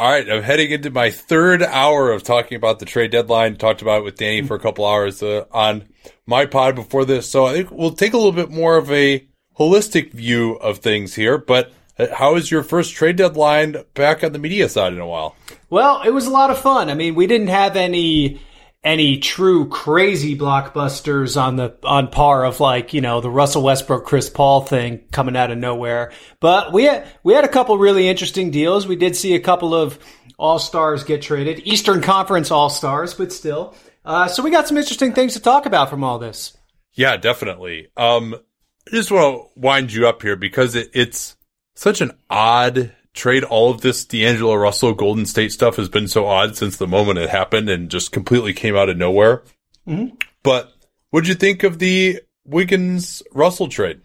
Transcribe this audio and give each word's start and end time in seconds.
All 0.00 0.10
right, 0.10 0.30
I'm 0.30 0.42
heading 0.42 0.70
into 0.70 0.88
my 0.88 1.10
third 1.10 1.62
hour 1.62 2.10
of 2.10 2.22
talking 2.22 2.56
about 2.56 2.78
the 2.78 2.86
trade 2.86 3.10
deadline. 3.10 3.56
Talked 3.56 3.82
about 3.82 3.98
it 3.98 4.04
with 4.04 4.16
Danny 4.16 4.40
for 4.40 4.54
a 4.54 4.58
couple 4.58 4.86
hours 4.86 5.22
uh, 5.22 5.44
on 5.52 5.88
my 6.24 6.46
pod 6.46 6.74
before 6.74 7.04
this, 7.04 7.28
so 7.28 7.44
I 7.44 7.52
think 7.52 7.70
we'll 7.70 7.92
take 7.92 8.14
a 8.14 8.16
little 8.16 8.32
bit 8.32 8.48
more 8.48 8.78
of 8.78 8.90
a 8.90 9.28
holistic 9.58 10.14
view 10.14 10.54
of 10.54 10.78
things 10.78 11.16
here. 11.16 11.36
But 11.36 11.74
uh, 11.98 12.06
how 12.14 12.36
is 12.36 12.50
your 12.50 12.62
first 12.62 12.94
trade 12.94 13.16
deadline 13.16 13.76
back 13.92 14.24
on 14.24 14.32
the 14.32 14.38
media 14.38 14.70
side 14.70 14.94
in 14.94 15.00
a 15.00 15.06
while? 15.06 15.36
Well, 15.68 16.00
it 16.00 16.14
was 16.14 16.24
a 16.24 16.30
lot 16.30 16.48
of 16.48 16.58
fun. 16.58 16.88
I 16.88 16.94
mean, 16.94 17.14
we 17.14 17.26
didn't 17.26 17.48
have 17.48 17.76
any 17.76 18.40
any 18.82 19.18
true 19.18 19.68
crazy 19.68 20.36
blockbusters 20.36 21.40
on 21.40 21.56
the 21.56 21.76
on 21.84 22.08
par 22.08 22.44
of 22.44 22.60
like 22.60 22.94
you 22.94 23.00
know 23.00 23.20
the 23.20 23.30
Russell 23.30 23.62
Westbrook 23.62 24.04
Chris 24.04 24.30
Paul 24.30 24.62
thing 24.62 25.02
coming 25.12 25.36
out 25.36 25.50
of 25.50 25.58
nowhere. 25.58 26.12
But 26.40 26.72
we 26.72 26.84
had 26.84 27.06
we 27.22 27.34
had 27.34 27.44
a 27.44 27.48
couple 27.48 27.76
really 27.78 28.08
interesting 28.08 28.50
deals. 28.50 28.86
We 28.86 28.96
did 28.96 29.16
see 29.16 29.34
a 29.34 29.40
couple 29.40 29.74
of 29.74 29.98
all 30.38 30.58
stars 30.58 31.04
get 31.04 31.20
traded, 31.20 31.60
Eastern 31.66 32.00
Conference 32.00 32.50
all 32.50 32.70
stars, 32.70 33.12
but 33.12 33.32
still. 33.32 33.74
Uh, 34.04 34.26
so 34.28 34.42
we 34.42 34.50
got 34.50 34.66
some 34.66 34.78
interesting 34.78 35.12
things 35.12 35.34
to 35.34 35.40
talk 35.40 35.66
about 35.66 35.90
from 35.90 36.02
all 36.02 36.18
this. 36.18 36.56
Yeah, 36.94 37.18
definitely. 37.18 37.88
Um, 37.96 38.34
I 38.88 38.90
just 38.96 39.10
want 39.10 39.36
to 39.36 39.60
wind 39.60 39.92
you 39.92 40.08
up 40.08 40.22
here 40.22 40.36
because 40.36 40.74
it, 40.74 40.90
it's 40.94 41.36
such 41.74 42.00
an 42.00 42.12
odd 42.30 42.92
trade. 43.14 43.44
All 43.44 43.70
of 43.70 43.80
this 43.80 44.04
D'Angelo 44.04 44.54
Russell 44.54 44.94
Golden 44.94 45.26
State 45.26 45.52
stuff 45.52 45.76
has 45.76 45.88
been 45.88 46.08
so 46.08 46.26
odd 46.26 46.56
since 46.56 46.76
the 46.76 46.86
moment 46.86 47.18
it 47.18 47.30
happened 47.30 47.68
and 47.68 47.90
just 47.90 48.12
completely 48.12 48.52
came 48.52 48.76
out 48.76 48.88
of 48.88 48.96
nowhere. 48.96 49.42
Mm-hmm. 49.86 50.16
But 50.42 50.72
what'd 51.10 51.28
you 51.28 51.34
think 51.34 51.62
of 51.62 51.78
the 51.78 52.20
Wiggins 52.44 53.22
Russell 53.32 53.68
trade? 53.68 54.00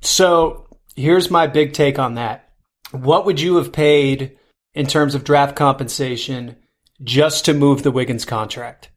So 0.00 0.66
here's 0.94 1.30
my 1.30 1.46
big 1.46 1.72
take 1.72 1.98
on 1.98 2.14
that. 2.14 2.50
What 2.92 3.26
would 3.26 3.40
you 3.40 3.56
have 3.56 3.72
paid 3.72 4.36
in 4.74 4.86
terms 4.86 5.14
of 5.14 5.24
draft 5.24 5.56
compensation 5.56 6.56
just 7.02 7.44
to 7.44 7.54
move 7.54 7.82
the 7.82 7.90
Wiggins 7.90 8.24
contract? 8.24 8.90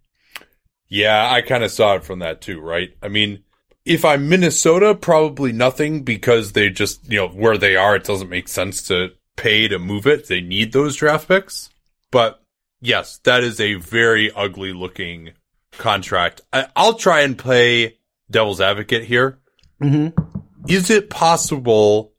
Yeah, 0.87 1.31
I 1.31 1.41
kind 1.41 1.63
of 1.63 1.71
saw 1.71 1.95
it 1.95 2.03
from 2.03 2.19
that 2.19 2.41
too, 2.41 2.59
right? 2.59 2.89
I 3.01 3.09
mean, 3.09 3.43
if 3.85 4.05
I'm 4.05 4.29
Minnesota, 4.29 4.95
probably 4.95 5.51
nothing 5.51 6.03
because 6.03 6.51
they 6.51 6.69
just, 6.69 7.09
you 7.09 7.19
know, 7.19 7.27
where 7.27 7.57
they 7.57 7.75
are, 7.75 7.95
it 7.95 8.03
doesn't 8.03 8.29
make 8.29 8.47
sense 8.47 8.83
to 8.87 9.09
pay 9.39 9.67
to 9.67 9.79
move 9.79 10.05
it. 10.05 10.27
They 10.27 10.41
need 10.41 10.71
those 10.71 10.95
draft 10.95 11.27
picks. 11.27 11.69
But 12.11 12.41
yes, 12.81 13.17
that 13.23 13.43
is 13.43 13.59
a 13.59 13.75
very 13.75 14.31
ugly 14.31 14.73
looking 14.73 15.31
contract. 15.71 16.41
I, 16.51 16.67
will 16.75 16.93
try 16.93 17.21
and 17.21 17.37
play 17.37 17.97
devil's 18.29 18.61
advocate 18.61 19.05
here. 19.05 19.39
Mm-hmm. 19.81 20.19
Is 20.67 20.89
it 20.89 21.09
possible 21.09 22.13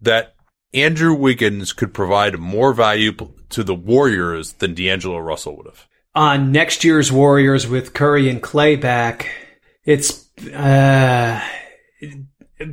that 0.00 0.34
Andrew 0.74 1.14
Wiggins 1.14 1.72
could 1.72 1.94
provide 1.94 2.38
more 2.38 2.72
value 2.72 3.12
to 3.50 3.64
the 3.64 3.74
Warriors 3.74 4.54
than 4.54 4.74
D'Angelo 4.74 5.18
Russell 5.18 5.56
would 5.56 5.66
have? 5.66 5.86
On 6.14 6.50
next 6.50 6.82
year's 6.84 7.12
Warriors 7.12 7.66
with 7.66 7.94
Curry 7.94 8.28
and 8.28 8.42
Clay 8.42 8.76
back, 8.76 9.30
it's, 9.84 10.28
uh, 10.48 11.40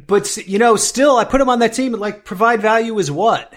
but 0.07 0.35
you 0.37 0.57
know, 0.57 0.75
still, 0.75 1.17
I 1.17 1.25
put 1.25 1.41
him 1.41 1.49
on 1.49 1.59
that 1.59 1.73
team. 1.73 1.93
And 1.93 2.01
Like, 2.01 2.25
provide 2.25 2.61
value 2.61 2.97
is 2.97 3.11
what? 3.11 3.53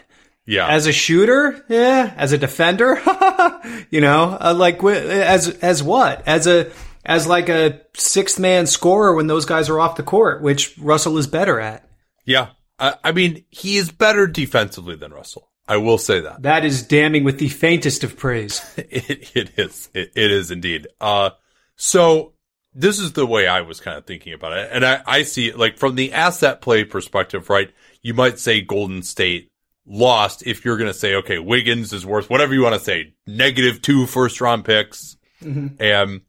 Yeah. 0.49 0.67
As 0.67 0.87
a 0.87 0.93
shooter, 0.93 1.63
yeah. 1.69 2.15
As 2.17 2.33
a 2.33 2.39
defender, 2.39 2.95
you 3.91 4.01
know, 4.01 4.39
uh, 4.41 4.55
like 4.57 4.83
as 4.83 5.51
as 5.59 5.83
what? 5.83 6.27
As 6.27 6.47
a 6.47 6.73
as 7.05 7.27
like 7.27 7.51
a 7.51 7.83
sixth 7.95 8.39
man 8.39 8.67
scorer 8.67 9.15
when 9.15 9.27
those 9.27 9.45
guys 9.45 9.69
are 9.69 9.79
off 9.79 9.97
the 9.97 10.03
court, 10.03 10.41
which 10.41 10.77
Russell 10.79 11.19
is 11.19 11.27
better 11.27 11.61
at. 11.61 11.87
Yeah, 12.25 12.49
I, 12.79 12.95
I 13.05 13.13
mean, 13.13 13.45
he 13.51 13.77
is 13.77 13.93
better 13.93 14.27
defensively 14.27 14.97
than 14.97 15.13
Russell. 15.13 15.51
I 15.67 15.77
will 15.77 15.99
say 15.99 16.21
that. 16.21 16.41
That 16.43 16.65
is 16.65 16.83
damning 16.83 17.25
with 17.25 17.39
the 17.39 17.51
faintest 17.51 18.03
of 18.03 18.17
praise. 18.17 18.63
it, 18.79 19.37
it 19.37 19.51
is. 19.59 19.91
It, 19.93 20.13
it 20.17 20.31
is 20.31 20.51
indeed. 20.51 20.87
Uh, 20.99 21.31
so 21.77 22.33
this 22.73 22.99
is 22.99 23.13
the 23.13 23.27
way 23.27 23.47
I 23.47 23.61
was 23.61 23.81
kind 23.81 23.99
of 23.99 24.07
thinking 24.07 24.33
about 24.33 24.55
it. 24.55 24.71
And 24.73 24.83
I, 24.83 25.03
I 25.07 25.23
see 25.25 25.49
it 25.49 25.59
like 25.59 25.77
from 25.77 25.95
the 25.95 26.15
asset 26.15 26.63
play 26.63 26.85
perspective, 26.85 27.51
right? 27.51 27.71
You 28.01 28.15
might 28.15 28.39
say 28.39 28.63
Golden 28.63 29.03
State 29.03 29.51
lost 29.89 30.47
if 30.47 30.65
you're 30.65 30.77
going 30.77 30.91
to 30.93 30.99
say, 30.99 31.17
okay, 31.17 31.39
Wiggins 31.39 31.93
is 31.93 32.05
worth 32.05 32.29
whatever 32.29 32.55
you 32.55 32.63
want 32.63 32.75
to 32.75 32.81
say, 32.81 33.15
negative 33.27 33.81
two 33.83 34.07
first 34.07 34.41
round 34.41 34.65
picks. 34.65 35.17
Mm-hmm. 35.43 35.83
And 35.83 36.21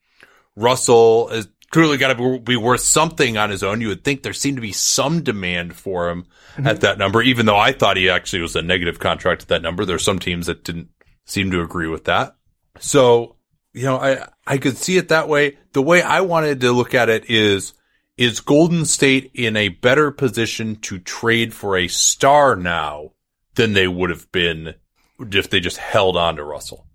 Russell 0.55 1.29
is 1.29 1.47
clearly 1.69 1.97
got 1.97 2.17
to 2.17 2.39
be 2.39 2.55
worth 2.55 2.81
something 2.81 3.37
on 3.37 3.49
his 3.49 3.63
own. 3.63 3.81
You 3.81 3.89
would 3.89 4.03
think 4.03 4.23
there 4.23 4.33
seemed 4.33 4.57
to 4.57 4.61
be 4.61 4.71
some 4.71 5.23
demand 5.23 5.75
for 5.75 6.09
him 6.09 6.25
mm-hmm. 6.53 6.67
at 6.67 6.81
that 6.81 6.97
number, 6.97 7.21
even 7.21 7.45
though 7.45 7.57
I 7.57 7.71
thought 7.71 7.97
he 7.97 8.09
actually 8.09 8.41
was 8.41 8.55
a 8.55 8.61
negative 8.61 8.99
contract 8.99 9.43
at 9.43 9.47
that 9.49 9.61
number. 9.61 9.85
There's 9.85 10.03
some 10.03 10.19
teams 10.19 10.47
that 10.47 10.63
didn't 10.63 10.89
seem 11.25 11.51
to 11.51 11.61
agree 11.61 11.87
with 11.87 12.05
that. 12.05 12.35
So, 12.79 13.35
you 13.73 13.83
know, 13.83 13.97
I, 13.97 14.27
I 14.47 14.57
could 14.57 14.77
see 14.77 14.97
it 14.97 15.09
that 15.09 15.27
way. 15.27 15.57
The 15.73 15.81
way 15.81 16.01
I 16.01 16.21
wanted 16.21 16.61
to 16.61 16.71
look 16.71 16.93
at 16.93 17.09
it 17.09 17.29
is, 17.29 17.73
is 18.17 18.39
Golden 18.39 18.85
State 18.85 19.31
in 19.33 19.55
a 19.55 19.69
better 19.69 20.11
position 20.11 20.75
to 20.77 20.99
trade 20.99 21.53
for 21.53 21.77
a 21.77 21.87
star 21.87 22.55
now 22.55 23.11
than 23.55 23.73
they 23.73 23.87
would 23.87 24.09
have 24.09 24.31
been 24.31 24.75
if 25.19 25.49
they 25.49 25.59
just 25.59 25.77
held 25.77 26.15
on 26.17 26.37
to 26.37 26.43
Russell. 26.43 26.85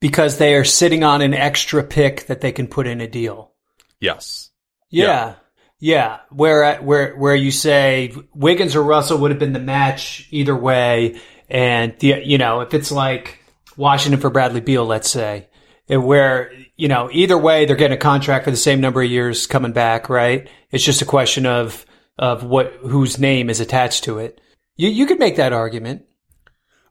Because 0.00 0.38
they 0.38 0.54
are 0.54 0.64
sitting 0.64 1.04
on 1.04 1.20
an 1.20 1.34
extra 1.34 1.84
pick 1.84 2.26
that 2.26 2.40
they 2.40 2.52
can 2.52 2.66
put 2.66 2.86
in 2.86 3.00
a 3.00 3.06
deal. 3.06 3.52
Yes. 4.00 4.50
Yeah. 4.88 5.04
yeah. 5.04 5.34
Yeah, 5.82 6.18
where 6.28 6.76
where 6.82 7.16
where 7.16 7.34
you 7.34 7.50
say 7.50 8.14
Wiggins 8.34 8.76
or 8.76 8.82
Russell 8.82 9.16
would 9.18 9.30
have 9.30 9.40
been 9.40 9.54
the 9.54 9.58
match 9.58 10.28
either 10.30 10.54
way, 10.54 11.18
and 11.48 11.98
the 12.00 12.20
you 12.22 12.36
know 12.36 12.60
if 12.60 12.74
it's 12.74 12.92
like 12.92 13.38
Washington 13.78 14.20
for 14.20 14.28
Bradley 14.28 14.60
Beal, 14.60 14.84
let's 14.84 15.10
say, 15.10 15.48
where 15.88 16.52
you 16.76 16.88
know 16.88 17.08
either 17.10 17.38
way 17.38 17.64
they're 17.64 17.76
getting 17.76 17.96
a 17.96 18.00
contract 18.00 18.44
for 18.44 18.50
the 18.50 18.58
same 18.58 18.82
number 18.82 19.00
of 19.02 19.10
years 19.10 19.46
coming 19.46 19.72
back, 19.72 20.10
right? 20.10 20.50
It's 20.70 20.84
just 20.84 21.00
a 21.00 21.06
question 21.06 21.46
of 21.46 21.86
of 22.18 22.44
what 22.44 22.74
whose 22.82 23.18
name 23.18 23.48
is 23.48 23.60
attached 23.60 24.04
to 24.04 24.18
it. 24.18 24.38
You 24.80 24.88
you 24.88 25.04
could 25.04 25.18
make 25.18 25.36
that 25.36 25.52
argument. 25.52 26.06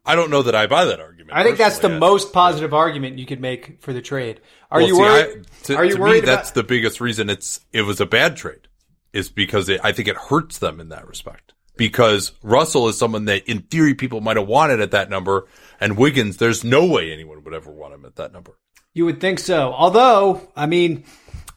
I 0.06 0.14
don't 0.14 0.30
know 0.30 0.42
that 0.42 0.54
I 0.54 0.68
buy 0.68 0.84
that 0.84 1.00
argument. 1.00 1.36
I 1.36 1.42
think 1.42 1.58
that's 1.58 1.80
the 1.80 1.88
most 1.88 2.32
positive 2.32 2.70
yeah. 2.70 2.78
argument 2.78 3.18
you 3.18 3.26
could 3.26 3.40
make 3.40 3.82
for 3.82 3.92
the 3.92 4.00
trade. 4.00 4.40
Are 4.70 4.78
well, 4.78 4.88
you 4.88 4.94
see, 4.94 5.00
worried? 5.00 5.46
I, 5.46 5.64
to, 5.64 5.76
are 5.76 5.84
you 5.84 5.98
worried? 5.98 6.22
Me, 6.22 6.26
that's 6.26 6.52
the 6.52 6.62
biggest 6.62 7.00
reason 7.00 7.28
it's 7.28 7.58
it 7.72 7.82
was 7.82 8.00
a 8.00 8.06
bad 8.06 8.36
trade, 8.36 8.68
is 9.12 9.28
because 9.28 9.68
it, 9.68 9.80
I 9.82 9.90
think 9.90 10.06
it 10.06 10.16
hurts 10.16 10.58
them 10.58 10.78
in 10.78 10.90
that 10.90 11.08
respect. 11.08 11.52
Because 11.76 12.30
Russell 12.44 12.88
is 12.88 12.96
someone 12.96 13.24
that, 13.24 13.48
in 13.48 13.62
theory, 13.62 13.94
people 13.94 14.20
might 14.20 14.36
have 14.36 14.46
wanted 14.46 14.80
at 14.80 14.92
that 14.92 15.10
number, 15.10 15.48
and 15.80 15.96
Wiggins, 15.96 16.36
there's 16.36 16.62
no 16.62 16.86
way 16.86 17.12
anyone 17.12 17.42
would 17.42 17.54
ever 17.54 17.72
want 17.72 17.94
him 17.94 18.04
at 18.04 18.16
that 18.16 18.32
number. 18.32 18.52
You 18.92 19.04
would 19.06 19.20
think 19.20 19.40
so. 19.40 19.72
Although, 19.72 20.48
I 20.54 20.66
mean, 20.66 21.04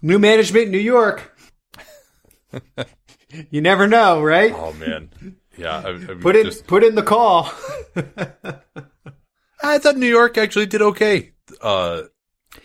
new 0.01 0.17
management 0.17 0.65
in 0.65 0.71
New 0.71 0.79
York. 0.79 1.37
you 3.51 3.61
never 3.61 3.87
know, 3.87 4.21
right? 4.21 4.53
Oh 4.55 4.73
man, 4.73 5.09
yeah, 5.57 5.81
I, 5.85 5.89
I 5.89 6.15
put 6.15 6.35
in 6.35 6.45
just, 6.45 6.67
put 6.67 6.83
in 6.83 6.95
the 6.95 7.03
call. 7.03 7.51
I 9.63 9.79
thought 9.79 9.97
New 9.97 10.07
York 10.07 10.37
actually 10.37 10.65
did 10.65 10.81
okay, 10.81 11.33
uh, 11.61 12.03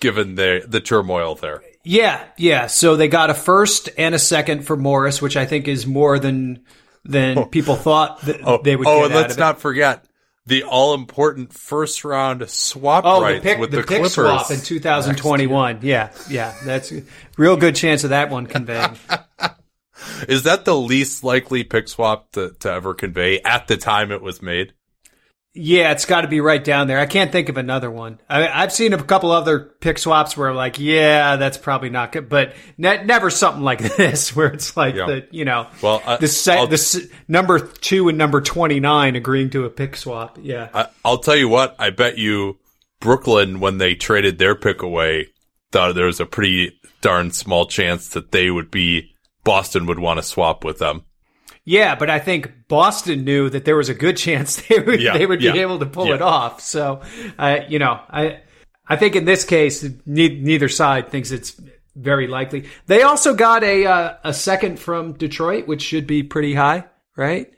given 0.01 0.35
the 0.35 0.65
the 0.67 0.81
turmoil 0.81 1.35
there. 1.35 1.63
Yeah, 1.85 2.25
yeah. 2.37 2.67
So 2.67 2.97
they 2.97 3.09
got 3.09 3.31
a 3.31 3.35
first 3.35 3.89
and 3.97 4.15
a 4.15 4.19
second 4.19 4.67
for 4.67 4.77
Morris, 4.77 5.23
which 5.23 5.37
I 5.37 5.47
think 5.47 5.69
is 5.69 5.87
more 5.87 6.19
than 6.19 6.65
than 7.05 7.39
oh. 7.39 7.45
people 7.47 7.77
thought 7.77 8.21
that 8.23 8.41
oh, 8.45 8.61
they 8.63 8.77
would. 8.77 8.87
Oh, 8.87 9.05
and 9.05 9.15
let's 9.15 9.37
not 9.37 9.61
forget 9.61 10.05
the 10.49 10.65
all 10.65 10.95
important 10.95 11.53
first 11.53 12.05
round 12.05 12.49
swap 12.49 13.05
Oh, 13.07 13.21
rights 13.21 13.43
the 13.43 13.51
pick, 13.51 13.59
with 13.59 13.71
the, 13.71 13.79
the, 13.79 13.83
pick 13.83 13.99
Clippers 13.99 14.13
swap 14.13 14.51
in 14.51 14.61
2021. 14.61 15.81
Yeah, 15.83 16.11
yeah, 16.29 16.55
that's 16.65 16.91
a 16.91 17.03
real 17.37 17.57
good 17.57 17.77
chance 17.77 18.05
of 18.05 18.11
that 18.11 18.31
one 18.31 18.47
conveying. 18.47 18.97
Is 20.29 20.45
that 20.45 20.65
the 20.65 20.77
least 20.77 21.25
likely 21.25 21.65
pick 21.65 21.89
swap 21.89 22.33
to, 22.33 22.51
to 22.61 22.73
ever 22.73 22.95
convey 22.95 23.41
at 23.43 23.67
the 23.69 23.77
time 23.77 24.11
it 24.13 24.23
was 24.23 24.41
made? 24.43 24.73
Yeah, 25.55 25.91
it's 25.91 26.05
got 26.05 26.21
to 26.21 26.29
be 26.29 26.41
right 26.41 26.63
down 26.63 26.87
there. 26.87 27.01
I 27.01 27.07
can't 27.07 27.33
think 27.33 27.49
of 27.49 27.57
another 27.57 27.91
one. 27.91 28.21
I, 28.29 28.47
I've 28.47 28.73
seen 28.73 28.93
a 28.93 29.03
couple 29.03 29.33
other 29.33 29.59
pick 29.81 29.99
swaps 29.99 30.37
where 30.37 30.51
I'm 30.51 30.55
like, 30.55 30.79
yeah, 30.79 31.35
that's 31.37 31.59
probably 31.59 31.91
not 31.91 32.13
good, 32.13 32.29
but 32.29 32.55
ne- 32.77 33.03
never 33.05 33.29
something 33.29 33.63
like 33.65 33.81
this 33.97 34.37
where 34.37 34.49
it's 34.49 34.77
like 34.77 34.95
Yeah. 34.95 35.07
the 35.07 35.27
you 35.33 35.45
know, 35.45 35.67
Well, 35.83 36.01
I- 36.07 36.17
the 36.19 36.27
the 36.69 36.75
s- 36.75 37.01
number 37.27 37.59
two 37.59 38.09
and 38.09 38.17
number 38.19 38.41
29 38.41 39.17
agreeing 39.17 39.51
to 39.51 39.65
a 39.65 39.71
pick 39.71 39.97
swap. 39.97 40.39
Yeah, 40.41 40.69
I, 40.73 40.89
I'll 41.05 41.19
tell 41.19 41.37
you 41.37 41.49
what, 41.49 41.75
I 41.79 41.91
bet 41.91 42.19
you 42.19 42.59
Brooklyn, 43.01 43.59
when 43.59 43.79
they 43.79 43.95
traded 43.97 44.39
their 44.39 44.55
pick 44.55 44.83
away, 44.83 45.29
thought 45.73 45.95
there 45.97 46.07
was 46.07 46.21
a 46.21 46.27
pretty 46.27 46.79
darn 47.01 47.31
small 47.33 47.67
chance 47.67 48.11
that 48.11 48.31
they 48.33 48.51
would 48.51 48.71
be, 48.71 49.13
Boston 49.49 49.87
would 49.87 49.99
want 49.99 50.19
to 50.19 50.23
swap 50.23 50.63
with 50.63 50.79
them. 50.79 51.05
yeah, 51.65 51.95
but 51.95 52.11
I 52.11 52.19
think 52.19 52.69
Boston 52.69 53.25
knew 53.25 53.49
that 53.49 53.65
there 53.65 53.77
was 53.77 53.89
a 53.89 53.95
good 53.95 54.19
chance 54.19 54.57
they 54.69 54.79
would 54.79 55.01
Yeah, 55.01 55.17
they 55.17 55.25
would 55.25 55.43
yeah, 55.43 55.53
be 55.53 55.61
able 55.61 55.79
to 55.79 55.87
pull 55.87 56.09
yeah. 56.09 56.17
it 56.17 56.23
off. 56.23 56.61
So, 56.61 57.01
uh, 57.39 57.61
you 57.67 57.79
know, 57.79 57.99
I 58.11 58.41
I 58.87 58.97
think 58.97 59.17
in 59.17 59.25
this 59.25 59.45
case, 59.45 59.83
ne- 60.05 60.41
neither 60.41 60.69
side 60.69 61.09
thinks 61.09 61.31
it's 61.31 61.59
very 61.97 62.27
likely. 62.27 62.69
They 62.87 63.03
also 63.03 63.35
got 63.35 63.65
a 63.65 63.87
uh, 63.87 64.17
a 64.23 64.35
second 64.35 64.79
from 64.79 65.15
Detroit, 65.15 65.67
which 65.67 65.81
should 65.81 66.07
be 66.07 66.23
pretty 66.23 66.55
high, 66.55 66.85
right? 67.17 67.51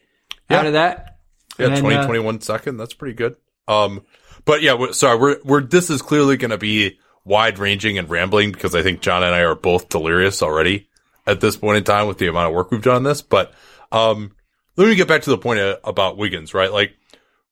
Out 0.48 0.66
of 0.66 0.75
that, 0.75 1.19
Yeah, 1.58 1.66
And 1.66 1.86
uh, 1.86 2.06
twenty 2.06 2.20
one 2.20 2.40
second. 2.40 2.76
That's 2.76 2.94
pretty 2.94 3.14
good. 3.14 3.34
Um, 3.66 4.04
but 4.44 4.62
yeah, 4.62 4.75
we're, 4.75 4.93
sorry, 4.93 5.19
we're, 5.19 5.36
we're, 5.44 5.60
this 5.62 5.90
is 5.90 6.02
clearly 6.02 6.36
going 6.36 6.50
to 6.50 6.58
be 6.58 6.98
wide 7.25 7.58
ranging 7.58 7.98
and 7.98 8.08
rambling 8.08 8.50
because 8.52 8.75
I 8.75 8.82
think 8.82 9.00
John 9.00 9.22
and 9.22 9.34
I 9.34 9.40
are 9.40 9.54
both 9.54 9.88
delirious 9.88 10.43
already 10.43 10.88
at 11.26 11.40
this 11.40 11.56
point 11.56 11.78
in 11.78 11.84
time 11.84 12.06
with 12.06 12.19
the 12.19 12.28
amount 12.28 12.49
of 12.49 12.55
work 12.55 12.70
we've 12.70 12.82
done 12.82 12.96
on 12.96 13.02
this. 13.02 13.22
But, 13.22 13.52
um, 13.93 14.32
let 14.76 14.88
me 14.88 14.94
get 14.94 15.08
back 15.08 15.22
to 15.22 15.31
the 15.31 15.38
point 15.38 15.61
uh, 15.61 15.76
about 15.84 16.17
Wiggins, 16.17 16.55
right? 16.55 16.72
Like 16.72 16.94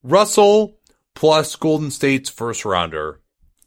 Russell 0.02 0.78
plus 1.14 1.56
Golden 1.56 1.90
State's 1.90 2.30
first 2.30 2.64
rounder 2.64 3.20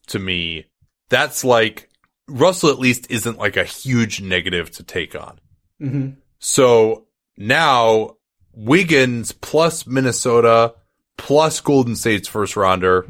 to 0.08 0.20
me, 0.20 0.66
that's 1.10 1.44
like 1.44 1.90
Russell 2.28 2.70
at 2.70 2.80
least 2.80 3.08
isn't 3.10 3.38
like 3.38 3.58
a 3.58 3.64
huge 3.64 4.22
negative 4.22 4.72
to 4.72 4.84
take 4.84 5.16
on. 5.16 5.40
Mhm. 5.82 6.16
So 6.40 7.08
now 7.38 8.16
Wiggins 8.54 9.32
plus 9.32 9.86
Minnesota 9.86 10.76
plus 11.18 11.60
Golden 11.62 11.96
State's 11.96 12.28
first 12.28 12.56
rounder. 12.56 13.06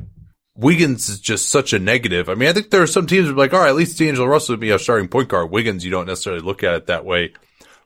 Wiggins 0.62 1.10
is 1.10 1.20
just 1.20 1.50
such 1.50 1.74
a 1.74 1.80
negative. 1.80 2.30
I 2.30 2.36
mean, 2.36 2.48
I 2.48 2.54
think 2.54 2.70
there 2.70 2.84
are 2.84 2.88
some 2.88 3.08
teams 3.08 3.28
that 3.28 3.34
are 3.34 3.38
like, 3.38 3.54
all 3.54 3.62
right, 3.62 3.70
at 3.70 3.76
least 3.76 3.98
D'Angelo 3.98 4.28
Russell 4.28 4.54
would 4.54 4.60
be 4.60 4.70
a 4.70 4.78
starting 4.78 5.08
point 5.08 5.28
guard. 5.28 5.50
Wiggins, 5.50 5.84
you 5.84 5.90
don't 5.90 6.06
necessarily 6.06 6.42
look 6.42 6.64
at 6.64 6.76
it 6.76 6.86
that 6.86 7.04
way, 7.04 7.34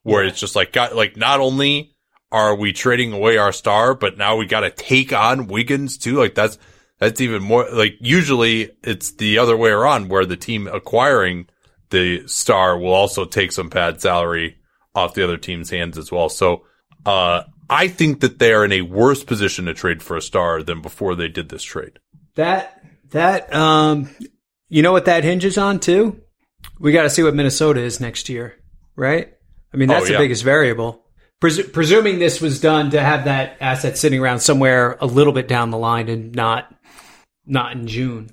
where 0.04 0.26
it's 0.26 0.40
just 0.40 0.56
like, 0.56 0.74
got, 0.74 0.96
like, 0.96 1.16
not 1.16 1.40
only 1.40 1.96
are 2.32 2.54
we 2.54 2.74
trading 2.74 3.14
away 3.14 3.38
our 3.38 3.54
star, 3.54 3.96
but 3.96 4.18
now 4.18 4.36
we 4.36 4.46
got 4.46 4.60
to 4.60 4.70
take 4.70 5.14
on 5.14 5.48
Wiggins 5.48 5.98
too. 5.98 6.18
Like 6.18 6.36
that's, 6.36 6.58
that's 7.00 7.22
even 7.22 7.42
more, 7.42 7.70
like 7.72 7.96
usually 8.02 8.72
it's 8.84 9.12
the 9.12 9.38
other 9.38 9.56
way 9.56 9.70
around 9.70 10.10
where 10.10 10.26
the 10.26 10.36
team 10.36 10.68
acquiring 10.68 11.48
the 11.92 12.28
star 12.28 12.78
will 12.78 12.94
also 12.94 13.24
take 13.24 13.54
some 13.54 13.70
bad 13.70 14.02
salary 14.02 14.58
off 14.94 15.14
the 15.14 15.24
other 15.24 15.38
team's 15.38 15.70
hands 15.70 15.98
as 15.98 16.12
well. 16.12 16.28
So, 16.28 16.66
uh, 17.06 17.44
I 17.70 17.88
think 17.88 18.20
that 18.20 18.38
they 18.38 18.54
are 18.54 18.66
in 18.66 18.72
a 18.72 18.82
worse 18.82 19.24
position 19.24 19.66
to 19.66 19.74
trade 19.74 20.04
for 20.04 20.18
a 20.18 20.22
star 20.22 20.62
than 20.62 20.82
before 20.82 21.16
they 21.16 21.30
did 21.30 21.50
this 21.50 21.64
trade. 21.64 22.00
That 22.36 22.82
that 23.12 23.54
um, 23.54 24.10
you 24.70 24.82
know 24.82 24.92
what 24.92 25.06
that 25.06 25.24
hinges 25.24 25.58
on 25.58 25.80
too. 25.80 26.22
We 26.80 26.92
got 26.92 27.04
to 27.04 27.10
see 27.10 27.24
what 27.24 27.36
Minnesota 27.36 27.82
is 27.82 28.00
next 28.00 28.28
year, 28.30 28.56
right? 28.96 29.34
I 29.74 29.78
mean, 29.78 29.88
that's 29.90 30.06
Oh, 30.08 30.12
yeah. 30.12 30.18
the 30.18 30.24
biggest 30.24 30.44
variable. 30.44 31.04
Pres- 31.40 31.68
presuming 31.70 32.18
this 32.20 32.40
was 32.42 32.60
done 32.62 32.92
to 32.92 33.02
have 33.02 33.26
that 33.26 33.58
asset 33.60 33.98
sitting 33.98 34.20
around 34.22 34.40
somewhere 34.40 34.98
a 35.02 35.06
little 35.06 35.34
bit 35.34 35.48
down 35.48 35.70
the 35.70 35.78
line 35.78 36.10
and 36.10 36.34
not 36.34 36.74
not 37.46 37.74
in 37.74 37.88
June. 37.88 38.30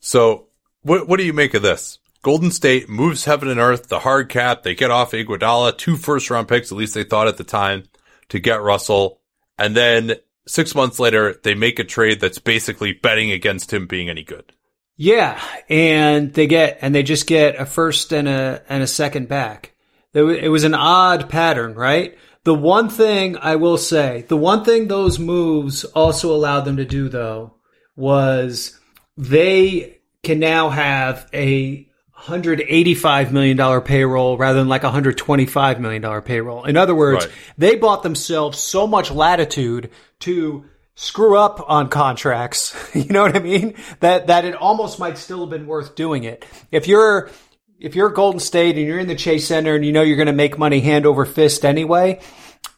So, 0.00 0.48
what 0.82 1.06
what 1.08 1.18
do 1.18 1.24
you 1.24 1.32
make 1.32 1.54
of 1.54 1.62
this? 1.62 1.98
Golden 2.22 2.50
State 2.50 2.88
moves 2.88 3.24
heaven 3.24 3.48
and 3.48 3.58
earth, 3.60 3.88
the 3.88 4.00
hard 4.00 4.28
cap. 4.28 4.62
They 4.62 4.74
get 4.74 4.90
off 4.90 5.12
Iguodala, 5.12 5.76
two 5.78 5.96
first 5.96 6.30
round 6.30 6.48
picks, 6.48 6.70
at 6.70 6.76
least 6.78 6.94
they 6.94 7.04
thought 7.04 7.28
at 7.28 7.36
the 7.38 7.44
time, 7.44 7.84
to 8.28 8.38
get 8.38 8.60
Russell, 8.62 9.20
and 9.58 9.74
then 9.74 10.16
six 10.50 10.74
months 10.74 10.98
later 10.98 11.38
they 11.42 11.54
make 11.54 11.78
a 11.78 11.84
trade 11.84 12.20
that's 12.20 12.38
basically 12.38 12.92
betting 12.92 13.30
against 13.30 13.72
him 13.72 13.86
being 13.86 14.08
any 14.08 14.22
good. 14.22 14.52
Yeah, 14.96 15.40
and 15.68 16.34
they 16.34 16.46
get 16.46 16.78
and 16.82 16.94
they 16.94 17.02
just 17.02 17.26
get 17.26 17.58
a 17.58 17.64
first 17.64 18.12
and 18.12 18.28
a 18.28 18.62
and 18.68 18.82
a 18.82 18.86
second 18.86 19.28
back. 19.28 19.72
It 20.12 20.50
was 20.50 20.64
an 20.64 20.74
odd 20.74 21.30
pattern, 21.30 21.74
right? 21.74 22.18
The 22.42 22.54
one 22.54 22.88
thing 22.88 23.36
I 23.36 23.56
will 23.56 23.78
say, 23.78 24.24
the 24.28 24.36
one 24.36 24.64
thing 24.64 24.88
those 24.88 25.18
moves 25.18 25.84
also 25.84 26.34
allowed 26.34 26.62
them 26.62 26.76
to 26.78 26.84
do 26.84 27.08
though 27.08 27.54
was 27.96 28.78
they 29.16 30.00
can 30.22 30.38
now 30.38 30.70
have 30.70 31.28
a 31.32 31.88
$185 32.20 33.30
million 33.30 33.80
payroll 33.82 34.36
rather 34.36 34.58
than 34.58 34.68
like 34.68 34.84
a 34.84 34.90
$125 34.90 35.78
million 35.80 36.22
payroll. 36.22 36.64
In 36.64 36.76
other 36.76 36.94
words, 36.94 37.26
Right. 37.26 37.34
they 37.58 37.76
bought 37.76 38.02
themselves 38.02 38.58
so 38.58 38.86
much 38.86 39.10
latitude 39.10 39.90
to 40.20 40.64
screw 40.94 41.36
up 41.36 41.64
on 41.68 41.88
contracts. 41.88 42.76
you 42.94 43.06
know 43.06 43.22
what 43.22 43.36
I 43.36 43.40
mean? 43.40 43.74
That, 44.00 44.26
that 44.26 44.44
it 44.44 44.54
almost 44.54 44.98
might 44.98 45.16
still 45.18 45.40
have 45.40 45.50
been 45.50 45.66
worth 45.66 45.94
doing 45.94 46.24
it. 46.24 46.44
If 46.70 46.86
you're, 46.88 47.30
if 47.78 47.94
you're 47.94 48.10
Golden 48.10 48.40
State 48.40 48.76
and 48.76 48.86
you're 48.86 48.98
in 48.98 49.08
the 49.08 49.14
Chase 49.14 49.46
Center 49.46 49.74
and 49.74 49.84
you 49.84 49.92
know 49.92 50.02
you're 50.02 50.16
going 50.16 50.26
to 50.26 50.32
make 50.32 50.58
money 50.58 50.80
hand 50.80 51.06
over 51.06 51.24
fist 51.24 51.64
anyway, 51.64 52.20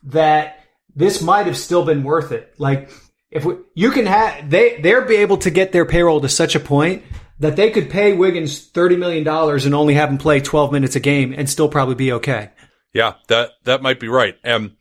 that 0.04 0.60
this 0.94 1.20
might 1.20 1.46
have 1.46 1.56
still 1.56 1.84
been 1.84 2.04
worth 2.04 2.30
it. 2.32 2.54
Like 2.58 2.90
if 3.30 3.44
we, 3.44 3.54
you 3.74 3.90
can 3.90 4.06
have 4.06 4.48
they 4.50 4.80
they're 4.80 5.02
be 5.02 5.16
able 5.16 5.38
to 5.38 5.50
get 5.50 5.72
their 5.72 5.86
payroll 5.86 6.20
to 6.20 6.28
such 6.28 6.54
a 6.54 6.60
point 6.60 7.02
that 7.42 7.56
they 7.56 7.70
could 7.70 7.90
pay 7.90 8.12
Wiggins 8.12 8.60
thirty 8.68 8.96
million 8.96 9.24
dollars 9.24 9.66
and 9.66 9.74
only 9.74 9.94
have 9.94 10.08
him 10.08 10.18
play 10.18 10.40
twelve 10.40 10.72
minutes 10.72 10.96
a 10.96 11.00
game 11.00 11.34
and 11.36 11.48
still 11.50 11.68
probably 11.68 11.94
be 11.94 12.12
okay. 12.12 12.50
Yeah, 12.92 13.14
that 13.28 13.50
that 13.64 13.82
might 13.82 14.00
be 14.00 14.08
right. 14.08 14.36
And 14.42 14.76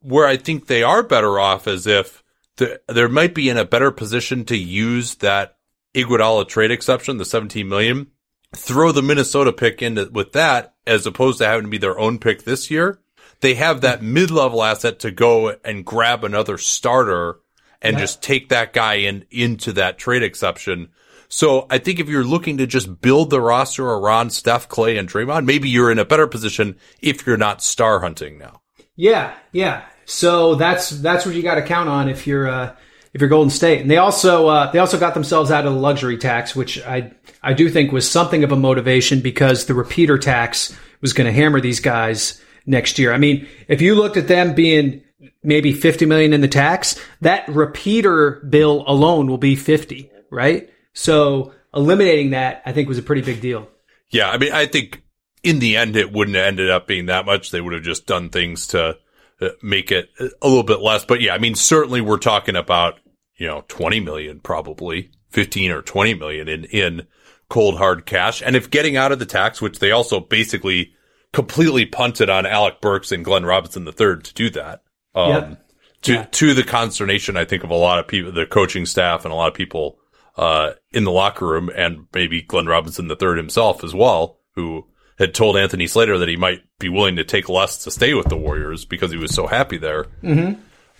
where 0.00 0.26
I 0.26 0.36
think 0.36 0.66
they 0.66 0.82
are 0.82 1.02
better 1.02 1.38
off 1.38 1.66
is 1.66 1.86
if 1.86 2.22
the, 2.56 2.80
there 2.88 3.08
might 3.08 3.34
be 3.34 3.48
in 3.48 3.56
a 3.56 3.64
better 3.64 3.90
position 3.90 4.44
to 4.46 4.56
use 4.56 5.16
that 5.16 5.56
Iguodala 5.94 6.48
trade 6.48 6.70
exception, 6.70 7.18
the 7.18 7.24
17 7.24 7.68
million, 7.68 8.08
throw 8.54 8.92
the 8.92 9.02
Minnesota 9.02 9.52
pick 9.52 9.80
in 9.80 9.94
with 10.12 10.32
that 10.32 10.74
as 10.86 11.06
opposed 11.06 11.38
to 11.38 11.46
having 11.46 11.66
to 11.66 11.70
be 11.70 11.78
their 11.78 11.98
own 11.98 12.18
pick 12.18 12.42
this 12.42 12.70
year. 12.70 12.98
They 13.40 13.54
have 13.54 13.80
that 13.80 14.02
mid-level 14.02 14.62
asset 14.62 15.00
to 15.00 15.10
go 15.10 15.56
and 15.64 15.84
grab 15.84 16.24
another 16.24 16.58
starter 16.58 17.40
and 17.80 17.98
just 17.98 18.22
take 18.22 18.48
that 18.48 18.72
guy 18.72 18.94
in 18.94 19.26
into 19.30 19.72
that 19.72 19.98
trade 19.98 20.22
exception. 20.22 20.90
So 21.32 21.66
I 21.70 21.78
think 21.78 21.98
if 21.98 22.10
you're 22.10 22.24
looking 22.24 22.58
to 22.58 22.66
just 22.66 23.00
build 23.00 23.30
the 23.30 23.40
roster 23.40 23.86
around 23.86 24.34
Steph, 24.34 24.68
Clay, 24.68 24.98
and 24.98 25.08
Draymond, 25.08 25.46
maybe 25.46 25.66
you're 25.66 25.90
in 25.90 25.98
a 25.98 26.04
better 26.04 26.26
position 26.26 26.76
if 27.00 27.26
you're 27.26 27.38
not 27.38 27.62
star 27.62 28.00
hunting 28.00 28.36
now. 28.36 28.60
Yeah, 28.96 29.34
yeah. 29.50 29.86
So 30.04 30.56
that's 30.56 30.90
that's 30.90 31.24
what 31.24 31.34
you 31.34 31.42
got 31.42 31.54
to 31.54 31.62
count 31.62 31.88
on 31.88 32.10
if 32.10 32.26
you're 32.26 32.46
uh, 32.46 32.76
if 33.14 33.22
you're 33.22 33.30
Golden 33.30 33.48
State. 33.48 33.80
And 33.80 33.90
they 33.90 33.96
also 33.96 34.46
uh, 34.46 34.70
they 34.72 34.78
also 34.78 34.98
got 34.98 35.14
themselves 35.14 35.50
out 35.50 35.64
of 35.64 35.72
the 35.72 35.80
luxury 35.80 36.18
tax, 36.18 36.54
which 36.54 36.78
I 36.82 37.12
I 37.42 37.54
do 37.54 37.70
think 37.70 37.92
was 37.92 38.08
something 38.08 38.44
of 38.44 38.52
a 38.52 38.56
motivation 38.56 39.22
because 39.22 39.64
the 39.64 39.74
repeater 39.74 40.18
tax 40.18 40.76
was 41.00 41.14
going 41.14 41.26
to 41.26 41.32
hammer 41.32 41.62
these 41.62 41.80
guys 41.80 42.42
next 42.66 42.98
year. 42.98 43.10
I 43.10 43.16
mean, 43.16 43.48
if 43.68 43.80
you 43.80 43.94
looked 43.94 44.18
at 44.18 44.28
them 44.28 44.54
being 44.54 45.02
maybe 45.42 45.72
50 45.72 46.04
million 46.04 46.34
in 46.34 46.42
the 46.42 46.48
tax, 46.48 47.00
that 47.22 47.48
repeater 47.48 48.32
bill 48.50 48.84
alone 48.86 49.28
will 49.28 49.38
be 49.38 49.56
50, 49.56 50.10
right? 50.30 50.68
So 50.94 51.52
eliminating 51.74 52.30
that, 52.30 52.62
I 52.66 52.72
think, 52.72 52.88
was 52.88 52.98
a 52.98 53.02
pretty 53.02 53.22
big 53.22 53.40
deal. 53.40 53.68
Yeah, 54.10 54.30
I 54.30 54.38
mean, 54.38 54.52
I 54.52 54.66
think 54.66 55.02
in 55.42 55.58
the 55.58 55.76
end 55.76 55.96
it 55.96 56.12
wouldn't 56.12 56.36
have 56.36 56.46
ended 56.46 56.70
up 56.70 56.86
being 56.86 57.06
that 57.06 57.26
much. 57.26 57.50
They 57.50 57.60
would 57.60 57.72
have 57.72 57.82
just 57.82 58.06
done 58.06 58.28
things 58.28 58.66
to 58.68 58.96
uh, 59.40 59.48
make 59.62 59.90
it 59.90 60.10
a 60.20 60.46
little 60.46 60.62
bit 60.62 60.80
less. 60.80 61.04
But 61.04 61.20
yeah, 61.20 61.34
I 61.34 61.38
mean, 61.38 61.54
certainly 61.54 62.00
we're 62.00 62.18
talking 62.18 62.56
about 62.56 63.00
you 63.36 63.46
know 63.46 63.64
20 63.68 64.00
million, 64.00 64.40
probably 64.40 65.10
15 65.30 65.70
or 65.70 65.82
20 65.82 66.14
million 66.14 66.48
in 66.48 66.64
in 66.64 67.06
cold 67.48 67.78
hard 67.78 68.06
cash. 68.06 68.42
And 68.44 68.54
if 68.54 68.70
getting 68.70 68.96
out 68.96 69.12
of 69.12 69.18
the 69.18 69.26
tax, 69.26 69.60
which 69.62 69.78
they 69.78 69.90
also 69.90 70.20
basically 70.20 70.92
completely 71.32 71.86
punted 71.86 72.28
on 72.28 72.44
Alec 72.46 72.80
Burks 72.82 73.10
and 73.12 73.24
Glenn 73.24 73.44
Robinson 73.46 73.84
the 73.84 73.92
third 73.92 74.24
to 74.24 74.34
do 74.34 74.50
that. 74.50 74.82
Um, 75.14 75.30
Yep. 75.30 75.66
to, 76.02 76.12
Yeah. 76.12 76.26
to 76.30 76.54
the 76.54 76.62
consternation, 76.62 77.36
I 77.36 77.44
think 77.46 77.64
of 77.64 77.70
a 77.70 77.74
lot 77.74 77.98
of 77.98 78.06
people, 78.06 78.32
the 78.32 78.44
coaching 78.46 78.84
staff 78.86 79.24
and 79.24 79.32
a 79.32 79.34
lot 79.34 79.48
of 79.48 79.54
people, 79.54 79.98
uh, 80.36 80.72
in 80.92 81.04
the 81.04 81.10
locker 81.10 81.46
room 81.46 81.70
and 81.74 82.06
maybe 82.14 82.42
Glenn 82.42 82.66
Robinson 82.66 83.08
the 83.08 83.16
third 83.16 83.36
himself 83.36 83.84
as 83.84 83.94
well, 83.94 84.38
who 84.54 84.86
had 85.18 85.34
told 85.34 85.56
Anthony 85.56 85.86
Slater 85.86 86.18
that 86.18 86.28
he 86.28 86.36
might 86.36 86.62
be 86.78 86.88
willing 86.88 87.16
to 87.16 87.24
take 87.24 87.48
less 87.48 87.84
to 87.84 87.90
stay 87.90 88.14
with 88.14 88.28
the 88.28 88.36
Warriors 88.36 88.84
because 88.84 89.10
he 89.10 89.18
was 89.18 89.34
so 89.34 89.46
happy 89.46 89.78
there. 89.78 90.06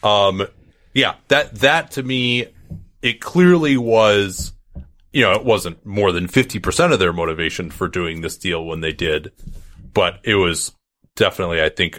Um, 0.02 0.46
Yeah, 0.94 1.14
that 1.28 1.54
that 1.56 1.92
to 1.92 2.02
me, 2.02 2.46
it 3.00 3.20
clearly 3.20 3.76
was. 3.76 4.52
You 5.14 5.22
know, 5.22 5.32
it 5.32 5.44
wasn't 5.44 5.84
more 5.84 6.10
than 6.12 6.28
fifty 6.28 6.58
percent 6.58 6.92
of 6.92 6.98
their 6.98 7.12
motivation 7.12 7.70
for 7.70 7.86
doing 7.88 8.20
this 8.20 8.36
deal 8.38 8.64
when 8.64 8.80
they 8.80 8.92
did, 8.92 9.32
but 9.92 10.20
it 10.22 10.36
was 10.36 10.72
definitely, 11.16 11.62
I 11.62 11.68
think, 11.68 11.98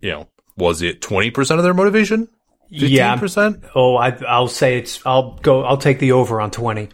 you 0.00 0.10
know, 0.10 0.28
was 0.56 0.80
it 0.82 1.00
twenty 1.00 1.30
percent 1.32 1.58
of 1.58 1.64
their 1.64 1.74
motivation? 1.74 2.28
Yeah. 2.72 3.10
Fifteen 3.12 3.18
percent? 3.20 3.64
Oh, 3.74 3.96
I, 3.96 4.16
I'll 4.26 4.48
say 4.48 4.78
it's. 4.78 5.04
I'll 5.06 5.36
go. 5.42 5.62
I'll 5.64 5.76
take 5.76 5.98
the 5.98 6.12
over 6.12 6.40
on 6.40 6.50
twenty. 6.50 6.88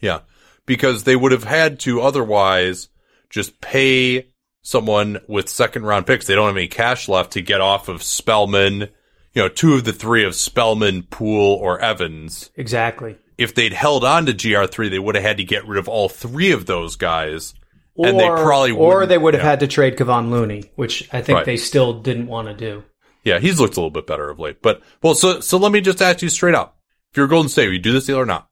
Yeah, 0.00 0.20
because 0.66 1.04
they 1.04 1.16
would 1.16 1.32
have 1.32 1.44
had 1.44 1.80
to 1.80 2.00
otherwise 2.00 2.88
just 3.28 3.60
pay 3.60 4.28
someone 4.62 5.18
with 5.28 5.48
second 5.48 5.84
round 5.84 6.06
picks. 6.06 6.26
They 6.26 6.34
don't 6.34 6.46
have 6.46 6.56
any 6.56 6.68
cash 6.68 7.08
left 7.08 7.32
to 7.32 7.42
get 7.42 7.60
off 7.60 7.88
of 7.88 8.02
Spellman. 8.02 8.88
You 9.32 9.42
know, 9.42 9.48
two 9.48 9.74
of 9.74 9.84
the 9.84 9.92
three 9.92 10.24
of 10.24 10.34
Spellman, 10.34 11.04
Poole, 11.04 11.54
or 11.54 11.78
Evans. 11.80 12.50
Exactly. 12.56 13.16
If 13.38 13.54
they'd 13.54 13.72
held 13.72 14.04
on 14.04 14.26
to 14.26 14.32
GR3, 14.34 14.90
they 14.90 14.98
would 14.98 15.14
have 15.14 15.24
had 15.24 15.36
to 15.38 15.44
get 15.44 15.66
rid 15.66 15.78
of 15.78 15.88
all 15.88 16.08
three 16.08 16.52
of 16.52 16.66
those 16.66 16.96
guys. 16.96 17.54
and 17.96 18.18
they 18.18 18.26
probably 18.28 18.72
or 18.72 18.88
wouldn't- 18.94 19.08
they 19.08 19.18
would 19.18 19.34
have 19.34 19.42
yeah. 19.42 19.50
had 19.50 19.60
to 19.60 19.66
trade 19.66 19.96
Kevon 19.96 20.30
Looney, 20.30 20.64
which 20.76 21.08
I 21.12 21.20
think 21.22 21.36
Right. 21.36 21.46
they 21.46 21.56
still 21.56 22.00
didn't 22.00 22.26
want 22.26 22.48
to 22.48 22.54
do. 22.54 22.82
Yeah, 23.24 23.38
he's 23.38 23.60
looked 23.60 23.76
a 23.76 23.80
little 23.80 23.90
bit 23.90 24.06
better 24.06 24.30
of 24.30 24.38
late. 24.38 24.62
But 24.62 24.82
well, 25.02 25.14
so 25.14 25.40
so 25.40 25.58
let 25.58 25.72
me 25.72 25.80
just 25.80 26.00
ask 26.00 26.22
you 26.22 26.28
straight 26.28 26.54
up: 26.54 26.78
if 27.10 27.16
you're 27.16 27.26
Golden 27.26 27.48
State, 27.48 27.68
would 27.68 27.74
you 27.74 27.78
do 27.80 27.92
this 27.92 28.06
deal 28.06 28.18
or 28.18 28.26
not? 28.26 28.48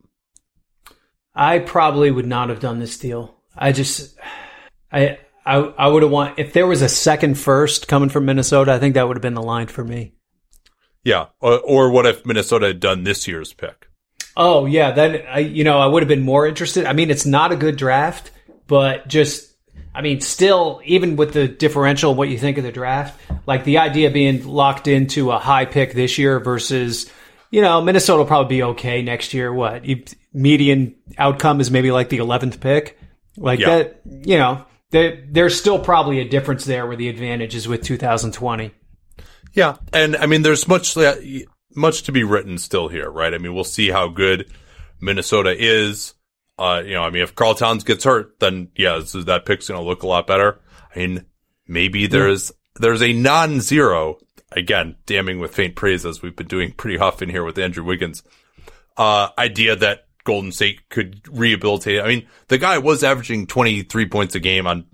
I 1.35 1.61
probably 1.61 2.11
would 2.11 2.27
not 2.27 2.49
have 2.49 2.59
done 2.59 2.81
this 2.81 2.99
deal. 2.99 3.37
I 3.57 3.71
just, 3.71 4.19
I, 4.91 5.19
I, 5.47 5.57
I 5.57 5.87
would 5.87 6.03
have 6.03 6.11
want 6.11 6.39
if 6.39 6.53
there 6.53 6.67
was 6.67 6.83
a 6.83 6.89
second 6.89 7.39
first 7.39 7.87
coming 7.87 8.09
from 8.09 8.25
Minnesota. 8.25 8.73
I 8.73 8.81
think 8.81 8.95
that 8.95 9.07
would 9.07 9.17
have 9.17 9.23
been 9.23 9.35
the 9.35 9.43
line 9.43 9.69
for 9.69 9.85
me. 9.85 10.15
Yeah, 11.05 11.27
or, 11.41 11.61
or 11.61 11.91
what 11.91 12.07
if 12.07 12.27
Minnesota 12.27 12.67
had 12.67 12.81
done 12.81 13.05
this 13.05 13.29
year's 13.29 13.53
pick? 13.53 13.89
Oh 14.37 14.67
yeah, 14.67 14.91
then 14.91 15.23
I, 15.29 15.39
you 15.39 15.63
know, 15.63 15.79
I 15.79 15.87
would 15.87 16.03
have 16.03 16.09
been 16.09 16.23
more 16.23 16.47
interested. 16.47 16.87
I 16.87 16.93
mean, 16.93 17.11
it's 17.11 17.27
not 17.27 17.53
a 17.53 17.57
good 17.57 17.77
draft, 17.77 18.33
but 18.67 19.07
just, 19.07 19.48
I 19.95 20.03
mean, 20.03 20.21
still, 20.21 20.81
even 20.85 21.17
with 21.17 21.33
the 21.33 21.49
differential, 21.49 22.15
what 22.15 22.29
you 22.29 22.39
think 22.39 22.59
of 22.59 22.65
the 22.65 22.73
draft, 22.73 23.21
like 23.47 23.65
the 23.65 23.79
idea 23.79 24.09
of 24.09 24.13
being 24.15 24.47
locked 24.47 24.87
into 24.87 25.31
a 25.31 25.39
high 25.39 25.65
pick 25.65 25.93
this 25.93 26.19
year 26.19 26.39
versus, 26.41 27.11
you 27.51 27.63
know, 27.63 27.81
Minnesota 27.81 28.19
will 28.19 28.27
probably 28.27 28.57
be 28.57 28.63
okay 28.63 29.03
next 29.03 29.35
year. 29.35 29.53
What 29.53 29.85
you, 29.85 30.05
median 30.33 30.95
outcome 31.17 31.61
is 31.61 31.71
maybe 31.71 31.91
like 31.91 32.11
the 32.11 32.19
eleventh 32.19 32.61
pick, 32.61 32.99
like 33.37 33.59
Yeah. 33.59 33.77
that. 33.79 34.01
You 34.05 34.39
know, 34.39 34.65
there, 34.91 35.25
there's 35.29 35.59
still 35.59 35.79
probably 35.79 36.21
a 36.21 36.29
difference 36.29 36.65
there 36.65 36.87
where 36.87 36.97
the 36.97 37.09
advantage 37.09 37.55
is 37.55 37.67
with 37.67 37.83
2020. 37.83 38.71
Yeah, 39.55 39.77
and 39.93 40.17
I 40.17 40.27
mean, 40.27 40.43
there's 40.43 40.69
much 40.69 40.97
much 41.75 42.03
to 42.05 42.13
be 42.13 42.25
written 42.25 42.59
still 42.59 42.89
here, 42.89 43.11
right? 43.11 43.33
I 43.33 43.39
mean, 43.39 43.55
we'll 43.55 43.65
see 43.65 43.89
how 43.91 44.09
good 44.09 44.51
Minnesota 45.01 45.55
is. 45.59 46.15
Uh, 46.59 46.83
you 46.85 46.95
know, 46.95 47.03
I 47.03 47.11
mean, 47.11 47.23
if 47.23 47.35
Karl 47.35 47.55
Towns 47.55 47.85
gets 47.85 48.05
hurt, 48.05 48.41
then 48.41 48.71
yeah, 48.77 49.03
so 49.05 49.23
that 49.23 49.47
pick's 49.47 49.69
going 49.69 49.81
to 49.81 49.87
look 49.87 50.03
a 50.03 50.09
lot 50.09 50.27
better. 50.27 50.61
I 50.95 50.99
mean, 50.99 51.27
maybe 51.67 52.07
there's 52.07 52.51
there's 52.81 53.03
a 53.03 53.13
non-zero 53.13 54.19
again, 54.53 54.97
damning 55.07 55.39
with 55.39 55.55
faint 55.55 55.77
praise 55.77 56.05
as 56.07 56.23
we've 56.23 56.37
been 56.37 56.47
doing 56.47 56.73
pretty 56.73 56.99
often 56.99 57.29
here 57.29 57.45
with 57.45 57.59
Andrew 57.59 57.85
Wiggins. 57.85 58.23
Uh, 58.97 59.29
idea 59.39 59.77
that 59.77 60.07
Golden 60.25 60.53
State 60.53 60.89
could 60.89 61.23
rehabilitate. 61.31 62.01
I 62.01 62.09
mean, 62.09 62.27
the 62.49 62.59
guy 62.59 62.79
was 62.79 63.05
averaging 63.05 63.47
23 63.47 64.09
points 64.09 64.35
a 64.35 64.41
game 64.41 64.67
on, 64.67 64.87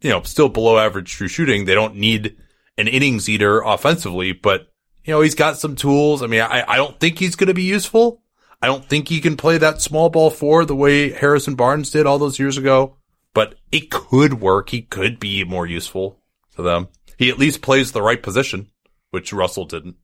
you 0.00 0.10
know, 0.10 0.22
still 0.22 0.48
below 0.48 0.78
average 0.78 1.10
true 1.10 1.28
shooting. 1.28 1.64
They 1.64 1.74
don't 1.74 1.96
need 1.96 2.36
an 2.76 2.88
innings 2.88 3.28
eater 3.28 3.60
offensively, 3.60 4.32
but 4.32 4.68
you 5.04 5.12
know, 5.12 5.20
he's 5.20 5.34
got 5.34 5.58
some 5.58 5.74
tools. 5.74 6.22
I 6.22 6.26
mean, 6.26 6.42
I, 6.42 6.64
I 6.66 6.76
don't 6.76 6.98
think 7.00 7.18
he's 7.18 7.34
going 7.34 7.48
to 7.48 7.54
be 7.54 7.62
useful. 7.62 8.22
I 8.60 8.66
don't 8.66 8.84
think 8.84 9.08
he 9.08 9.20
can 9.20 9.36
play 9.36 9.58
that 9.58 9.80
small 9.80 10.10
ball 10.10 10.30
four 10.30 10.64
the 10.64 10.74
way 10.74 11.10
Harrison 11.10 11.54
Barnes 11.54 11.90
did 11.90 12.06
all 12.06 12.18
those 12.18 12.38
years 12.38 12.58
ago, 12.58 12.96
but 13.32 13.54
it 13.70 13.90
could 13.90 14.40
work. 14.40 14.70
He 14.70 14.82
could 14.82 15.20
be 15.20 15.44
more 15.44 15.66
useful 15.66 16.20
to 16.56 16.62
them. 16.62 16.88
He 17.16 17.30
at 17.30 17.38
least 17.38 17.62
plays 17.62 17.92
the 17.92 18.02
right 18.02 18.22
position, 18.22 18.70
which 19.10 19.32
Russell 19.32 19.64
didn't. 19.64 19.96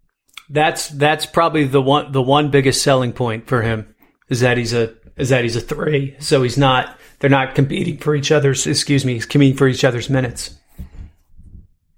That's 0.49 0.88
that's 0.88 1.26
probably 1.26 1.64
the 1.64 1.80
one 1.80 2.12
the 2.12 2.23
one 2.23 2.50
biggest 2.50 2.82
selling 2.82 3.12
point 3.12 3.46
for 3.49 3.62
him 3.62 3.94
is 4.28 4.40
that 4.40 4.58
he's 4.58 4.73
a 4.73 4.94
is 5.16 5.30
that 5.30 5.42
he's 5.42 5.56
a 5.56 5.61
three. 5.61 6.16
So 6.18 6.42
he's 6.42 6.58
not 6.58 6.99
they're 7.18 7.30
not 7.30 7.54
competing 7.54 7.99
for 7.99 8.14
each 8.14 8.30
other's 8.30 8.66
excuse 8.66 9.04
me, 9.04 9.14
he's 9.14 9.26
competing 9.26 9.56
for 9.56 9.66
each 9.66 9.84
other's 9.84 10.11
minutes. 10.11 10.54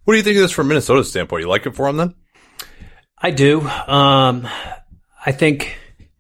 What 0.04 0.14
do 0.14 0.18
you 0.18 0.22
think 0.22 0.36
of 0.36 0.42
this 0.42 0.52
from 0.52 0.68
Minnesota's 0.68 1.10
standpoint? 1.10 1.42
You 1.42 1.48
like 1.48 1.66
it 1.66 1.74
for 1.74 1.88
him 1.88 1.96
then? 1.96 2.14
I 3.18 3.32
do. 3.32 3.62
Um 3.62 4.46
I 5.24 5.32
think 5.32 5.76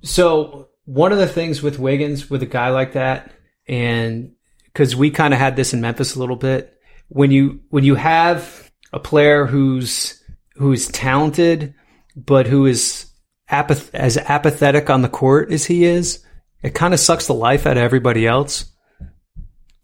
so 0.06 0.68
one 0.84 1.12
of 1.12 1.18
the 1.18 1.26
things 1.26 1.62
with 1.62 1.78
Wiggins 1.78 2.30
with 2.30 2.42
a 2.42 2.46
guy 2.46 2.68
like 2.68 2.92
that 2.92 3.32
and 3.68 4.32
cuz 4.74 4.94
we 4.94 5.10
kind 5.10 5.34
of 5.34 5.40
had 5.40 5.56
this 5.56 5.72
in 5.74 5.80
Memphis 5.80 6.14
a 6.14 6.18
little 6.18 6.36
bit 6.36 6.78
when 7.08 7.30
you 7.30 7.60
when 7.70 7.84
you 7.84 7.94
have 7.94 8.70
a 8.92 9.00
player 9.00 9.46
who's 9.46 10.22
who's 10.54 10.88
talented 10.88 11.74
but 12.16 12.46
who 12.46 12.66
is 12.66 13.06
apath- 13.48 13.94
as 13.94 14.16
apathetic 14.16 14.90
on 14.90 15.02
the 15.02 15.08
court 15.08 15.52
as 15.52 15.64
he 15.64 15.84
is, 15.84 16.24
it 16.62 16.74
kind 16.74 16.94
of 16.94 17.00
sucks 17.00 17.26
the 17.26 17.34
life 17.34 17.66
out 17.66 17.76
of 17.76 17.82
everybody 17.82 18.26
else. 18.26 18.72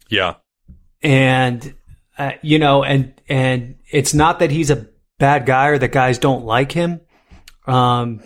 Yeah. 0.09 0.35
And 1.01 1.75
uh, 2.17 2.33
you 2.41 2.59
know, 2.59 2.83
and 2.83 3.13
and 3.27 3.75
it's 3.91 4.13
not 4.13 4.39
that 4.39 4.51
he's 4.51 4.69
a 4.69 4.87
bad 5.19 5.45
guy 5.45 5.67
or 5.67 5.77
that 5.77 5.91
guys 5.91 6.17
don't 6.17 6.45
like 6.45 6.71
him, 6.71 7.01
um, 7.65 8.21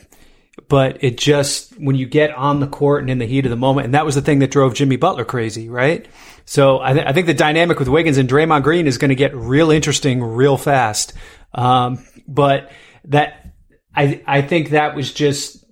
but 0.67 1.03
it 1.03 1.17
just 1.17 1.73
when 1.79 1.95
you 1.95 2.05
get 2.05 2.31
on 2.31 2.59
the 2.59 2.67
court 2.67 3.01
and 3.01 3.09
in 3.09 3.19
the 3.19 3.25
heat 3.25 3.45
of 3.45 3.49
the 3.49 3.55
moment, 3.55 3.85
and 3.85 3.93
that 3.93 4.05
was 4.05 4.15
the 4.15 4.21
thing 4.21 4.39
that 4.39 4.51
drove 4.51 4.73
Jimmy 4.73 4.95
Butler 4.95 5.25
crazy, 5.25 5.69
right? 5.69 6.07
So 6.45 6.79
I, 6.79 6.93
th- 6.93 7.05
I 7.05 7.13
think 7.13 7.27
the 7.27 7.33
dynamic 7.33 7.79
with 7.79 7.87
Wiggins 7.87 8.17
and 8.17 8.29
Draymond 8.29 8.63
Green 8.63 8.87
is 8.87 8.97
going 8.97 9.09
to 9.09 9.15
get 9.15 9.35
real 9.35 9.71
interesting 9.71 10.23
real 10.23 10.57
fast. 10.57 11.13
Um, 11.53 12.05
but 12.27 12.71
that 13.05 13.53
I 13.95 14.21
I 14.25 14.41
think 14.41 14.71
that 14.71 14.95
was 14.95 15.13
just 15.13 15.63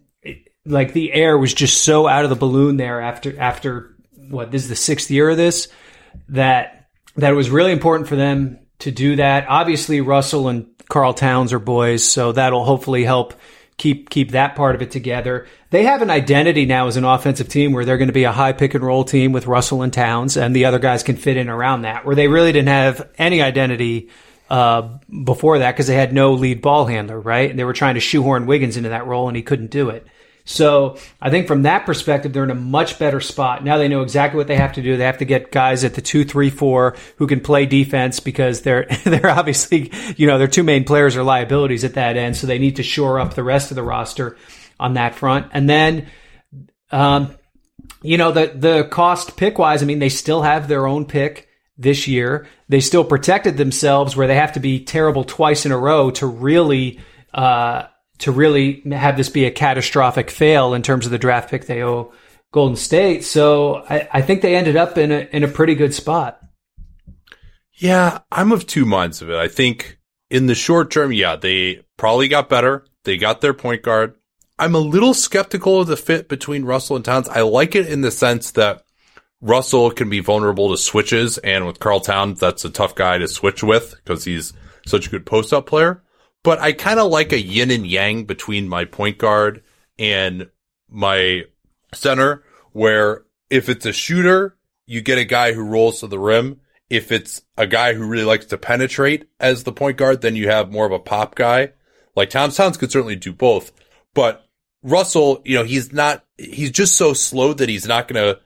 like 0.66 0.94
the 0.94 1.14
air 1.14 1.38
was 1.38 1.54
just 1.54 1.84
so 1.84 2.08
out 2.08 2.24
of 2.24 2.30
the 2.30 2.36
balloon 2.36 2.78
there 2.78 3.02
after 3.02 3.40
after 3.40 3.96
what 4.30 4.52
this 4.52 4.64
is 4.64 4.70
the 4.70 4.76
sixth 4.76 5.12
year 5.12 5.30
of 5.30 5.38
this 5.38 5.68
that 6.30 6.88
that 7.18 7.32
it 7.32 7.36
was 7.36 7.50
really 7.50 7.72
important 7.72 8.10
for 8.10 8.16
them 8.16 8.60
to 8.80 8.92
do 8.92 9.16
that. 9.18 9.46
Obviously, 9.48 10.02
Russell 10.02 10.48
and 10.48 10.68
Karl 10.90 11.14
Towns 11.14 11.54
are 11.54 11.60
boys, 11.60 12.04
so 12.04 12.32
that'll 12.32 12.66
hopefully 12.66 13.04
help 13.04 13.34
keep 13.78 14.10
keep 14.10 14.32
that 14.32 14.56
part 14.56 14.76
of 14.76 14.82
it 14.82 14.92
together. 14.92 15.48
They 15.70 15.84
have 15.84 16.02
an 16.02 16.10
identity 16.10 16.66
now 16.66 16.88
as 16.88 16.98
an 16.98 17.04
offensive 17.04 17.50
team 17.50 17.74
where 17.74 17.86
they're 17.86 17.98
going 17.98 18.08
to 18.08 18.14
be 18.14 18.24
a 18.24 18.32
high 18.32 18.54
pick 18.54 18.74
and 18.74 18.84
roll 18.84 19.04
team 19.04 19.32
with 19.32 19.48
Russell 19.48 19.82
and 19.82 19.92
Towns, 19.92 20.38
and 20.38 20.56
the 20.56 20.66
other 20.66 20.80
guys 20.80 21.04
can 21.04 21.18
fit 21.18 21.38
in 21.38 21.50
around 21.50 21.82
that. 21.82 22.06
Where 22.06 22.16
they 22.16 22.28
really 22.28 22.52
didn't 22.52 22.70
have 22.70 23.10
any 23.18 23.42
identity 23.42 24.10
uh, 24.50 24.98
before 25.24 25.60
that 25.60 25.72
because 25.72 25.88
they 25.88 25.96
had 25.96 26.14
no 26.14 26.34
lead 26.34 26.62
ball 26.62 26.86
handler, 26.86 27.20
right? 27.20 27.50
And 27.50 27.60
they 27.60 27.64
were 27.64 27.74
trying 27.74 27.96
to 27.96 28.02
shoehorn 28.02 28.46
Wiggins 28.46 28.78
into 28.78 28.90
that 28.90 29.08
role, 29.08 29.28
and 29.28 29.36
he 29.36 29.44
couldn't 29.44 29.72
do 29.72 29.90
it. 29.90 30.08
So 30.46 30.98
I 31.20 31.32
think 31.32 31.48
from 31.48 31.64
that 31.64 31.88
perspective, 31.88 32.32
they're 32.32 32.44
in 32.44 32.52
a 32.52 32.56
much 32.56 33.00
better 33.00 33.20
spot. 33.20 33.64
Now 33.64 33.80
they 33.80 33.88
know 33.88 34.04
exactly 34.04 34.38
what 34.38 34.48
they 34.48 34.56
have 34.56 34.74
to 34.74 34.82
do. 34.82 34.96
They 34.96 35.04
have 35.04 35.18
to 35.18 35.26
get 35.26 35.52
guys 35.52 35.84
at 35.84 35.96
the 35.96 36.04
two, 36.04 36.24
three, 36.24 36.52
four 36.52 36.96
who 37.18 37.26
can 37.26 37.40
play 37.42 37.66
defense 37.66 38.20
because 38.20 38.62
they're, 38.62 38.86
they're 39.04 39.30
obviously, 39.30 39.92
you 40.16 40.28
know, 40.28 40.38
their 40.38 40.48
two 40.48 40.64
main 40.64 40.84
players 40.84 41.18
are 41.18 41.24
liabilities 41.24 41.84
at 41.84 41.96
that 41.96 42.16
end. 42.16 42.38
So 42.38 42.46
they 42.46 42.60
need 42.60 42.76
to 42.76 42.84
shore 42.84 43.20
up 43.20 43.34
the 43.34 43.44
rest 43.44 43.72
of 43.72 43.76
the 43.76 43.84
roster 43.84 44.38
on 44.80 44.94
that 44.94 45.16
front. 45.16 45.48
And 45.52 45.68
then, 45.68 46.08
um, 46.92 47.36
you 48.04 48.18
know, 48.20 48.32
the, 48.32 48.54
the 48.56 48.88
cost 48.92 49.38
pick 49.38 49.58
wise, 49.58 49.82
I 49.82 49.88
mean, 49.88 50.00
they 50.00 50.10
still 50.10 50.44
have 50.44 50.68
their 50.68 50.86
own 50.86 51.06
pick 51.06 51.48
this 51.76 52.08
year. 52.08 52.48
They 52.70 52.82
still 52.82 53.04
protected 53.04 53.58
themselves 53.58 54.16
where 54.16 54.28
they 54.28 54.36
have 54.36 54.54
to 54.54 54.60
be 54.60 54.84
terrible 54.84 55.24
twice 55.24 55.66
in 55.66 55.72
a 55.72 55.78
row 55.78 56.12
to 56.12 56.28
really, 56.28 57.00
uh, 57.34 57.88
to 58.20 58.32
really 58.32 58.82
have 58.92 59.18
this 59.18 59.30
be 59.30 59.46
a 59.46 59.52
catastrophic 59.52 60.30
fail 60.30 60.74
in 60.74 60.82
terms 60.82 61.06
of 61.06 61.12
the 61.12 61.18
draft 61.18 61.50
pick 61.50 61.66
they 61.66 61.84
owe 61.84 62.14
Golden 62.52 62.76
State. 62.76 63.24
So 63.24 63.84
I, 63.90 64.08
I 64.14 64.22
think 64.22 64.42
they 64.42 64.56
ended 64.56 64.78
up 64.78 64.98
in 64.98 65.12
a 65.12 65.28
in 65.32 65.44
a 65.44 65.48
pretty 65.48 65.76
good 65.76 65.94
spot. 65.94 66.40
Yeah, 67.74 68.20
I'm 68.32 68.52
of 68.52 68.66
two 68.66 68.86
minds 68.86 69.22
of 69.22 69.30
it. 69.30 69.36
I 69.36 69.50
think 69.50 70.00
in 70.30 70.46
the 70.46 70.56
short 70.56 70.92
term, 70.92 71.12
yeah, 71.12 71.36
they 71.36 71.86
probably 71.98 72.28
got 72.28 72.50
better. 72.50 72.86
They 73.04 73.18
got 73.18 73.42
their 73.42 73.54
point 73.54 73.82
guard. 73.82 74.16
I'm 74.58 74.76
a 74.76 74.80
little 74.80 75.14
skeptical 75.14 75.82
of 75.82 75.88
the 75.88 75.98
fit 75.98 76.30
between 76.30 76.64
Russell 76.64 76.96
and 76.96 77.04
Towns. 77.04 77.28
I 77.28 77.42
like 77.42 77.76
it 77.76 77.88
in 77.88 78.00
the 78.02 78.12
sense 78.12 78.52
that 78.52 78.86
Russell 79.42 79.92
can 79.92 80.10
be 80.10 80.22
vulnerable 80.22 80.72
to 80.72 80.78
switches, 80.78 81.38
and 81.40 81.68
with 81.68 81.80
Karl 81.80 82.00
Towns, 82.00 82.40
that's 82.40 82.64
a 82.64 82.70
tough 82.70 82.96
guy 82.96 83.18
to 83.18 83.28
switch 83.28 83.62
with 83.62 83.96
because 83.96 84.24
he's 84.24 84.54
such 84.88 85.08
a 85.08 85.10
good 85.10 85.26
post 85.26 85.52
up 85.52 85.66
player. 85.66 86.02
But 86.46 86.60
I 86.60 86.74
kind 86.74 87.00
of 87.00 87.10
like 87.10 87.34
a 87.34 87.42
yin 87.42 87.72
and 87.72 87.88
yang 87.88 88.26
between 88.26 88.70
my 88.70 88.86
point 88.86 89.18
guard 89.18 89.64
and 89.98 90.48
my 90.88 91.46
center, 91.92 92.44
where 92.72 93.24
if 93.50 93.68
it's 93.68 93.88
a 93.88 93.92
shooter, 93.92 94.56
you 94.86 95.02
get 95.02 95.18
a 95.18 95.26
guy 95.26 95.54
who 95.54 95.64
rolls 95.64 96.02
to 96.02 96.08
the 96.08 96.20
rim. 96.20 96.62
If 96.88 97.12
it's 97.12 97.42
a 97.58 97.66
guy 97.66 97.96
who 97.96 98.06
really 98.06 98.26
likes 98.26 98.46
to 98.48 98.60
penetrate 98.60 99.28
as 99.40 99.64
the 99.64 99.72
point 99.72 99.98
guard, 99.98 100.22
then 100.22 100.36
you 100.36 100.48
have 100.48 100.72
more 100.72 100.86
of 100.86 100.92
a 100.92 101.00
pop 101.00 101.34
guy. 101.34 101.72
Like 102.16 102.30
Tom 102.30 102.52
Towns 102.52 102.78
could 102.78 102.92
certainly 102.92 103.16
do 103.16 103.34
both, 103.34 103.72
but 104.14 104.46
Russell, 104.84 105.42
you 105.46 105.58
know, 105.58 105.64
he's 105.64 105.92
not, 105.92 106.24
he's 106.38 106.70
just 106.70 106.96
so 106.96 107.14
slow 107.14 107.54
that 107.54 107.70
he's 107.70 107.88
not 107.88 108.08
going 108.08 108.24
to 108.24 108.40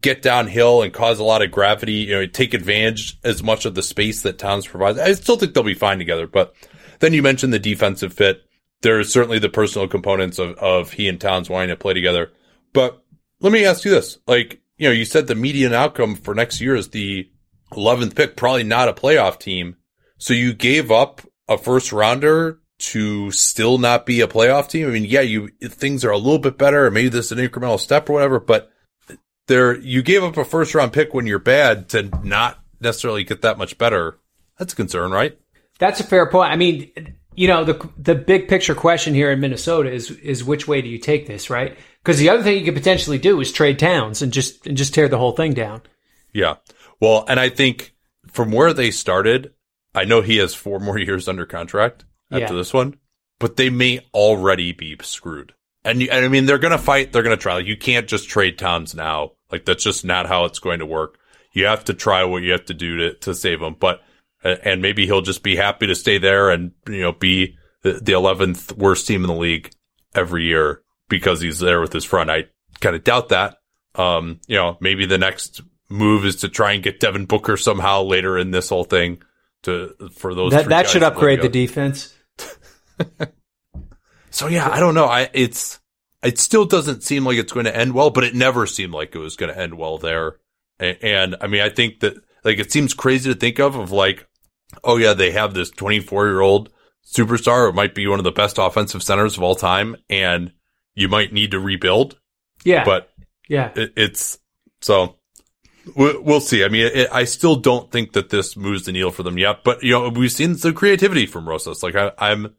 get 0.00 0.22
downhill 0.22 0.82
and 0.82 0.92
cause 0.92 1.20
a 1.20 1.24
lot 1.24 1.40
of 1.40 1.52
gravity, 1.52 1.92
you 1.92 2.14
know, 2.14 2.26
take 2.26 2.52
advantage 2.52 3.16
as 3.22 3.44
much 3.44 3.64
of 3.64 3.76
the 3.76 3.82
space 3.82 4.22
that 4.22 4.38
Towns 4.38 4.66
provides. 4.66 4.98
I 4.98 5.12
still 5.12 5.36
think 5.36 5.54
they'll 5.54 5.62
be 5.62 5.74
fine 5.74 5.98
together, 5.98 6.26
but 6.26 6.52
then 7.04 7.12
you 7.12 7.22
mentioned 7.22 7.52
the 7.52 7.58
defensive 7.58 8.14
fit. 8.14 8.42
There's 8.80 9.12
certainly 9.12 9.38
the 9.38 9.50
personal 9.50 9.88
components 9.88 10.38
of, 10.38 10.56
of 10.56 10.92
he 10.92 11.08
and 11.08 11.20
Towns 11.20 11.50
wanting 11.50 11.68
to 11.68 11.76
play 11.76 11.92
together. 11.92 12.32
But 12.72 13.04
let 13.40 13.52
me 13.52 13.64
ask 13.64 13.84
you 13.84 13.90
this. 13.90 14.18
Like, 14.26 14.62
you 14.78 14.88
know, 14.88 14.92
you 14.92 15.04
said 15.04 15.26
the 15.26 15.34
median 15.34 15.74
outcome 15.74 16.14
for 16.14 16.34
next 16.34 16.60
year 16.60 16.74
is 16.74 16.88
the 16.88 17.30
11th 17.72 18.14
pick, 18.14 18.36
probably 18.36 18.64
not 18.64 18.88
a 18.88 18.94
playoff 18.94 19.38
team. 19.38 19.76
So 20.16 20.32
you 20.32 20.54
gave 20.54 20.90
up 20.90 21.20
a 21.46 21.58
first 21.58 21.92
rounder 21.92 22.60
to 22.78 23.30
still 23.30 23.78
not 23.78 24.06
be 24.06 24.20
a 24.20 24.26
playoff 24.26 24.68
team. 24.68 24.86
I 24.86 24.90
mean, 24.90 25.04
yeah, 25.04 25.20
you, 25.20 25.48
things 25.62 26.04
are 26.04 26.10
a 26.10 26.18
little 26.18 26.38
bit 26.38 26.56
better. 26.56 26.86
or 26.86 26.90
Maybe 26.90 27.08
this 27.08 27.26
is 27.26 27.32
an 27.32 27.38
incremental 27.38 27.78
step 27.78 28.08
or 28.08 28.14
whatever, 28.14 28.40
but 28.40 28.70
there, 29.46 29.78
you 29.78 30.02
gave 30.02 30.24
up 30.24 30.36
a 30.38 30.44
first 30.44 30.74
round 30.74 30.92
pick 30.92 31.12
when 31.12 31.26
you're 31.26 31.38
bad 31.38 31.90
to 31.90 32.04
not 32.22 32.60
necessarily 32.80 33.24
get 33.24 33.42
that 33.42 33.58
much 33.58 33.76
better. 33.76 34.18
That's 34.58 34.72
a 34.72 34.76
concern, 34.76 35.10
right? 35.12 35.38
That's 35.78 36.00
a 36.00 36.04
fair 36.04 36.30
point. 36.30 36.52
I 36.52 36.56
mean, 36.56 36.90
you 37.34 37.48
know, 37.48 37.64
the 37.64 37.88
the 37.98 38.14
big 38.14 38.48
picture 38.48 38.74
question 38.74 39.14
here 39.14 39.30
in 39.30 39.40
Minnesota 39.40 39.92
is 39.92 40.10
is 40.10 40.44
which 40.44 40.68
way 40.68 40.82
do 40.82 40.88
you 40.88 40.98
take 40.98 41.26
this, 41.26 41.50
right? 41.50 41.76
Because 42.02 42.18
the 42.18 42.28
other 42.28 42.42
thing 42.42 42.58
you 42.58 42.64
could 42.64 42.74
potentially 42.74 43.18
do 43.18 43.40
is 43.40 43.50
trade 43.50 43.78
Towns 43.78 44.22
and 44.22 44.32
just 44.32 44.66
and 44.66 44.76
just 44.76 44.94
tear 44.94 45.08
the 45.08 45.18
whole 45.18 45.32
thing 45.32 45.52
down. 45.52 45.82
Yeah. 46.32 46.56
Well, 47.00 47.24
and 47.28 47.40
I 47.40 47.48
think 47.48 47.94
from 48.26 48.52
where 48.52 48.72
they 48.72 48.90
started, 48.90 49.52
I 49.94 50.04
know 50.04 50.20
he 50.20 50.38
has 50.38 50.54
four 50.54 50.80
more 50.80 50.98
years 50.98 51.28
under 51.28 51.46
contract 51.46 52.04
after 52.30 52.52
yeah. 52.52 52.58
this 52.58 52.72
one, 52.72 52.98
but 53.38 53.56
they 53.56 53.70
may 53.70 54.00
already 54.12 54.72
be 54.72 54.96
screwed. 55.02 55.54
And, 55.84 56.00
you, 56.00 56.08
and 56.10 56.24
I 56.24 56.28
mean, 56.28 56.46
they're 56.46 56.58
going 56.58 56.72
to 56.72 56.78
fight. 56.78 57.12
They're 57.12 57.22
going 57.22 57.36
to 57.36 57.42
try. 57.42 57.54
Like, 57.54 57.66
you 57.66 57.76
can't 57.76 58.08
just 58.08 58.28
trade 58.28 58.58
Towns 58.58 58.94
now. 58.94 59.32
Like 59.52 59.64
that's 59.64 59.84
just 59.84 60.04
not 60.04 60.26
how 60.26 60.46
it's 60.46 60.58
going 60.58 60.78
to 60.78 60.86
work. 60.86 61.18
You 61.52 61.66
have 61.66 61.84
to 61.84 61.94
try 61.94 62.24
what 62.24 62.42
you 62.42 62.52
have 62.52 62.64
to 62.66 62.74
do 62.74 62.96
to, 62.96 63.14
to 63.14 63.34
save 63.34 63.60
them. 63.60 63.76
But, 63.78 64.02
and 64.44 64.82
maybe 64.82 65.06
he'll 65.06 65.22
just 65.22 65.42
be 65.42 65.56
happy 65.56 65.86
to 65.86 65.94
stay 65.94 66.18
there 66.18 66.50
and, 66.50 66.72
you 66.86 67.00
know, 67.00 67.12
be 67.12 67.56
the, 67.82 68.00
11th 68.00 68.76
worst 68.76 69.06
team 69.06 69.22
in 69.22 69.28
the 69.28 69.34
league 69.34 69.70
every 70.14 70.44
year 70.44 70.82
because 71.08 71.40
he's 71.40 71.58
there 71.58 71.80
with 71.80 71.92
his 71.92 72.04
front. 72.04 72.30
I 72.30 72.44
kind 72.80 72.94
of 72.94 73.04
doubt 73.04 73.30
that. 73.30 73.58
Um, 73.94 74.40
you 74.46 74.56
know, 74.56 74.76
maybe 74.80 75.06
the 75.06 75.18
next 75.18 75.62
move 75.88 76.24
is 76.24 76.36
to 76.36 76.48
try 76.48 76.72
and 76.72 76.82
get 76.82 77.00
Devin 77.00 77.26
Booker 77.26 77.56
somehow 77.56 78.02
later 78.02 78.36
in 78.38 78.50
this 78.50 78.68
whole 78.68 78.84
thing 78.84 79.22
to, 79.62 79.94
for 80.14 80.34
those. 80.34 80.52
That, 80.52 80.68
that 80.68 80.88
should 80.88 81.02
upgrade 81.02 81.40
the 81.40 81.48
defense. 81.48 82.14
so 84.30 84.48
yeah, 84.48 84.68
I 84.68 84.80
don't 84.80 84.94
know. 84.94 85.06
I, 85.06 85.30
it's, 85.32 85.78
it 86.22 86.38
still 86.38 86.64
doesn't 86.64 87.02
seem 87.02 87.24
like 87.24 87.38
it's 87.38 87.52
going 87.52 87.66
to 87.66 87.76
end 87.76 87.94
well, 87.94 88.10
but 88.10 88.24
it 88.24 88.34
never 88.34 88.66
seemed 88.66 88.92
like 88.92 89.14
it 89.14 89.18
was 89.18 89.36
going 89.36 89.52
to 89.52 89.58
end 89.58 89.74
well 89.78 89.98
there. 89.98 90.36
And, 90.78 90.98
and 91.02 91.36
I 91.40 91.46
mean, 91.46 91.60
I 91.60 91.68
think 91.68 92.00
that 92.00 92.14
like 92.44 92.58
it 92.58 92.72
seems 92.72 92.94
crazy 92.94 93.32
to 93.32 93.38
think 93.38 93.58
of, 93.58 93.76
of 93.76 93.92
like, 93.92 94.26
oh 94.82 94.96
yeah, 94.96 95.14
they 95.14 95.30
have 95.30 95.54
this 95.54 95.70
24 95.70 96.26
year 96.26 96.40
old 96.40 96.70
superstar. 97.06 97.68
who 97.68 97.72
might 97.72 97.94
be 97.94 98.06
one 98.06 98.18
of 98.18 98.24
the 98.24 98.32
best 98.32 98.58
offensive 98.58 99.02
centers 99.02 99.36
of 99.36 99.42
all 99.42 99.54
time. 99.54 99.96
And 100.08 100.52
you 100.94 101.08
might 101.08 101.32
need 101.32 101.50
to 101.52 101.60
rebuild. 101.60 102.18
Yeah. 102.64 102.84
But 102.84 103.10
yeah, 103.48 103.72
it, 103.74 103.92
it's 103.96 104.38
so 104.80 105.16
we'll 105.94 106.40
see. 106.40 106.64
I 106.64 106.68
mean, 106.68 106.86
it, 106.86 107.08
I 107.12 107.24
still 107.24 107.56
don't 107.56 107.90
think 107.90 108.12
that 108.12 108.30
this 108.30 108.56
moves 108.56 108.84
the 108.84 108.92
needle 108.92 109.10
for 109.10 109.22
them 109.22 109.38
yet, 109.38 109.64
but 109.64 109.82
you 109.82 109.92
know, 109.92 110.08
we've 110.08 110.32
seen 110.32 110.54
some 110.54 110.74
creativity 110.74 111.26
from 111.26 111.48
Rosas. 111.48 111.82
Like 111.82 111.94
I, 111.94 112.12
I'm, 112.18 112.54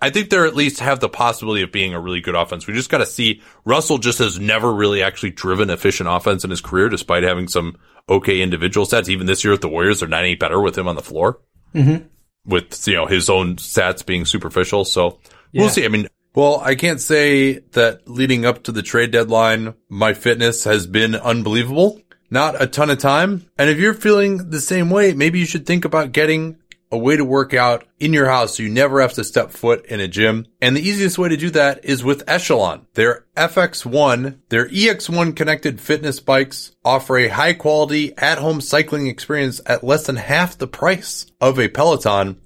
I 0.00 0.10
think 0.10 0.28
they're 0.28 0.46
at 0.46 0.54
least 0.54 0.80
have 0.80 1.00
the 1.00 1.08
possibility 1.08 1.62
of 1.62 1.72
being 1.72 1.94
a 1.94 2.00
really 2.00 2.20
good 2.20 2.34
offense. 2.34 2.66
We 2.66 2.74
just 2.74 2.90
got 2.90 2.98
to 2.98 3.06
see. 3.06 3.42
Russell 3.64 3.98
just 3.98 4.18
has 4.18 4.38
never 4.38 4.72
really 4.72 5.02
actually 5.02 5.30
driven 5.30 5.70
efficient 5.70 6.08
offense 6.08 6.44
in 6.44 6.50
his 6.50 6.60
career, 6.60 6.90
despite 6.90 7.22
having 7.22 7.48
some 7.48 7.78
okay 8.08 8.42
individual 8.42 8.86
stats. 8.86 9.08
Even 9.08 9.26
this 9.26 9.42
year 9.42 9.52
with 9.52 9.62
the 9.62 9.68
Warriors, 9.68 10.00
they're 10.00 10.08
not 10.08 10.20
any 10.20 10.34
better 10.34 10.60
with 10.60 10.76
him 10.76 10.86
on 10.86 10.96
the 10.96 11.02
floor. 11.02 11.40
Mm-hmm. 11.74 12.06
With 12.46 12.88
you 12.88 12.94
know 12.94 13.06
his 13.06 13.28
own 13.28 13.56
stats 13.56 14.04
being 14.04 14.24
superficial, 14.24 14.84
so 14.84 15.18
yeah. 15.52 15.62
we'll 15.62 15.70
see. 15.70 15.84
I 15.84 15.88
mean, 15.88 16.08
well, 16.34 16.60
I 16.64 16.74
can't 16.74 17.00
say 17.00 17.58
that 17.72 18.08
leading 18.08 18.46
up 18.46 18.62
to 18.64 18.72
the 18.72 18.82
trade 18.82 19.10
deadline, 19.10 19.74
my 19.88 20.14
fitness 20.14 20.64
has 20.64 20.86
been 20.86 21.14
unbelievable. 21.14 22.00
Not 22.30 22.62
a 22.62 22.68
ton 22.68 22.90
of 22.90 22.98
time. 22.98 23.46
And 23.58 23.68
if 23.68 23.78
you're 23.78 23.94
feeling 23.94 24.50
the 24.50 24.60
same 24.60 24.88
way, 24.88 25.12
maybe 25.14 25.40
you 25.40 25.46
should 25.46 25.66
think 25.66 25.84
about 25.84 26.12
getting 26.12 26.59
a 26.90 26.98
way 26.98 27.16
to 27.16 27.24
work 27.24 27.54
out 27.54 27.84
in 27.98 28.12
your 28.12 28.26
house 28.26 28.56
so 28.56 28.62
you 28.62 28.68
never 28.68 29.00
have 29.00 29.12
to 29.14 29.24
step 29.24 29.50
foot 29.50 29.86
in 29.86 30.00
a 30.00 30.08
gym. 30.08 30.46
And 30.60 30.76
the 30.76 30.86
easiest 30.86 31.18
way 31.18 31.28
to 31.28 31.36
do 31.36 31.50
that 31.50 31.84
is 31.84 32.04
with 32.04 32.28
Echelon. 32.28 32.86
Their 32.94 33.26
FX1, 33.36 34.38
their 34.48 34.68
EX1 34.68 35.36
connected 35.36 35.80
fitness 35.80 36.20
bikes 36.20 36.72
offer 36.84 37.18
a 37.18 37.28
high 37.28 37.54
quality 37.54 38.16
at 38.18 38.38
home 38.38 38.60
cycling 38.60 39.06
experience 39.06 39.60
at 39.66 39.84
less 39.84 40.06
than 40.06 40.16
half 40.16 40.58
the 40.58 40.66
price 40.66 41.26
of 41.40 41.58
a 41.58 41.68
Peloton. 41.68 42.40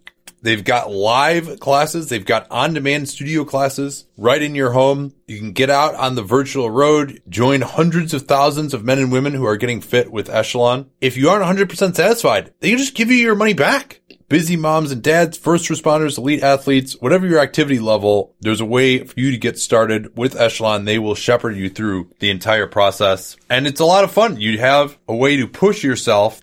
They've 0.45 0.63
got 0.63 0.91
live 0.91 1.59
classes. 1.59 2.11
They've 2.11 2.23
got 2.23 2.47
on-demand 2.51 3.09
studio 3.09 3.47
classes 3.47 4.05
right 4.19 4.43
in 4.43 4.55
your 4.55 4.73
home. 4.73 5.15
You 5.27 5.39
can 5.39 5.53
get 5.53 5.71
out 5.71 5.95
on 5.95 6.17
the 6.17 6.23
virtual 6.23 6.69
road, 6.69 7.23
join 7.31 7.63
hundreds 7.63 8.13
of 8.13 8.25
thousands 8.25 8.75
of 8.75 8.85
men 8.85 8.99
and 8.99 9.11
women 9.11 9.33
who 9.33 9.47
are 9.47 9.57
getting 9.57 9.81
fit 9.81 10.13
with 10.13 10.29
Echelon. 10.29 10.91
If 11.01 11.17
you 11.17 11.31
aren't 11.31 11.59
100% 11.59 11.95
satisfied, 11.95 12.53
they 12.61 12.69
can 12.69 12.79
just 12.79 12.95
give 12.95 13.11
you 13.11 13.17
your 13.17 13.35
money 13.35 13.55
back 13.55 14.03
busy 14.29 14.57
moms 14.57 14.93
and 14.93 15.03
dads, 15.03 15.39
first 15.39 15.69
responders, 15.69 16.19
elite 16.19 16.43
athletes, 16.43 16.95
whatever 17.01 17.27
your 17.27 17.41
activity 17.41 17.79
level, 17.79 18.35
there's 18.41 18.61
a 18.61 18.65
way 18.65 19.05
for 19.05 19.19
you 19.19 19.31
to 19.31 19.39
get 19.39 19.59
started 19.59 20.17
with 20.17 20.41
Echelon. 20.41 20.85
They 20.85 20.99
will 20.99 21.15
shepherd 21.15 21.57
you 21.57 21.69
through 21.69 22.11
the 22.19 22.31
entire 22.31 22.67
process. 22.67 23.37
And 23.51 23.67
it's 23.67 23.81
a 23.81 23.87
lot 23.87 24.05
of 24.05 24.13
fun. 24.13 24.41
You 24.41 24.59
have 24.59 24.99
a 25.09 25.15
way 25.15 25.37
to 25.37 25.49
push 25.49 25.85
yourself 25.85 26.41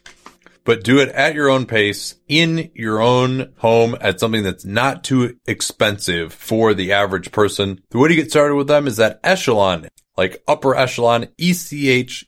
but 0.63 0.83
do 0.83 0.99
it 0.99 1.09
at 1.09 1.33
your 1.33 1.49
own 1.49 1.65
pace 1.65 2.15
in 2.27 2.71
your 2.75 3.01
own 3.01 3.53
home 3.57 3.95
at 3.99 4.19
something 4.19 4.43
that's 4.43 4.65
not 4.65 5.03
too 5.03 5.35
expensive 5.45 6.33
for 6.33 6.73
the 6.73 6.91
average 6.91 7.31
person. 7.31 7.81
The 7.89 7.97
way 7.97 8.09
to 8.09 8.15
get 8.15 8.29
started 8.29 8.55
with 8.55 8.67
them 8.67 8.87
is 8.87 8.97
that 8.97 9.19
Echelon 9.23 9.87
like 10.17 10.43
upper 10.47 10.75
echelon, 10.75 11.27
E-C-H-E-L-O-N, 11.37 12.23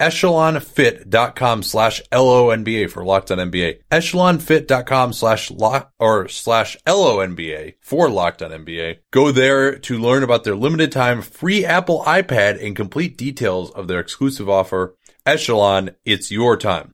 echelonfit.com 0.00 1.62
slash 1.62 2.02
L-O-N-B-A 2.12 2.88
for 2.88 3.04
locked 3.04 3.30
on 3.30 3.38
NBA, 3.38 3.80
echelonfit.com 3.90 5.12
slash 5.12 5.50
lock 5.50 5.92
or 5.98 6.28
slash 6.28 6.76
L-O-N-B-A 6.86 7.76
for 7.80 8.10
locked 8.10 8.42
on 8.42 8.50
NBA. 8.50 8.98
Go 9.10 9.32
there 9.32 9.78
to 9.78 9.98
learn 9.98 10.22
about 10.22 10.44
their 10.44 10.56
limited 10.56 10.92
time 10.92 11.22
free 11.22 11.64
Apple 11.64 12.02
iPad 12.06 12.64
and 12.64 12.76
complete 12.76 13.16
details 13.16 13.70
of 13.70 13.88
their 13.88 14.00
exclusive 14.00 14.48
offer. 14.48 14.94
Echelon, 15.24 15.90
it's 16.04 16.30
your 16.30 16.56
time. 16.56 16.92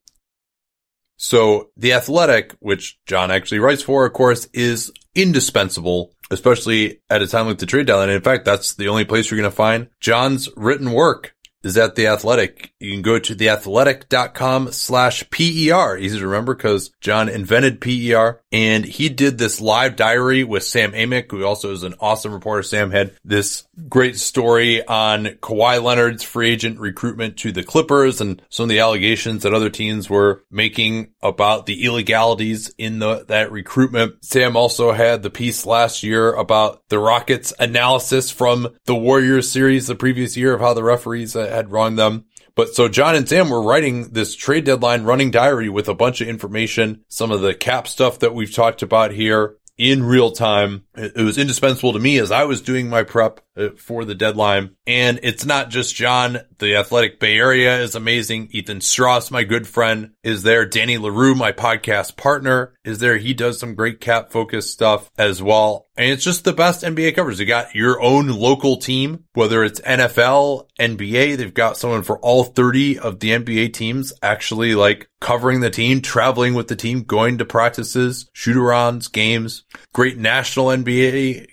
So 1.16 1.70
the 1.76 1.92
athletic, 1.92 2.56
which 2.58 2.98
John 3.06 3.30
actually 3.30 3.60
writes 3.60 3.82
for, 3.82 4.04
of 4.04 4.12
course, 4.12 4.48
is 4.52 4.90
indispensable 5.14 6.14
especially 6.32 7.00
at 7.10 7.22
a 7.22 7.26
time 7.26 7.46
like 7.46 7.58
the 7.58 7.66
trade 7.66 7.86
deadline. 7.86 8.08
And 8.08 8.16
in 8.16 8.22
fact, 8.22 8.44
that's 8.44 8.74
the 8.74 8.88
only 8.88 9.04
place 9.04 9.30
you're 9.30 9.38
going 9.38 9.50
to 9.50 9.54
find 9.54 9.88
John's 10.00 10.48
written 10.56 10.92
work 10.92 11.34
is 11.62 11.76
at 11.76 11.94
the 11.94 12.06
athletic. 12.06 12.72
You 12.80 12.92
can 12.92 13.02
go 13.02 13.18
to 13.18 13.34
theathletic.com 13.34 14.72
slash 14.72 15.28
PER. 15.30 15.96
Easy 15.96 16.18
to 16.18 16.26
remember 16.26 16.54
because 16.54 16.90
John 17.00 17.28
invented 17.28 17.80
PER 17.80 18.40
and 18.52 18.84
he 18.84 19.08
did 19.08 19.38
this 19.38 19.60
live 19.60 19.96
diary 19.96 20.44
with 20.44 20.64
Sam 20.64 20.92
Amick, 20.92 21.30
who 21.30 21.44
also 21.44 21.72
is 21.72 21.82
an 21.82 21.94
awesome 22.00 22.32
reporter. 22.32 22.62
Sam 22.62 22.90
had 22.90 23.12
this 23.24 23.66
great 23.88 24.18
story 24.18 24.86
on 24.86 25.24
Kawhi 25.24 25.82
Leonard's 25.82 26.22
free 26.22 26.50
agent 26.50 26.78
recruitment 26.78 27.38
to 27.38 27.52
the 27.52 27.62
Clippers 27.62 28.20
and 28.20 28.42
some 28.50 28.64
of 28.64 28.68
the 28.68 28.80
allegations 28.80 29.42
that 29.42 29.54
other 29.54 29.70
teams 29.70 30.10
were 30.10 30.42
making 30.50 31.12
about 31.22 31.66
the 31.66 31.84
illegalities 31.84 32.72
in 32.76 32.98
the, 32.98 33.24
that 33.28 33.52
recruitment. 33.52 34.24
Sam 34.24 34.56
also 34.56 34.92
had 34.92 35.22
the 35.22 35.30
piece 35.30 35.64
last 35.64 36.02
year 36.02 36.32
about 36.32 36.82
the 36.88 36.98
Rockets 36.98 37.52
analysis 37.58 38.30
from 38.30 38.68
the 38.84 38.94
Warriors 38.94 39.50
series 39.50 39.86
the 39.86 39.94
previous 39.94 40.36
year 40.36 40.54
of 40.54 40.60
how 40.60 40.74
the 40.74 40.84
referees 40.84 41.34
uh, 41.34 41.48
had 41.52 41.70
wronged 41.70 41.98
them. 41.98 42.26
But 42.54 42.74
so 42.74 42.88
John 42.88 43.14
and 43.14 43.28
Sam 43.28 43.48
were 43.48 43.62
writing 43.62 44.10
this 44.10 44.34
trade 44.34 44.64
deadline 44.64 45.04
running 45.04 45.30
diary 45.30 45.68
with 45.68 45.88
a 45.88 45.94
bunch 45.94 46.20
of 46.20 46.28
information, 46.28 47.04
some 47.08 47.30
of 47.30 47.40
the 47.40 47.54
cap 47.54 47.88
stuff 47.88 48.18
that 48.18 48.34
we've 48.34 48.52
talked 48.52 48.82
about 48.82 49.12
here 49.12 49.56
in 49.78 50.04
real 50.04 50.32
time. 50.32 50.84
It 50.94 51.22
was 51.22 51.38
indispensable 51.38 51.94
to 51.94 51.98
me 51.98 52.18
as 52.18 52.30
I 52.30 52.44
was 52.44 52.60
doing 52.60 52.88
my 52.88 53.02
prep 53.02 53.40
uh, 53.56 53.70
for 53.76 54.04
the 54.04 54.14
deadline. 54.14 54.76
And 54.86 55.20
it's 55.22 55.44
not 55.44 55.70
just 55.70 55.94
John. 55.94 56.38
The 56.58 56.76
athletic 56.76 57.18
Bay 57.18 57.38
Area 57.38 57.80
is 57.80 57.94
amazing. 57.94 58.48
Ethan 58.52 58.80
Strauss, 58.80 59.30
my 59.30 59.44
good 59.44 59.66
friend, 59.66 60.12
is 60.22 60.42
there. 60.42 60.66
Danny 60.66 60.98
Leroux, 60.98 61.34
my 61.34 61.52
podcast 61.52 62.16
partner, 62.16 62.74
is 62.84 62.98
there. 62.98 63.16
He 63.16 63.34
does 63.34 63.58
some 63.58 63.74
great 63.74 64.00
cap 64.00 64.30
focused 64.30 64.72
stuff 64.72 65.10
as 65.16 65.42
well. 65.42 65.86
And 65.96 66.10
it's 66.10 66.24
just 66.24 66.44
the 66.44 66.52
best 66.52 66.82
NBA 66.82 67.14
coverage. 67.14 67.38
You 67.38 67.46
got 67.46 67.74
your 67.74 68.00
own 68.00 68.28
local 68.28 68.78
team, 68.78 69.24
whether 69.34 69.62
it's 69.62 69.80
NFL, 69.80 70.68
NBA, 70.80 71.36
they've 71.36 71.52
got 71.52 71.76
someone 71.76 72.02
for 72.02 72.18
all 72.20 72.44
30 72.44 72.98
of 72.98 73.20
the 73.20 73.30
NBA 73.30 73.74
teams 73.74 74.12
actually 74.22 74.74
like 74.74 75.10
covering 75.20 75.60
the 75.60 75.70
team, 75.70 76.00
traveling 76.00 76.54
with 76.54 76.68
the 76.68 76.76
team, 76.76 77.02
going 77.02 77.38
to 77.38 77.44
practices, 77.44 78.30
shoot 78.32 78.56
arounds, 78.56 79.12
games, 79.12 79.64
great 79.92 80.18
national 80.18 80.66
NBA 80.66 80.81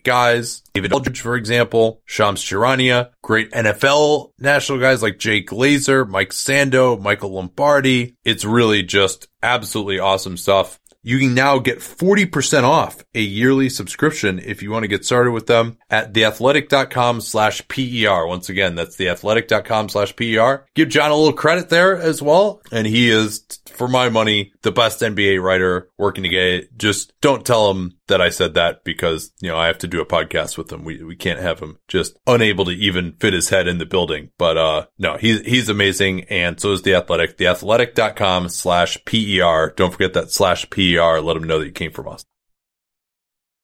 guys. 0.04 0.62
David 0.74 0.94
Aldridge, 0.94 1.22
for 1.22 1.36
example, 1.36 2.02
Shams 2.06 2.44
Charania, 2.44 3.12
great 3.22 3.52
NFL 3.52 4.32
national 4.40 4.80
guys 4.80 5.02
like 5.02 5.20
Jay 5.20 5.44
Glazer, 5.44 6.08
Mike 6.08 6.32
Sando, 6.32 7.00
Michael 7.00 7.34
Lombardi. 7.34 8.16
It's 8.24 8.46
really 8.46 8.84
just 8.84 9.28
absolutely 9.42 10.00
awesome 10.00 10.38
stuff. 10.38 10.80
You 11.02 11.18
can 11.20 11.34
now 11.34 11.60
get 11.60 11.80
40% 11.80 12.64
off 12.64 13.04
a 13.16 13.22
yearly 13.22 13.70
subscription 13.70 14.38
if 14.40 14.62
you 14.62 14.70
want 14.70 14.84
to 14.84 14.90
get 14.90 15.06
started 15.06 15.32
with 15.32 15.48
them 15.48 15.78
at 15.90 16.14
theathletic.com 16.14 17.22
slash 17.22 17.66
PER. 17.70 18.28
Once 18.28 18.50
again, 18.50 18.76
that's 18.76 18.98
theathletic.com 18.98 19.88
slash 19.90 20.14
PER. 20.16 20.66
Give 20.76 20.90
John 20.90 21.12
a 21.12 21.16
little 21.16 21.34
credit 21.34 21.70
there 21.70 21.98
as 21.98 22.22
well. 22.22 22.62
And 22.72 22.86
he 22.86 23.10
is, 23.10 23.46
for 23.70 23.88
my 23.88 24.10
money, 24.10 24.52
the 24.62 24.74
best 24.74 25.00
NBA 25.00 25.42
writer 25.42 25.90
working 25.98 26.26
today. 26.26 26.68
Just 26.76 27.14
don't 27.22 27.46
tell 27.46 27.72
him 27.72 27.98
that 28.10 28.22
I 28.22 28.30
said 28.30 28.54
that 28.56 28.84
because, 28.84 29.32
you 29.40 29.50
know, 29.50 29.58
I 29.58 29.68
have 29.68 29.80
to 29.80 29.88
do 29.88 30.02
a 30.02 30.06
podcast 30.06 30.58
with 30.58 30.72
him. 30.72 30.84
We, 30.84 31.04
we 31.04 31.16
can't 31.16 31.40
have 31.40 31.60
him 31.60 31.80
just 31.88 32.20
unable 32.28 32.66
to 32.66 32.72
even 32.72 33.14
fit 33.14 33.34
his 33.34 33.50
head 33.50 33.68
in 33.68 33.78
the 33.78 33.86
building. 33.86 34.30
But, 34.38 34.58
uh, 34.58 34.86
no, 34.98 35.18
he's, 35.18 35.42
he's 35.42 35.70
amazing. 35.70 36.26
And 36.26 36.60
so 36.60 36.74
is 36.74 36.84
the 36.84 36.96
athletic, 36.96 37.38
theathletic.com 37.38 38.50
slash 38.50 39.04
PER. 39.06 39.74
Don't 39.76 39.92
forget 39.92 40.14
that 40.14 40.32
slash 40.32 40.70
PER. 40.70 41.22
Let 41.22 41.38
him 41.38 41.46
know 41.46 41.60
that 41.60 41.66
you 41.66 41.72
came 41.72 41.92
from 41.92 42.08
us. 42.10 42.26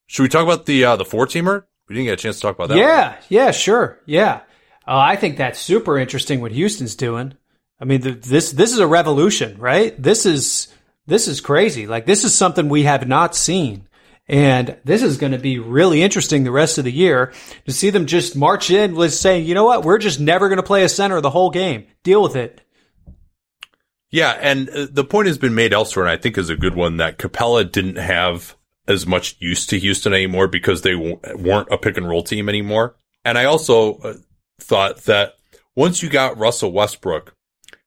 Should 0.08 0.24
we 0.24 0.30
talk 0.30 0.44
about 0.44 0.66
the, 0.66 0.86
uh, 0.86 0.96
the 0.96 1.06
four 1.06 1.28
teamer? 1.28 1.66
We 1.88 1.96
didn't 1.96 2.06
get 2.06 2.20
a 2.20 2.24
chance 2.24 2.38
to 2.38 2.42
talk 2.42 2.56
about 2.56 2.70
that. 2.70 2.78
Yeah, 2.78 3.10
one. 3.10 3.20
yeah, 3.30 3.52
sure. 3.52 4.00
Yeah. 4.06 4.42
Uh, 4.88 4.98
I 4.98 5.16
think 5.18 5.38
that's 5.38 5.60
super 5.60 6.00
interesting 6.00 6.42
what 6.42 6.52
Houston's 6.52 6.96
doing. 6.96 7.34
I 7.80 7.86
mean, 7.86 8.02
the, 8.02 8.12
this, 8.12 8.52
this 8.52 8.72
is 8.72 8.80
a 8.80 8.88
revolution, 8.88 9.58
right? 9.58 10.02
This 10.02 10.26
is, 10.26 10.70
this 11.08 11.28
is 11.28 11.42
crazy. 11.42 11.88
Like 11.88 12.06
this 12.06 12.24
is 12.24 12.36
something 12.36 12.70
we 12.70 12.84
have 12.84 13.08
not 13.08 13.36
seen. 13.36 13.88
And 14.28 14.78
this 14.84 15.04
is 15.04 15.18
going 15.18 15.34
to 15.34 15.38
be 15.38 15.60
really 15.60 16.02
interesting 16.02 16.44
the 16.44 16.52
rest 16.52 16.78
of 16.78 16.84
the 16.84 16.92
year 16.92 17.32
to 17.66 17.72
see 17.72 17.92
them 17.92 18.08
just 18.08 18.36
march 18.36 18.72
in 18.72 18.96
with 18.96 19.14
saying, 19.14 19.46
you 19.46 19.54
know 19.54 19.66
what? 19.66 19.84
We're 19.84 20.00
just 20.00 20.20
never 20.20 20.50
going 20.50 20.58
to 20.58 20.64
play 20.64 20.84
a 20.84 20.90
center 20.90 21.22
the 21.22 21.30
whole 21.30 21.52
game. 21.52 21.86
Deal 22.04 22.24
with 22.24 22.36
it. 22.36 22.62
Yeah. 24.10 24.32
And 24.32 24.70
uh, 24.70 24.88
the 24.90 25.04
point 25.04 25.28
has 25.28 25.38
been 25.38 25.54
made 25.54 25.74
elsewhere, 25.74 26.06
and 26.06 26.12
I 26.12 26.20
think 26.20 26.38
is 26.38 26.50
a 26.50 26.56
good 26.56 26.76
one 26.76 26.98
that 26.98 27.20
Capela 27.20 27.72
didn't 27.72 27.98
have 27.98 28.56
as 28.88 29.06
much 29.06 29.36
use 29.40 29.66
to 29.68 29.80
Houston 29.80 30.14
anymore 30.14 30.48
because 30.48 30.82
they 30.82 30.96
weren't 30.96 31.72
a 31.72 31.78
pick 31.78 31.98
and 31.98 32.08
roll 32.08 32.24
team 32.24 32.50
anymore. 32.50 32.96
And 33.24 33.38
I 33.38 33.46
also 33.46 33.98
uh, 33.98 34.14
thought 34.60 35.04
that 35.04 35.34
once 35.76 36.02
you 36.02 36.10
got 36.10 36.38
Russell 36.38 36.72
Westbrook, 36.72 37.36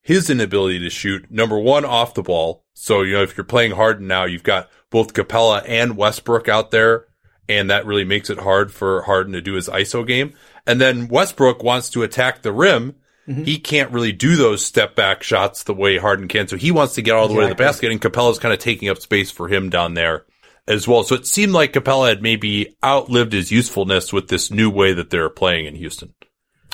his 0.03 0.31
inability 0.31 0.79
to 0.81 0.91
shoot 0.91 1.31
number 1.31 1.59
one 1.59 1.85
off 1.85 2.15
the 2.15 2.23
ball. 2.23 2.65
So, 2.75 3.03
you 3.03 3.15
know, 3.15 3.23
if 3.23 3.37
you're 3.37 3.45
playing 3.45 3.73
Harden 3.73 4.07
now, 4.07 4.25
you've 4.25 4.43
got 4.43 4.71
both 4.91 5.15
Capela 5.15 5.63
and 5.67 5.97
Westbrook 5.97 6.49
out 6.49 6.71
there. 6.71 7.07
And 7.49 7.71
that 7.71 7.87
really 7.87 8.05
makes 8.05 8.29
it 8.29 8.39
hard 8.39 8.73
for 8.73 9.03
Harden 9.03 9.33
to 9.33 9.41
do 9.41 9.55
his 9.55 9.69
ISO 9.69 10.07
game. 10.07 10.35
And 10.67 10.81
then 10.81 11.09
Westbrook 11.09 11.63
wants 11.63 11.89
to 11.91 12.03
attack 12.03 12.43
the 12.43 12.53
rim. 12.53 12.97
Mm-hmm. 13.27 13.45
He 13.45 13.59
can't 13.59 13.91
really 13.91 14.13
do 14.13 14.37
those 14.37 14.65
step 14.65 14.95
back 14.95 15.23
shots 15.23 15.63
the 15.63 15.75
way 15.75 15.97
Harden 15.97 16.29
can. 16.29 16.49
So 16.49 16.57
he 16.57 16.71
wants 16.71 16.95
to 16.95 17.03
get 17.03 17.15
all 17.15 17.29
the 17.29 17.35
exactly. 17.35 17.45
way 17.45 17.49
to 17.49 17.55
the 17.55 17.65
basket 17.65 17.93
and 17.93 18.01
Capela's 18.01 18.39
kind 18.39 18.53
of 18.53 18.59
taking 18.59 18.89
up 18.89 18.99
space 18.99 19.31
for 19.31 19.49
him 19.49 19.71
down 19.71 19.95
there 19.95 20.27
as 20.67 20.87
well. 20.87 21.03
So 21.03 21.15
it 21.15 21.27
seemed 21.27 21.53
like 21.53 21.73
Capela 21.73 22.11
had 22.11 22.23
maybe 22.23 22.77
outlived 22.85 23.33
his 23.33 23.51
usefulness 23.51 24.13
with 24.13 24.29
this 24.29 24.51
new 24.51 24.71
way 24.71 24.93
that 24.93 25.11
they're 25.11 25.31
playing 25.31 25.67
in 25.67 25.75
Houston. 25.75 26.15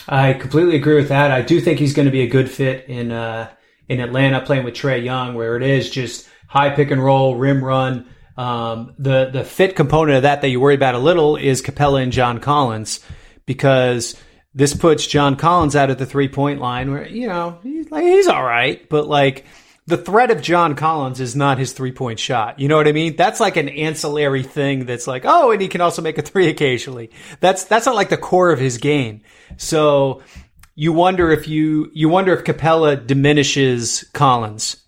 I 0.09 0.35
completely 0.35 0.77
agree 0.77 0.97
with 0.97 1.09
that. 1.09 1.31
I 1.31 1.43
do 1.43 1.61
think 1.61 1.79
he's 1.79 1.95
going 1.95 2.07
to 2.07 2.13
be 2.13 2.23
a 2.23 2.29
good 2.29 2.51
fit 2.51 2.89
in 2.89 3.11
uh, 3.11 3.51
in 3.89 4.01
Atlanta, 4.01 4.41
playing 4.41 4.65
with 4.65 4.75
Trae 4.75 5.03
Young, 5.03 5.35
where 5.35 5.57
it 5.57 5.63
is 5.63 5.89
just 5.89 6.29
high 6.55 6.71
pick 6.71 6.91
and 6.93 7.05
roll, 7.05 7.35
rim 7.35 7.63
run. 7.63 8.07
Um, 8.37 8.95
the 8.99 9.31
the 9.31 9.45
fit 9.45 9.77
component 9.77 10.17
of 10.17 10.23
that 10.23 10.41
that 10.41 10.49
you 10.49 10.61
worry 10.61 10.75
about 10.75 10.95
a 10.95 10.99
little 10.99 11.37
is 11.37 11.61
Capela 11.61 12.03
and 12.03 12.13
John 12.13 12.39
Collins, 12.39 13.01
because 13.45 14.17
this 14.55 14.73
puts 14.73 15.07
John 15.07 15.37
Collins 15.37 15.77
out 15.77 15.91
at 15.91 15.99
the 15.99 16.07
three 16.07 16.29
point 16.29 16.61
line, 16.61 16.91
where 16.91 17.07
you 17.07 17.27
know 17.27 17.59
he's 17.63 17.91
like 17.91 18.05
he's 18.05 18.29
all 18.29 18.43
right, 18.43 18.89
but 18.89 19.07
like 19.07 19.45
the 19.87 19.97
threat 19.99 20.31
of 20.31 20.41
John 20.41 20.77
Collins 20.77 21.21
is 21.21 21.37
not 21.37 21.59
his 21.59 21.73
three 21.73 21.93
point 21.93 22.19
shot. 22.19 22.59
You 22.59 22.69
know 22.69 22.77
what 22.77 22.89
I 22.89 22.93
mean? 22.93 23.17
That's 23.17 23.41
like 23.41 23.57
an 23.57 23.69
ancillary 23.69 24.43
thing 24.43 24.87
that's 24.87 25.07
like, 25.07 25.25
oh, 25.27 25.51
and 25.51 25.61
he 25.61 25.69
can 25.69 25.81
also 25.81 26.01
make 26.01 26.17
a 26.17 26.23
three 26.23 26.49
occasionally. 26.51 27.11
That's, 27.41 27.65
that's 27.65 27.87
not 27.87 27.95
like 27.95 28.09
the 28.09 28.17
core 28.17 28.51
of 28.51 28.59
his 28.59 28.79
game. 28.79 29.23
So 29.59 30.23
you 30.75 30.93
wonder 30.93 31.31
if 31.31 31.49
you, 31.49 31.91
you 31.93 32.09
wonder 32.09 32.33
if 32.33 32.45
Capela 32.45 33.07
diminishes 33.07 34.09
Collins. 34.15 34.84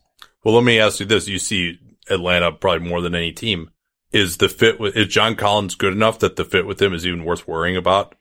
Well, 0.47 0.55
let 0.55 0.63
me 0.63 0.79
ask 0.79 1.01
you 1.01 1.07
this. 1.07 1.27
You 1.27 1.41
see 1.41 1.81
Atlanta 2.09 2.53
probably 2.53 2.89
more 2.89 3.01
than 3.01 3.17
any 3.17 3.33
team. 3.33 3.73
Is 4.13 4.37
the 4.37 4.49
fit 4.49 4.79
with, 4.79 4.97
is 4.97 5.09
John 5.09 5.35
Collins 5.35 5.75
good 5.75 5.93
enough 5.93 6.21
that 6.21 6.37
the 6.37 6.45
fit 6.45 6.69
with 6.69 6.81
him 6.81 6.95
is 6.95 7.05
even 7.05 7.25
worth 7.25 7.49
worrying 7.49 7.77
about? 7.77 8.15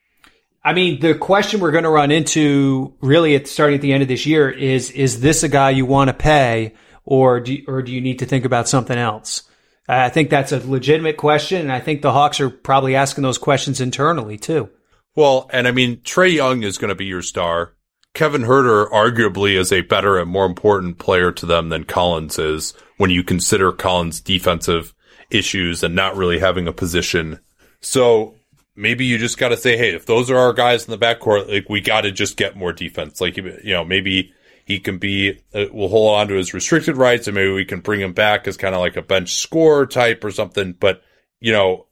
I 0.63 0.73
mean, 0.73 0.99
the 0.99 1.13
question 1.13 1.59
we're 1.59 1.69
going 1.69 1.83
to 1.83 1.91
run 1.91 2.09
into 2.09 2.95
really 2.99 3.35
at 3.35 3.47
starting 3.47 3.75
at 3.75 3.81
the 3.81 3.93
end 3.93 4.01
of 4.01 4.09
this 4.09 4.25
year 4.25 4.49
is, 4.49 4.89
is 4.89 5.21
this 5.21 5.43
a 5.43 5.47
guy 5.47 5.69
you 5.69 5.85
want 5.85 6.07
to 6.07 6.15
pay 6.15 6.73
or 7.03 7.41
do, 7.41 7.59
or 7.67 7.83
do 7.83 7.91
you 7.91 8.01
need 8.01 8.17
to 8.17 8.25
think 8.25 8.43
about 8.43 8.67
something 8.67 8.97
else? 8.97 9.43
I 9.87 10.09
think 10.09 10.31
that's 10.31 10.51
a 10.51 10.67
legitimate 10.67 11.17
question. 11.17 11.61
And 11.61 11.71
I 11.71 11.79
think 11.79 12.01
the 12.01 12.11
Hawks 12.11 12.39
are 12.39 12.49
probably 12.49 12.95
asking 12.95 13.21
those 13.21 13.37
questions 13.37 13.79
internally 13.81 14.39
too. 14.39 14.71
Well, 15.15 15.47
and 15.53 15.67
I 15.67 15.71
mean, 15.71 15.97
Trae 15.97 16.33
Young 16.33 16.63
is 16.63 16.79
going 16.79 16.89
to 16.89 16.95
be 16.95 17.05
your 17.05 17.21
star. 17.21 17.74
Kevin 18.15 18.43
Huerter 18.43 18.89
arguably 18.89 19.59
is 19.59 19.71
a 19.71 19.81
better 19.81 20.17
and 20.17 20.31
more 20.31 20.45
important 20.45 20.97
player 20.97 21.31
to 21.33 21.45
them 21.45 21.69
than 21.69 21.83
Collins 21.83 22.39
is 22.39 22.73
when 22.97 23.11
you 23.11 23.23
consider 23.23 23.71
Collins' 23.73 24.21
defensive 24.21 24.95
issues 25.29 25.83
and 25.83 25.93
not 25.93 26.15
really 26.15 26.39
having 26.39 26.67
a 26.67 26.73
position. 26.73 27.39
So 27.81 28.35
maybe 28.73 29.05
you 29.05 29.17
just 29.17 29.37
got 29.37 29.49
to 29.49 29.57
say, 29.57 29.77
hey, 29.77 29.93
if 29.93 30.05
those 30.05 30.31
are 30.31 30.37
our 30.37 30.53
guys 30.53 30.85
in 30.85 30.91
the 30.91 30.97
backcourt, 30.97 31.51
like 31.51 31.69
we 31.69 31.81
got 31.81 32.01
to 32.01 32.11
just 32.11 32.37
get 32.37 32.55
more 32.55 32.71
defense. 32.71 33.19
Like 33.19 33.35
you 33.35 33.59
know, 33.65 33.83
maybe 33.83 34.33
he 34.65 34.79
can 34.79 34.97
be 34.97 35.41
uh, 35.53 35.65
we'll 35.73 35.89
hold 35.89 36.17
on 36.17 36.29
to 36.29 36.35
his 36.35 36.53
restricted 36.53 36.95
rights, 36.95 37.27
and 37.27 37.35
maybe 37.35 37.51
we 37.51 37.65
can 37.65 37.81
bring 37.81 37.99
him 37.99 38.13
back 38.13 38.47
as 38.47 38.55
kind 38.55 38.73
of 38.73 38.81
like 38.81 38.95
a 38.95 39.01
bench 39.01 39.35
scorer 39.35 39.85
type 39.85 40.23
or 40.23 40.31
something. 40.31 40.71
But 40.71 41.01
you 41.41 41.51
know, 41.51 41.87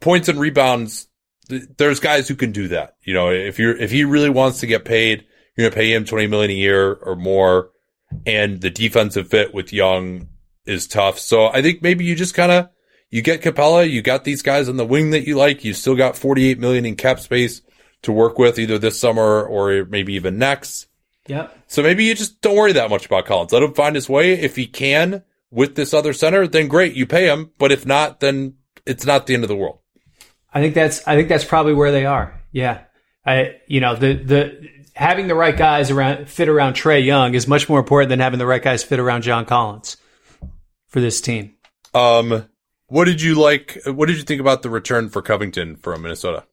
points 0.00 0.28
and 0.28 0.38
rebounds. 0.38 1.08
There's 1.48 2.00
guys 2.00 2.26
who 2.26 2.36
can 2.36 2.52
do 2.52 2.68
that. 2.68 2.96
You 3.02 3.14
know, 3.14 3.30
if 3.30 3.58
you're 3.58 3.76
if 3.76 3.90
he 3.90 4.04
really 4.04 4.30
wants 4.30 4.60
to 4.60 4.66
get 4.66 4.84
paid, 4.84 5.26
you're 5.56 5.70
gonna 5.70 5.80
pay 5.80 5.92
him 5.92 6.04
twenty 6.04 6.26
million 6.26 6.50
a 6.50 6.54
year 6.54 6.92
or 6.92 7.16
more, 7.16 7.70
and 8.26 8.60
the 8.60 8.70
defensive 8.70 9.28
fit 9.28 9.54
with 9.54 9.72
Young 9.72 10.28
is 10.66 10.86
tough. 10.86 11.18
So 11.18 11.46
I 11.46 11.62
think 11.62 11.82
maybe 11.82 12.04
you 12.04 12.14
just 12.14 12.34
kind 12.34 12.52
of 12.52 12.68
you 13.10 13.22
get 13.22 13.42
Capela, 13.42 13.88
you 13.88 14.02
got 14.02 14.24
these 14.24 14.42
guys 14.42 14.68
on 14.68 14.76
the 14.76 14.84
wing 14.84 15.10
that 15.10 15.26
you 15.26 15.36
like. 15.36 15.64
You 15.64 15.72
still 15.72 15.94
got 15.94 16.16
48 16.16 16.58
million 16.58 16.84
in 16.84 16.96
cap 16.96 17.20
space 17.20 17.62
to 18.02 18.12
work 18.12 18.38
with 18.38 18.58
either 18.58 18.78
this 18.78 18.98
summer 18.98 19.44
or 19.44 19.84
maybe 19.84 20.14
even 20.14 20.38
next. 20.38 20.88
Yep. 21.28 21.56
So 21.68 21.82
maybe 21.82 22.04
you 22.04 22.14
just 22.14 22.40
don't 22.40 22.56
worry 22.56 22.72
that 22.72 22.90
much 22.90 23.06
about 23.06 23.26
Collins. 23.26 23.52
Let 23.52 23.62
him 23.62 23.72
find 23.74 23.94
his 23.94 24.08
way. 24.08 24.32
If 24.32 24.56
he 24.56 24.66
can 24.66 25.22
with 25.50 25.74
this 25.74 25.94
other 25.94 26.12
center, 26.12 26.46
then 26.46 26.68
great, 26.68 26.94
you 26.94 27.06
pay 27.06 27.26
him. 27.26 27.52
But 27.58 27.72
if 27.72 27.86
not, 27.86 28.20
then 28.20 28.54
it's 28.84 29.06
not 29.06 29.26
the 29.26 29.34
end 29.34 29.44
of 29.44 29.48
the 29.48 29.56
world. 29.56 29.78
I 30.52 30.60
think 30.60 30.74
that's 30.74 31.06
I 31.06 31.16
think 31.16 31.28
that's 31.28 31.44
probably 31.44 31.74
where 31.74 31.92
they 31.92 32.06
are. 32.06 32.42
Yeah. 32.52 32.82
I 33.24 33.60
you 33.66 33.80
know, 33.80 33.96
the 33.96 34.14
the 34.14 34.68
having 34.94 35.28
the 35.28 35.34
right 35.34 35.56
guys 35.56 35.90
around 35.90 36.28
fit 36.28 36.48
around 36.48 36.74
Trae 36.74 37.04
Young 37.04 37.34
is 37.34 37.46
much 37.46 37.68
more 37.68 37.78
important 37.78 38.08
than 38.08 38.20
having 38.20 38.38
the 38.38 38.46
right 38.46 38.62
guys 38.62 38.82
fit 38.82 38.98
around 38.98 39.22
John 39.22 39.44
Collins 39.44 39.96
for 40.88 41.00
this 41.00 41.20
team. 41.20 41.54
Um 41.92 42.46
what 42.86 43.06
did 43.06 43.22
you 43.22 43.34
like? 43.34 43.80
What 43.86 44.06
did 44.06 44.16
you 44.16 44.22
think 44.22 44.40
about 44.40 44.62
the 44.62 44.70
return 44.70 45.08
for 45.08 45.22
Covington 45.22 45.76
from 45.76 46.02
Minnesota? 46.02 46.44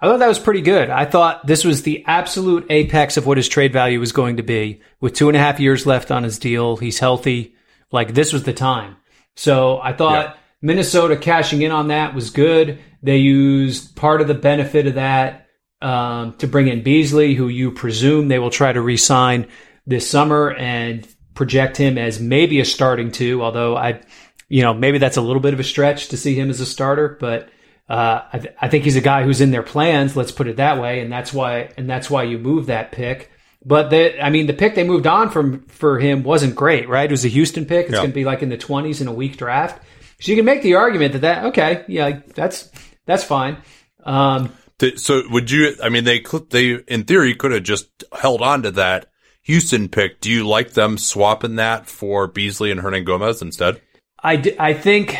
I 0.00 0.06
thought 0.06 0.18
that 0.18 0.28
was 0.28 0.38
pretty 0.38 0.60
good. 0.60 0.90
I 0.90 1.06
thought 1.06 1.46
this 1.46 1.64
was 1.64 1.82
the 1.82 2.04
absolute 2.06 2.66
apex 2.68 3.16
of 3.16 3.26
what 3.26 3.38
his 3.38 3.48
trade 3.48 3.72
value 3.72 3.98
was 3.98 4.12
going 4.12 4.36
to 4.36 4.42
be. 4.42 4.80
With 5.00 5.14
two 5.14 5.28
and 5.28 5.36
a 5.36 5.40
half 5.40 5.58
years 5.58 5.86
left 5.86 6.10
on 6.10 6.22
his 6.22 6.38
deal, 6.38 6.76
he's 6.76 6.98
healthy. 6.98 7.54
Like 7.90 8.14
this 8.14 8.32
was 8.32 8.44
the 8.44 8.52
time. 8.52 8.96
So 9.36 9.80
I 9.80 9.92
thought 9.92 10.26
yeah. 10.26 10.34
Minnesota 10.60 11.16
cashing 11.16 11.62
in 11.62 11.72
on 11.72 11.88
that 11.88 12.14
was 12.14 12.30
good. 12.30 12.78
They 13.02 13.18
used 13.18 13.96
part 13.96 14.20
of 14.20 14.28
the 14.28 14.34
benefit 14.34 14.86
of 14.86 14.94
that 14.94 15.45
um, 15.82 16.34
to 16.38 16.46
bring 16.46 16.68
in 16.68 16.82
Beasley, 16.82 17.34
who 17.34 17.48
you 17.48 17.70
presume 17.70 18.28
they 18.28 18.38
will 18.38 18.50
try 18.50 18.72
to 18.72 18.80
re-sign 18.80 19.48
this 19.86 20.08
summer 20.08 20.52
and 20.52 21.06
project 21.34 21.76
him 21.76 21.98
as 21.98 22.20
maybe 22.20 22.60
a 22.60 22.64
starting 22.64 23.12
two. 23.12 23.42
Although 23.42 23.76
I 23.76 24.00
you 24.48 24.62
know, 24.62 24.74
maybe 24.74 24.98
that's 24.98 25.16
a 25.16 25.22
little 25.22 25.40
bit 25.40 25.54
of 25.54 25.60
a 25.60 25.64
stretch 25.64 26.08
to 26.08 26.16
see 26.16 26.34
him 26.34 26.50
as 26.50 26.60
a 26.60 26.66
starter, 26.66 27.16
but 27.20 27.48
uh, 27.88 28.22
I, 28.32 28.38
th- 28.38 28.54
I, 28.60 28.68
think 28.68 28.84
he's 28.84 28.96
a 28.96 29.00
guy 29.00 29.22
who's 29.22 29.40
in 29.40 29.50
their 29.50 29.62
plans. 29.62 30.16
Let's 30.16 30.32
put 30.32 30.48
it 30.48 30.56
that 30.56 30.80
way, 30.80 31.00
and 31.00 31.10
that's 31.10 31.32
why 31.32 31.70
and 31.76 31.88
that's 31.88 32.10
why 32.10 32.24
you 32.24 32.38
move 32.38 32.66
that 32.66 32.92
pick. 32.92 33.30
But 33.64 33.90
the, 33.90 34.24
I 34.24 34.30
mean, 34.30 34.46
the 34.46 34.52
pick 34.52 34.74
they 34.74 34.84
moved 34.84 35.06
on 35.06 35.30
from 35.30 35.62
for 35.66 35.98
him 35.98 36.22
wasn't 36.22 36.54
great, 36.54 36.88
right? 36.88 37.08
It 37.08 37.12
was 37.12 37.24
a 37.24 37.28
Houston 37.28 37.64
pick. 37.64 37.86
It's 37.86 37.94
yeah. 37.94 37.98
going 37.98 38.10
to 38.10 38.14
be 38.14 38.24
like 38.24 38.42
in 38.42 38.48
the 38.48 38.56
twenties 38.56 39.00
in 39.00 39.08
a 39.08 39.12
weak 39.12 39.36
draft. 39.36 39.82
So 40.20 40.30
you 40.30 40.36
can 40.36 40.44
make 40.44 40.62
the 40.62 40.74
argument 40.74 41.12
that 41.12 41.20
that 41.20 41.44
okay, 41.46 41.84
yeah, 41.88 42.20
that's 42.34 42.70
that's 43.04 43.24
fine. 43.24 43.58
Um, 44.04 44.52
so 44.96 45.22
would 45.30 45.50
you? 45.50 45.74
I 45.82 45.88
mean, 45.88 46.04
they 46.04 46.22
they 46.50 46.74
in 46.88 47.04
theory 47.04 47.34
could 47.34 47.52
have 47.52 47.62
just 47.62 48.04
held 48.12 48.42
on 48.42 48.62
to 48.62 48.70
that 48.72 49.06
Houston 49.42 49.88
pick. 49.88 50.20
Do 50.20 50.30
you 50.30 50.46
like 50.46 50.72
them 50.72 50.98
swapping 50.98 51.56
that 51.56 51.86
for 51.86 52.26
Beasley 52.26 52.70
and 52.70 52.80
Hernangomez 52.80 53.42
instead? 53.42 53.80
I, 54.22 54.36
d- 54.36 54.56
I 54.58 54.74
think 54.74 55.16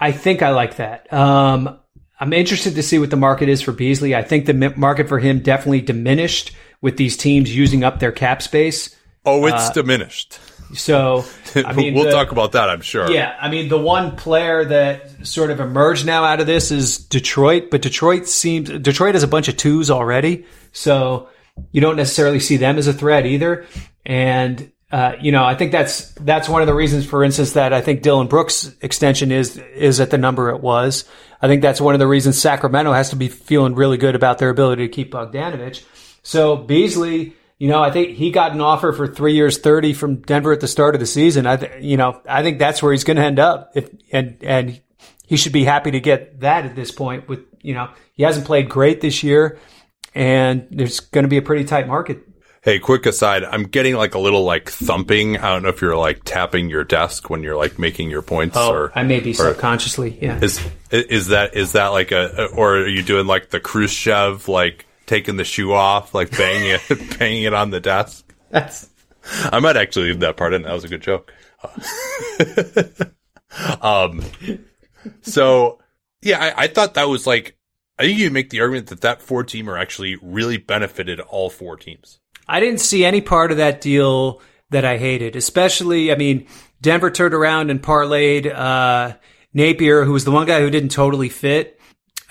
I 0.00 0.12
think 0.12 0.42
I 0.42 0.50
like 0.50 0.76
that. 0.76 1.12
Um, 1.12 1.78
I'm 2.20 2.32
interested 2.32 2.74
to 2.74 2.82
see 2.82 2.98
what 2.98 3.10
the 3.10 3.16
market 3.16 3.48
is 3.48 3.62
for 3.62 3.72
Beasley. 3.72 4.14
I 4.14 4.22
think 4.22 4.46
the 4.46 4.74
market 4.76 5.08
for 5.08 5.18
him 5.18 5.40
definitely 5.40 5.80
diminished 5.80 6.52
with 6.80 6.96
these 6.96 7.16
teams 7.16 7.54
using 7.54 7.84
up 7.84 8.00
their 8.00 8.12
cap 8.12 8.42
space. 8.42 8.96
Oh, 9.24 9.46
it's 9.46 9.68
uh, 9.68 9.72
diminished. 9.72 10.40
So, 10.74 11.24
I 11.54 11.72
mean, 11.72 11.94
we'll 11.94 12.04
the, 12.04 12.10
talk 12.10 12.32
about 12.32 12.52
that, 12.52 12.68
I'm 12.68 12.80
sure. 12.80 13.10
Yeah. 13.10 13.36
I 13.40 13.48
mean, 13.48 13.68
the 13.68 13.78
one 13.78 14.16
player 14.16 14.64
that 14.64 15.26
sort 15.26 15.50
of 15.50 15.60
emerged 15.60 16.06
now 16.06 16.24
out 16.24 16.40
of 16.40 16.46
this 16.46 16.70
is 16.70 16.98
Detroit, 16.98 17.70
but 17.70 17.82
Detroit 17.82 18.26
seems, 18.26 18.68
Detroit 18.68 19.14
has 19.14 19.22
a 19.22 19.28
bunch 19.28 19.48
of 19.48 19.56
twos 19.56 19.90
already. 19.90 20.44
So 20.72 21.28
you 21.72 21.80
don't 21.80 21.96
necessarily 21.96 22.40
see 22.40 22.56
them 22.56 22.78
as 22.78 22.86
a 22.86 22.92
threat 22.92 23.26
either. 23.26 23.66
And, 24.04 24.70
uh, 24.92 25.12
you 25.20 25.32
know, 25.32 25.44
I 25.44 25.54
think 25.54 25.72
that's, 25.72 26.12
that's 26.12 26.48
one 26.48 26.62
of 26.62 26.66
the 26.66 26.74
reasons, 26.74 27.06
for 27.06 27.24
instance, 27.24 27.52
that 27.52 27.72
I 27.72 27.80
think 27.80 28.02
Dillon 28.02 28.26
Brooks 28.26 28.74
extension 28.80 29.32
is, 29.32 29.56
is 29.56 30.00
at 30.00 30.10
the 30.10 30.18
number 30.18 30.50
it 30.50 30.60
was. 30.60 31.04
I 31.40 31.48
think 31.48 31.62
that's 31.62 31.80
one 31.80 31.94
of 31.94 31.98
the 31.98 32.06
reasons 32.06 32.40
Sacramento 32.40 32.92
has 32.92 33.10
to 33.10 33.16
be 33.16 33.28
feeling 33.28 33.74
really 33.74 33.96
good 33.96 34.14
about 34.14 34.38
their 34.38 34.50
ability 34.50 34.86
to 34.86 34.92
keep 34.92 35.12
Bogdanovich. 35.12 35.84
So 36.22 36.56
Beasley, 36.56 37.34
you 37.58 37.68
know, 37.68 37.82
I 37.82 37.90
think 37.90 38.16
he 38.16 38.30
got 38.30 38.52
an 38.52 38.60
offer 38.60 38.92
for 38.92 39.06
three 39.06 39.34
years, 39.34 39.58
30 39.58 39.92
from 39.92 40.16
Denver 40.22 40.52
at 40.52 40.60
the 40.60 40.68
start 40.68 40.94
of 40.94 41.00
the 41.00 41.06
season. 41.06 41.46
I, 41.46 41.56
th- 41.56 41.82
you 41.82 41.96
know, 41.96 42.20
I 42.28 42.42
think 42.42 42.58
that's 42.58 42.82
where 42.82 42.92
he's 42.92 43.04
going 43.04 43.16
to 43.16 43.24
end 43.24 43.38
up. 43.38 43.72
If, 43.74 43.90
and, 44.12 44.38
and 44.42 44.80
he 45.26 45.36
should 45.36 45.52
be 45.52 45.64
happy 45.64 45.90
to 45.90 46.00
get 46.00 46.40
that 46.40 46.64
at 46.64 46.76
this 46.76 46.90
point 46.90 47.28
with, 47.28 47.40
you 47.62 47.74
know, 47.74 47.90
he 48.14 48.22
hasn't 48.22 48.46
played 48.46 48.68
great 48.68 49.00
this 49.00 49.22
year 49.22 49.58
and 50.14 50.66
there's 50.70 51.00
going 51.00 51.24
to 51.24 51.28
be 51.28 51.36
a 51.36 51.42
pretty 51.42 51.64
tight 51.64 51.86
market 51.86 52.28
Hey, 52.62 52.80
quick 52.80 53.06
aside, 53.06 53.44
I'm 53.44 53.64
getting 53.64 53.94
like 53.94 54.14
a 54.14 54.18
little 54.18 54.42
like 54.42 54.68
thumping. 54.68 55.38
I 55.38 55.52
don't 55.52 55.62
know 55.62 55.68
if 55.68 55.80
you're 55.80 55.96
like 55.96 56.24
tapping 56.24 56.68
your 56.68 56.82
desk 56.82 57.30
when 57.30 57.42
you're 57.42 57.56
like 57.56 57.78
making 57.78 58.10
your 58.10 58.20
points 58.20 58.56
oh, 58.58 58.72
or 58.72 58.92
I 58.94 59.04
may 59.04 59.20
be 59.20 59.32
subconsciously. 59.32 60.18
Yeah. 60.20 60.40
Is 60.42 60.60
is 60.90 61.28
that 61.28 61.54
is 61.56 61.72
that 61.72 61.88
like 61.88 62.10
a 62.10 62.46
or 62.46 62.78
are 62.78 62.88
you 62.88 63.02
doing 63.02 63.26
like 63.26 63.50
the 63.50 63.60
Khrushchev 63.60 64.48
like 64.48 64.86
taking 65.08 65.36
the 65.36 65.44
shoe 65.44 65.72
off, 65.72 66.14
like 66.14 66.36
banging 66.36 66.78
it 66.88 66.88
banging 67.18 67.42
it 67.42 67.54
on 67.54 67.70
the 67.70 67.80
desk? 67.80 68.32
That's 68.50 68.88
I 69.44 69.60
might 69.60 69.76
actually 69.76 70.08
leave 70.08 70.20
that 70.20 70.36
part 70.36 70.54
in. 70.54 70.62
That 70.62 70.72
was 70.72 70.84
a 70.84 70.88
good 70.88 71.02
joke. 71.02 71.32
um 73.82 74.22
so 75.22 75.78
yeah, 76.22 76.38
I, 76.38 76.64
I 76.64 76.66
thought 76.68 76.94
that 76.94 77.08
was 77.08 77.26
like 77.26 77.56
I 77.98 78.04
think 78.04 78.18
you 78.18 78.30
make 78.30 78.50
the 78.50 78.60
argument 78.60 78.88
that 78.88 79.00
that 79.00 79.20
four 79.20 79.42
teamer 79.42 79.80
actually 79.80 80.16
really 80.22 80.56
benefited 80.56 81.18
all 81.18 81.50
four 81.50 81.76
teams. 81.76 82.20
I 82.46 82.60
didn't 82.60 82.80
see 82.80 83.04
any 83.04 83.20
part 83.20 83.50
of 83.50 83.56
that 83.56 83.80
deal 83.80 84.40
that 84.70 84.84
I 84.84 84.98
hated, 84.98 85.34
especially, 85.34 86.12
I 86.12 86.16
mean, 86.16 86.46
Denver 86.80 87.10
turned 87.10 87.34
around 87.34 87.70
and 87.70 87.82
parlayed, 87.82 88.54
uh, 88.54 89.16
Napier, 89.52 90.04
who 90.04 90.12
was 90.12 90.24
the 90.24 90.30
one 90.30 90.46
guy 90.46 90.60
who 90.60 90.70
didn't 90.70 90.90
totally 90.90 91.28
fit, 91.28 91.80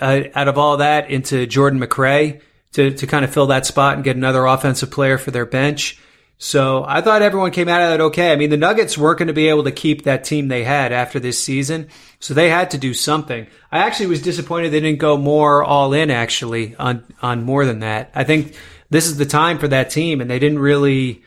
uh, 0.00 0.22
out 0.34 0.48
of 0.48 0.56
all 0.56 0.78
that 0.78 1.10
into 1.10 1.46
Jordan 1.46 1.80
McRae 1.80 2.40
to, 2.72 2.92
to 2.92 3.06
kind 3.06 3.24
of 3.24 3.32
fill 3.32 3.46
that 3.46 3.66
spot 3.66 3.94
and 3.94 4.04
get 4.04 4.16
another 4.16 4.46
offensive 4.46 4.90
player 4.90 5.18
for 5.18 5.30
their 5.30 5.46
bench. 5.46 5.98
So 6.40 6.84
I 6.86 7.00
thought 7.00 7.22
everyone 7.22 7.50
came 7.50 7.68
out 7.68 7.82
of 7.82 7.90
that 7.90 8.00
okay. 8.00 8.32
I 8.32 8.36
mean, 8.36 8.50
the 8.50 8.56
Nuggets 8.56 8.96
weren't 8.96 9.18
going 9.18 9.26
to 9.26 9.34
be 9.34 9.48
able 9.48 9.64
to 9.64 9.72
keep 9.72 10.04
that 10.04 10.22
team 10.22 10.46
they 10.46 10.62
had 10.62 10.92
after 10.92 11.18
this 11.18 11.42
season. 11.42 11.88
So 12.20 12.32
they 12.32 12.48
had 12.48 12.70
to 12.70 12.78
do 12.78 12.94
something. 12.94 13.48
I 13.72 13.78
actually 13.78 14.06
was 14.06 14.22
disappointed 14.22 14.70
they 14.70 14.80
didn't 14.80 15.00
go 15.00 15.16
more 15.16 15.64
all 15.64 15.92
in 15.92 16.10
actually 16.10 16.76
on, 16.76 17.04
on 17.20 17.42
more 17.42 17.66
than 17.66 17.80
that. 17.80 18.12
I 18.14 18.22
think 18.22 18.54
this 18.88 19.06
is 19.06 19.16
the 19.16 19.26
time 19.26 19.58
for 19.58 19.68
that 19.68 19.90
team, 19.90 20.20
and 20.20 20.30
they 20.30 20.38
didn't 20.38 20.60
really 20.60 21.22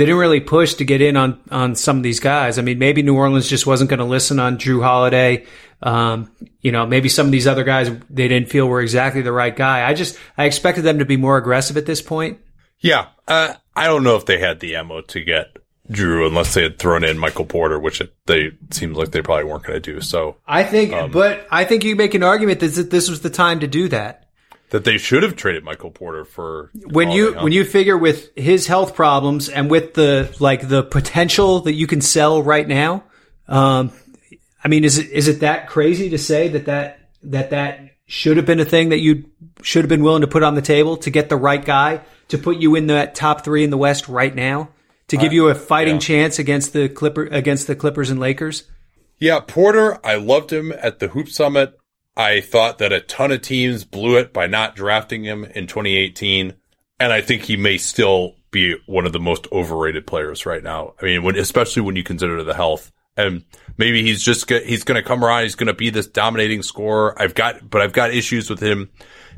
they 0.00 0.06
didn't 0.06 0.18
really 0.18 0.40
push 0.40 0.74
to 0.74 0.84
get 0.86 1.02
in 1.02 1.14
on 1.18 1.38
on 1.50 1.74
some 1.74 1.98
of 1.98 2.02
these 2.02 2.20
guys. 2.20 2.58
I 2.58 2.62
mean, 2.62 2.78
maybe 2.78 3.02
New 3.02 3.16
Orleans 3.16 3.46
just 3.46 3.66
wasn't 3.66 3.90
going 3.90 3.98
to 3.98 4.06
listen 4.06 4.40
on 4.40 4.56
Jrue 4.56 4.82
Holiday. 4.82 5.44
Um, 5.82 6.30
you 6.62 6.72
know, 6.72 6.86
maybe 6.86 7.10
some 7.10 7.26
of 7.26 7.32
these 7.32 7.46
other 7.46 7.64
guys 7.64 7.90
they 8.08 8.26
didn't 8.26 8.48
feel 8.48 8.66
were 8.66 8.80
exactly 8.80 9.20
the 9.20 9.30
right 9.30 9.54
guy. 9.54 9.86
I 9.86 9.92
just 9.92 10.18
I 10.38 10.44
expected 10.44 10.82
them 10.82 11.00
to 11.00 11.04
be 11.04 11.18
more 11.18 11.36
aggressive 11.36 11.76
at 11.76 11.84
this 11.84 12.00
point. 12.00 12.38
Yeah, 12.78 13.08
uh, 13.28 13.52
I 13.76 13.88
don't 13.88 14.02
know 14.02 14.16
if 14.16 14.24
they 14.24 14.38
had 14.38 14.60
the 14.60 14.76
ammo 14.76 15.02
to 15.02 15.20
get 15.20 15.58
Jrue 15.90 16.26
unless 16.26 16.54
they 16.54 16.62
had 16.62 16.78
thrown 16.78 17.04
in 17.04 17.18
Michael 17.18 17.44
Porter, 17.44 17.78
which 17.78 18.00
it, 18.00 18.14
they 18.24 18.52
seems 18.70 18.96
like 18.96 19.10
they 19.10 19.20
probably 19.20 19.44
weren't 19.44 19.64
going 19.64 19.82
to 19.82 19.92
do. 19.92 20.00
So 20.00 20.36
I 20.46 20.64
think, 20.64 20.94
um, 20.94 21.10
but 21.10 21.46
I 21.50 21.66
think 21.66 21.84
you 21.84 21.94
make 21.94 22.14
an 22.14 22.22
argument 22.22 22.60
that 22.60 22.90
this 22.90 23.10
was 23.10 23.20
the 23.20 23.28
time 23.28 23.60
to 23.60 23.66
do 23.66 23.88
that 23.88 24.29
that 24.70 24.84
they 24.84 24.98
should 24.98 25.22
have 25.22 25.36
traded 25.36 25.64
Michael 25.64 25.90
Porter 25.90 26.24
for 26.24 26.70
when 26.86 27.10
you 27.10 27.34
when 27.34 27.52
you 27.52 27.64
figure 27.64 27.98
with 27.98 28.30
his 28.36 28.66
health 28.66 28.94
problems 28.94 29.48
and 29.48 29.70
with 29.70 29.94
the 29.94 30.34
like 30.40 30.68
the 30.68 30.82
potential 30.82 31.60
that 31.60 31.74
you 31.74 31.86
can 31.86 32.00
sell 32.00 32.42
right 32.42 32.66
now. 32.66 33.04
Um, 33.48 33.92
I 34.62 34.68
mean, 34.68 34.84
is 34.84 34.98
it 34.98 35.10
is 35.10 35.28
it 35.28 35.40
that 35.40 35.68
crazy 35.68 36.10
to 36.10 36.18
say 36.18 36.48
that 36.48 36.66
that 36.66 37.00
that 37.24 37.50
that 37.50 37.80
should 38.06 38.36
have 38.36 38.46
been 38.46 38.60
a 38.60 38.64
thing 38.64 38.90
that 38.90 38.98
you 38.98 39.30
should 39.62 39.84
have 39.84 39.88
been 39.88 40.02
willing 40.02 40.22
to 40.22 40.28
put 40.28 40.42
on 40.42 40.54
the 40.54 40.62
table 40.62 40.96
to 40.98 41.10
get 41.10 41.28
the 41.28 41.36
right 41.36 41.64
guy 41.64 42.00
to 42.28 42.38
put 42.38 42.58
you 42.58 42.74
in 42.76 42.86
that 42.86 43.14
top 43.14 43.44
three 43.44 43.64
in 43.64 43.70
the 43.70 43.78
West 43.78 44.08
right 44.08 44.34
now 44.34 44.70
to 45.08 45.16
give 45.16 45.32
you 45.32 45.48
a 45.48 45.54
fighting 45.54 45.94
yeah. 45.94 46.00
chance 46.00 46.38
against 46.38 46.72
the 46.72 46.88
Clipper 46.88 47.24
against 47.24 47.66
the 47.66 47.74
Clippers 47.74 48.10
and 48.10 48.20
Lakers? 48.20 48.64
Yeah, 49.18 49.40
Porter, 49.40 49.98
I 50.04 50.14
loved 50.14 50.52
him 50.52 50.72
at 50.72 50.98
the 50.98 51.08
Hoop 51.08 51.28
Summit. 51.28 51.79
I 52.16 52.40
thought 52.40 52.78
that 52.78 52.92
a 52.92 53.00
ton 53.00 53.32
of 53.32 53.42
teams 53.42 53.84
blew 53.84 54.18
it 54.18 54.32
by 54.32 54.46
not 54.46 54.76
drafting 54.76 55.24
him 55.24 55.44
in 55.44 55.66
2018. 55.66 56.54
And 56.98 57.12
I 57.12 57.20
think 57.20 57.42
he 57.42 57.56
may 57.56 57.78
still 57.78 58.34
be 58.50 58.76
one 58.86 59.06
of 59.06 59.12
the 59.12 59.20
most 59.20 59.46
overrated 59.52 60.06
players 60.06 60.44
right 60.44 60.62
now. 60.62 60.94
I 61.00 61.04
mean, 61.04 61.22
when, 61.22 61.38
especially 61.38 61.82
when 61.82 61.96
you 61.96 62.02
consider 62.02 62.42
the 62.42 62.54
health 62.54 62.92
and 63.16 63.44
maybe 63.78 64.02
he's 64.02 64.22
just, 64.22 64.50
he's 64.50 64.84
going 64.84 65.00
to 65.00 65.06
come 65.06 65.24
around. 65.24 65.44
He's 65.44 65.54
going 65.54 65.68
to 65.68 65.74
be 65.74 65.90
this 65.90 66.08
dominating 66.08 66.62
scorer. 66.62 67.14
I've 67.20 67.34
got, 67.34 67.70
but 67.70 67.80
I've 67.80 67.92
got 67.92 68.12
issues 68.12 68.50
with 68.50 68.60
him 68.60 68.90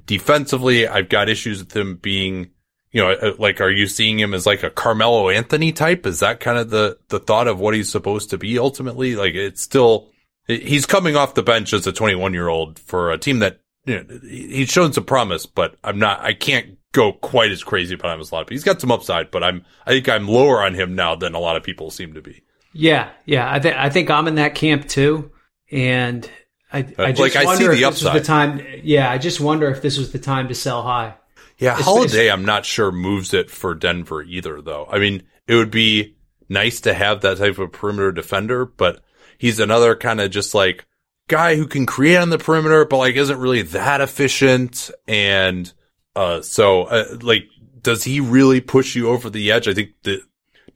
defensively. 0.06 0.88
I've 0.88 1.08
got 1.08 1.28
issues 1.28 1.60
with 1.60 1.76
him 1.76 1.96
being, 1.96 2.50
you 2.90 3.00
know, 3.00 3.12
uh, 3.12 3.34
like, 3.38 3.60
are 3.60 3.70
you 3.70 3.86
seeing 3.86 4.18
him 4.18 4.34
as 4.34 4.46
like 4.46 4.62
a 4.62 4.70
Carmelo 4.70 5.28
Anthony 5.28 5.72
type? 5.72 6.06
Is 6.06 6.20
that 6.20 6.40
kind 6.40 6.58
of 6.58 6.70
the, 6.70 6.98
the 7.08 7.20
thought 7.20 7.48
of 7.48 7.60
what 7.60 7.74
he's 7.74 7.90
supposed 7.90 8.30
to 8.30 8.38
be 8.38 8.58
ultimately? 8.58 9.14
Like 9.14 9.34
it's 9.34 9.62
still, 9.62 10.11
he's 10.46 10.86
coming 10.86 11.16
off 11.16 11.34
the 11.34 11.42
bench 11.42 11.72
as 11.72 11.86
a 11.86 11.92
21 11.92 12.32
year 12.32 12.48
old 12.48 12.78
for 12.78 13.10
a 13.10 13.18
team 13.18 13.40
that 13.40 13.60
you 13.84 14.02
know, 14.02 14.18
he's 14.22 14.70
shown 14.70 14.92
some 14.92 15.04
promise, 15.04 15.46
but 15.46 15.76
I'm 15.82 15.98
not, 15.98 16.20
I 16.20 16.34
can't 16.34 16.78
go 16.92 17.12
quite 17.12 17.50
as 17.50 17.64
crazy 17.64 17.94
about 17.94 18.14
him 18.14 18.20
as 18.20 18.30
a 18.30 18.34
lot 18.34 18.42
of 18.42 18.46
people. 18.46 18.56
He's 18.56 18.64
got 18.64 18.80
some 18.80 18.92
upside, 18.92 19.30
but 19.30 19.42
I'm, 19.42 19.64
I 19.86 19.90
think 19.90 20.08
I'm 20.08 20.28
lower 20.28 20.62
on 20.62 20.74
him 20.74 20.94
now 20.94 21.14
than 21.14 21.34
a 21.34 21.38
lot 21.38 21.56
of 21.56 21.62
people 21.62 21.90
seem 21.90 22.14
to 22.14 22.22
be. 22.22 22.42
Yeah. 22.72 23.10
Yeah. 23.26 23.50
I 23.50 23.60
think, 23.60 23.76
I 23.76 23.90
think 23.90 24.10
I'm 24.10 24.28
in 24.28 24.36
that 24.36 24.54
camp 24.54 24.88
too. 24.88 25.32
And 25.70 26.28
I, 26.72 26.78
I 26.98 27.02
uh, 27.02 27.12
just 27.12 27.34
like, 27.34 27.46
wonder 27.46 27.70
I 27.70 27.74
if 27.74 27.78
this 27.78 27.84
upside. 27.84 28.14
was 28.14 28.22
the 28.22 28.26
time. 28.26 28.66
Yeah. 28.82 29.10
I 29.10 29.18
just 29.18 29.40
wonder 29.40 29.68
if 29.70 29.82
this 29.82 29.98
was 29.98 30.12
the 30.12 30.18
time 30.18 30.48
to 30.48 30.54
sell 30.54 30.82
high. 30.82 31.14
Yeah. 31.58 31.74
It's, 31.74 31.84
Holiday, 31.84 32.26
it's, 32.26 32.32
I'm 32.32 32.44
not 32.44 32.64
sure 32.64 32.92
moves 32.92 33.34
it 33.34 33.50
for 33.50 33.74
Denver 33.74 34.22
either 34.22 34.60
though. 34.62 34.86
I 34.90 34.98
mean, 34.98 35.22
it 35.46 35.56
would 35.56 35.70
be 35.70 36.16
nice 36.48 36.80
to 36.82 36.94
have 36.94 37.22
that 37.22 37.38
type 37.38 37.58
of 37.58 37.72
perimeter 37.72 38.12
defender, 38.12 38.64
but 38.64 39.02
he's 39.38 39.60
another 39.60 39.96
kind 39.96 40.20
of 40.20 40.30
just 40.30 40.54
like 40.54 40.86
guy 41.28 41.56
who 41.56 41.66
can 41.66 41.86
create 41.86 42.16
on 42.16 42.30
the 42.30 42.38
perimeter, 42.38 42.84
but 42.84 42.98
like 42.98 43.16
isn't 43.16 43.38
really 43.38 43.62
that 43.62 44.00
efficient. 44.00 44.90
And, 45.06 45.72
uh, 46.14 46.42
so, 46.42 46.84
uh, 46.84 47.16
like, 47.22 47.44
does 47.80 48.04
he 48.04 48.20
really 48.20 48.60
push 48.60 48.94
you 48.94 49.08
over 49.08 49.30
the 49.30 49.50
edge? 49.50 49.66
I 49.66 49.74
think 49.74 49.90
that 50.02 50.20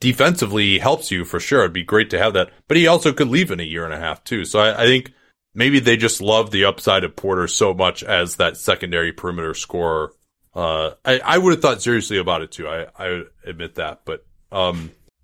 defensively 0.01 0.65
he 0.65 0.79
helps 0.79 1.11
you 1.11 1.25
for 1.25 1.41
sure. 1.41 1.61
It'd 1.61 1.73
be 1.73 1.85
great 1.85 2.11
to 2.11 2.19
have 2.19 2.33
that, 2.35 2.51
but 2.69 2.77
he 2.77 2.87
also 2.87 3.13
could 3.13 3.29
leave 3.29 3.51
in 3.51 3.61
a 3.61 3.65
year 3.65 3.85
and 3.85 3.95
a 3.95 3.99
half 3.99 4.25
too. 4.25 4.45
So 4.45 4.59
I, 4.59 4.83
I 4.83 4.87
think 4.87 5.13
maybe 5.55 5.79
they 5.79 5.97
just 5.97 6.21
love 6.21 6.51
the 6.51 6.65
upside 6.65 7.05
of 7.05 7.17
Porter 7.17 7.49
so 7.49 7.75
much 7.75 8.03
as 8.03 8.37
that 8.37 8.57
secondary 8.57 9.13
perimeter 9.13 9.55
scorer. 9.55 10.13
Uh, 10.55 10.93
I, 11.05 11.21
I 11.21 11.39
would 11.39 11.53
have 11.53 11.63
thought 11.63 11.83
seriously 11.83 12.19
about 12.19 12.43
it 12.43 12.51
too. 12.51 12.67
I, 12.67 12.87
I 12.99 13.23
admit 13.45 13.75
that, 13.77 14.03
but, 14.05 14.25
um, 14.51 14.91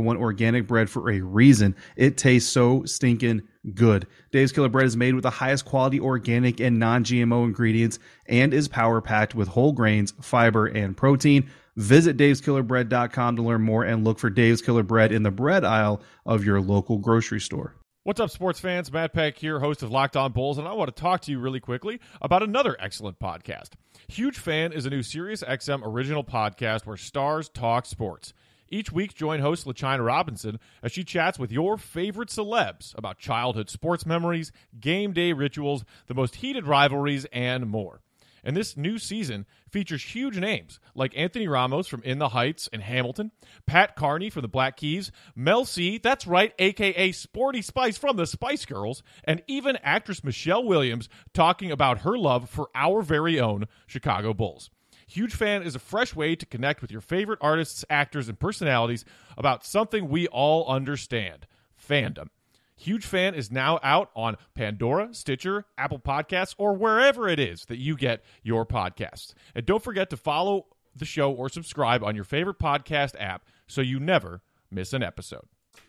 one 0.00 0.16
organic 0.16 0.66
bread 0.66 0.90
for 0.90 1.10
a 1.10 1.20
reason. 1.20 1.76
It 1.96 2.16
tastes 2.16 2.50
so 2.50 2.84
stinking 2.84 3.42
good. 3.74 4.06
Dave's 4.32 4.52
Killer 4.52 4.68
Bread 4.68 4.86
is 4.86 4.96
made 4.96 5.14
with 5.14 5.22
the 5.22 5.30
highest 5.30 5.64
quality 5.64 6.00
organic 6.00 6.60
and 6.60 6.78
non 6.78 7.04
GMO 7.04 7.44
ingredients 7.44 7.98
and 8.26 8.54
is 8.54 8.68
power 8.68 9.00
packed 9.00 9.34
with 9.34 9.48
whole 9.48 9.72
grains, 9.72 10.12
fiber, 10.20 10.66
and 10.66 10.96
protein. 10.96 11.50
Visit 11.76 12.16
daveskillerbread.com 12.16 13.36
to 13.36 13.42
learn 13.42 13.62
more 13.62 13.84
and 13.84 14.04
look 14.04 14.18
for 14.18 14.30
Dave's 14.30 14.60
Killer 14.60 14.82
Bread 14.82 15.12
in 15.12 15.22
the 15.22 15.30
bread 15.30 15.64
aisle 15.64 16.02
of 16.26 16.44
your 16.44 16.60
local 16.60 16.98
grocery 16.98 17.40
store. 17.40 17.74
What's 18.02 18.18
up, 18.18 18.30
sports 18.30 18.58
fans? 18.58 18.90
Matt 18.90 19.12
Peck 19.12 19.36
here, 19.36 19.60
host 19.60 19.82
of 19.82 19.90
Locked 19.90 20.16
On 20.16 20.32
Bulls, 20.32 20.56
and 20.56 20.66
I 20.66 20.72
want 20.72 20.94
to 20.94 21.00
talk 21.00 21.20
to 21.22 21.30
you 21.30 21.38
really 21.38 21.60
quickly 21.60 22.00
about 22.22 22.42
another 22.42 22.74
excellent 22.80 23.18
podcast. 23.18 23.74
Huge 24.08 24.38
Fan 24.38 24.72
is 24.72 24.86
a 24.86 24.90
new 24.90 25.02
Sirius 25.02 25.42
XM 25.42 25.82
original 25.84 26.24
podcast 26.24 26.86
where 26.86 26.96
stars 26.96 27.50
talk 27.50 27.84
sports. 27.84 28.32
Each 28.70 28.92
week, 28.92 29.14
join 29.14 29.40
host 29.40 29.66
LaChina 29.66 30.04
Robinson 30.04 30.60
as 30.80 30.92
she 30.92 31.02
chats 31.02 31.40
with 31.40 31.50
your 31.50 31.76
favorite 31.76 32.28
celebs 32.28 32.96
about 32.96 33.18
childhood 33.18 33.68
sports 33.68 34.06
memories, 34.06 34.52
game 34.78 35.12
day 35.12 35.32
rituals, 35.32 35.84
the 36.06 36.14
most 36.14 36.36
heated 36.36 36.66
rivalries, 36.66 37.26
and 37.32 37.66
more. 37.68 38.00
And 38.44 38.56
this 38.56 38.76
new 38.76 38.98
season 38.98 39.44
features 39.68 40.02
huge 40.02 40.38
names 40.38 40.80
like 40.94 41.16
Anthony 41.16 41.48
Ramos 41.48 41.88
from 41.88 42.02
In 42.04 42.18
the 42.18 42.30
Heights 42.30 42.68
and 42.72 42.82
Hamilton, 42.82 43.32
Pat 43.66 43.96
Carney 43.96 44.30
from 44.30 44.42
the 44.42 44.48
Black 44.48 44.76
Keys, 44.76 45.10
Mel 45.34 45.64
C, 45.64 45.98
that's 45.98 46.26
right, 46.26 46.54
aka 46.58 47.12
Sporty 47.12 47.62
Spice 47.62 47.98
from 47.98 48.16
the 48.16 48.26
Spice 48.26 48.64
Girls, 48.64 49.02
and 49.24 49.42
even 49.46 49.78
actress 49.82 50.24
Michelle 50.24 50.64
Williams 50.64 51.08
talking 51.34 51.70
about 51.70 51.98
her 51.98 52.16
love 52.16 52.48
for 52.48 52.70
our 52.74 53.02
very 53.02 53.40
own 53.40 53.66
Chicago 53.86 54.32
Bulls. 54.32 54.70
Huge 55.10 55.34
Fan 55.34 55.62
is 55.62 55.74
a 55.74 55.80
fresh 55.80 56.14
way 56.14 56.36
to 56.36 56.46
connect 56.46 56.80
with 56.82 56.92
your 56.92 57.00
favorite 57.00 57.40
artists, 57.42 57.84
actors, 57.90 58.28
and 58.28 58.38
personalities 58.38 59.04
about 59.36 59.64
something 59.64 60.08
we 60.08 60.28
all 60.28 60.66
understand 60.68 61.46
fandom. 61.88 62.28
Huge 62.76 63.04
Fan 63.04 63.34
is 63.34 63.50
now 63.50 63.80
out 63.82 64.10
on 64.14 64.36
Pandora, 64.54 65.12
Stitcher, 65.12 65.64
Apple 65.76 65.98
Podcasts, 65.98 66.54
or 66.58 66.74
wherever 66.74 67.28
it 67.28 67.40
is 67.40 67.64
that 67.66 67.78
you 67.78 67.96
get 67.96 68.22
your 68.42 68.64
podcasts. 68.64 69.34
And 69.54 69.66
don't 69.66 69.82
forget 69.82 70.10
to 70.10 70.16
follow 70.16 70.66
the 70.94 71.04
show 71.04 71.32
or 71.32 71.48
subscribe 71.48 72.02
on 72.04 72.14
your 72.14 72.24
favorite 72.24 72.58
podcast 72.58 73.14
app 73.20 73.44
so 73.66 73.80
you 73.80 73.98
never 74.00 74.42
miss 74.70 74.92
an 74.92 75.02
episode. 75.02 75.44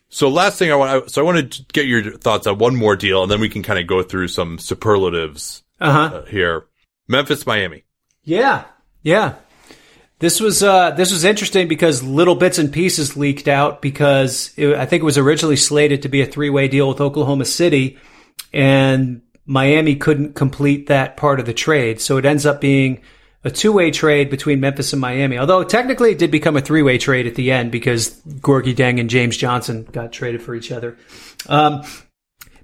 So 0.08 0.28
last 0.28 0.58
thing 0.58 0.70
I 0.70 0.74
want, 0.74 1.10
so 1.10 1.22
I 1.22 1.24
want 1.24 1.52
to 1.52 1.62
get 1.72 1.86
your 1.86 2.12
thoughts 2.18 2.46
on 2.46 2.58
one 2.58 2.74
more 2.76 2.96
deal, 2.96 3.22
and 3.22 3.30
then 3.30 3.40
we 3.40 3.48
can 3.48 3.62
kind 3.62 3.78
of 3.78 3.86
go 3.86 4.02
through 4.02 4.28
some 4.28 4.58
superlatives 4.58 5.62
Uh-huh. 5.80 6.16
uh, 6.16 6.24
here. 6.26 6.66
Memphis, 7.08 7.46
Miami. 7.46 7.84
Yeah, 8.22 8.64
yeah. 9.02 9.34
This 10.18 10.40
was 10.40 10.62
uh, 10.62 10.92
this 10.92 11.10
was 11.10 11.24
interesting 11.24 11.66
because 11.66 12.02
little 12.02 12.36
bits 12.36 12.58
and 12.58 12.72
pieces 12.72 13.16
leaked 13.16 13.48
out 13.48 13.82
because 13.82 14.52
it, 14.56 14.74
I 14.76 14.86
think 14.86 15.02
it 15.02 15.04
was 15.04 15.18
originally 15.18 15.56
slated 15.56 16.02
to 16.02 16.08
be 16.08 16.22
a 16.22 16.26
three 16.26 16.48
way 16.48 16.68
deal 16.68 16.88
with 16.88 17.00
Oklahoma 17.00 17.44
City, 17.44 17.98
and 18.52 19.22
Miami 19.46 19.96
couldn't 19.96 20.34
complete 20.34 20.86
that 20.86 21.16
part 21.16 21.40
of 21.40 21.46
the 21.46 21.52
trade, 21.52 22.00
so 22.00 22.18
it 22.18 22.24
ends 22.24 22.46
up 22.46 22.60
being 22.60 23.02
a 23.44 23.50
two 23.50 23.72
way 23.72 23.90
trade 23.90 24.30
between 24.30 24.60
Memphis 24.60 24.92
and 24.92 25.00
Miami. 25.00 25.38
Although 25.38 25.64
technically 25.64 26.12
it 26.12 26.18
did 26.18 26.30
become 26.30 26.56
a 26.56 26.60
three 26.60 26.82
way 26.82 26.98
trade 26.98 27.26
at 27.26 27.34
the 27.34 27.50
end 27.50 27.72
because 27.72 28.10
Gorgui 28.20 28.74
Dieng 28.74 29.00
and 29.00 29.10
James 29.10 29.36
Johnson 29.36 29.84
got 29.90 30.12
traded 30.12 30.42
for 30.42 30.54
each 30.54 30.70
other. 30.70 30.96
Um, 31.48 31.82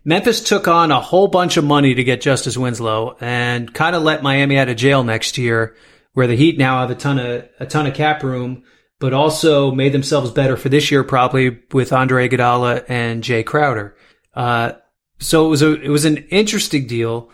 Memphis 0.05 0.42
took 0.42 0.68
on 0.68 0.90
a 0.90 1.01
whole 1.01 1.29
bunch 1.29 1.57
of 1.57 1.64
money 1.64 1.94
to 1.94 2.05
get 2.05 2.20
Justice 2.20 2.57
Winslow 2.57 3.16
and 3.20 3.72
kind 3.74 3.96
of 3.96 4.03
let 4.03 4.22
Miami 4.22 4.57
out 4.57 4.68
of 4.68 4.77
jail 4.77 5.03
next 5.03 5.37
year, 5.37 5.77
where 6.18 6.26
the 6.26 6.35
Heat 6.35 6.59
now 6.59 6.81
have 6.81 6.90
a 6.90 6.96
ton 6.96 7.20
of 7.20 7.48
a 7.61 7.64
ton 7.64 7.87
of 7.87 7.94
cap 7.94 8.24
room, 8.24 8.64
but 8.98 9.14
also 9.14 9.70
made 9.70 9.92
themselves 9.92 10.33
better 10.33 10.57
for 10.57 10.68
this 10.68 10.90
year 10.90 11.04
probably 11.04 11.61
with 11.70 11.92
Andre 11.92 12.28
Iguodala 12.28 12.85
and 12.88 13.22
Jae 13.22 13.46
Crowder. 13.46 13.96
Uh, 14.35 14.72
so 15.20 15.46
it 15.46 15.48
was 15.48 15.62
a 15.62 15.81
it 15.81 15.90
was 15.90 16.04
an 16.04 16.16
interesting 16.16 16.88
deal. 16.88 17.31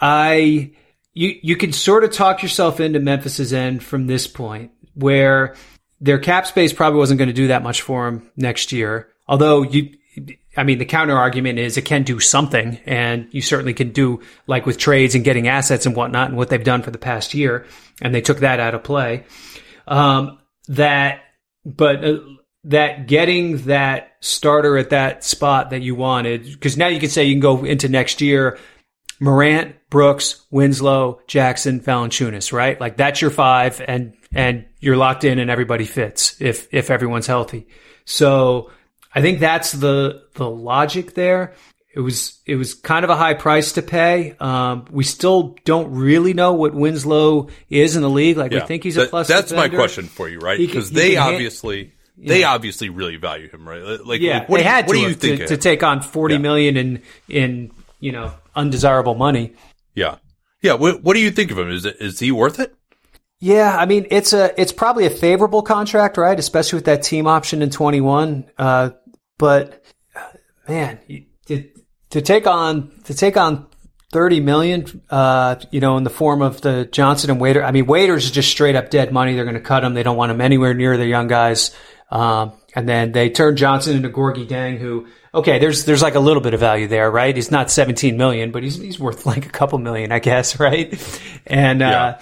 I 0.00 0.72
you 1.14 1.38
you 1.40 1.54
can 1.54 1.72
sort 1.72 2.02
of 2.02 2.10
talk 2.10 2.42
yourself 2.42 2.80
into 2.80 2.98
Memphis's 2.98 3.52
end 3.52 3.84
from 3.84 4.08
this 4.08 4.26
point, 4.26 4.72
where 4.94 5.54
their 6.00 6.18
cap 6.18 6.48
space 6.48 6.72
probably 6.72 6.98
wasn't 6.98 7.18
going 7.18 7.28
to 7.28 7.32
do 7.32 7.46
that 7.46 7.62
much 7.62 7.82
for 7.82 8.06
them 8.06 8.28
next 8.36 8.72
year. 8.72 9.08
Although 9.28 9.62
you, 9.62 9.90
I 10.56 10.64
mean, 10.64 10.78
the 10.78 10.84
counter 10.84 11.16
argument 11.16 11.58
is 11.58 11.76
it 11.76 11.82
can 11.82 12.02
do 12.02 12.18
something, 12.20 12.78
and 12.86 13.28
you 13.30 13.42
certainly 13.42 13.74
can 13.74 13.92
do 13.92 14.20
like 14.46 14.66
with 14.66 14.78
trades 14.78 15.14
and 15.14 15.24
getting 15.24 15.48
assets 15.48 15.86
and 15.86 15.94
whatnot, 15.94 16.28
and 16.28 16.36
what 16.36 16.48
they've 16.48 16.62
done 16.62 16.82
for 16.82 16.90
the 16.90 16.98
past 16.98 17.34
year, 17.34 17.66
and 18.00 18.14
they 18.14 18.20
took 18.20 18.38
that 18.38 18.60
out 18.60 18.74
of 18.74 18.82
play. 18.82 19.24
Um, 19.86 20.38
that, 20.68 21.20
but 21.64 22.04
uh, 22.04 22.18
that 22.64 23.06
getting 23.06 23.58
that 23.66 24.16
starter 24.20 24.76
at 24.76 24.90
that 24.90 25.24
spot 25.24 25.70
that 25.70 25.82
you 25.82 25.94
wanted, 25.94 26.44
because 26.44 26.76
now 26.76 26.88
you 26.88 27.00
can 27.00 27.10
say 27.10 27.24
you 27.24 27.34
can 27.34 27.40
go 27.40 27.64
into 27.64 27.88
next 27.88 28.20
year. 28.20 28.58
Morant, 29.18 29.76
Brooks, 29.88 30.44
Winslow, 30.50 31.20
Jackson, 31.26 31.80
Valanciunas, 31.80 32.52
right? 32.52 32.78
Like 32.78 32.98
that's 32.98 33.22
your 33.22 33.30
five 33.30 33.80
and, 33.86 34.14
and 34.34 34.66
you're 34.78 34.96
locked 34.96 35.24
in 35.24 35.38
and 35.38 35.50
everybody 35.50 35.86
fits 35.86 36.38
if, 36.40 36.68
if 36.70 36.90
everyone's 36.90 37.26
healthy. 37.26 37.66
So 38.04 38.70
I 39.16 39.22
think 39.22 39.40
that's 39.40 39.72
the, 39.72 40.22
the 40.34 40.48
logic 40.48 41.14
there. 41.14 41.54
It 41.94 42.00
was, 42.00 42.38
it 42.44 42.56
was 42.56 42.74
kind 42.74 43.04
of 43.04 43.10
a 43.10 43.16
high 43.16 43.32
price 43.34 43.72
to 43.72 43.82
pay. 43.82 44.36
Um, 44.38 44.84
we 44.90 45.02
still 45.02 45.56
don't 45.64 45.92
really 45.92 46.34
know 46.34 46.52
what 46.52 46.74
Winslow 46.74 47.48
is 47.70 47.96
in 47.96 48.02
the 48.02 48.10
league. 48.10 48.36
Like 48.36 48.52
we 48.52 48.60
think 48.60 48.84
he's 48.84 48.98
a 48.98 49.00
That- 49.00 49.10
plus. 49.10 49.28
That's 49.28 49.50
my 49.52 49.68
question 49.70 50.04
for 50.04 50.28
you, 50.28 50.38
right? 50.38 50.58
Because 50.58 50.90
they 50.90 51.14
can 51.14 51.24
hit- 51.24 51.34
obviously, 51.34 51.94
they 52.18 52.44
obviously 52.44 52.90
really 52.90 53.16
value 53.16 53.48
him, 53.48 53.66
right? 53.66 54.04
Like, 54.04 54.20
Yeah, 54.20 54.40
like, 54.40 54.48
what 54.50 54.58
they 54.58 54.62
do 54.64 54.68
had 54.68 54.86
what 54.86 54.92
to, 54.92 54.98
do 55.00 55.06
you 55.08 55.14
think? 55.14 55.40
to, 55.40 55.46
to 55.48 55.56
take 55.56 55.82
on 55.82 56.02
forty 56.02 56.34
Yeah. 56.34 56.40
million 56.40 56.76
in 56.76 57.02
in 57.30 57.70
you 58.00 58.12
know 58.12 58.32
undesirable 58.54 59.14
money. 59.14 59.54
Yeah, 59.94 60.16
yeah. 60.62 60.74
What, 60.74 61.02
what 61.02 61.14
do 61.14 61.20
you 61.20 61.30
think 61.30 61.50
of 61.50 61.58
him? 61.58 61.70
Is 61.70 61.86
it 61.86 61.96
is 62.00 62.18
he 62.20 62.30
worth 62.30 62.60
it? 62.60 62.74
Yeah, 63.40 63.76
I 63.76 63.84
mean 63.86 64.06
it's 64.10 64.32
a 64.32 64.58
it's 64.60 64.72
probably 64.72 65.04
a 65.06 65.10
favorable 65.10 65.62
contract, 65.62 66.16
right? 66.18 66.38
Especially 66.38 66.76
with 66.78 66.86
that 66.86 67.02
team 67.02 67.26
option 67.26 67.60
in 67.62 67.70
twenty 67.70 68.00
one. 68.02 68.44
Uh, 68.58 68.90
but 69.38 69.84
uh, 70.14 70.20
man, 70.68 70.98
to, 71.46 71.68
to 72.10 72.22
take 72.22 72.46
on 72.46 72.92
to 73.04 73.14
take 73.14 73.36
on 73.36 73.66
thirty 74.12 74.40
million, 74.40 75.02
uh, 75.10 75.56
you 75.70 75.80
know, 75.80 75.96
in 75.96 76.04
the 76.04 76.10
form 76.10 76.42
of 76.42 76.60
the 76.60 76.88
Johnson 76.90 77.30
and 77.30 77.40
Waiter. 77.40 77.62
I 77.62 77.70
mean, 77.70 77.86
Waiters 77.86 78.24
is 78.24 78.30
just 78.30 78.50
straight 78.50 78.76
up 78.76 78.90
dead 78.90 79.12
money. 79.12 79.34
They're 79.34 79.44
going 79.44 79.54
to 79.54 79.60
cut 79.60 79.84
him. 79.84 79.94
They 79.94 80.02
don't 80.02 80.16
want 80.16 80.32
him 80.32 80.40
anywhere 80.40 80.74
near 80.74 80.96
their 80.96 81.06
young 81.06 81.28
guys. 81.28 81.74
Um, 82.10 82.52
and 82.74 82.88
then 82.88 83.12
they 83.12 83.30
turn 83.30 83.56
Johnson 83.56 83.96
into 83.96 84.10
Gorgui 84.10 84.46
Dieng, 84.46 84.78
who 84.78 85.06
okay, 85.34 85.58
there's 85.58 85.84
there's 85.84 86.02
like 86.02 86.14
a 86.14 86.20
little 86.20 86.42
bit 86.42 86.54
of 86.54 86.60
value 86.60 86.88
there, 86.88 87.10
right? 87.10 87.34
He's 87.34 87.50
not 87.50 87.70
seventeen 87.70 88.16
million, 88.16 88.52
but 88.52 88.62
he's 88.62 88.76
he's 88.76 88.98
worth 88.98 89.26
like 89.26 89.46
a 89.46 89.50
couple 89.50 89.78
million, 89.78 90.12
I 90.12 90.18
guess, 90.18 90.60
right? 90.60 90.94
And 91.46 91.82
uh, 91.82 92.18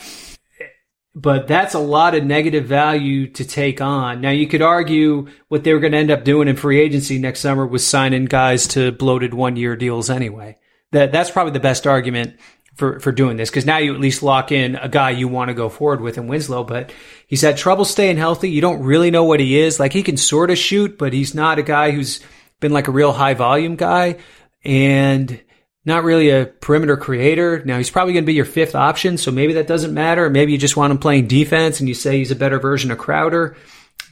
but 1.14 1.46
that's 1.46 1.74
a 1.74 1.78
lot 1.78 2.14
of 2.14 2.24
negative 2.24 2.66
value 2.66 3.28
to 3.28 3.44
take 3.44 3.80
on. 3.80 4.20
Now 4.20 4.30
you 4.30 4.48
could 4.48 4.62
argue 4.62 5.28
what 5.48 5.62
they 5.62 5.72
were 5.72 5.80
going 5.80 5.92
to 5.92 5.98
end 5.98 6.10
up 6.10 6.24
doing 6.24 6.48
in 6.48 6.56
free 6.56 6.80
agency 6.80 7.18
next 7.18 7.40
summer 7.40 7.66
was 7.66 7.86
signing 7.86 8.24
guys 8.24 8.66
to 8.68 8.90
bloated 8.90 9.32
one 9.32 9.56
year 9.56 9.76
deals 9.76 10.10
anyway. 10.10 10.58
That 10.90 11.12
that's 11.12 11.30
probably 11.30 11.52
the 11.52 11.60
best 11.60 11.86
argument 11.86 12.38
for 12.74 12.98
for 12.98 13.12
doing 13.12 13.36
this 13.36 13.50
because 13.50 13.66
now 13.66 13.78
you 13.78 13.94
at 13.94 14.00
least 14.00 14.22
lock 14.22 14.50
in 14.50 14.74
a 14.74 14.88
guy 14.88 15.10
you 15.10 15.28
want 15.28 15.48
to 15.48 15.54
go 15.54 15.68
forward 15.68 16.00
with 16.00 16.18
in 16.18 16.26
Winslow. 16.26 16.64
But 16.64 16.92
he's 17.26 17.42
had 17.42 17.56
trouble 17.56 17.84
staying 17.84 18.16
healthy. 18.16 18.50
You 18.50 18.60
don't 18.60 18.82
really 18.82 19.12
know 19.12 19.24
what 19.24 19.40
he 19.40 19.58
is. 19.58 19.78
Like 19.78 19.92
he 19.92 20.02
can 20.02 20.16
sort 20.16 20.50
of 20.50 20.58
shoot, 20.58 20.98
but 20.98 21.12
he's 21.12 21.34
not 21.34 21.58
a 21.58 21.62
guy 21.62 21.92
who's 21.92 22.20
been 22.60 22.72
like 22.72 22.88
a 22.88 22.92
real 22.92 23.12
high 23.12 23.34
volume 23.34 23.76
guy 23.76 24.16
and 24.64 25.40
not 25.84 26.04
really 26.04 26.30
a 26.30 26.46
perimeter 26.46 26.96
creator. 26.96 27.62
Now 27.64 27.78
he's 27.78 27.90
probably 27.90 28.14
going 28.14 28.24
to 28.24 28.26
be 28.26 28.34
your 28.34 28.44
fifth 28.44 28.74
option, 28.74 29.18
so 29.18 29.30
maybe 29.30 29.54
that 29.54 29.66
doesn't 29.66 29.92
matter. 29.92 30.30
Maybe 30.30 30.52
you 30.52 30.58
just 30.58 30.76
want 30.76 30.90
him 30.90 30.98
playing 30.98 31.26
defense 31.26 31.80
and 31.80 31.88
you 31.88 31.94
say 31.94 32.18
he's 32.18 32.30
a 32.30 32.36
better 32.36 32.58
version 32.58 32.90
of 32.90 32.98
Crowder. 32.98 33.56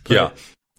yeah. 0.08 0.30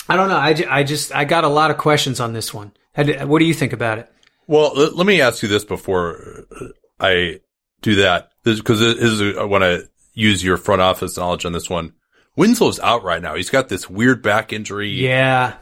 I 0.10 0.18
don't 0.18 0.28
know. 0.28 0.36
I, 0.36 0.64
I 0.70 0.84
just 0.84 1.16
I 1.16 1.24
got 1.24 1.46
a 1.46 1.50
lot 1.50 1.72
of 1.72 1.78
questions 1.78 2.20
on 2.20 2.34
this 2.34 2.54
one. 2.54 2.74
What 2.96 3.40
do 3.40 3.46
you 3.46 3.54
think 3.54 3.74
about 3.74 4.00
it? 4.00 4.12
Well, 4.48 4.74
let, 4.76 4.96
let 4.96 5.08
me 5.08 5.22
ask 5.22 5.42
you 5.42 5.48
this 5.50 5.64
before 5.64 6.46
uh, 6.60 6.68
I 7.00 7.40
do 7.82 7.96
that, 7.96 8.32
because 8.44 8.80
this 8.82 8.98
is 8.98 9.38
I 9.38 9.46
want 9.46 9.64
to 9.64 9.90
use 10.14 10.44
your 10.44 10.58
front 10.58 10.82
office 10.82 11.18
knowledge 11.18 11.46
on 11.46 11.54
this 11.54 11.70
one. 11.70 11.94
Winslow's 12.36 12.80
out 12.82 13.04
right 13.04 13.22
now. 13.22 13.36
He's 13.36 13.50
got 13.50 13.70
this 13.70 13.90
weird 13.90 14.22
back 14.22 14.52
injury. 14.52 14.90
Yeah, 14.90 15.56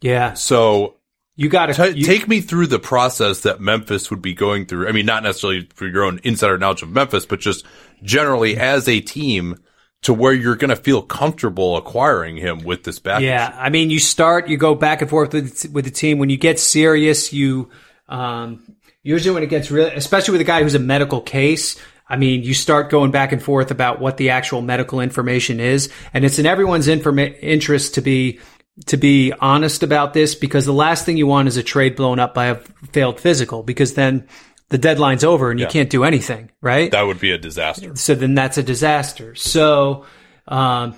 yeah. 0.00 0.32
So 0.32 0.96
You 1.34 1.48
got 1.48 1.66
to 1.66 1.94
take 1.94 2.28
me 2.28 2.42
through 2.42 2.66
the 2.66 2.78
process 2.78 3.40
that 3.40 3.60
Memphis 3.60 4.10
would 4.10 4.20
be 4.20 4.34
going 4.34 4.66
through. 4.66 4.86
I 4.86 4.92
mean, 4.92 5.06
not 5.06 5.22
necessarily 5.22 5.66
for 5.74 5.86
your 5.86 6.04
own 6.04 6.20
insider 6.24 6.58
knowledge 6.58 6.82
of 6.82 6.90
Memphis, 6.90 7.24
but 7.24 7.40
just 7.40 7.64
generally 8.02 8.58
as 8.58 8.86
a 8.86 9.00
team 9.00 9.58
to 10.02 10.12
where 10.12 10.32
you're 10.32 10.56
going 10.56 10.70
to 10.70 10.76
feel 10.76 11.00
comfortable 11.00 11.76
acquiring 11.76 12.36
him 12.36 12.64
with 12.64 12.84
this 12.84 12.98
back. 12.98 13.22
Yeah. 13.22 13.56
I 13.58 13.70
mean, 13.70 13.88
you 13.88 13.98
start, 13.98 14.48
you 14.48 14.58
go 14.58 14.74
back 14.74 15.00
and 15.00 15.08
forth 15.08 15.32
with 15.32 15.70
with 15.72 15.84
the 15.84 15.90
team. 15.90 16.18
When 16.18 16.28
you 16.28 16.36
get 16.36 16.58
serious, 16.60 17.32
you 17.32 17.70
um, 18.08 18.76
usually 19.02 19.32
when 19.32 19.42
it 19.42 19.48
gets 19.48 19.70
real, 19.70 19.86
especially 19.86 20.32
with 20.32 20.40
a 20.40 20.44
guy 20.44 20.62
who's 20.62 20.74
a 20.74 20.80
medical 20.80 21.20
case. 21.20 21.76
I 22.08 22.16
mean, 22.16 22.42
you 22.42 22.52
start 22.52 22.90
going 22.90 23.10
back 23.10 23.32
and 23.32 23.42
forth 23.42 23.70
about 23.70 24.00
what 24.00 24.18
the 24.18 24.30
actual 24.30 24.60
medical 24.60 25.00
information 25.00 25.60
is, 25.60 25.90
and 26.12 26.26
it's 26.26 26.38
in 26.38 26.44
everyone's 26.44 26.86
informa- 26.86 27.38
interest 27.40 27.94
to 27.94 28.02
be 28.02 28.38
to 28.86 28.96
be 28.96 29.32
honest 29.40 29.82
about 29.82 30.14
this 30.14 30.34
because 30.34 30.66
the 30.66 30.72
last 30.72 31.04
thing 31.04 31.16
you 31.16 31.26
want 31.26 31.48
is 31.48 31.56
a 31.56 31.62
trade 31.62 31.96
blown 31.96 32.18
up 32.18 32.34
by 32.34 32.46
a 32.46 32.54
failed 32.92 33.20
physical 33.20 33.62
because 33.62 33.94
then 33.94 34.26
the 34.68 34.78
deadline's 34.78 35.22
over 35.22 35.50
and 35.50 35.60
you 35.60 35.66
can't 35.66 35.90
do 35.90 36.02
anything, 36.02 36.50
right? 36.62 36.90
That 36.90 37.02
would 37.02 37.20
be 37.20 37.30
a 37.30 37.38
disaster. 37.38 37.94
so 37.94 38.14
then 38.14 38.34
that's 38.34 38.56
a 38.56 38.62
disaster. 38.62 39.34
So, 39.34 40.06
um, 40.48 40.96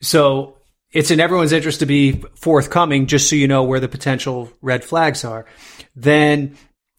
so 0.00 0.58
it's 0.92 1.10
in 1.10 1.18
everyone's 1.18 1.52
interest 1.52 1.80
to 1.80 1.86
be 1.86 2.22
forthcoming, 2.36 3.06
just 3.06 3.28
so 3.28 3.34
you 3.36 3.48
know 3.48 3.64
where 3.64 3.80
the 3.80 3.88
potential 3.88 4.50
red 4.62 4.84
flags 4.84 5.24
are. 5.24 5.44
Then, 5.96 6.56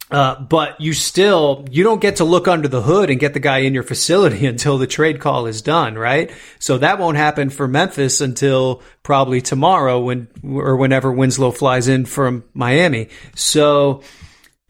uh, 0.10 0.40
but 0.40 0.80
you 0.80 0.94
still 0.94 1.66
you 1.70 1.84
don't 1.84 2.00
get 2.00 2.18
to 2.18 2.24
look 2.24 2.48
under 2.48 2.68
the 2.68 2.82
hood 2.82 3.10
and 3.10 3.20
get 3.20 3.34
the 3.34 3.40
guy 3.40 3.60
in 3.60 3.74
your 3.74 3.84
facility 3.84 4.46
until 4.48 4.78
the 4.78 4.88
trade 4.88 5.20
call 5.20 5.48
is 5.48 5.62
done, 5.62 5.96
right? 5.96 6.32
So 6.60 6.78
that 6.78 7.00
won't 7.00 7.18
happen 7.18 7.50
for 7.50 7.68
Memphis 7.68 8.22
until 8.22 8.82
probably 9.04 9.42
tomorrow 9.42 10.00
when 10.00 10.28
or 10.44 10.78
whenever 10.78 11.12
Winslow 11.12 11.52
flies 11.52 11.88
in 11.88 12.06
from 12.06 12.46
Miami. 12.54 13.10
So 13.36 14.02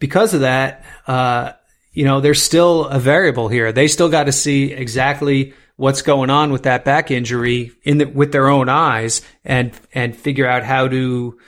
because 0.00 0.34
of 0.34 0.40
that, 0.40 0.84
uh, 1.06 1.52
you 1.92 2.04
know, 2.04 2.20
there's 2.20 2.42
still 2.42 2.86
a 2.86 2.98
variable 2.98 3.48
here. 3.48 3.72
They 3.72 3.88
still 3.88 4.08
got 4.08 4.24
to 4.24 4.32
see 4.32 4.72
exactly 4.72 5.54
what's 5.76 6.02
going 6.02 6.30
on 6.30 6.50
with 6.50 6.64
that 6.64 6.84
back 6.84 7.10
injury 7.10 7.72
in 7.84 7.98
the, 7.98 8.04
with 8.04 8.32
their 8.32 8.48
own 8.48 8.68
eyes 8.68 9.22
and 9.44 9.72
and 9.94 10.16
figure 10.16 10.46
out 10.46 10.64
how 10.64 10.88
to 10.88 11.38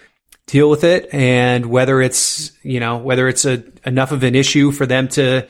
deal 0.51 0.69
with 0.69 0.85
it 0.85 1.09
and 1.13 1.67
whether 1.67 2.03
it's 2.03 2.53
you 2.63 2.81
know 2.81 2.99
whether 2.99 3.29
it's 3.29 3.45
a 3.45 3.63
enough 3.87 4.13
of 4.13 4.23
an 4.23 4.35
issue 4.35 4.73
for 4.73 4.87
them 4.87 5.09
to 5.09 5.47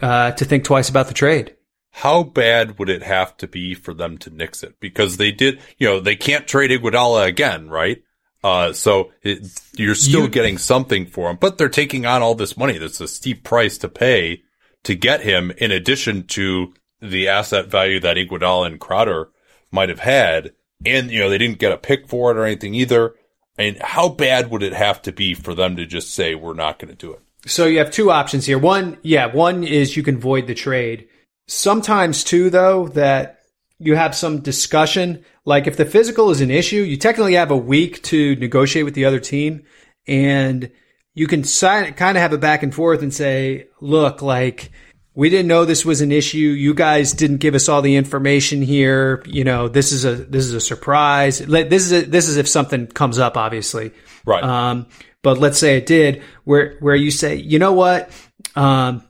uh, 0.00 0.30
to 0.32 0.44
think 0.44 0.64
twice 0.64 0.88
about 0.88 1.08
the 1.08 1.14
trade. 1.14 1.54
How 1.90 2.22
bad 2.22 2.78
would 2.78 2.88
it 2.88 3.02
have 3.02 3.36
to 3.38 3.48
be 3.48 3.74
for 3.74 3.92
them 3.92 4.18
to 4.18 4.30
nix 4.30 4.62
it? 4.62 4.78
Because 4.78 5.16
they 5.16 5.32
did, 5.32 5.58
you 5.78 5.88
know, 5.88 5.98
they 5.98 6.14
can't 6.14 6.46
trade 6.46 6.70
Iguodala 6.70 7.26
again, 7.26 7.68
right? 7.68 8.02
Uh, 8.44 8.72
so 8.72 9.10
it, 9.22 9.40
you're 9.76 9.96
still 9.96 10.22
You- 10.24 10.28
getting 10.28 10.58
something 10.58 11.06
for 11.06 11.28
him, 11.28 11.38
but 11.40 11.58
they're 11.58 11.68
taking 11.68 12.06
on 12.06 12.22
all 12.22 12.36
this 12.36 12.56
money. 12.56 12.78
That's 12.78 13.00
a 13.00 13.08
steep 13.08 13.42
price 13.42 13.78
to 13.78 13.88
pay 13.88 14.42
to 14.84 14.94
get 14.94 15.22
him 15.22 15.50
in 15.58 15.72
addition 15.72 16.24
to 16.28 16.72
the 17.02 17.26
asset 17.26 17.66
value 17.66 17.98
that 18.00 18.16
Iguodala 18.16 18.66
and 18.66 18.78
Crowder 18.78 19.30
might 19.72 19.88
have 19.88 19.98
had. 19.98 20.52
And, 20.86 21.10
you 21.10 21.18
know, 21.18 21.28
they 21.28 21.38
didn't 21.38 21.58
get 21.58 21.72
a 21.72 21.76
pick 21.78 22.06
for 22.08 22.30
it 22.30 22.36
or 22.36 22.44
anything 22.44 22.74
either. 22.74 23.14
And 23.58 23.76
how 23.80 24.08
bad 24.08 24.50
would 24.50 24.62
it 24.62 24.72
have 24.72 25.02
to 25.02 25.12
be 25.12 25.34
for 25.34 25.54
them 25.54 25.76
to 25.76 25.84
just 25.84 26.14
say, 26.14 26.34
we're 26.34 26.54
not 26.54 26.78
going 26.78 26.90
to 26.90 26.96
do 26.96 27.12
it? 27.12 27.20
So 27.46 27.66
you 27.66 27.78
have 27.78 27.90
two 27.90 28.10
options 28.10 28.46
here. 28.46 28.58
One, 28.58 28.98
yeah, 29.02 29.26
one 29.26 29.64
is 29.64 29.96
you 29.96 30.02
can 30.02 30.18
void 30.18 30.46
the 30.46 30.54
trade. 30.54 31.08
Sometimes 31.48 32.24
too, 32.24 32.50
though, 32.50 32.88
that 32.88 33.40
you 33.78 33.96
have 33.96 34.14
some 34.14 34.40
discussion. 34.40 35.24
Like 35.44 35.66
if 35.66 35.76
the 35.76 35.84
physical 35.84 36.30
is 36.30 36.40
an 36.40 36.50
issue, 36.50 36.82
you 36.82 36.96
technically 36.96 37.34
have 37.34 37.50
a 37.50 37.56
week 37.56 38.02
to 38.04 38.36
negotiate 38.36 38.84
with 38.84 38.94
the 38.94 39.04
other 39.04 39.20
team 39.20 39.64
and 40.06 40.70
you 41.14 41.26
can 41.26 41.44
sign, 41.44 41.94
kind 41.94 42.16
of 42.16 42.22
have 42.22 42.32
a 42.32 42.38
back 42.38 42.62
and 42.62 42.74
forth 42.74 43.02
and 43.02 43.12
say, 43.12 43.68
look, 43.80 44.22
like 44.22 44.70
we 45.18 45.30
didn't 45.30 45.48
know 45.48 45.64
this 45.64 45.84
was 45.84 46.00
an 46.00 46.12
issue. 46.12 46.38
You 46.38 46.74
guys 46.74 47.12
didn't 47.12 47.38
give 47.38 47.56
us 47.56 47.68
all 47.68 47.82
the 47.82 47.96
information 47.96 48.62
here. 48.62 49.20
You 49.26 49.42
know, 49.42 49.66
this 49.66 49.90
is 49.90 50.04
a, 50.04 50.14
this 50.14 50.44
is 50.44 50.54
a 50.54 50.60
surprise. 50.60 51.40
This 51.40 51.86
is 51.86 51.92
a, 51.92 52.06
this 52.06 52.28
is 52.28 52.36
if 52.36 52.46
something 52.46 52.86
comes 52.86 53.18
up, 53.18 53.36
obviously. 53.36 53.90
Right. 54.24 54.44
Um, 54.44 54.86
but 55.24 55.38
let's 55.38 55.58
say 55.58 55.76
it 55.76 55.86
did, 55.86 56.22
where 56.44 56.76
where 56.78 56.94
you 56.94 57.10
say, 57.10 57.34
you 57.34 57.58
know 57.58 57.72
what, 57.72 58.12
um, 58.54 59.02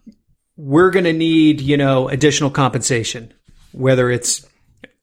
we're 0.56 0.88
going 0.88 1.04
to 1.04 1.12
need 1.12 1.60
you 1.60 1.76
know 1.76 2.08
additional 2.08 2.48
compensation, 2.48 3.34
whether 3.72 4.10
it's 4.10 4.48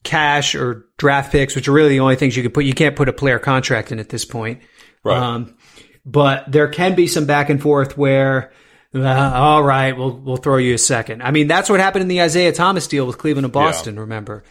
cash 0.04 0.56
or 0.56 0.88
draft 0.98 1.32
picks, 1.32 1.56
which 1.56 1.68
are 1.68 1.72
really 1.72 1.90
the 1.90 2.00
only 2.00 2.16
things 2.16 2.36
you 2.36 2.42
can 2.42 2.52
put. 2.52 2.66
You 2.66 2.74
can't 2.74 2.96
put 2.96 3.10
a 3.10 3.14
player 3.14 3.38
contract 3.38 3.92
in 3.92 4.00
at 4.00 4.10
this 4.10 4.26
point. 4.26 4.64
Right. 5.04 5.20
Um, 5.20 5.56
but 6.04 6.52
there 6.52 6.68
can 6.68 6.96
be 6.96 7.06
some 7.06 7.28
back 7.28 7.52
and 7.52 7.62
forth 7.62 7.96
where, 7.96 8.52
uh, 8.96 9.32
all 9.34 9.64
right, 9.64 9.98
we'll 9.98 10.16
we'll 10.18 10.38
throw 10.38 10.58
you 10.58 10.74
a 10.74 10.78
second. 10.78 11.22
I 11.22 11.32
mean, 11.32 11.48
that's 11.48 11.70
what 11.70 11.80
happened 11.80 12.04
in 12.04 12.08
the 12.08 12.22
Isaiah 12.22 12.52
Thomas 12.52 12.88
deal 12.88 13.06
with 13.06 13.18
Cleveland 13.18 13.46
and 13.46 13.54
Boston. 13.54 14.00
Remember, 14.00 14.44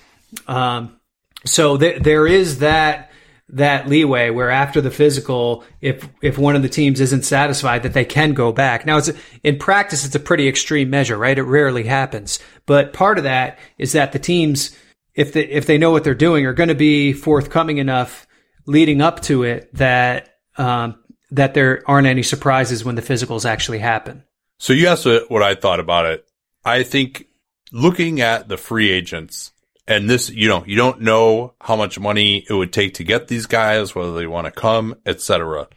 um, 0.47 1.01
so 1.47 1.77
th- 1.77 2.03
there 2.03 2.27
is 2.27 2.59
that 2.59 3.11
that 3.51 3.89
leeway 3.89 4.31
where 4.31 4.51
after 4.51 4.81
the 4.81 4.91
physical, 4.91 5.65
if 5.81 6.09
if 6.23 6.37
one 6.39 6.57
of 6.57 6.63
the 6.63 6.69
teams 6.69 7.01
isn't 7.01 7.25
satisfied, 7.25 7.83
that 7.83 7.95
they 7.95 8.05
can 8.05 8.35
go 8.35 8.53
back. 8.53 8.85
Now, 8.85 8.99
it's 8.99 9.13
in 9.43 9.59
practice, 9.59 10.05
it's 10.05 10.15
a 10.15 10.21
pretty 10.21 10.49
extreme 10.49 10.91
measure, 10.91 11.17
right? 11.17 11.39
It 11.39 11.43
rarely 11.43 11.85
happens, 11.85 12.39
but 12.67 12.93
part 12.93 13.19
of 13.19 13.25
that 13.25 13.59
is 13.79 13.93
that 13.93 14.13
the 14.13 14.19
teams, 14.19 14.77
if 15.15 15.33
they 15.33 15.45
if 15.45 15.67
they 15.67 15.79
know 15.79 15.91
what 15.91 16.05
they're 16.05 16.15
doing, 16.15 16.47
are 16.47 16.55
going 16.55 16.69
to 16.69 16.75
be 16.75 17.13
forthcoming 17.13 17.79
enough 17.79 18.27
leading 18.67 19.01
up 19.01 19.21
to 19.23 19.43
it 19.43 19.75
that 19.75 20.37
um, 20.57 20.97
that 21.31 21.55
there 21.55 21.83
aren't 21.87 22.07
any 22.07 22.23
surprises 22.23 22.85
when 22.85 22.95
the 22.95 23.03
physicals 23.03 23.45
actually 23.45 23.79
happen. 23.79 24.25
So 24.65 24.73
you 24.73 24.87
asked 24.87 25.05
what 25.29 25.43
I 25.43 25.57
thought 25.57 25.79
about 25.79 26.07
it. 26.07 26.27
I 26.65 26.85
think 26.85 27.27
looking 27.71 28.23
at 28.23 28.49
the 28.49 28.57
free 28.57 28.91
agents 28.91 29.53
and 29.87 30.09
this, 30.09 30.31
you 30.31 30.49
know, 30.49 30.65
you 30.67 30.75
don't 30.75 31.03
know 31.03 31.53
how 31.61 31.77
much 31.77 32.01
money 32.01 32.47
it 32.49 32.55
would 32.55 32.73
take 32.73 32.95
to 32.95 33.05
get 33.05 33.29
these 33.29 33.45
guys, 33.45 33.95
whether 33.95 34.15
they 34.15 34.27
want 34.27 34.47
to 34.47 34.51
come, 34.51 34.95
etc. 35.05 35.69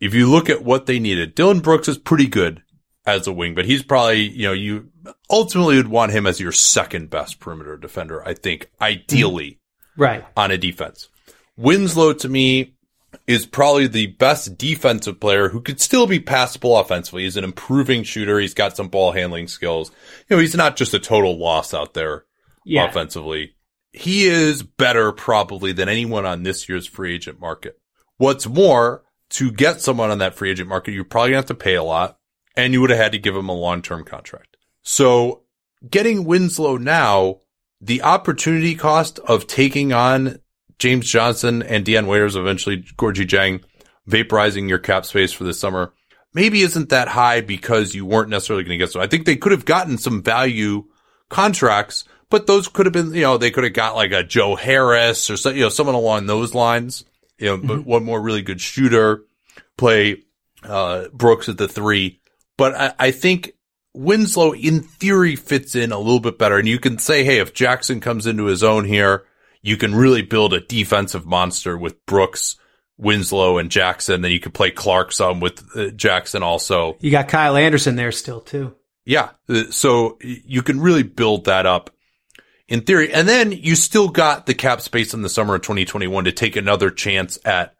If 0.00 0.14
you 0.14 0.30
look 0.30 0.48
at 0.48 0.64
what 0.64 0.86
they 0.86 0.98
needed, 0.98 1.34
Dillon 1.34 1.60
Brooks 1.60 1.88
is 1.88 1.98
pretty 1.98 2.26
good 2.26 2.62
as 3.04 3.26
a 3.26 3.32
wing, 3.32 3.54
but 3.54 3.66
he's 3.66 3.82
probably, 3.82 4.22
you 4.22 4.44
know, 4.44 4.54
you 4.54 4.88
ultimately 5.28 5.76
would 5.76 5.88
want 5.88 6.12
him 6.12 6.26
as 6.26 6.40
your 6.40 6.52
second 6.52 7.10
best 7.10 7.38
perimeter 7.38 7.76
defender, 7.76 8.26
I 8.26 8.32
think, 8.32 8.70
ideally 8.80 9.58
mm-hmm. 9.94 10.02
Right. 10.02 10.24
on 10.34 10.50
a 10.50 10.56
defense. 10.56 11.10
Winslow 11.58 12.14
to 12.14 12.30
me 12.30 12.75
is 13.26 13.44
probably 13.46 13.86
the 13.88 14.06
best 14.06 14.56
defensive 14.56 15.18
player 15.20 15.48
who 15.48 15.60
could 15.60 15.80
still 15.80 16.06
be 16.06 16.20
passable 16.20 16.76
offensively. 16.78 17.24
He's 17.24 17.36
an 17.36 17.44
improving 17.44 18.04
shooter. 18.04 18.38
He's 18.38 18.54
got 18.54 18.76
some 18.76 18.88
ball 18.88 19.12
handling 19.12 19.48
skills. 19.48 19.90
You 20.28 20.36
know, 20.36 20.40
he's 20.40 20.54
not 20.54 20.76
just 20.76 20.94
a 20.94 20.98
total 21.00 21.36
loss 21.38 21.74
out 21.74 21.94
there 21.94 22.24
Yeah. 22.64 22.88
offensively. 22.88 23.54
He 23.92 24.26
is 24.26 24.62
better 24.62 25.10
probably 25.10 25.72
than 25.72 25.88
anyone 25.88 26.24
on 26.26 26.42
this 26.44 26.68
year's 26.68 26.86
free 26.86 27.14
agent 27.14 27.40
market. 27.40 27.78
What's 28.18 28.46
more, 28.46 29.02
to 29.30 29.50
get 29.50 29.80
someone 29.80 30.10
on 30.10 30.18
that 30.18 30.34
free 30.36 30.50
agent 30.50 30.68
market, 30.68 30.92
you're 30.92 31.02
probably 31.04 31.30
gonna 31.30 31.38
have 31.38 31.46
to 31.46 31.54
pay 31.54 31.74
a 31.74 31.82
lot 31.82 32.18
and 32.56 32.72
you 32.72 32.80
would 32.80 32.90
have 32.90 32.98
had 32.98 33.12
to 33.12 33.18
give 33.18 33.34
him 33.34 33.48
a 33.48 33.54
long-term 33.54 34.04
contract. 34.04 34.56
So 34.82 35.42
getting 35.90 36.24
Winslow 36.24 36.76
now, 36.76 37.40
the 37.80 38.02
opportunity 38.02 38.74
cost 38.76 39.18
of 39.20 39.46
taking 39.48 39.92
on 39.92 40.38
James 40.78 41.08
Johnson 41.08 41.62
and 41.62 41.84
Dion 41.84 42.06
Waiters, 42.06 42.36
eventually 42.36 42.82
Gorgui 42.82 43.26
Dieng, 43.26 43.62
vaporizing 44.08 44.68
your 44.68 44.78
cap 44.78 45.06
space 45.06 45.32
for 45.32 45.44
this 45.44 45.58
summer, 45.58 45.92
maybe 46.34 46.60
isn't 46.60 46.90
that 46.90 47.08
high 47.08 47.40
because 47.40 47.94
you 47.94 48.04
weren't 48.04 48.28
necessarily 48.28 48.64
going 48.64 48.78
to 48.78 48.84
get 48.84 48.92
so. 48.92 49.00
I 49.00 49.06
think 49.06 49.24
they 49.24 49.36
could 49.36 49.52
have 49.52 49.64
gotten 49.64 49.98
some 49.98 50.22
value 50.22 50.84
contracts, 51.28 52.04
but 52.30 52.46
those 52.46 52.68
could 52.68 52.86
have 52.86 52.92
been, 52.92 53.14
you 53.14 53.22
know, 53.22 53.38
they 53.38 53.50
could 53.50 53.64
have 53.64 53.72
got 53.72 53.96
like 53.96 54.12
a 54.12 54.22
Joe 54.22 54.54
Harris 54.54 55.30
or 55.30 55.36
so, 55.36 55.50
you 55.50 55.62
know, 55.62 55.68
someone 55.68 55.94
along 55.94 56.26
those 56.26 56.54
lines, 56.54 57.04
you 57.38 57.46
know, 57.46 57.56
but 57.56 57.86
one 57.86 58.04
more 58.04 58.20
really 58.20 58.42
good 58.42 58.60
shooter, 58.60 59.24
play, 59.76 60.22
uh, 60.62 61.08
Brooks 61.12 61.48
at 61.48 61.58
the 61.58 61.68
three. 61.68 62.20
But 62.56 62.74
I, 62.74 62.94
I 62.98 63.10
think 63.10 63.52
Winslow 63.94 64.52
in 64.52 64.82
theory 64.82 65.36
fits 65.36 65.74
in 65.74 65.90
a 65.90 65.98
little 65.98 66.20
bit 66.20 66.38
better. 66.38 66.58
And 66.58 66.68
you 66.68 66.78
can 66.78 66.98
say, 66.98 67.24
Hey, 67.24 67.38
if 67.38 67.54
Jackson 67.54 68.00
comes 68.00 68.26
into 68.26 68.44
his 68.44 68.62
own 68.62 68.84
here, 68.84 69.24
you 69.66 69.76
can 69.76 69.96
really 69.96 70.22
build 70.22 70.54
a 70.54 70.60
defensive 70.60 71.26
monster 71.26 71.76
with 71.76 72.06
Brooks, 72.06 72.54
Winslow 72.98 73.58
and 73.58 73.68
Jackson. 73.68 74.22
Then 74.22 74.30
you 74.30 74.38
could 74.38 74.54
play 74.54 74.70
Clark 74.70 75.10
some 75.10 75.40
with 75.40 75.64
uh, 75.74 75.88
Jackson 75.88 76.44
also. 76.44 76.96
You 77.00 77.10
got 77.10 77.26
Kyle 77.26 77.56
Anderson 77.56 77.96
there 77.96 78.12
still 78.12 78.40
too. 78.40 78.76
Yeah. 79.04 79.30
Uh, 79.48 79.64
So 79.70 80.18
you 80.20 80.62
can 80.62 80.80
really 80.80 81.02
build 81.02 81.46
that 81.46 81.66
up 81.66 81.90
in 82.68 82.82
theory. 82.82 83.12
And 83.12 83.28
then 83.28 83.50
you 83.50 83.74
still 83.74 84.08
got 84.08 84.46
the 84.46 84.54
cap 84.54 84.80
space 84.80 85.14
in 85.14 85.22
the 85.22 85.28
summer 85.28 85.56
of 85.56 85.62
2021 85.62 86.26
to 86.26 86.32
take 86.32 86.54
another 86.54 86.92
chance 86.92 87.36
at 87.44 87.74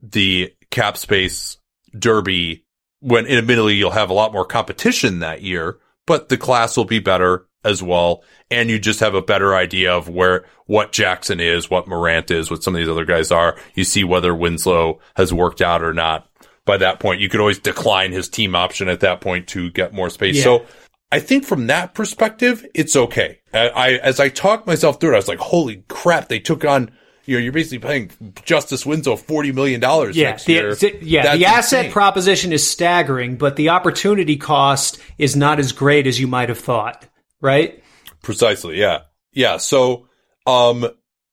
the 0.00 0.54
cap 0.70 0.96
space 0.96 1.58
derby 1.98 2.64
when 3.00 3.26
admittedly 3.26 3.74
you'll 3.74 3.90
have 3.90 4.10
a 4.10 4.14
lot 4.14 4.32
more 4.32 4.46
competition 4.46 5.18
that 5.18 5.42
year, 5.42 5.78
but 6.06 6.28
the 6.28 6.38
class 6.38 6.76
will 6.76 6.84
be 6.84 7.00
better 7.00 7.46
as 7.64 7.82
well. 7.82 8.22
And 8.50 8.70
you 8.70 8.78
just 8.78 9.00
have 9.00 9.14
a 9.14 9.22
better 9.22 9.54
idea 9.54 9.92
of 9.92 10.08
where, 10.08 10.44
what 10.66 10.92
Jackson 10.92 11.40
is, 11.40 11.68
what 11.70 11.88
Morant 11.88 12.30
is, 12.30 12.50
what 12.50 12.62
some 12.62 12.74
of 12.74 12.78
these 12.78 12.88
other 12.88 13.04
guys 13.04 13.30
are. 13.30 13.56
You 13.74 13.84
see 13.84 14.04
whether 14.04 14.34
Winslow 14.34 15.00
has 15.16 15.32
worked 15.32 15.60
out 15.62 15.82
or 15.82 15.92
not. 15.92 16.28
By 16.66 16.78
that 16.78 16.98
point, 17.00 17.20
you 17.20 17.28
could 17.28 17.40
always 17.40 17.58
decline 17.58 18.12
his 18.12 18.28
team 18.28 18.54
option 18.54 18.88
at 18.88 19.00
that 19.00 19.20
point 19.20 19.48
to 19.48 19.70
get 19.70 19.92
more 19.92 20.08
space. 20.08 20.36
Yeah. 20.36 20.44
So 20.44 20.66
I 21.12 21.20
think 21.20 21.44
from 21.44 21.66
that 21.66 21.94
perspective, 21.94 22.64
it's 22.74 22.96
okay. 22.96 23.40
I, 23.52 23.68
I, 23.68 23.88
as 23.98 24.18
I 24.18 24.30
talked 24.30 24.66
myself 24.66 24.98
through 25.00 25.10
it, 25.10 25.14
I 25.14 25.18
was 25.18 25.28
like, 25.28 25.38
holy 25.40 25.84
crap, 25.88 26.28
they 26.28 26.40
took 26.40 26.64
on, 26.64 26.90
you 27.26 27.36
know, 27.36 27.42
you're 27.42 27.52
basically 27.52 27.78
paying 27.86 28.10
Justice 28.44 28.84
Winslow 28.86 29.16
$40 29.16 29.54
million 29.54 29.80
Yeah, 30.14 30.30
next 30.30 30.44
the, 30.46 30.52
year. 30.54 30.74
the- 30.74 30.98
yeah. 31.02 31.22
That's 31.22 31.38
the 31.38 31.44
asset 31.46 31.78
insane. 31.86 31.92
proposition 31.92 32.52
is 32.52 32.66
staggering, 32.66 33.36
but 33.36 33.56
the 33.56 33.68
opportunity 33.68 34.36
cost 34.36 34.98
is 35.18 35.36
not 35.36 35.58
as 35.58 35.72
great 35.72 36.06
as 36.06 36.18
you 36.18 36.26
might 36.26 36.48
have 36.48 36.58
thought. 36.58 37.06
Right? 37.44 37.84
Precisely. 38.22 38.80
Yeah. 38.80 39.02
Yeah. 39.32 39.58
So, 39.58 40.08
um, 40.46 40.88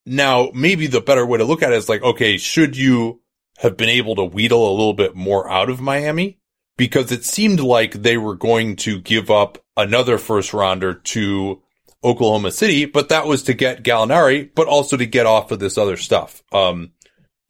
Now, 0.05 0.49
maybe 0.53 0.87
the 0.87 0.99
better 1.01 1.25
way 1.25 1.37
to 1.37 1.43
look 1.43 1.61
at 1.61 1.71
it 1.71 1.77
is 1.77 1.87
like, 1.87 2.01
okay, 2.01 2.37
should 2.37 2.75
you 2.75 3.21
have 3.59 3.77
been 3.77 3.89
able 3.89 4.15
to 4.15 4.23
wheedle 4.23 4.67
a 4.67 4.75
little 4.75 4.95
bit 4.95 5.15
more 5.15 5.49
out 5.49 5.69
of 5.69 5.79
Miami? 5.79 6.39
Because 6.75 7.11
it 7.11 7.23
seemed 7.23 7.59
like 7.59 7.93
they 7.93 8.17
were 8.17 8.35
going 8.35 8.77
to 8.77 8.99
give 8.99 9.29
up 9.29 9.59
another 9.77 10.17
first 10.17 10.53
rounder 10.53 10.95
to 10.95 11.61
Oklahoma 12.03 12.51
City, 12.51 12.85
but 12.85 13.09
that 13.09 13.27
was 13.27 13.43
to 13.43 13.53
get 13.53 13.83
Gallinari, 13.83 14.49
but 14.55 14.67
also 14.67 14.97
to 14.97 15.05
get 15.05 15.27
off 15.27 15.51
of 15.51 15.59
this 15.59 15.77
other 15.77 15.97
stuff. 15.97 16.41
Um, 16.51 16.93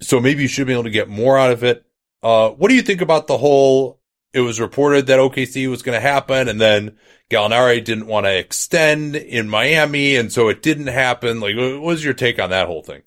so 0.01 0.19
maybe 0.19 0.41
you 0.41 0.49
should 0.49 0.67
be 0.67 0.73
able 0.73 0.83
to 0.83 0.89
get 0.89 1.07
more 1.07 1.37
out 1.37 1.51
of 1.51 1.63
it. 1.63 1.85
Uh, 2.21 2.49
what 2.49 2.67
do 2.67 2.75
you 2.75 2.81
think 2.81 2.99
about 2.99 3.27
the 3.27 3.37
whole? 3.37 4.00
It 4.33 4.41
was 4.41 4.59
reported 4.59 5.07
that 5.07 5.19
OKC 5.19 5.69
was 5.69 5.81
going 5.81 5.95
to 5.95 6.01
happen, 6.01 6.47
and 6.47 6.59
then 6.59 6.97
Gallinari 7.29 7.83
didn't 7.83 8.07
want 8.07 8.25
to 8.25 8.37
extend 8.37 9.15
in 9.15 9.49
Miami, 9.49 10.15
and 10.15 10.31
so 10.31 10.47
it 10.47 10.61
didn't 10.61 10.87
happen. 10.87 11.39
Like, 11.39 11.55
what 11.55 11.81
was 11.81 12.03
your 12.03 12.13
take 12.13 12.39
on 12.39 12.49
that 12.49 12.67
whole 12.67 12.81
thing? 12.83 13.01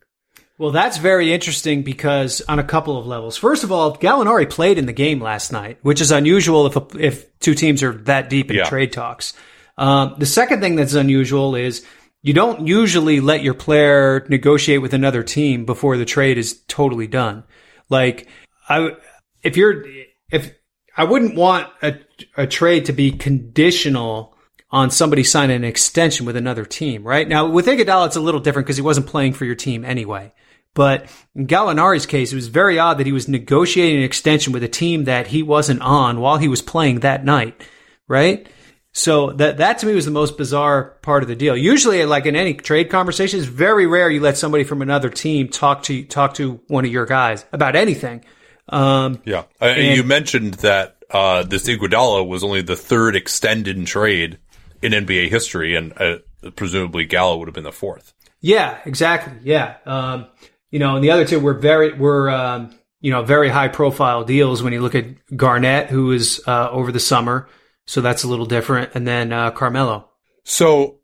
Well, 0.58 0.70
that's 0.70 0.98
very 0.98 1.32
interesting 1.32 1.82
because 1.82 2.40
on 2.48 2.58
a 2.58 2.64
couple 2.64 2.96
of 2.96 3.06
levels. 3.06 3.36
First 3.36 3.64
of 3.64 3.72
all, 3.72 3.96
Gallinari 3.96 4.48
played 4.48 4.78
in 4.78 4.86
the 4.86 4.92
game 4.92 5.20
last 5.20 5.50
night, 5.50 5.78
which 5.82 6.00
is 6.00 6.12
unusual 6.12 6.66
if 6.66 6.76
a, 6.76 6.86
if 6.98 7.38
two 7.40 7.54
teams 7.54 7.82
are 7.82 7.92
that 8.04 8.30
deep 8.30 8.50
in 8.50 8.58
Yeah. 8.58 8.64
trade 8.64 8.92
talks. 8.92 9.32
Um, 9.76 10.14
the 10.18 10.26
second 10.26 10.60
thing 10.60 10.76
that's 10.76 10.94
unusual 10.94 11.56
is 11.56 11.84
you 12.22 12.32
don't 12.34 12.68
usually 12.68 13.18
let 13.20 13.42
your 13.42 13.54
player 13.54 14.24
negotiate 14.28 14.80
with 14.80 14.94
another 14.94 15.24
team 15.24 15.64
before 15.64 15.96
the 15.96 16.04
trade 16.04 16.38
is 16.38 16.62
totally 16.68 17.08
done. 17.08 17.42
Like, 17.88 18.28
I 18.68 18.92
if 19.42 19.56
you're 19.56 19.84
if 20.30 20.54
I 20.96 21.04
wouldn't 21.04 21.34
want 21.34 21.68
a 21.82 21.98
a 22.36 22.46
trade 22.46 22.86
to 22.86 22.92
be 22.92 23.10
conditional 23.10 24.36
on 24.70 24.90
somebody 24.90 25.22
signing 25.22 25.56
an 25.56 25.64
extension 25.64 26.26
with 26.26 26.36
another 26.36 26.64
team, 26.64 27.04
right? 27.04 27.28
Now 27.28 27.48
with 27.48 27.66
Iguodala, 27.66 28.06
it's 28.06 28.16
a 28.16 28.20
little 28.20 28.40
different 28.40 28.66
because 28.66 28.76
he 28.76 28.82
wasn't 28.82 29.06
playing 29.06 29.34
for 29.34 29.44
your 29.44 29.54
team 29.54 29.84
anyway. 29.84 30.32
But 30.74 31.08
in 31.36 31.46
Gallinari's 31.46 32.06
case, 32.06 32.32
it 32.32 32.36
was 32.36 32.48
very 32.48 32.78
odd 32.78 32.98
that 32.98 33.06
he 33.06 33.12
was 33.12 33.28
negotiating 33.28 33.98
an 33.98 34.04
extension 34.04 34.52
with 34.52 34.64
a 34.64 34.68
team 34.68 35.04
that 35.04 35.28
he 35.28 35.42
wasn't 35.42 35.80
on 35.82 36.20
while 36.20 36.38
he 36.38 36.48
was 36.48 36.62
playing 36.62 37.00
that 37.00 37.24
night, 37.24 37.62
right? 38.08 38.48
So 38.92 39.30
that 39.32 39.58
that 39.58 39.78
to 39.78 39.86
me 39.86 39.94
was 39.94 40.04
the 40.04 40.10
most 40.10 40.36
bizarre 40.36 40.98
part 41.02 41.22
of 41.22 41.28
the 41.28 41.36
deal. 41.36 41.56
Usually, 41.56 42.04
like 42.04 42.26
in 42.26 42.36
any 42.36 42.54
trade 42.54 42.90
conversation, 42.90 43.40
it's 43.40 43.48
very 43.48 43.86
rare 43.86 44.10
you 44.10 44.20
let 44.20 44.36
somebody 44.36 44.64
from 44.64 44.82
another 44.82 45.10
team 45.10 45.48
talk 45.48 45.84
to 45.84 46.04
talk 46.04 46.34
to 46.34 46.60
one 46.68 46.84
of 46.84 46.92
your 46.92 47.06
guys 47.06 47.44
about 47.52 47.76
anything. 47.76 48.24
Um, 48.68 49.20
Yeah, 49.24 49.44
uh, 49.60 49.66
And- 49.66 49.96
you 49.96 50.02
mentioned 50.02 50.54
that 50.54 50.96
uh, 51.10 51.42
this 51.42 51.68
Iguodala 51.68 52.26
was 52.26 52.42
only 52.42 52.62
the 52.62 52.76
third 52.76 53.14
extended 53.14 53.86
trade 53.86 54.38
in 54.82 54.92
NBA 54.92 55.28
history, 55.28 55.76
and 55.76 55.92
uh, 56.00 56.16
presumably 56.56 57.04
Gallo 57.04 57.38
would 57.38 57.48
have 57.48 57.54
been 57.54 57.64
the 57.64 57.72
fourth. 57.72 58.12
Yeah, 58.40 58.78
exactly. 58.84 59.34
Yeah. 59.42 59.76
Um, 59.86 60.26
you 60.70 60.78
know, 60.78 60.96
and 60.96 61.04
the 61.04 61.10
other 61.12 61.24
two 61.24 61.40
were 61.40 61.54
very 61.54 61.92
were 61.92 62.30
um, 62.30 62.74
you 63.00 63.10
know 63.10 63.22
very 63.22 63.48
high 63.48 63.68
profile 63.68 64.24
deals. 64.24 64.62
When 64.62 64.72
you 64.72 64.80
look 64.80 64.94
at 64.94 65.06
Garnett, 65.36 65.88
who 65.88 66.06
was 66.06 66.40
uh, 66.46 66.68
over 66.70 66.90
the 66.90 67.00
summer, 67.00 67.48
so 67.86 68.00
that's 68.00 68.24
a 68.24 68.28
little 68.28 68.46
different, 68.46 68.90
and 68.94 69.06
then 69.06 69.32
uh, 69.32 69.50
Carmelo. 69.52 70.08
So 70.42 70.98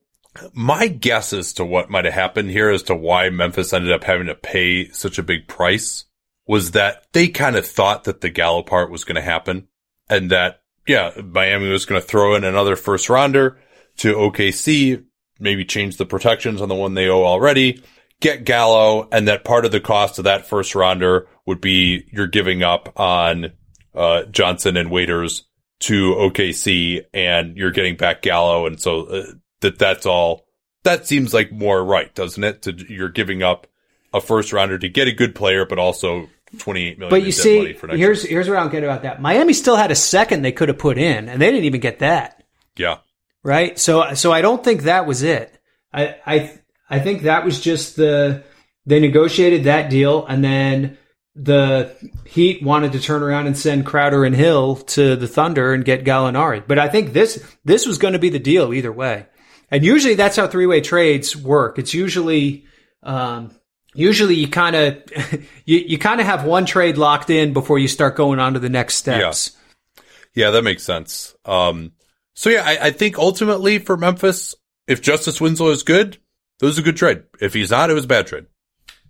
my 0.53 0.89
guess 0.89 1.33
as 1.33 1.53
to 1.55 1.65
what 1.65 1.89
might 1.89 2.05
have 2.05 2.15
happened 2.15 2.51
here 2.51 2.71
as 2.71 2.83
to 2.85 2.95
why 2.95 3.31
Memphis 3.31 3.73
ended 3.73 3.93
up 3.93 4.05
having 4.05 4.27
to 4.27 4.35
pay 4.35 4.89
such 4.91 5.19
a 5.19 5.23
big 5.23 5.47
price 5.49 6.05
was 6.51 6.73
that 6.73 7.07
they 7.13 7.29
kind 7.29 7.55
of 7.55 7.65
thought 7.65 8.03
that 8.03 8.23
the 8.23 8.29
Gallo 8.29 8.61
part 8.61 8.91
was 8.91 9.05
going 9.05 9.15
to 9.15 9.23
happen 9.23 9.69
and 10.09 10.33
that, 10.33 10.63
yeah, 10.85 11.13
Miami 11.25 11.69
was 11.69 11.87
going 11.87 12.01
to 12.01 12.05
throw 12.05 12.35
in 12.35 12.43
another 12.43 12.75
first 12.75 13.09
rounder 13.09 13.57
to 13.99 14.15
OKC, 14.15 15.05
maybe 15.39 15.65
change 15.65 15.97
the 15.97 16.05
protections 16.05 16.61
on 16.61 16.69
the 16.69 16.75
one 16.75 16.95
they 16.95 17.07
owe 17.07 17.23
already, 17.23 17.81
get 18.21 18.43
Gallo, 18.43 19.09
and 19.13 19.29
that 19.29 19.45
part 19.45 19.65
of 19.65 19.71
the 19.71 19.79
cost 19.79 20.19
of 20.19 20.25
that 20.25 20.45
first 20.45 20.75
rounder 20.75 21.29
would 21.47 21.61
be 21.61 22.09
you're 22.11 22.27
giving 22.27 22.65
up 22.65 22.99
on, 22.99 23.53
uh, 23.95 24.25
Johnson 24.25 24.77
and 24.77 24.91
Waiters 24.91 25.45
to 25.79 26.17
OKC 26.17 27.05
and 27.15 27.57
you're 27.57 27.71
getting 27.71 27.97
back 27.97 28.23
Gallo. 28.23 28.67
And 28.67 28.81
so 28.81 29.03
uh, 29.03 29.27
that 29.61 29.79
that's 29.79 30.05
all, 30.05 30.47
that 30.83 31.07
seems 31.07 31.33
like 31.33 31.53
more 31.53 31.85
right, 31.85 32.13
doesn't 32.13 32.43
it? 32.43 32.63
To, 32.63 32.73
you're 32.93 33.09
giving 33.09 33.45
up 33.45 33.69
a 34.13 34.21
first 34.21 34.53
rounder 34.53 34.79
to 34.79 34.89
get 34.89 35.07
a 35.07 35.13
good 35.13 35.37
player, 35.37 35.65
but 35.65 35.79
also 35.79 36.29
28 36.59 36.99
million. 36.99 37.11
But 37.11 37.25
you 37.25 37.33
see, 37.33 37.59
money 37.59 37.73
for 37.73 37.87
next 37.87 37.99
here's 37.99 38.25
year. 38.25 38.33
here's 38.33 38.49
what 38.49 38.59
I 38.59 38.61
don't 38.61 38.73
get 38.73 38.85
about 38.85 39.03
that. 39.03 39.21
Miami 39.21 39.53
still 39.53 39.77
had 39.77 39.91
a 39.91 39.97
second 39.97 40.43
they 40.43 40.53
could 40.53 40.69
have 40.69 40.79
put 40.79 40.99
in, 40.99 41.29
and 41.29 41.41
they 41.41 41.51
didn't 41.51 41.65
even 41.65 41.81
get 41.81 42.01
that. 42.01 42.45
yeah. 42.77 42.99
right? 43.43 43.79
So 43.79 44.15
so 44.15 44.33
I 44.33 44.43
don't 44.43 44.63
think 44.63 44.83
that 44.83 45.07
was 45.07 45.23
it. 45.23 45.59
I 45.93 46.17
I 46.27 46.61
I 46.89 46.99
think 47.01 47.23
that 47.23 47.45
was 47.45 47.61
just 47.61 47.97
the 47.97 48.43
they 48.87 49.01
negotiated 49.01 49.65
that 49.65 49.91
deal 49.91 50.27
and 50.27 50.43
then 50.43 50.99
the 51.37 51.97
Heat 52.25 52.63
wanted 52.63 52.93
to 52.93 53.01
turn 53.01 53.23
around 53.23 53.47
and 53.47 53.57
send 53.57 53.87
Crowder 53.87 54.25
and 54.25 54.35
Hill 54.35 54.77
to 54.77 55.17
the 55.17 55.29
Thunder 55.29 55.73
and 55.73 55.85
get 55.85 56.05
Gallinari. 56.05 56.63
But 56.67 56.79
I 56.79 56.89
think 56.89 57.13
this 57.13 57.43
this 57.65 57.87
was 57.87 57.99
going 57.99 58.13
to 58.13 58.19
be 58.19 58.31
the 58.31 58.39
deal 58.39 58.75
either 58.75 58.93
way. 58.93 59.27
And 59.71 59.85
usually 59.85 60.15
that's 60.15 60.37
how 60.37 60.49
three 60.49 60.67
way 60.67 60.81
trades 60.81 61.37
work. 61.37 61.79
It's 61.79 61.95
usually 61.95 62.65
um, 63.03 63.55
usually 63.95 64.35
you 64.35 64.49
kind 64.49 64.77
of 64.77 65.03
you, 65.65 65.79
you 65.79 65.99
kind 65.99 66.21
of 66.21 66.27
have 66.27 66.45
one 66.45 66.67
trade 66.67 66.99
locked 66.99 67.31
in 67.31 67.53
before 67.53 67.79
you 67.79 67.89
start 67.89 68.17
going 68.17 68.39
on 68.39 68.55
to 68.55 68.61
the 68.61 68.69
next 68.69 68.97
steps. 68.97 69.57
Yeah, 69.97 70.03
yeah 70.47 70.51
that 70.51 70.63
makes 70.63 70.83
sense. 70.83 71.35
Um, 71.45 71.93
so 72.35 72.51
yeah, 72.51 72.63
I, 72.65 72.87
I 72.87 72.91
think 72.91 73.19
ultimately 73.19 73.79
for 73.79 73.97
Memphis, 73.97 74.55
if 74.87 75.03
Justice 75.03 75.41
Winslow 75.41 75.71
is 75.71 75.83
good, 75.83 76.19
it 76.61 76.65
was 76.65 76.79
a 76.79 76.83
good 76.83 76.97
trade. 76.97 77.25
If 77.41 77.55
he's 77.55 77.71
not, 77.71 77.91
it 77.91 77.95
was 77.95 78.05
a 78.05 78.09
bad 78.09 78.27
trade. 78.27 78.47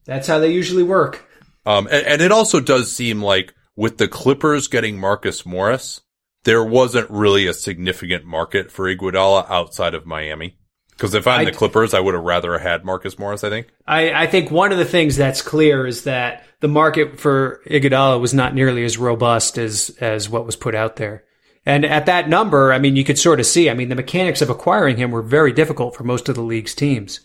That's 0.05 0.26
how 0.26 0.39
they 0.39 0.53
usually 0.53 0.83
work. 0.83 1.26
Um, 1.66 1.87
and, 1.87 2.07
and 2.07 2.22
it 2.22 2.33
also 2.33 2.61
does 2.61 2.93
seem 2.93 3.22
like 3.22 3.55
with 3.76 3.99
the 3.99 4.09
Clippers 4.09 4.68
getting 4.68 4.99
Marcus 4.99 5.47
Morris, 5.47 6.01
there 6.45 6.64
wasn't 6.64 7.11
really 7.11 7.47
a 7.47 7.55
significant 7.55 8.24
market 8.24 8.70
for 8.70 8.95
Iguodala 8.95 9.49
outside 9.51 9.95
of 9.95 10.07
Miami. 10.07 10.59
Because 11.01 11.15
if 11.15 11.27
I'm 11.27 11.41
I- 11.41 11.45
the 11.47 11.53
Clippers, 11.53 11.95
I 11.95 12.01
would 12.01 12.13
have 12.13 12.23
rather 12.23 12.59
had 12.59 12.85
Marcus 12.85 13.19
Morris. 13.19 13.43
I 13.43 13.49
think. 13.49 13.69
I, 13.87 14.13
I 14.13 14.27
think 14.27 14.51
one 14.51 14.71
of 14.71 14.77
the 14.77 14.85
things 14.85 15.17
that's 15.17 15.41
clear 15.41 15.87
is 15.87 16.05
that 16.05 16.45
the 16.61 16.69
market 16.69 17.19
for 17.19 17.63
Iguodala 17.67 18.21
was 18.21 18.35
not 18.35 18.55
nearly 18.55 18.85
as 18.85 18.99
robust 18.99 19.57
as 19.57 19.97
as 19.99 20.29
what 20.29 20.45
was 20.45 20.57
put 20.57 20.75
out 20.75 20.97
there. 20.97 21.25
And 21.65 21.87
at 21.87 22.07
that 22.07 22.29
number, 22.29 22.71
I 22.71 22.79
mean, 22.79 22.97
you 22.97 23.05
could 23.05 23.19
sort 23.19 23.41
of 23.41 23.47
see. 23.47 23.71
I 23.71 23.75
mean, 23.75 23.89
the 23.89 23.95
mechanics 23.95 24.43
of 24.43 24.51
acquiring 24.51 24.99
him 24.99 25.11
were 25.11 25.23
very 25.23 25.53
difficult 25.53 25.97
for 25.97 26.05
most 26.05 26.29
of 26.29 26.35
the 26.35 26.43
league's 26.43 26.75
teams. 26.75 27.21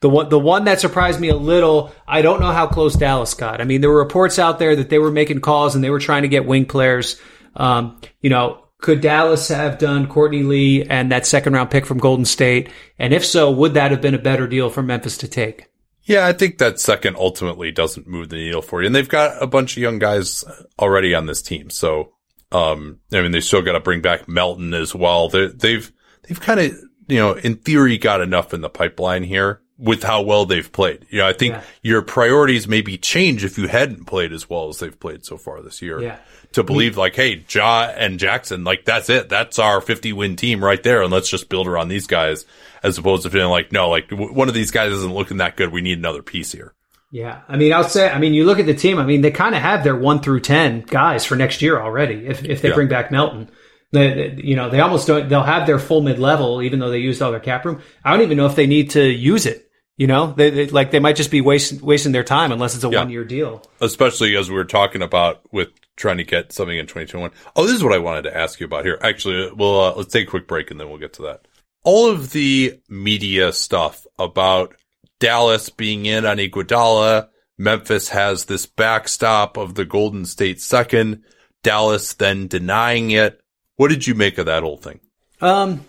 The 0.00 0.08
one, 0.08 0.30
the 0.30 0.38
one 0.38 0.64
that 0.64 0.80
surprised 0.80 1.20
me 1.20 1.28
a 1.28 1.36
little, 1.36 1.92
I 2.08 2.22
don't 2.22 2.40
know 2.40 2.52
how 2.52 2.66
close 2.66 2.94
Dallas 2.94 3.34
got. 3.34 3.60
I 3.60 3.64
mean, 3.64 3.82
there 3.82 3.90
were 3.90 3.98
reports 3.98 4.38
out 4.38 4.58
there 4.58 4.76
that 4.76 4.88
they 4.88 4.98
were 4.98 5.10
making 5.10 5.40
calls 5.40 5.74
and 5.74 5.84
they 5.84 5.90
were 5.90 6.00
trying 6.00 6.22
to 6.22 6.28
get 6.28 6.46
wing 6.46 6.64
players. 6.64 7.20
Um, 7.54 8.00
you 8.22 8.30
know, 8.30 8.64
could 8.80 9.00
Dallas 9.00 9.48
have 9.48 9.78
done 9.78 10.06
Courtney 10.06 10.42
Lee 10.42 10.82
and 10.84 11.12
that 11.12 11.26
second 11.26 11.52
round 11.52 11.70
pick 11.70 11.86
from 11.86 11.98
Golden 11.98 12.24
State? 12.24 12.70
And 12.98 13.12
if 13.12 13.24
so, 13.24 13.50
would 13.50 13.74
that 13.74 13.90
have 13.90 14.00
been 14.00 14.14
a 14.14 14.18
better 14.18 14.46
deal 14.46 14.70
for 14.70 14.82
Memphis 14.82 15.18
to 15.18 15.28
take? 15.28 15.66
Yeah, 16.02 16.26
I 16.26 16.32
think 16.32 16.58
that 16.58 16.80
second 16.80 17.16
ultimately 17.16 17.70
doesn't 17.70 18.06
move 18.06 18.30
the 18.30 18.36
needle 18.36 18.62
for 18.62 18.80
you. 18.80 18.86
And 18.86 18.94
they've 18.94 19.08
got 19.08 19.40
a 19.42 19.46
bunch 19.46 19.76
of 19.76 19.82
young 19.82 19.98
guys 19.98 20.44
already 20.78 21.14
on 21.14 21.26
this 21.26 21.42
team. 21.42 21.70
So, 21.70 22.14
um, 22.52 22.98
I 23.12 23.20
mean, 23.20 23.32
they 23.32 23.40
still 23.40 23.62
got 23.62 23.72
to 23.72 23.80
bring 23.80 24.00
back 24.00 24.28
Melton 24.28 24.74
as 24.74 24.94
well. 24.94 25.28
they 25.28 25.48
they've, 25.48 25.92
they've 26.22 26.40
kind 26.40 26.60
of, 26.60 26.72
you 27.06 27.18
know, 27.18 27.34
in 27.34 27.56
theory 27.56 27.98
got 27.98 28.20
enough 28.20 28.54
in 28.54 28.60
the 28.60 28.70
pipeline 28.70 29.22
here 29.22 29.60
with 29.80 30.02
how 30.02 30.20
well 30.22 30.44
they've 30.44 30.70
played. 30.70 31.06
You 31.08 31.20
know, 31.20 31.26
I 31.26 31.32
think 31.32 31.54
Yeah. 31.54 31.62
your 31.82 32.02
priorities 32.02 32.68
maybe 32.68 32.98
change 32.98 33.44
if 33.44 33.56
you 33.56 33.66
hadn't 33.66 34.06
played 34.06 34.32
as 34.32 34.48
well 34.50 34.68
as 34.68 34.78
they've 34.78 34.98
played 35.00 35.24
so 35.24 35.36
far 35.38 35.62
this 35.62 35.80
year. 35.80 36.00
Yeah. 36.02 36.16
To 36.52 36.62
believe 36.62 36.96
like, 36.96 37.14
hey, 37.16 37.44
Ja 37.48 37.84
and 37.96 38.18
Jackson, 38.18 38.64
like 38.64 38.84
that's 38.84 39.08
it. 39.08 39.28
That's 39.28 39.58
our 39.58 39.80
50 39.80 40.12
win 40.12 40.36
team 40.36 40.62
right 40.62 40.82
there. 40.82 41.00
And 41.02 41.10
let's 41.12 41.30
just 41.30 41.48
build 41.48 41.66
around 41.66 41.88
these 41.88 42.06
guys 42.06 42.44
as 42.82 42.98
opposed 42.98 43.22
to 43.22 43.30
feeling 43.30 43.50
like, 43.50 43.72
no, 43.72 43.88
like 43.88 44.08
w- 44.10 44.32
one 44.32 44.48
of 44.48 44.54
these 44.54 44.70
guys 44.70 44.92
isn't 44.92 45.14
looking 45.14 45.38
that 45.38 45.56
good. 45.56 45.72
We 45.72 45.80
need 45.80 45.98
another 45.98 46.22
piece 46.22 46.52
here. 46.52 46.74
Yeah, 47.12 47.40
I 47.48 47.56
mean, 47.56 47.72
I'll 47.72 47.82
say, 47.84 48.08
I 48.08 48.18
mean, 48.18 48.34
you 48.34 48.44
look 48.44 48.58
at 48.60 48.66
the 48.66 48.74
team. 48.74 48.98
I 48.98 49.04
mean, 49.04 49.20
they 49.20 49.30
kind 49.32 49.54
of 49.54 49.62
have 49.62 49.82
their 49.82 49.96
one 49.96 50.20
through 50.20 50.40
ten 50.40 50.82
guys 50.82 51.24
for 51.24 51.34
next 51.36 51.60
year 51.62 51.80
already. 51.80 52.26
If 52.26 52.44
if 52.44 52.62
they 52.62 52.68
Yeah. 52.68 52.74
bring 52.74 52.86
back 52.88 53.10
Melton, 53.10 53.48
they- 53.92 54.36
you 54.42 54.54
know, 54.54 54.70
they 54.70 54.78
almost 54.80 55.06
don't. 55.08 55.28
They'll 55.28 55.42
have 55.42 55.66
their 55.66 55.80
full 55.80 56.02
mid 56.02 56.18
level, 56.20 56.62
even 56.62 56.78
though 56.78 56.90
they 56.90 56.98
used 56.98 57.20
all 57.20 57.32
their 57.32 57.40
cap 57.40 57.64
room. 57.64 57.80
I 58.04 58.12
don't 58.12 58.22
even 58.22 58.36
know 58.36 58.46
if 58.46 58.54
they 58.54 58.66
need 58.68 58.90
to 58.90 59.02
use 59.04 59.46
it. 59.46 59.66
You 60.00 60.06
know, 60.06 60.32
they, 60.32 60.48
they 60.48 60.66
like 60.68 60.92
they 60.92 60.98
might 60.98 61.16
just 61.16 61.30
be 61.30 61.42
wasting 61.42 61.78
wasting 61.82 62.12
their 62.12 62.24
time 62.24 62.52
unless 62.52 62.74
it's 62.74 62.84
a 62.84 62.88
Yeah. 62.88 63.00
one 63.00 63.10
year 63.10 63.22
deal. 63.22 63.62
especially 63.82 64.34
as 64.34 64.48
we 64.48 64.56
were 64.56 64.64
talking 64.64 65.02
about 65.02 65.42
with 65.52 65.68
trying 65.98 66.16
to 66.16 66.24
get 66.24 66.52
something 66.52 66.78
in 66.78 66.86
2021. 66.86 67.30
Oh, 67.54 67.66
this 67.66 67.74
is 67.76 67.84
what 67.84 67.92
I 67.92 67.98
wanted 67.98 68.22
to 68.22 68.34
ask 68.34 68.58
you 68.60 68.64
about 68.64 68.86
here. 68.86 68.98
Actually, 69.02 69.52
we'll 69.52 69.78
uh, 69.78 69.94
let's 69.94 70.10
take 70.10 70.26
a 70.26 70.30
quick 70.30 70.48
break 70.48 70.70
and 70.70 70.80
then 70.80 70.88
we'll 70.88 70.96
get 70.96 71.12
to 71.14 71.22
that. 71.24 71.46
All 71.84 72.08
of 72.10 72.30
the 72.32 72.80
media 72.88 73.52
stuff 73.52 74.06
about 74.18 74.74
Dallas 75.18 75.68
being 75.68 76.06
in 76.06 76.24
on 76.24 76.38
Iguodala, 76.38 77.28
Memphis 77.58 78.08
has 78.08 78.46
this 78.46 78.64
backstop 78.64 79.58
of 79.58 79.74
the 79.74 79.84
Golden 79.84 80.24
State 80.24 80.62
second, 80.62 81.24
Dallas 81.62 82.14
then 82.14 82.46
denying 82.46 83.10
it. 83.10 83.38
What 83.76 83.88
did 83.88 84.06
you 84.06 84.14
make 84.14 84.38
of 84.38 84.46
that 84.46 84.62
whole 84.62 84.78
thing? 84.78 85.00
Um, 85.42 85.84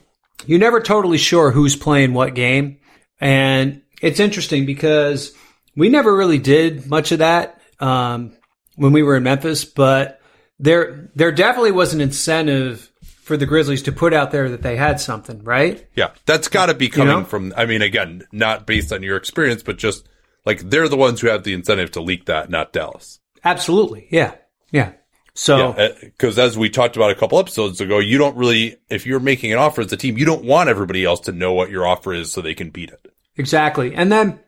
you're 0.46 0.60
never 0.60 0.82
totally 0.82 1.18
sure 1.18 1.52
who's 1.52 1.78
playing 1.78 2.14
what 2.14 2.36
game, 2.36 2.80
and 3.22 3.82
it's 4.02 4.20
interesting 4.20 4.66
because 4.66 5.34
we 5.76 5.90
never 5.90 6.16
really 6.16 6.40
did 6.40 6.88
much 6.88 7.12
of 7.12 7.20
that 7.20 7.62
um, 7.80 8.34
when 8.76 8.92
we 8.92 9.04
were 9.04 9.16
in 9.16 9.24
Memphis, 9.24 9.64
but 9.64 10.20
there 10.60 11.10
there 11.16 11.32
definitely 11.32 11.72
was 11.72 11.94
an 11.94 12.02
incentive 12.02 12.92
for 13.04 13.38
the 13.38 13.46
Grizzlies 13.46 13.84
to 13.84 13.92
put 13.92 14.14
out 14.14 14.32
there 14.32 14.50
that 14.50 14.62
they 14.62 14.76
had 14.76 15.00
something, 15.00 15.44
right? 15.44 15.88
Yeah, 15.96 16.12
that's 16.26 16.48
got 16.48 16.66
to 16.66 16.74
be 16.74 16.90
coming 16.90 17.20
know? 17.20 17.24
from. 17.24 17.54
I 17.56 17.66
mean, 17.66 17.82
again, 17.82 18.24
not 18.32 18.68
based 18.68 18.92
on 18.92 19.04
your 19.04 19.18
experience, 19.18 19.64
but 19.64 19.78
just 19.78 20.08
like 20.46 20.60
they're 20.60 20.90
the 20.90 20.98
ones 20.98 21.22
who 21.22 21.28
have 21.28 21.44
the 21.44 21.54
incentive 21.54 21.92
to 21.92 22.02
leak 22.02 22.26
that, 22.26 22.50
not 22.50 22.74
Dallas. 22.74 23.20
Absolutely, 23.44 24.08
yeah, 24.12 24.36
yeah. 24.72 24.94
So 25.34 25.74
because 26.02 26.38
as 26.38 26.58
we 26.58 26.70
talked 26.70 26.98
about 26.98 27.12
a 27.12 27.16
couple 27.16 27.40
episodes 27.40 27.80
ago, 27.80 28.00
you 28.00 28.18
don't 28.18 28.36
really, 28.36 28.78
if 28.90 29.06
you're 29.06 29.22
making 29.22 29.54
an 29.54 29.60
offer 29.60 29.82
as 29.82 29.92
a 29.94 29.98
team, 29.98 30.18
you 30.18 30.26
don't 30.26 30.44
want 30.44 30.70
everybody 30.70 31.06
else 31.06 31.22
to 31.22 31.32
know 31.32 31.54
what 31.54 31.70
your 31.70 31.88
offer 31.88 32.14
is 32.14 32.32
so 32.32 32.42
they 32.42 32.54
can 32.54 32.70
beat 32.70 32.90
it. 32.90 33.14
Exactly, 33.38 33.96
and 33.96 34.12
then 34.12 34.40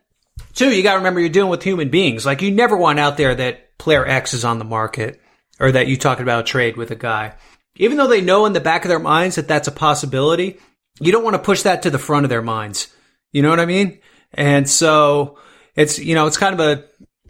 two, 0.54 0.70
you 0.74 0.82
got 0.82 0.92
to 0.92 0.98
remember 0.98 1.20
you're 1.20 1.28
dealing 1.28 1.50
with 1.50 1.62
human 1.62 1.90
beings. 1.90 2.24
Like 2.26 2.42
you 2.42 2.50
never 2.50 2.76
want 2.76 2.98
out 2.98 3.16
there 3.16 3.34
that 3.34 3.78
player 3.78 4.06
X 4.06 4.34
is 4.34 4.44
on 4.44 4.58
the 4.58 4.64
market 4.64 5.20
or 5.60 5.72
that 5.72 5.86
you 5.86 5.96
talking 5.96 6.22
about 6.22 6.40
a 6.40 6.44
trade 6.44 6.76
with 6.76 6.90
a 6.90 6.96
guy, 6.96 7.34
even 7.76 7.96
though 7.96 8.08
they 8.08 8.20
know 8.20 8.46
in 8.46 8.52
the 8.52 8.60
back 8.60 8.84
of 8.84 8.88
their 8.88 8.98
minds 8.98 9.36
that 9.36 9.48
that's 9.48 9.68
a 9.68 9.72
possibility. 9.72 10.58
You 11.00 11.12
don't 11.12 11.24
want 11.24 11.34
to 11.34 11.42
push 11.42 11.62
that 11.62 11.82
to 11.82 11.90
the 11.90 11.98
front 11.98 12.24
of 12.24 12.30
their 12.30 12.42
minds. 12.42 12.88
You 13.32 13.42
know 13.42 13.50
what 13.50 13.60
I 13.60 13.66
mean? 13.66 13.98
And 14.32 14.68
so 14.68 15.38
it's 15.74 15.98
you 15.98 16.14
know 16.14 16.26
it's 16.26 16.36
kind 16.36 16.58
of 16.58 16.60
a 16.60 16.84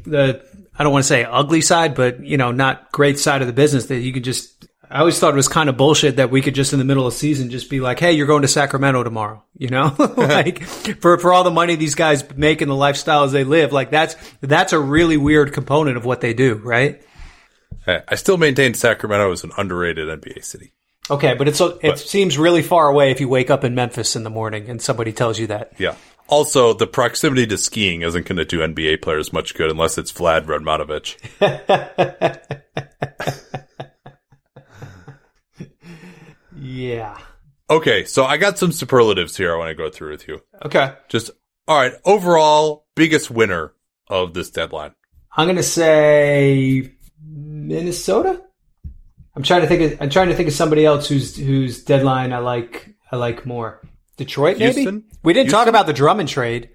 the 0.05 0.45
I 0.77 0.83
don't 0.83 0.93
want 0.93 1.05
to 1.05 1.09
say 1.09 1.25
ugly 1.25 1.61
side, 1.61 1.95
but 1.95 2.23
you 2.25 2.37
know 2.37 2.53
not 2.53 2.93
great 2.93 3.19
side 3.19 3.41
of 3.41 3.47
the 3.47 3.53
business 3.53 3.87
that 3.87 4.01
you 4.01 4.13
could 4.13 4.25
just. 4.25 4.54
I 4.95 5.01
always 5.01 5.19
thought 5.19 5.33
it 5.33 5.37
was 5.37 5.49
kind 5.49 5.69
of 5.69 5.77
bullshit 5.77 6.17
that 6.17 6.31
we 6.31 6.41
could 6.41 6.55
just 6.55 6.73
in 6.73 6.79
the 6.79 6.85
middle 6.85 7.05
of 7.05 7.13
the 7.13 7.19
season 7.19 7.51
just 7.51 7.69
be 7.69 7.81
like, 7.81 7.99
"Hey, 7.99 8.13
you're 8.13 8.29
going 8.29 8.43
to 8.43 8.49
Sacramento 8.49 9.03
tomorrow," 9.03 9.43
you 9.59 9.69
know, 9.69 9.93
like 10.17 10.63
for 10.63 11.19
for 11.19 11.33
all 11.33 11.43
the 11.43 11.51
money 11.51 11.75
these 11.75 11.97
guys 11.97 12.23
make 12.37 12.61
and 12.61 12.71
the 12.71 12.77
lifestyles 12.77 13.33
they 13.33 13.43
live, 13.43 13.73
like 13.73 13.91
that's 13.91 14.15
that's 14.41 14.73
a 14.73 14.79
really 14.79 15.17
weird 15.17 15.53
component 15.53 15.97
of 15.97 16.05
what 16.05 16.21
they 16.21 16.33
do, 16.33 16.55
right? 16.63 17.03
I 17.89 18.03
I 18.07 18.15
still 18.15 18.37
maintain 18.37 18.75
Sacramento 18.75 19.33
is 19.33 19.43
an 19.43 19.51
underrated 19.57 20.07
NBA 20.07 20.45
city. 20.45 20.75
Okay, 21.11 21.35
but 21.35 21.49
it's 21.49 21.61
it 21.61 21.99
seems 21.99 22.39
really 22.39 22.63
far 22.63 22.87
away 22.87 23.11
if 23.11 23.21
you 23.21 23.29
wake 23.29 23.51
up 23.51 23.65
in 23.65 23.75
Memphis 23.75 24.15
in 24.15 24.23
the 24.23 24.31
morning 24.31 24.71
and 24.71 24.81
somebody 24.81 25.13
tells 25.13 25.41
you 25.41 25.49
that. 25.49 25.73
Yeah. 25.77 25.97
Also, 26.29 26.73
the 26.73 26.87
proximity 26.87 27.49
to 27.49 27.59
skiing 27.59 28.03
isn't 28.03 28.27
going 28.27 28.37
to 28.39 28.45
do 28.45 28.61
NBA 28.61 29.03
players 29.03 29.33
much 29.33 29.57
good 29.57 29.71
unless 29.73 29.99
it's 29.99 30.13
Vlad 30.13 30.47
Radmanovic. 30.47 31.17
Yeah. 36.65 37.19
Okay, 37.71 38.05
so 38.05 38.25
I 38.25 38.37
got 38.37 38.59
some 38.59 38.73
superlatives 38.73 39.37
here 39.37 39.55
I 39.55 39.59
want 39.59 39.69
to 39.69 39.75
go 39.75 39.91
through 39.91 40.13
with 40.13 40.29
you. 40.29 40.41
Okay. 40.65 40.93
Just 41.09 41.31
all 41.67 41.77
right, 41.77 41.95
overall 42.05 42.87
biggest 42.95 43.31
winner 43.31 43.73
of 44.09 44.35
this 44.35 44.51
deadline. 44.51 44.95
I'm 45.37 45.47
gonna 45.47 45.63
say 45.63 46.93
Minnesota. 47.27 48.43
I'm 49.35 49.43
trying 49.43 49.63
to 49.63 49.67
think. 49.67 49.93
Of, 49.93 50.03
I'm 50.03 50.11
trying 50.11 50.29
to 50.29 50.35
think 50.35 50.49
of 50.49 50.55
somebody 50.55 50.85
else 50.85 51.09
whose 51.09 51.37
whose 51.37 51.83
deadline 51.83 52.33
I 52.33 52.39
like. 52.39 52.95
I 53.11 53.17
like 53.17 53.47
more. 53.47 53.81
Detroit, 54.17 54.59
maybe. 54.59 54.75
Houston? 54.75 55.05
We 55.23 55.33
didn't 55.33 55.51
talk 55.51 55.67
about 55.67 55.87
the 55.87 55.93
Drummond 55.93 56.29
trade. 56.29 56.71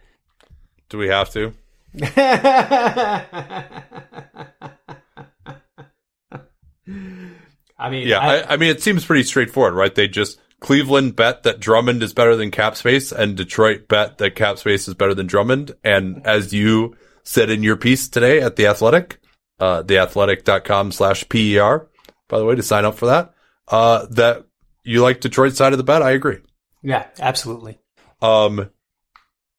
Do 0.89 0.97
we 0.97 1.07
have 1.07 1.29
to? 1.31 1.53
I 7.79 7.89
mean, 7.89 8.07
Yeah, 8.07 8.19
I, 8.19 8.35
I, 8.37 8.53
I 8.53 8.57
mean 8.57 8.69
it 8.69 8.83
seems 8.83 9.05
pretty 9.05 9.23
straightforward, 9.23 9.73
right? 9.73 9.93
They 9.93 10.07
just 10.07 10.39
Cleveland 10.59 11.15
bet 11.15 11.43
that 11.43 11.59
Drummond 11.59 12.03
is 12.03 12.13
better 12.13 12.35
than 12.35 12.51
cap 12.51 12.75
space, 12.75 13.11
and 13.11 13.37
Detroit 13.37 13.87
bet 13.87 14.17
that 14.17 14.35
cap 14.35 14.59
space 14.59 14.87
is 14.87 14.93
better 14.93 15.13
than 15.13 15.27
Drummond. 15.27 15.71
And 15.83 16.25
as 16.25 16.53
you 16.53 16.95
said 17.23 17.49
in 17.49 17.63
your 17.63 17.77
piece 17.77 18.09
today 18.09 18.41
at 18.41 18.57
the 18.57 18.67
Athletic, 18.67 19.19
uh, 19.59 19.83
theathletic.com 19.83 20.91
slash 20.91 21.27
PER, 21.29 21.87
by 22.27 22.37
the 22.37 22.45
way, 22.45 22.55
to 22.55 22.63
sign 22.63 22.85
up 22.85 22.95
for 22.95 23.07
that, 23.07 23.33
uh, 23.69 24.05
that 24.11 24.45
you 24.83 25.01
like 25.01 25.21
Detroit's 25.21 25.57
side 25.57 25.73
of 25.73 25.77
the 25.77 25.83
bet. 25.83 26.01
I 26.01 26.11
agree. 26.11 26.39
yeah, 26.83 27.05
absolutely. 27.19 27.79
Um, 28.21 28.69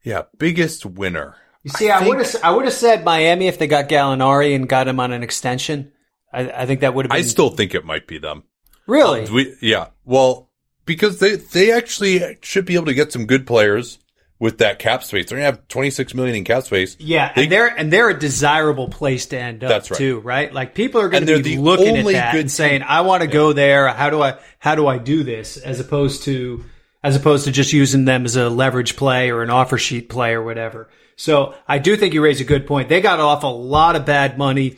yeah, 0.03 0.23
biggest 0.39 0.85
winner. 0.85 1.37
You 1.63 1.71
see, 1.71 1.91
I, 1.91 1.99
think- 1.99 2.09
would 2.17 2.27
have 2.27 2.37
I 2.43 2.51
would 2.51 2.65
have 2.65 2.75
said 2.75 3.05
Miami 3.05 3.47
if 3.47 3.59
they 3.59 3.67
got 3.67 3.89
Gallinari 3.89 4.55
and 4.55 4.69
got 4.69 4.89
him 4.89 5.01
on 5.01 5.13
an 5.13 5.23
extension. 5.23 5.93
I, 6.33 6.51
I 6.51 6.67
think 6.67 6.81
that 6.81 6.95
would 6.95 7.07
have 7.07 7.11
been 7.11 7.19
I 7.19 7.23
still 7.23 7.51
think 7.51 7.75
it 7.75 7.85
might 7.85 8.07
be 8.07 8.19
them. 8.19 8.45
really. 8.87 9.29
We, 9.31 9.57
yeah. 9.61 9.89
Well, 10.05 10.51
because 10.87 11.19
they, 11.19 11.37
they 11.37 11.73
actually 11.73 12.39
should 12.43 12.65
be 12.67 12.75
able 12.75 12.87
to 12.87 12.95
get 12.95 13.13
some 13.13 13.27
good 13.27 13.47
players 13.47 13.99
with 14.39 14.59
that 14.59 14.79
cap 14.79 15.05
space. 15.05 15.29
They're 15.29 15.39
going 15.39 15.53
to 15.53 15.59
have 15.59 15.69
26 15.69 16.15
million 16.15 16.35
in 16.37 16.45
cap 16.45 16.63
space. 16.65 16.97
Yeah, 16.99 17.33
They- 17.35 17.43
and 17.45 17.53
they're 17.53 17.67
and 17.69 17.93
they're 17.93 18.09
a 18.09 18.19
desirable 18.19 18.89
place 18.89 19.27
to 19.27 19.39
end 19.39 19.63
up 19.63 19.69
That's 19.69 19.91
right. 19.91 19.99
too, 19.99 20.21
right? 20.21 20.53
Like 20.53 20.75
people 20.75 21.01
are 21.01 21.09
gonna 21.09 21.27
they're 21.27 21.37
be 21.43 21.57
the 21.57 21.59
looking 21.59 21.89
at 21.89 21.99
only 21.99 22.15
that 22.15 22.33
good 22.33 22.41
and 22.43 22.51
saying, 22.51 22.83
"I 22.83 23.03
want 23.03 23.23
to 23.23 23.29
go 23.29 23.53
there. 23.53 23.89
How 23.89 24.09
do 24.11 24.23
I 24.23 24.39
how 24.59 24.75
do 24.77 24.87
I 24.87 24.97
do 24.99 25.23
this?" 25.25 25.59
As 25.59 25.79
opposed 25.79 26.23
to 26.25 26.65
as 27.05 27.17
opposed 27.17 27.45
to 27.45 27.53
just 27.53 27.73
using 27.75 28.05
them 28.07 28.25
as 28.25 28.37
a 28.37 28.49
leverage 28.49 28.97
play 28.97 29.31
or 29.31 29.43
an 29.43 29.51
offer 29.51 29.77
sheet 29.79 30.09
play 30.09 30.33
or 30.33 30.43
whatever. 30.43 30.89
So 31.17 31.55
I 31.69 31.79
do 31.79 31.97
think 31.97 32.15
you 32.15 32.23
raise 32.25 32.41
a 32.41 32.45
good 32.45 32.67
point. 32.67 32.89
They 32.89 33.03
got 33.03 33.21
off 33.21 33.43
a 33.43 33.47
lot 33.47 33.95
of 33.95 34.07
bad 34.07 34.39
money. 34.39 34.77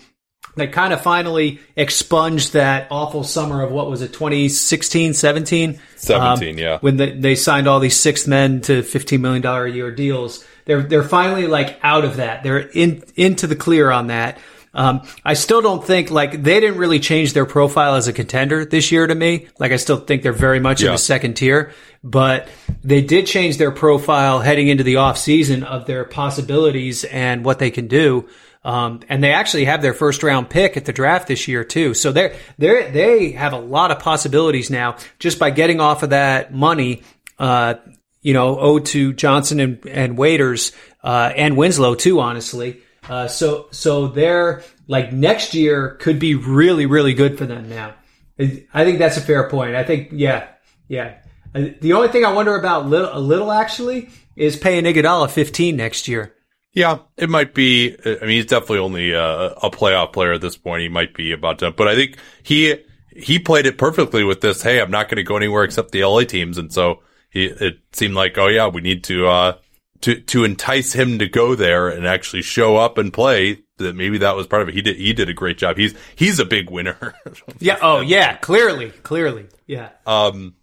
They 0.55 0.66
kind 0.66 0.92
of 0.92 1.00
finally 1.00 1.61
expunged 1.76 2.53
that 2.53 2.88
awful 2.90 3.24
summer 3.24 3.62
of 3.62 3.72
what 3.72 3.88
was 3.88 4.03
it, 4.03 4.12
2016, 4.12 5.14
17? 5.14 5.80
17, 5.96 6.59
yeah. 6.59 6.78
When 6.80 6.98
they, 6.98 7.12
they 7.12 7.34
signed 7.36 7.66
all 7.66 7.80
these 7.80 7.98
six 7.98 8.26
men 8.26 8.61
to 8.62 8.82
$15 8.82 9.20
million 9.20 9.44
a 9.46 9.66
year 9.68 9.90
deals. 9.90 10.44
They're, 10.66 10.82
they're 10.82 11.03
finally 11.03 11.46
like 11.46 11.78
out 11.82 12.05
of 12.05 12.16
that. 12.16 12.42
They're 12.42 12.59
in, 12.59 13.03
into 13.16 13.46
the 13.46 13.57
clear 13.57 13.90
on 13.90 14.09
that. 14.09 14.38
Um, 14.74 15.03
I 15.24 15.34
still 15.34 15.61
don't 15.61 15.84
think 15.84 16.11
like 16.11 16.42
they 16.42 16.59
didn't 16.59 16.78
really 16.78 16.98
change 16.98 17.34
their 17.34 17.44
profile 17.44 17.94
as 17.94 18.09
a 18.09 18.12
contender 18.12 18.64
this 18.64 18.90
year 18.90 19.07
to 19.07 19.14
me. 19.14 19.48
Like 19.59 19.72
I 19.72 19.76
still 19.76 19.98
think 19.98 20.22
they're 20.22 20.32
very 20.32 20.61
much 20.61 20.82
in 20.82 20.90
the 20.90 20.96
second 20.96 21.34
tier, 21.34 21.72
but 22.03 22.48
they 22.82 23.03
did 23.03 23.26
change 23.26 23.59
their 23.59 23.70
profile 23.70 24.40
heading 24.40 24.68
into 24.68 24.82
the 24.82 24.96
off 24.96 25.18
season 25.18 25.62
of 25.62 25.86
their 25.86 26.05
possibilities 26.05 27.05
and 27.05 27.44
what 27.44 27.59
they 27.59 27.70
can 27.70 27.86
do. 27.86 28.28
Um, 28.64 29.00
and 29.08 29.22
they 29.24 29.32
actually 29.32 29.64
have 29.64 29.82
their 29.82 29.94
first 29.94 30.22
round 30.22 30.48
pick 30.48 30.76
at 30.76 30.84
the 30.84 30.92
draft 30.92 31.26
this 31.26 31.48
year 31.48 31.64
too. 31.64 31.94
So 31.94 32.12
they're, 32.12 32.36
they're, 32.58 32.90
they 32.90 33.32
have 33.32 33.52
a 33.52 33.58
lot 33.58 33.90
of 33.90 33.98
possibilities 33.98 34.70
now 34.70 34.96
just 35.18 35.38
by 35.38 35.50
getting 35.50 35.80
off 35.80 36.02
of 36.04 36.10
that 36.10 36.54
money, 36.54 37.02
uh, 37.38 37.74
you 38.20 38.32
know, 38.32 38.58
owed 38.60 38.86
to 38.86 39.12
Johnson 39.14 39.58
and, 39.58 39.86
and 39.86 40.16
Waiters, 40.16 40.70
uh, 41.02 41.32
and 41.34 41.56
Winslow 41.56 41.96
too, 41.96 42.20
honestly. 42.20 42.80
Uh, 43.08 43.26
so, 43.26 43.66
so 43.72 44.06
they're 44.06 44.62
like 44.86 45.12
next 45.12 45.54
year 45.54 45.96
could 46.00 46.20
be 46.20 46.36
really, 46.36 46.86
really 46.86 47.14
good 47.14 47.36
for 47.36 47.46
them 47.46 47.68
now. 47.68 47.94
I 48.38 48.64
I 48.72 48.84
think 48.84 49.00
that's 49.00 49.16
a 49.16 49.20
fair 49.20 49.48
point. 49.50 49.74
I 49.74 49.82
think, 49.82 50.10
yeah, 50.12 50.46
yeah. 50.86 51.14
Uh, 51.52 51.70
The 51.80 51.94
only 51.94 52.08
thing 52.08 52.24
I 52.24 52.32
wonder 52.32 52.54
about 52.54 52.86
little, 52.86 53.10
a 53.12 53.18
little 53.18 53.50
actually 53.50 54.10
is 54.36 54.56
paying 54.56 54.84
Iguodala 54.84 55.30
15 55.30 55.76
next 55.76 56.06
year. 56.06 56.32
Yeah, 56.72 56.98
it 57.16 57.28
might 57.28 57.54
be. 57.54 57.94
I 58.04 58.20
mean, 58.20 58.30
he's 58.30 58.46
definitely 58.46 58.78
only 58.78 59.14
uh, 59.14 59.50
a 59.62 59.70
playoff 59.70 60.12
player 60.12 60.32
at 60.32 60.40
this 60.40 60.56
point. 60.56 60.82
He 60.82 60.88
might 60.88 61.14
be 61.14 61.32
about 61.32 61.58
to, 61.58 61.70
but 61.70 61.86
I 61.88 61.94
think 61.94 62.16
he 62.42 62.76
he 63.14 63.38
played 63.38 63.66
it 63.66 63.76
perfectly 63.76 64.24
with 64.24 64.40
this. 64.40 64.62
Hey, 64.62 64.80
I'm 64.80 64.90
not 64.90 65.08
going 65.08 65.16
to 65.16 65.22
go 65.22 65.36
anywhere 65.36 65.64
except 65.64 65.92
the 65.92 66.04
LA 66.04 66.24
teams, 66.24 66.56
and 66.56 66.72
so 66.72 67.00
he 67.30 67.44
it 67.46 67.78
seemed 67.92 68.14
like, 68.14 68.38
oh 68.38 68.48
yeah, 68.48 68.68
we 68.68 68.80
need 68.80 69.04
to 69.04 69.26
uh 69.26 69.56
to 70.02 70.20
to 70.20 70.44
entice 70.44 70.92
him 70.94 71.18
to 71.18 71.28
go 71.28 71.54
there 71.54 71.88
and 71.88 72.06
actually 72.06 72.42
show 72.42 72.76
up 72.76 72.96
and 72.98 73.12
play. 73.12 73.58
That 73.78 73.94
maybe 73.96 74.18
that 74.18 74.36
was 74.36 74.46
part 74.46 74.62
of 74.62 74.68
it. 74.68 74.74
He 74.74 74.80
did 74.82 74.96
he 74.96 75.12
did 75.12 75.28
a 75.28 75.34
great 75.34 75.58
job. 75.58 75.76
He's 75.76 75.94
he's 76.16 76.38
a 76.38 76.44
big 76.44 76.70
winner. 76.70 77.14
Yeah. 77.58 77.78
Oh, 77.80 78.00
yeah. 78.00 78.36
Clearly, 78.36 78.90
clearly. 78.90 79.46
Yeah. 79.66 79.90
um 80.06 80.54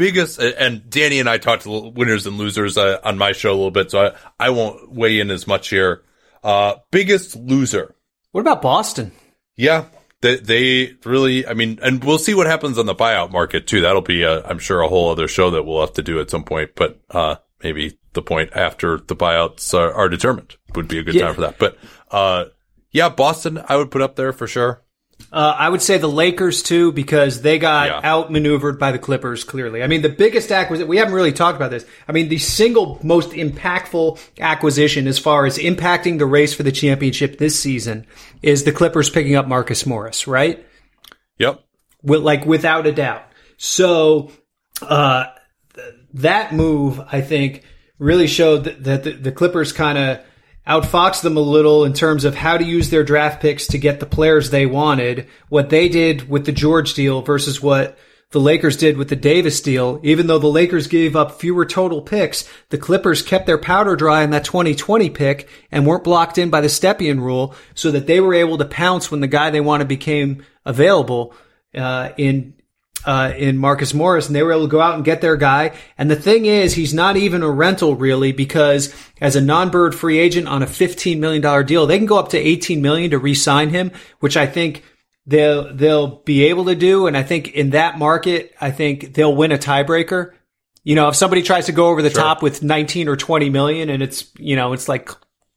biggest 0.00 0.40
and 0.40 0.88
danny 0.88 1.20
and 1.20 1.28
i 1.28 1.36
talked 1.36 1.64
to 1.64 1.90
winners 1.90 2.26
and 2.26 2.38
losers 2.38 2.78
uh, 2.78 2.98
on 3.04 3.18
my 3.18 3.32
show 3.32 3.50
a 3.50 3.58
little 3.60 3.70
bit 3.70 3.90
so 3.90 4.06
I, 4.06 4.46
I 4.46 4.50
won't 4.50 4.90
weigh 4.90 5.20
in 5.20 5.30
as 5.30 5.46
much 5.46 5.68
here. 5.68 6.02
Uh 6.42 6.76
biggest 6.90 7.36
loser. 7.36 7.94
What 8.32 8.40
about 8.40 8.62
Boston? 8.62 9.12
yeah 9.56 9.84
they, 10.22 10.36
they 10.36 10.94
really 11.04 11.46
i 11.46 11.52
mean 11.52 11.78
and 11.82 12.02
we'll 12.02 12.18
see 12.18 12.32
what 12.34 12.46
happens 12.46 12.78
on 12.78 12.86
the 12.86 12.94
buyout 12.94 13.30
market 13.30 13.66
too. 13.66 13.82
That'll 13.82 14.00
be 14.00 14.24
i 14.24 14.40
i'm 14.48 14.58
sure 14.58 14.80
a 14.80 14.88
whole 14.88 15.10
other 15.10 15.28
show 15.28 15.50
that 15.50 15.64
we'll 15.64 15.80
have 15.82 15.92
to 15.94 16.02
do 16.02 16.18
at 16.20 16.30
some 16.30 16.44
point 16.44 16.70
but 16.74 16.98
uh 17.10 17.36
maybe 17.62 17.98
the 18.14 18.22
point 18.22 18.50
after 18.54 18.96
the 18.98 19.14
buyouts 19.14 19.74
are, 19.78 19.92
are 19.92 20.08
determined 20.08 20.56
would 20.74 20.88
be 20.88 20.98
a 20.98 21.02
good 21.02 21.14
Yeah. 21.14 21.26
time 21.26 21.34
for 21.34 21.42
that. 21.42 21.58
But 21.58 21.76
uh 22.10 22.44
yeah 22.90 23.10
boston 23.10 23.60
i 23.68 23.76
would 23.76 23.90
put 23.90 24.00
up 24.02 24.16
there 24.16 24.32
for 24.32 24.46
sure 24.46 24.82
Uh, 25.32 25.54
I 25.58 25.68
would 25.68 25.82
say 25.82 25.98
the 25.98 26.08
Lakers 26.08 26.62
too, 26.62 26.92
because 26.92 27.42
they 27.42 27.58
got 27.58 27.88
Yeah. 27.88 28.00
outmaneuvered 28.04 28.78
by 28.78 28.92
the 28.92 28.98
Clippers. 28.98 29.44
Clearly, 29.44 29.82
I 29.82 29.86
mean 29.86 30.02
the 30.02 30.08
biggest 30.08 30.50
acquisition. 30.50 30.88
We 30.88 30.96
haven't 30.96 31.14
really 31.14 31.32
talked 31.32 31.56
about 31.56 31.70
this. 31.70 31.84
I 32.08 32.12
mean 32.12 32.28
the 32.28 32.38
single 32.38 32.98
most 33.02 33.30
impactful 33.30 34.18
acquisition 34.40 35.06
as 35.06 35.18
far 35.18 35.46
as 35.46 35.58
impacting 35.58 36.18
the 36.18 36.26
race 36.26 36.54
for 36.54 36.62
the 36.62 36.72
championship 36.72 37.38
this 37.38 37.58
season 37.58 38.06
is 38.42 38.64
the 38.64 38.72
Clippers 38.72 39.10
picking 39.10 39.36
up 39.36 39.46
Marcus 39.46 39.86
Morris, 39.86 40.26
right? 40.26 40.64
yep 41.38 41.62
with, 42.02 42.22
like 42.22 42.44
without 42.46 42.86
a 42.86 42.92
doubt. 42.92 43.22
So 43.56 44.30
uh, 44.82 45.26
th- 45.74 45.94
that 46.14 46.52
move, 46.54 47.00
I 47.12 47.20
think, 47.20 47.62
really 47.98 48.26
showed 48.26 48.64
that, 48.64 48.84
that 48.84 49.04
the, 49.04 49.10
the 49.12 49.32
Clippers 49.32 49.72
kind 49.72 49.98
of 49.98 50.20
outfoxed 50.66 51.22
them 51.22 51.36
a 51.36 51.40
little 51.40 51.84
in 51.84 51.92
terms 51.92 52.24
of 52.24 52.34
how 52.34 52.56
to 52.56 52.64
use 52.64 52.90
their 52.90 53.04
draft 53.04 53.40
picks 53.40 53.66
to 53.68 53.78
get 53.78 54.00
the 54.00 54.06
players 54.06 54.50
they 54.50 54.66
wanted. 54.66 55.26
What 55.48 55.70
they 55.70 55.88
did 55.88 56.28
with 56.28 56.46
the 56.46 56.52
George 56.52 56.94
deal 56.94 57.22
versus 57.22 57.62
what 57.62 57.98
the 58.30 58.40
Lakers 58.40 58.76
did 58.76 58.96
with 58.96 59.08
the 59.08 59.16
Davis 59.16 59.60
deal. 59.60 59.98
Even 60.02 60.26
though 60.28 60.38
the 60.38 60.46
Lakers 60.46 60.86
gave 60.86 61.16
up 61.16 61.40
fewer 61.40 61.66
total 61.66 62.00
picks, 62.00 62.48
the 62.68 62.78
Clippers 62.78 63.22
kept 63.22 63.46
their 63.46 63.58
powder 63.58 63.96
dry 63.96 64.22
in 64.22 64.30
that 64.30 64.44
2020 64.44 65.10
pick 65.10 65.48
and 65.72 65.86
weren't 65.86 66.04
blocked 66.04 66.38
in 66.38 66.50
by 66.50 66.60
the 66.60 66.68
Stepien 66.68 67.20
rule 67.20 67.54
so 67.74 67.90
that 67.90 68.06
they 68.06 68.20
were 68.20 68.34
able 68.34 68.58
to 68.58 68.64
pounce 68.64 69.10
when 69.10 69.20
the 69.20 69.26
guy 69.26 69.50
they 69.50 69.60
wanted 69.60 69.88
became 69.88 70.44
available, 70.64 71.34
uh, 71.74 72.10
in, 72.16 72.54
uh, 73.04 73.32
in 73.36 73.56
Marcus 73.56 73.94
Morris 73.94 74.26
and 74.26 74.36
they 74.36 74.42
were 74.42 74.52
able 74.52 74.62
to 74.66 74.68
go 74.70 74.80
out 74.80 74.94
and 74.94 75.04
get 75.04 75.20
their 75.20 75.36
guy. 75.36 75.76
And 75.96 76.10
the 76.10 76.16
thing 76.16 76.46
is, 76.46 76.74
he's 76.74 76.92
not 76.94 77.16
even 77.16 77.42
a 77.42 77.50
rental 77.50 77.94
really 77.94 78.32
because 78.32 78.94
as 79.20 79.36
a 79.36 79.40
non-bird 79.40 79.94
free 79.94 80.18
agent 80.18 80.48
on 80.48 80.62
a 80.62 80.66
$15 80.66 81.18
million 81.18 81.66
deal, 81.66 81.86
they 81.86 81.98
can 81.98 82.06
go 82.06 82.18
up 82.18 82.30
to 82.30 82.38
18 82.38 82.82
million 82.82 83.10
to 83.12 83.18
re-sign 83.18 83.70
him, 83.70 83.92
which 84.20 84.36
I 84.36 84.46
think 84.46 84.84
they'll 85.26 85.72
they'll 85.74 86.16
be 86.24 86.44
able 86.44 86.66
to 86.66 86.74
do. 86.74 87.06
And 87.06 87.16
I 87.16 87.22
think 87.22 87.48
in 87.52 87.70
that 87.70 87.98
market, 87.98 88.54
I 88.60 88.70
think 88.70 89.14
they'll 89.14 89.34
win 89.34 89.52
a 89.52 89.58
tiebreaker. 89.58 90.32
You 90.82 90.94
know, 90.94 91.08
if 91.08 91.16
somebody 91.16 91.42
tries 91.42 91.66
to 91.66 91.72
go 91.72 91.88
over 91.88 92.02
the 92.02 92.10
Sure. 92.10 92.22
top 92.22 92.42
with 92.42 92.62
19 92.62 93.08
or 93.08 93.16
20 93.16 93.50
million 93.50 93.90
and 93.90 94.02
it's, 94.02 94.30
you 94.38 94.56
know, 94.56 94.72
it's 94.72 94.88
like, 94.88 95.10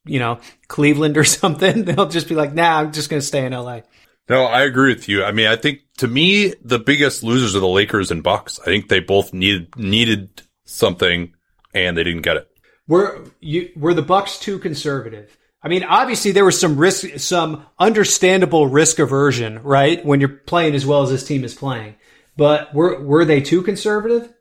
you 0.05 0.19
know, 0.19 0.39
Cleveland 0.67 1.17
or 1.17 1.23
something, 1.39 1.85
they'll 1.85 2.09
just 2.09 2.27
be 2.27 2.35
like, 2.35 2.53
nah, 2.53 2.79
I'm 2.79 2.91
just 2.91 3.09
going 3.09 3.21
to 3.21 3.25
stay 3.25 3.45
in 3.45 3.53
LA. 3.53 3.81
No, 4.29 4.45
I 4.45 4.63
agree 4.63 4.93
with 4.93 5.09
you. 5.09 5.23
I 5.23 5.31
mean, 5.31 5.47
I 5.47 5.55
think 5.55 5.79
to 5.97 6.07
me, 6.07 6.53
the 6.63 6.79
biggest 6.79 7.23
losers 7.23 7.55
are 7.55 7.59
the 7.59 7.67
Lakers 7.67 8.09
and 8.11 8.23
Bucks. 8.23 8.59
I 8.61 8.65
think 8.65 8.87
they 8.87 8.99
both 8.99 9.33
needed 9.33 9.75
needed 9.77 10.43
something 10.65 11.33
and 11.73 11.97
they 11.97 12.03
didn't 12.03 12.21
get 12.21 12.37
it. 12.37 12.49
Were 12.87 13.25
you 13.39 13.69
were 13.75 13.93
the 13.93 14.01
Bucks 14.01 14.39
too 14.39 14.59
conservative? 14.59 15.37
I 15.61 15.69
mean, 15.69 15.83
obviously 15.83 16.31
there 16.31 16.43
was 16.43 16.59
some 16.59 16.77
risk, 16.77 17.19
some 17.19 17.65
understandable 17.79 18.67
risk 18.67 18.99
aversion, 18.99 19.63
right? 19.63 20.03
When 20.05 20.19
you're 20.19 20.29
playing 20.29 20.75
as 20.75 20.85
well 20.85 21.03
as 21.03 21.09
this 21.09 21.25
team 21.25 21.45
is 21.45 21.55
playing, 21.55 21.95
but 22.35 22.73
were 22.73 23.01
were 23.01 23.25
they 23.25 23.41
too 23.41 23.61
conservative? 23.61 24.33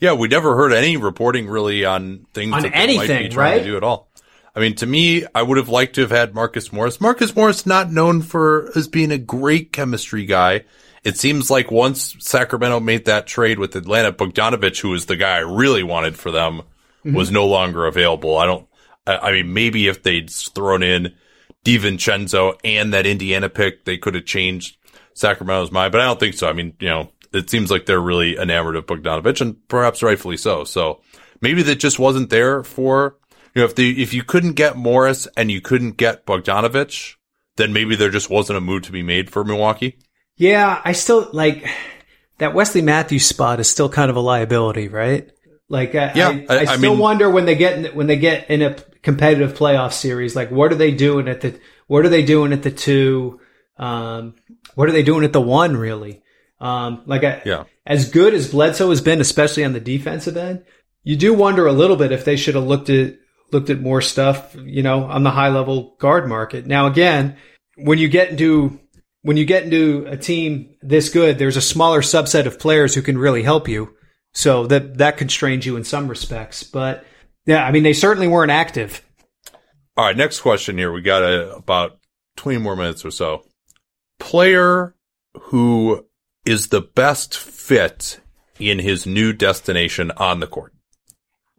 Yeah, 0.00 0.14
we 0.14 0.28
never 0.28 0.56
heard 0.56 0.72
any 0.72 0.96
reporting 0.96 1.46
really 1.48 1.84
on 1.84 2.26
things 2.34 2.52
On 2.54 2.62
that 2.62 2.72
they 2.72 2.78
might 2.78 2.86
be 2.86 2.98
anything, 2.98 3.30
trying 3.30 3.52
right? 3.52 3.58
to 3.58 3.64
do 3.64 3.76
at 3.76 3.84
all. 3.84 4.10
I 4.56 4.60
mean, 4.60 4.74
to 4.76 4.86
me, 4.86 5.24
I 5.34 5.42
would 5.42 5.56
have 5.58 5.68
liked 5.68 5.96
to 5.96 6.02
have 6.02 6.10
had 6.12 6.34
Marcus 6.34 6.72
Morris. 6.72 7.00
Marcus 7.00 7.34
Morris 7.34 7.66
not 7.66 7.90
known 7.90 8.22
for 8.22 8.70
as 8.76 8.86
being 8.86 9.10
a 9.10 9.18
great 9.18 9.72
chemistry 9.72 10.26
guy. 10.26 10.64
It 11.02 11.18
seems 11.18 11.50
like 11.50 11.70
once 11.70 12.16
Sacramento 12.20 12.80
made 12.80 13.04
that 13.06 13.26
trade 13.26 13.58
with 13.58 13.74
Atlanta, 13.76 14.12
Bogdanovic, 14.12 14.80
who 14.80 14.90
was 14.90 15.06
the 15.06 15.16
guy 15.16 15.36
I 15.36 15.40
really 15.40 15.82
wanted 15.82 16.16
for 16.16 16.30
them, 16.30 16.62
Mm-hmm. 17.04 17.16
was 17.16 17.30
no 17.30 17.46
longer 17.46 17.84
available. 17.84 18.38
I 18.38 18.46
don't. 18.46 18.66
I 19.06 19.16
I 19.18 19.32
mean, 19.32 19.52
maybe 19.52 19.88
if 19.88 20.02
they'd 20.02 20.30
thrown 20.30 20.82
in 20.82 21.12
DiVincenzo 21.64 22.58
and 22.64 22.94
that 22.94 23.06
Indiana 23.06 23.48
pick, 23.48 23.84
they 23.84 23.98
could 23.98 24.14
have 24.14 24.24
changed 24.24 24.76
Sacramento's 25.14 25.70
mind. 25.72 25.92
But 25.92 26.00
I 26.00 26.06
don't 26.06 26.20
think 26.20 26.34
so. 26.34 26.48
I 26.48 26.52
mean, 26.52 26.74
you 26.80 26.88
know, 26.88 27.10
it 27.32 27.50
seems 27.50 27.70
like 27.70 27.86
they're 27.86 28.00
really 28.00 28.38
enamored 28.38 28.76
of 28.76 28.86
Bogdanovic, 28.86 29.40
and 29.40 29.68
perhaps 29.68 30.02
rightfully 30.02 30.36
so. 30.36 30.64
So 30.64 31.00
maybe 31.40 31.62
that 31.64 31.76
just 31.76 31.98
wasn't 31.98 32.30
there 32.30 32.62
for 32.62 33.16
you 33.54 33.60
know 33.62 33.66
if 33.66 33.74
the 33.74 34.02
if 34.02 34.12
you 34.14 34.22
couldn't 34.22 34.52
get 34.54 34.76
Morris 34.76 35.26
and 35.36 35.50
you 35.50 35.60
couldn't 35.60 35.96
get 35.96 36.26
Bogdanovic, 36.26 37.14
then 37.56 37.72
maybe 37.72 37.96
there 37.96 38.10
just 38.10 38.30
wasn't 38.30 38.58
a 38.58 38.60
move 38.60 38.82
to 38.82 38.92
be 38.92 39.02
made 39.02 39.30
for 39.30 39.44
Milwaukee. 39.44 39.98
Yeah, 40.36 40.80
I 40.84 40.92
still 40.92 41.28
like 41.32 41.64
that 42.38 42.54
Wesley 42.54 42.82
Matthews 42.82 43.24
spot 43.26 43.60
is 43.60 43.70
still 43.70 43.88
kind 43.88 44.10
of 44.10 44.16
a 44.16 44.20
liability, 44.20 44.88
right? 44.88 45.30
Like, 45.68 45.94
I, 45.94 46.12
Yeah, 46.14 46.28
I, 46.28 46.46
I- 46.56 46.58
I 46.60 46.64
still 46.76 46.90
mean- 46.92 46.98
wonder 46.98 47.30
when 47.30 47.46
they 47.46 47.54
get 47.54 47.78
in, 47.78 47.94
when 47.96 48.06
they 48.08 48.16
get 48.16 48.50
in 48.50 48.60
a 48.62 48.74
competitive 49.02 49.54
playoff 49.56 49.92
series, 49.92 50.34
like 50.34 50.50
what 50.50 50.72
are 50.72 50.76
they 50.76 50.90
doing 50.90 51.28
at 51.28 51.40
the 51.40 51.58
what 51.86 52.04
are 52.04 52.08
they 52.08 52.22
doing 52.24 52.52
at 52.52 52.62
the 52.62 52.70
two? 52.70 53.40
Um, 53.76 54.34
what 54.74 54.88
are 54.88 54.92
they 54.92 55.02
doing 55.02 55.24
at 55.24 55.32
the 55.32 55.40
one? 55.40 55.76
Really? 55.76 56.22
Um, 56.60 57.02
like, 57.06 57.24
I, 57.24 57.42
Yeah. 57.44 57.64
as 57.86 58.10
good 58.10 58.34
as 58.34 58.50
Bledsoe 58.50 58.88
has 58.90 59.00
been, 59.00 59.20
especially 59.20 59.64
on 59.64 59.72
the 59.74 59.80
defensive 59.80 60.36
end, 60.36 60.64
you 61.02 61.16
do 61.16 61.34
wonder 61.34 61.66
a 61.66 61.72
little 61.72 61.96
bit 61.96 62.10
if 62.12 62.24
they 62.24 62.36
should 62.36 62.54
have 62.54 62.64
looked 62.66 62.88
at 62.90 63.14
looked 63.54 63.70
at 63.70 63.80
more 63.80 64.02
stuff, 64.02 64.54
you 64.62 64.82
know, 64.82 65.04
on 65.04 65.22
the 65.22 65.30
high 65.30 65.48
level 65.48 65.96
guard 65.98 66.28
market. 66.28 66.66
Now, 66.66 66.86
again, 66.86 67.36
when 67.76 67.98
you 67.98 68.08
get 68.08 68.28
into 68.28 68.78
when 69.22 69.38
you 69.38 69.46
get 69.46 69.62
into 69.62 70.04
a 70.06 70.18
team 70.18 70.74
this 70.82 71.08
good, 71.08 71.38
there's 71.38 71.56
a 71.56 71.62
smaller 71.62 72.02
subset 72.02 72.44
of 72.44 72.58
players 72.58 72.94
who 72.94 73.00
can 73.00 73.16
really 73.16 73.42
help 73.42 73.68
you. 73.68 73.94
So 74.34 74.66
that 74.66 74.98
that 74.98 75.16
constrains 75.16 75.64
you 75.64 75.76
in 75.76 75.84
some 75.84 76.08
respects. 76.08 76.62
But 76.64 77.06
yeah, 77.46 77.64
I 77.64 77.70
mean, 77.70 77.84
they 77.84 77.94
certainly 77.94 78.28
weren't 78.28 78.50
active. 78.50 79.00
All 79.96 80.04
right, 80.04 80.16
next 80.16 80.40
question 80.40 80.76
here. 80.76 80.92
We 80.92 81.00
got 81.00 81.22
uh 81.22 81.54
about 81.56 81.98
20 82.36 82.58
more 82.58 82.76
minutes 82.76 83.04
or 83.04 83.12
so. 83.12 83.46
Player 84.18 84.94
who 85.34 86.04
is 86.44 86.68
the 86.68 86.80
best 86.80 87.36
fit 87.38 88.20
in 88.58 88.80
his 88.80 89.06
new 89.06 89.32
destination 89.32 90.10
on 90.16 90.40
the 90.40 90.46
court. 90.46 90.74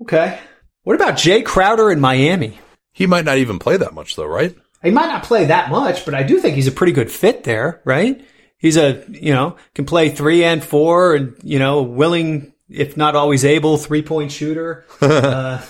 Okay. 0.02 0.40
What 0.86 0.96
about 0.96 1.16
Jae 1.16 1.44
Crowder 1.44 1.92
in 1.92 2.00
Miami? 2.00 2.58
He 2.94 3.08
might 3.08 3.26
not 3.26 3.38
even 3.40 3.60
play 3.60 3.76
that 3.76 3.94
much 3.94 4.16
though, 4.16 4.26
right? 4.28 4.56
He 4.82 4.92
might 4.92 5.08
not 5.08 5.24
play 5.24 5.46
that 5.46 5.70
much, 5.72 6.06
but 6.06 6.14
I 6.14 6.24
do 6.24 6.40
think 6.40 6.56
he's 6.56 6.68
a 6.68 6.72
pretty 6.72 6.94
good 6.94 7.12
fit 7.12 7.44
there, 7.44 7.82
right? 7.86 8.24
He's 8.58 8.78
a, 8.78 9.04
you 9.10 9.34
know, 9.34 9.58
can 9.74 9.86
play 9.86 10.10
three 10.10 10.44
and 10.44 10.64
four 10.64 11.16
and, 11.16 11.36
you 11.44 11.58
know, 11.60 11.82
willing, 11.82 12.54
if 12.70 12.96
not 12.96 13.16
always 13.16 13.44
able, 13.44 13.78
three 13.78 14.04
point 14.04 14.32
shooter. 14.32 14.86
uh, 15.02 15.62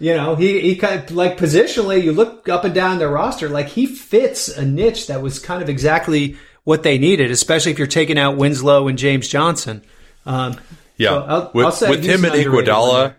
you 0.00 0.12
know, 0.14 0.34
he, 0.34 0.60
he 0.60 0.74
kind 0.76 1.02
of 1.04 1.10
like 1.12 1.38
positionally, 1.38 2.02
you 2.02 2.12
look 2.12 2.48
up 2.48 2.64
and 2.64 2.74
down 2.74 2.98
their 2.98 3.08
roster, 3.10 3.48
like 3.48 3.68
he 3.68 3.86
fits 3.86 4.48
a 4.48 4.64
niche 4.64 5.06
that 5.06 5.22
was 5.22 5.38
kind 5.38 5.62
of 5.62 5.68
exactly 5.68 6.36
what 6.64 6.82
they 6.82 6.98
needed, 6.98 7.30
especially 7.30 7.70
if 7.70 7.78
you're 7.78 7.86
taking 7.86 8.18
out 8.18 8.36
Winslow 8.36 8.88
and 8.88 8.98
James 8.98 9.28
Johnson. 9.28 9.82
Um, 10.26 10.58
Yeah. 10.96 11.10
So 11.10 11.20
I'll- 11.22 11.50
with 11.54 11.82
I'll 11.82 11.90
with 11.90 12.04
him 12.04 12.24
and 12.24 12.34
Iguodala. 12.34 13.14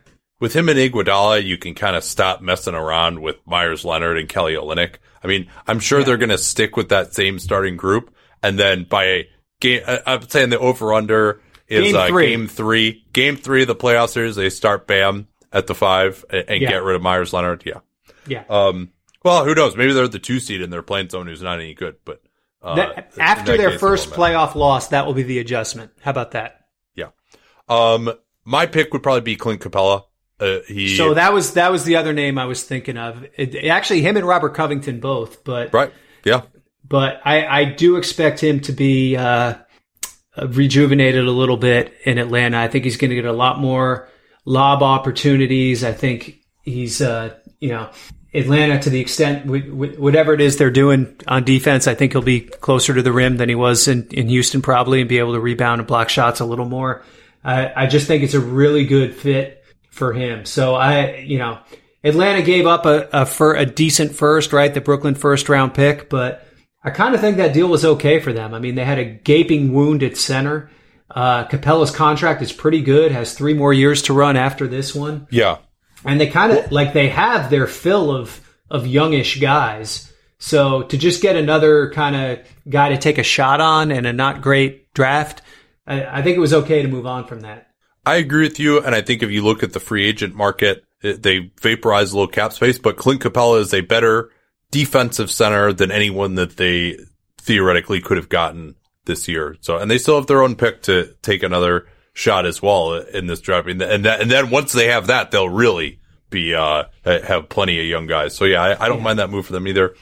With 0.45 0.53
him 0.53 0.69
and 0.69 0.77
Iguodala, 0.77 1.43
you 1.43 1.57
can 1.57 1.73
kind 1.73 1.95
of 1.95 2.03
stop 2.03 2.39
messing 2.39 2.75
around 2.75 3.19
with 3.19 3.37
Meyers 3.47 3.83
Leonard 3.83 4.19
and 4.19 4.29
Kelly 4.29 4.53
Olynyk. 4.53 4.97
I 5.23 5.27
mean, 5.27 5.47
I'm 5.65 5.79
sure 5.79 6.03
they're 6.03 6.17
going 6.17 6.29
to 6.29 6.37
stick 6.37 6.77
with 6.77 6.89
that 6.89 7.15
same 7.15 7.39
starting 7.39 7.77
group, 7.77 8.13
and 8.43 8.59
then 8.59 8.83
by 8.83 9.23
game, 9.59 9.81
I- 9.87 10.03
I'm 10.05 10.29
saying 10.29 10.51
the 10.51 10.59
over 10.59 10.93
under 10.93 11.41
is 11.67 11.85
Game 11.85 11.95
uh, 11.95 12.07
three. 12.09 12.27
game 12.29 12.47
three. 12.47 13.05
Game 13.11 13.37
three 13.37 13.63
of 13.63 13.67
the 13.67 13.75
playoff 13.75 14.09
series, 14.09 14.35
they 14.35 14.51
start 14.51 14.85
Bam 14.85 15.27
at 15.51 15.65
the 15.65 15.73
five 15.73 16.23
and, 16.29 16.45
and 16.47 16.61
Yeah. 16.61 16.69
get 16.69 16.83
rid 16.83 16.95
of 16.95 17.01
Meyers 17.01 17.33
Leonard. 17.33 17.63
Yeah. 17.65 17.79
yeah. 18.27 18.43
Um. 18.47 18.91
Well, 19.23 19.45
who 19.45 19.55
knows? 19.55 19.75
Maybe 19.75 19.93
they're 19.93 20.07
the 20.07 20.19
two 20.19 20.39
seed 20.39 20.61
and 20.61 20.71
they're 20.71 20.83
playing 20.83 21.09
someone 21.09 21.25
who's 21.25 21.41
not 21.41 21.59
any 21.59 21.73
good. 21.73 21.95
But 22.05 22.21
uh, 22.61 22.75
That- 22.75 23.13
after 23.17 23.57
their 23.57 23.71
case, 23.71 23.79
first 23.79 24.09
matter. 24.11 24.21
playoff 24.21 24.53
loss, 24.53 24.89
that 24.89 25.07
will 25.07 25.15
be 25.15 25.23
the 25.23 25.39
adjustment. 25.39 25.89
How 26.01 26.11
about 26.11 26.33
that? 26.33 26.67
Yeah. 26.93 27.07
Um. 27.67 28.13
My 28.47 28.67
pick 28.67 28.93
would 28.93 29.01
probably 29.01 29.21
be 29.21 29.35
Clint 29.37 29.59
Capela. 29.59 30.03
Uh, 30.39 30.59
he 30.67 30.95
So 30.97 31.13
that 31.13 31.33
was 31.33 31.53
that 31.53 31.71
was 31.71 31.86
the 31.86 31.95
other 31.95 32.13
name 32.13 32.38
I 32.38 32.45
was 32.45 32.63
thinking 32.63 32.97
of. 32.97 33.25
It, 33.38 33.55
actually, 33.65 34.01
him 34.01 34.17
and 34.17 34.27
Robert 34.27 34.53
Covington 34.53 34.99
both, 34.99 35.43
but 35.43 35.73
right. 35.73 35.93
Yeah. 36.25 36.41
but 36.88 37.21
I, 37.23 37.45
I 37.45 37.63
do 37.65 37.95
expect 37.97 38.43
him 38.43 38.59
to 38.61 38.71
be 38.71 39.15
uh, 39.15 39.55
rejuvenated 40.47 41.25
a 41.25 41.31
little 41.31 41.57
bit 41.57 41.93
in 42.03 42.17
Atlanta. 42.17 42.57
I 42.59 42.67
think 42.67 42.83
he's 42.83 42.97
going 42.97 43.09
to 43.09 43.15
get 43.15 43.25
a 43.25 43.33
lot 43.33 43.59
more 43.59 44.09
lob 44.43 44.83
opportunities. 44.83 45.83
I 45.83 45.93
think 45.93 46.41
he's 46.63 47.01
uh, 47.01 47.36
you 47.59 47.69
know 47.69 47.89
Atlanta 48.33 48.79
to 48.81 48.89
the 48.89 48.99
extent 48.99 49.45
wh- 49.45 49.69
wh- 49.69 49.99
whatever 49.99 50.33
it 50.33 50.41
is 50.41 50.57
they're 50.57 50.69
doing 50.71 51.15
on 51.27 51.45
defense. 51.45 51.88
I 51.88 51.95
think 51.95 52.11
he'll 52.11 52.21
be 52.21 52.41
closer 52.41 52.93
to 52.93 53.01
the 53.01 53.13
rim 53.13 53.38
than 53.38 53.47
he 53.47 53.55
was 53.55 53.88
in, 53.88 54.07
in 54.09 54.27
Houston 54.27 54.61
probably, 54.61 54.99
and 54.99 55.07
be 55.07 55.19
able 55.19 55.33
to 55.33 55.39
rebound 55.39 55.79
and 55.79 55.88
block 55.88 56.09
shots 56.09 56.41
a 56.41 56.45
little 56.45 56.65
more. 56.67 57.03
I, 57.43 57.83
I 57.83 57.88
just 57.88 58.07
think 58.07 58.23
it's 58.23 58.33
a 58.33 58.39
really 58.41 58.86
good 58.86 59.15
fit 59.15 59.63
for 59.95 60.11
him. 60.11 60.45
So 60.45 60.75
I, 60.75 61.15
you 61.19 61.39
know, 61.39 61.57
Atlanta 62.03 62.41
gave 62.41 62.67
up 62.67 62.85
a, 62.85 63.07
a, 63.13 63.25
fir- 63.25 63.55
a 63.55 63.65
decent 63.65 64.13
first, 64.13 64.51
right? 64.51 64.73
The 64.73 64.81
Brooklyn 64.81 65.15
first 65.15 65.47
round 65.47 65.73
pick, 65.73 66.09
but 66.09 66.45
I 66.83 66.91
kind 66.91 67.15
of 67.15 67.21
think 67.21 67.37
that 67.37 67.53
deal 67.53 67.67
was 67.67 67.85
okay 67.85 68.19
for 68.19 68.33
them. 68.33 68.53
I 68.53 68.59
mean, 68.59 68.75
they 68.75 68.83
had 68.83 68.99
a 68.99 69.05
gaping 69.05 69.73
wound 69.73 70.03
at 70.03 70.17
center. 70.17 70.69
Uh, 71.09 71.45
Capela's 71.45 71.91
contract 71.91 72.41
is 72.41 72.51
pretty 72.51 72.81
good, 72.81 73.11
has 73.11 73.33
three 73.33 73.53
more 73.53 73.73
years 73.73 74.01
to 74.03 74.13
run 74.13 74.35
after 74.35 74.67
this 74.67 74.93
one. 74.93 75.27
Yeah. 75.31 75.59
And 76.03 76.19
they 76.19 76.27
kind 76.27 76.51
of, 76.51 76.71
like, 76.71 76.93
they 76.93 77.09
have 77.09 77.49
their 77.49 77.67
fill 77.67 78.11
of, 78.11 78.41
of 78.69 78.85
youngish 78.85 79.39
guys. 79.39 80.11
So 80.37 80.83
to 80.83 80.97
just 80.97 81.21
get 81.21 81.37
another 81.37 81.89
kind 81.91 82.15
of 82.15 82.39
guy 82.69 82.89
to 82.89 82.97
take 82.97 83.17
a 83.17 83.23
shot 83.23 83.61
on 83.61 83.91
and 83.91 84.05
a 84.05 84.13
not 84.13 84.41
great 84.41 84.93
draft, 84.93 85.41
I, 85.87 86.19
I 86.19 86.21
think 86.21 86.35
it 86.35 86.41
was 86.41 86.53
okay 86.53 86.81
to 86.81 86.87
move 86.87 87.07
on 87.07 87.25
from 87.25 87.39
that. 87.41 87.71
I 88.05 88.15
agree 88.17 88.43
with 88.43 88.59
you, 88.59 88.81
and 88.81 88.93
I 88.93 89.01
think 89.01 89.23
if 89.23 89.31
you 89.31 89.43
look 89.43 89.63
at 89.63 89.73
the 89.73 89.79
free 89.79 90.05
agent 90.05 90.35
market, 90.35 90.83
it- 91.01 91.23
they 91.23 91.51
vaporize 91.61 92.11
a 92.11 92.15
little 92.15 92.27
cap 92.31 92.53
space. 92.53 92.77
But 92.77 92.97
Clint 92.97 93.21
Capela 93.21 93.59
is 93.59 93.73
a 93.73 93.81
better 93.81 94.29
defensive 94.71 95.31
center 95.31 95.71
than 95.73 95.91
anyone 95.91 96.35
that 96.35 96.57
they 96.57 96.97
theoretically 97.39 98.01
could 98.01 98.17
have 98.17 98.29
gotten 98.29 98.75
this 99.05 99.27
year. 99.27 99.55
So, 99.61 99.77
and 99.77 99.89
they 99.89 99.97
still 99.97 100.15
have 100.15 100.27
their 100.27 100.41
own 100.41 100.55
pick 100.55 100.81
to 100.83 101.13
take 101.21 101.43
another 101.43 101.87
shot 102.13 102.45
as 102.45 102.61
well 102.61 102.93
in 102.93 103.27
this 103.27 103.39
draft. 103.41 103.67
And 103.67 103.81
that, 103.81 104.21
and 104.21 104.31
then 104.31 104.49
once 104.49 104.71
they 104.71 104.87
have 104.87 105.07
that, 105.07 105.31
they'll 105.31 105.49
really 105.49 105.99
be 106.31 106.55
uh 106.55 106.85
have 107.03 107.49
plenty 107.49 107.79
of 107.79 107.85
young 107.85 108.07
guys. 108.07 108.35
So 108.35 108.45
yeah, 108.45 108.61
I, 108.63 108.85
I 108.85 108.87
don't 108.89 109.03
mind 109.03 109.19
that 109.19 109.29
move 109.29 109.45
for 109.45 109.53
them 109.53 109.67
either. 109.67 109.95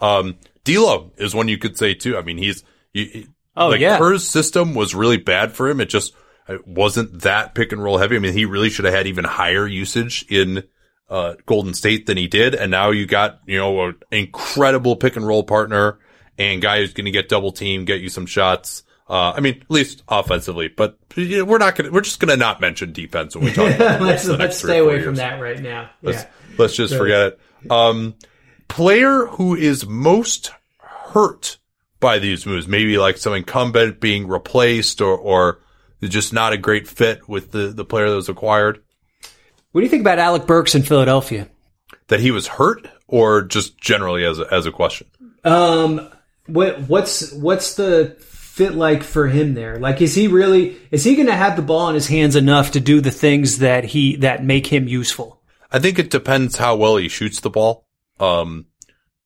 Um, 0.00 0.36
D'Lo 0.64 1.10
is 1.16 1.34
one 1.34 1.48
you 1.48 1.56
could 1.58 1.78
say 1.78 1.94
too. 1.94 2.16
I 2.16 2.22
mean, 2.22 2.36
he's 2.38 2.62
he, 2.92 3.26
Oh, 3.56 3.68
like 3.68 3.80
yeah. 3.80 3.98
Kerr's 3.98 4.26
system 4.28 4.74
was 4.74 4.94
really 4.94 5.16
bad 5.18 5.52
for 5.52 5.68
him. 5.68 5.80
It 5.80 5.88
just 5.88 6.14
it 6.48 6.66
wasn't 6.66 7.22
that 7.22 7.54
pick 7.54 7.72
and 7.72 7.82
roll 7.82 7.98
heavy. 7.98 8.16
I 8.16 8.18
mean, 8.18 8.32
he 8.32 8.44
really 8.44 8.70
should 8.70 8.84
have 8.84 8.94
had 8.94 9.06
even 9.06 9.24
higher 9.24 9.66
usage 9.66 10.24
in 10.28 10.64
uh, 11.08 11.34
Golden 11.46 11.74
State 11.74 12.06
than 12.06 12.16
he 12.16 12.26
did. 12.26 12.54
And 12.54 12.70
now 12.70 12.90
you 12.90 13.06
got, 13.06 13.40
you 13.46 13.58
know, 13.58 13.88
an 13.88 13.96
incredible 14.10 14.96
pick 14.96 15.16
and 15.16 15.26
roll 15.26 15.44
partner 15.44 15.98
and 16.38 16.62
guy 16.62 16.80
who's 16.80 16.94
going 16.94 17.04
to 17.04 17.10
get 17.10 17.28
double 17.28 17.52
team, 17.52 17.84
get 17.84 18.00
you 18.00 18.08
some 18.08 18.26
shots. 18.26 18.82
Uh, 19.08 19.32
I 19.36 19.40
mean, 19.40 19.58
at 19.60 19.70
least 19.70 20.02
offensively, 20.08 20.68
but 20.68 20.96
you 21.16 21.38
know, 21.38 21.44
we're 21.44 21.58
not 21.58 21.74
going 21.74 21.86
to, 21.86 21.92
we're 21.92 22.00
just 22.00 22.18
going 22.18 22.30
to 22.30 22.36
not 22.36 22.60
mention 22.60 22.92
defense 22.92 23.36
when 23.36 23.44
we 23.44 23.52
talk 23.52 23.70
about 23.74 24.00
let's 24.00 24.26
let's 24.26 24.38
next 24.38 24.60
three 24.62 24.70
or 24.70 24.72
stay 24.72 24.78
away 24.78 25.02
from 25.02 25.16
that 25.16 25.38
right 25.40 25.60
now. 25.60 25.90
Let's, 26.00 26.22
yeah. 26.22 26.28
let's 26.56 26.74
just 26.74 26.94
forget 26.94 27.26
it. 27.26 27.40
Um, 27.70 28.14
player 28.68 29.26
who 29.26 29.54
is 29.54 29.86
most 29.86 30.52
hurt 30.78 31.58
by 32.00 32.20
these 32.20 32.46
moves, 32.46 32.66
maybe 32.66 32.96
like 32.96 33.18
some 33.18 33.34
incumbent 33.34 34.00
being 34.00 34.28
replaced 34.28 35.02
or, 35.02 35.16
or 35.16 35.60
just 36.08 36.32
not 36.32 36.52
a 36.52 36.56
great 36.58 36.88
fit 36.88 37.28
with 37.28 37.52
the, 37.52 37.68
the 37.68 37.84
player 37.84 38.08
that 38.08 38.16
was 38.16 38.28
acquired, 38.28 38.82
What 39.72 39.80
do 39.80 39.84
you 39.84 39.90
think 39.90 40.02
about 40.02 40.18
Alec 40.18 40.46
Burks 40.46 40.74
in 40.74 40.82
Philadelphia? 40.82 41.48
that 42.08 42.20
he 42.20 42.30
was 42.30 42.46
hurt 42.46 42.86
or 43.06 43.42
just 43.42 43.78
generally 43.78 44.24
as 44.24 44.38
a, 44.38 44.46
as 44.52 44.66
a 44.66 44.72
question. 44.72 45.06
Um, 45.44 46.10
what 46.46 46.80
what's 46.82 47.32
what's 47.32 47.74
the 47.74 48.16
fit 48.20 48.74
like 48.74 49.02
for 49.02 49.28
him 49.28 49.54
there? 49.54 49.78
Like, 49.78 50.02
is 50.02 50.14
he 50.14 50.28
really 50.28 50.76
is 50.90 51.04
he 51.04 51.14
going 51.14 51.28
to 51.28 51.34
have 51.34 51.56
the 51.56 51.62
ball 51.62 51.88
in 51.88 51.94
his 51.94 52.08
hands 52.08 52.36
enough 52.36 52.72
to 52.72 52.80
do 52.80 53.00
the 53.00 53.10
things 53.10 53.58
that 53.58 53.84
he 53.84 54.16
that 54.16 54.44
make 54.44 54.66
him 54.66 54.86
useful? 54.88 55.40
I 55.70 55.78
think 55.78 55.98
it 55.98 56.10
depends 56.10 56.58
how 56.58 56.76
well 56.76 56.96
he 56.96 57.08
shoots 57.08 57.40
the 57.40 57.50
ball. 57.50 57.86
Um, 58.20 58.66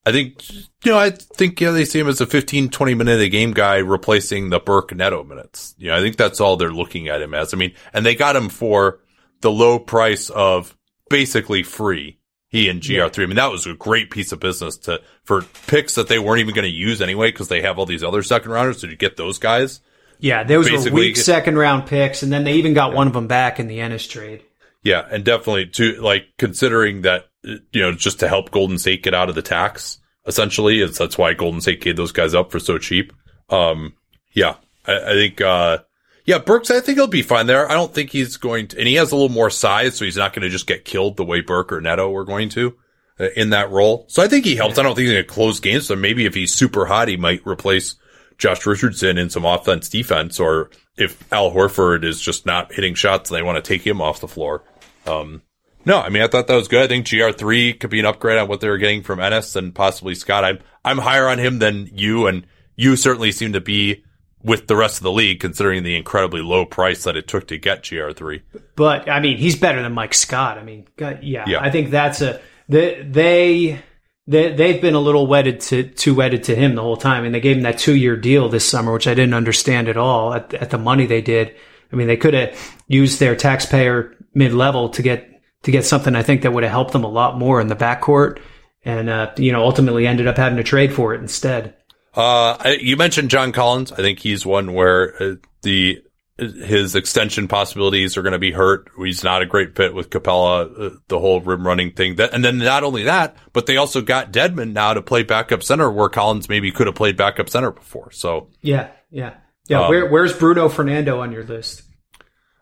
I 0.07 0.13
think, 0.13 0.49
you 0.85 0.93
know, 0.93 0.99
I 0.99 1.11
think, 1.11 1.61
yeah, 1.61 1.73
they 1.73 1.85
see 1.85 1.99
him 1.99 2.07
as 2.07 2.21
a 2.21 2.27
15, 2.27 2.71
20 2.71 2.95
minute 2.95 3.21
a 3.21 3.29
game 3.29 3.53
guy 3.53 3.79
replacing 3.79 4.51
the 4.51 4.61
Burke 4.61 4.95
Neto 4.95 5.25
minutes. 5.25 5.75
You 5.79 5.89
know, 5.89 5.97
I 5.97 6.01
think 6.01 6.17
that's 6.17 6.41
all 6.41 6.57
they're 6.57 6.71
looking 6.71 7.09
at 7.09 7.21
him 7.21 7.35
as. 7.35 7.53
I 7.53 7.57
mean, 7.57 7.75
and 7.93 8.07
they 8.07 8.15
got 8.15 8.37
him 8.37 8.49
for 8.49 9.01
the 9.41 9.51
low 9.51 9.81
price 9.81 10.31
of 10.31 10.77
basically 11.11 11.65
free. 11.65 12.21
He 12.49 12.69
and 12.69 12.81
GR3. 12.81 13.25
I 13.25 13.27
mean, 13.27 13.37
that 13.37 13.51
was 13.51 13.67
a 13.67 13.75
great 13.75 14.11
piece 14.11 14.31
of 14.31 14.39
business 14.39 14.77
to, 14.79 15.03
for 15.25 15.43
picks 15.67 15.97
that 15.97 16.07
they 16.07 16.21
weren't 16.21 16.39
even 16.39 16.55
going 16.55 16.71
to 16.71 16.71
use 16.71 17.03
anyway 17.03 17.33
because 17.33 17.49
they 17.49 17.63
have 17.63 17.77
all 17.77 17.87
these 17.87 18.05
other 18.05 18.23
second 18.23 18.53
rounders. 18.53 18.81
So 18.81 18.87
you 18.87 18.95
get 18.95 19.17
those 19.17 19.39
guys. 19.39 19.81
Yeah, 20.21 20.45
those 20.45 20.71
were 20.71 20.93
weak 20.93 21.17
second 21.17 21.59
round 21.59 21.87
picks, 21.87 22.23
and 22.23 22.33
then 22.33 22.45
they 22.45 22.55
even 22.55 22.73
got 22.73 22.95
one 22.95 23.09
of 23.09 23.13
them 23.13 23.27
back 23.27 23.59
in 23.59 23.67
the 23.67 23.81
Ennis 23.81 24.07
trade. 24.07 24.45
Yeah, 24.87 25.05
and 25.11 25.25
definitely 25.25 25.67
to 25.67 26.01
like 26.01 26.29
considering 26.39 27.03
that 27.03 27.27
you 27.43 27.83
know 27.83 27.91
just 27.91 28.21
to 28.21 28.29
help 28.29 28.53
Golden 28.53 28.79
State 28.79 29.03
get 29.03 29.15
out 29.15 29.29
of 29.29 29.35
the 29.35 29.43
tax. 29.43 29.99
Essentially, 30.29 30.81
it's 30.81 30.97
that's 30.97 31.19
why 31.19 31.35
Golden 31.35 31.61
State 31.61 31.81
gave 31.81 31.97
those 31.97 32.13
guys 32.13 32.35
up 32.35 32.53
for 32.53 32.61
so 32.61 32.79
cheap. 32.79 33.13
Um, 33.51 33.95
yeah, 34.33 34.55
I, 34.87 34.95
I 34.95 35.13
think 35.15 35.41
uh, 35.41 35.79
yeah, 36.25 36.39
Burks. 36.39 36.71
I 36.71 36.79
think 36.79 36.99
he'll 36.99 37.09
be 37.09 37.23
fine 37.23 37.49
there. 37.49 37.69
I 37.69 37.75
don't 37.75 37.93
think 37.93 38.11
he's 38.11 38.37
going 38.37 38.69
to, 38.69 38.79
and 38.79 38.87
he 38.87 38.95
has 38.95 39.11
a 39.11 39.17
little 39.17 39.29
more 39.29 39.51
size, 39.51 39.97
so 39.97 40.05
he's 40.05 40.17
not 40.17 40.33
going 40.33 40.45
to 40.45 40.51
just 40.51 40.69
get 40.69 40.85
killed 40.85 41.17
the 41.17 41.25
way 41.25 41.41
Burke 41.41 41.73
or 41.73 41.81
Neto 41.81 42.09
were 42.09 42.25
going 42.25 42.49
to 42.51 42.77
uh, 43.19 43.31
in 43.35 43.51
that 43.51 43.73
role. 43.73 44.05
So 44.07 44.23
I 44.23 44.29
think 44.29 44.45
he 44.45 44.55
helps. 44.55 44.79
I 44.79 44.85
don't 44.85 44.95
think 44.95 45.07
he's 45.07 45.15
going 45.15 45.25
to 45.25 45.29
close 45.29 45.59
games. 45.59 45.89
So 45.89 45.97
maybe 45.97 46.27
if 46.27 46.35
he's 46.37 46.55
super 46.55 46.87
hot, 46.87 47.09
he 47.09 47.17
might 47.17 47.45
replace 47.45 47.97
Josh 48.39 48.65
Richardson 48.65 49.19
in 49.19 49.31
some 49.31 49.45
offense 49.45 49.89
defense, 49.89 50.39
or 50.39 50.71
if 50.97 51.21
Al 51.33 51.51
Horford 51.51 52.05
is 52.05 52.21
just 52.21 52.47
not 52.47 52.73
hitting 52.73 52.95
shots 52.95 53.31
and 53.31 53.37
they 53.37 53.43
want 53.43 53.57
to 53.57 53.69
take 53.69 53.85
him 53.85 54.01
off 54.01 54.21
the 54.21 54.29
floor. 54.29 54.63
Um, 55.07 55.43
no, 55.85 56.01
I 56.01 56.09
mean, 56.09 56.23
I 56.23 56.27
thought 56.27 56.49
that 56.49 56.55
was 56.55 56.69
good. 56.69 56.83
I 56.83 56.89
think 56.89 57.07
GR3 57.07 57.79
could 57.79 57.91
be 57.91 58.01
an 58.01 58.07
upgrade 58.07 58.39
on 58.39 58.49
what 58.49 58.61
they 58.61 58.69
were 58.69 58.79
getting 58.79 59.03
from 59.03 59.21
Ennis 59.21 59.55
and 59.55 59.75
possibly 59.75 60.15
Scott. 60.15 60.45
I'm, 60.45 60.59
I'm 60.85 60.99
higher 60.99 61.29
on 61.29 61.39
him 61.39 61.61
than 61.61 61.89
you, 61.93 62.27
and 62.27 62.47
you 62.75 62.97
certainly 62.97 63.31
seem 63.31 63.53
to 63.53 63.61
be 63.61 64.05
with 64.43 64.67
the 64.67 64.77
rest 64.77 64.99
of 64.99 65.03
the 65.03 65.13
league, 65.13 65.41
considering 65.41 65.83
the 65.83 65.97
incredibly 65.97 66.41
low 66.41 66.65
price 66.65 67.05
that 67.05 67.17
it 67.17 67.27
took 67.27 67.47
to 67.49 67.59
get 67.59 67.83
GR3. 67.83 68.43
But 68.75 69.09
I 69.09 69.21
mean, 69.21 69.39
he's 69.39 69.57
better 69.57 69.83
than 69.83 69.93
Mike 69.93 70.15
Scott. 70.15 70.59
I 70.59 70.63
mean, 70.63 70.87
God, 70.97 71.23
yeah, 71.23 71.45
Yeah. 71.47 71.61
I 71.61 71.71
think 71.71 71.91
that's 71.91 72.21
a 72.21 72.41
they 72.69 73.03
they 73.03 73.81
they 74.27 74.53
they've 74.53 74.81
been 74.81 74.95
a 74.95 75.01
little 75.01 75.27
wedded 75.27 75.61
to 75.63 75.85
too 75.85 76.15
wedded 76.15 76.45
to 76.45 76.55
him 76.55 76.75
the 76.75 76.83
whole 76.83 76.97
time, 76.97 77.25
and 77.25 77.35
they 77.35 77.41
gave 77.41 77.57
him 77.57 77.63
that 77.63 77.79
two 77.79 77.95
year 77.95 78.17
deal 78.17 78.49
this 78.49 78.69
summer, 78.69 78.93
which 78.93 79.07
I 79.07 79.15
didn't 79.15 79.35
understand 79.35 79.89
at 79.89 79.97
all 79.97 80.35
at, 80.35 80.55
at 80.55 80.71
the 80.71 80.79
money 80.79 81.07
they 81.07 81.23
did. 81.23 81.55
I 81.93 81.97
mean, 81.97 82.07
they 82.07 82.17
could 82.17 82.35
have 82.35 82.59
used 82.89 83.21
their 83.21 83.37
taxpayer 83.37 84.17
mid 84.35 84.53
level 84.53 84.91
to 84.91 85.03
get 85.03 85.29
to 85.63 85.71
get 85.71 85.85
something 85.85 86.15
I 86.15 86.23
think 86.23 86.43
that 86.43 86.53
would 86.53 86.63
have 86.63 86.73
helped 86.73 86.93
them 86.93 87.05
a 87.05 87.09
lot 87.09 87.39
more 87.39 87.61
in 87.61 87.69
the 87.69 87.77
backcourt, 87.77 88.39
and 88.85 89.09
uh, 89.09 89.33
you 89.37 89.53
know 89.53 89.63
ultimately 89.63 90.07
ended 90.07 90.27
up 90.27 90.37
having 90.37 90.57
to 90.57 90.65
trade 90.65 90.93
for 90.93 91.15
it 91.15 91.21
instead. 91.21 91.75
Uh, 92.15 92.75
you 92.81 92.97
mentioned 92.97 93.31
John 93.31 93.53
Collins. 93.53 93.93
I 93.93 93.97
think 93.97 94.21
he's 94.21 94.47
one 94.47 94.73
where 94.73 95.23
uh, 95.23 95.35
the 95.63 96.03
his 96.39 96.95
extension 96.95 97.49
possibilities 97.49 98.17
are 98.17 98.23
going 98.23 98.33
to 98.33 98.39
be 98.39 98.53
hurt. 98.53 98.91
He's 98.99 99.25
not 99.25 99.41
a 99.41 99.47
great 99.47 99.75
fit 99.75 99.95
with 99.95 100.11
Capela, 100.11 100.71
uh, 100.79 100.97
the 101.09 101.19
whole 101.19 101.41
rim 101.41 101.67
running 101.67 101.93
thing. 101.93 102.17
That, 102.17 102.35
and 102.35 102.45
then 102.45 102.59
not 102.59 102.85
only 102.85 103.05
that, 103.05 103.37
but 103.55 103.67
they 103.67 103.79
also 103.79 104.03
got 104.03 104.33
Dedmon 104.33 104.73
now 104.73 104.93
to 104.93 105.01
play 105.01 105.23
backup 105.23 105.63
center 105.63 105.91
where 105.91 106.11
Collins 106.11 106.49
maybe 106.49 106.71
could 106.73 106.89
have 106.89 106.97
played 106.97 107.17
backup 107.17 107.49
center 107.49 107.71
before. 107.71 108.11
So, 108.11 108.51
Yeah, 108.61 108.91
yeah, 109.11 109.35
yeah. 109.69 109.83
Um, 109.83 109.89
Where, 109.91 110.07
where's 110.11 110.33
Bruno 110.33 110.69
Fernando 110.69 111.21
on 111.21 111.33
your 111.33 111.45
list? 111.45 111.83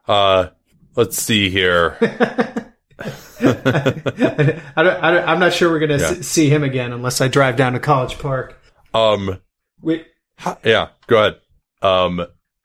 uh, 0.08 0.48
let's 0.96 1.16
see 1.20 1.50
here. 1.50 1.96
I 3.00 3.52
don't, 4.76 4.76
I 4.76 5.10
don't, 5.12 5.28
I'm 5.28 5.38
not 5.40 5.52
sure 5.52 5.70
we're 5.70 5.78
going 5.80 5.98
to 5.98 6.04
Yeah. 6.04 6.14
see 6.22 6.48
him 6.48 6.62
again 6.62 6.92
unless 6.92 7.20
I 7.20 7.28
drive 7.28 7.56
down 7.56 7.72
to 7.74 7.80
College 7.80 8.18
Park. 8.18 8.60
Um, 8.92 9.40
Wait, 9.80 10.06
ha- 10.38 10.58
yeah, 10.64 10.88
go 11.06 11.18
ahead. 11.18 11.40
Um, 11.82 12.20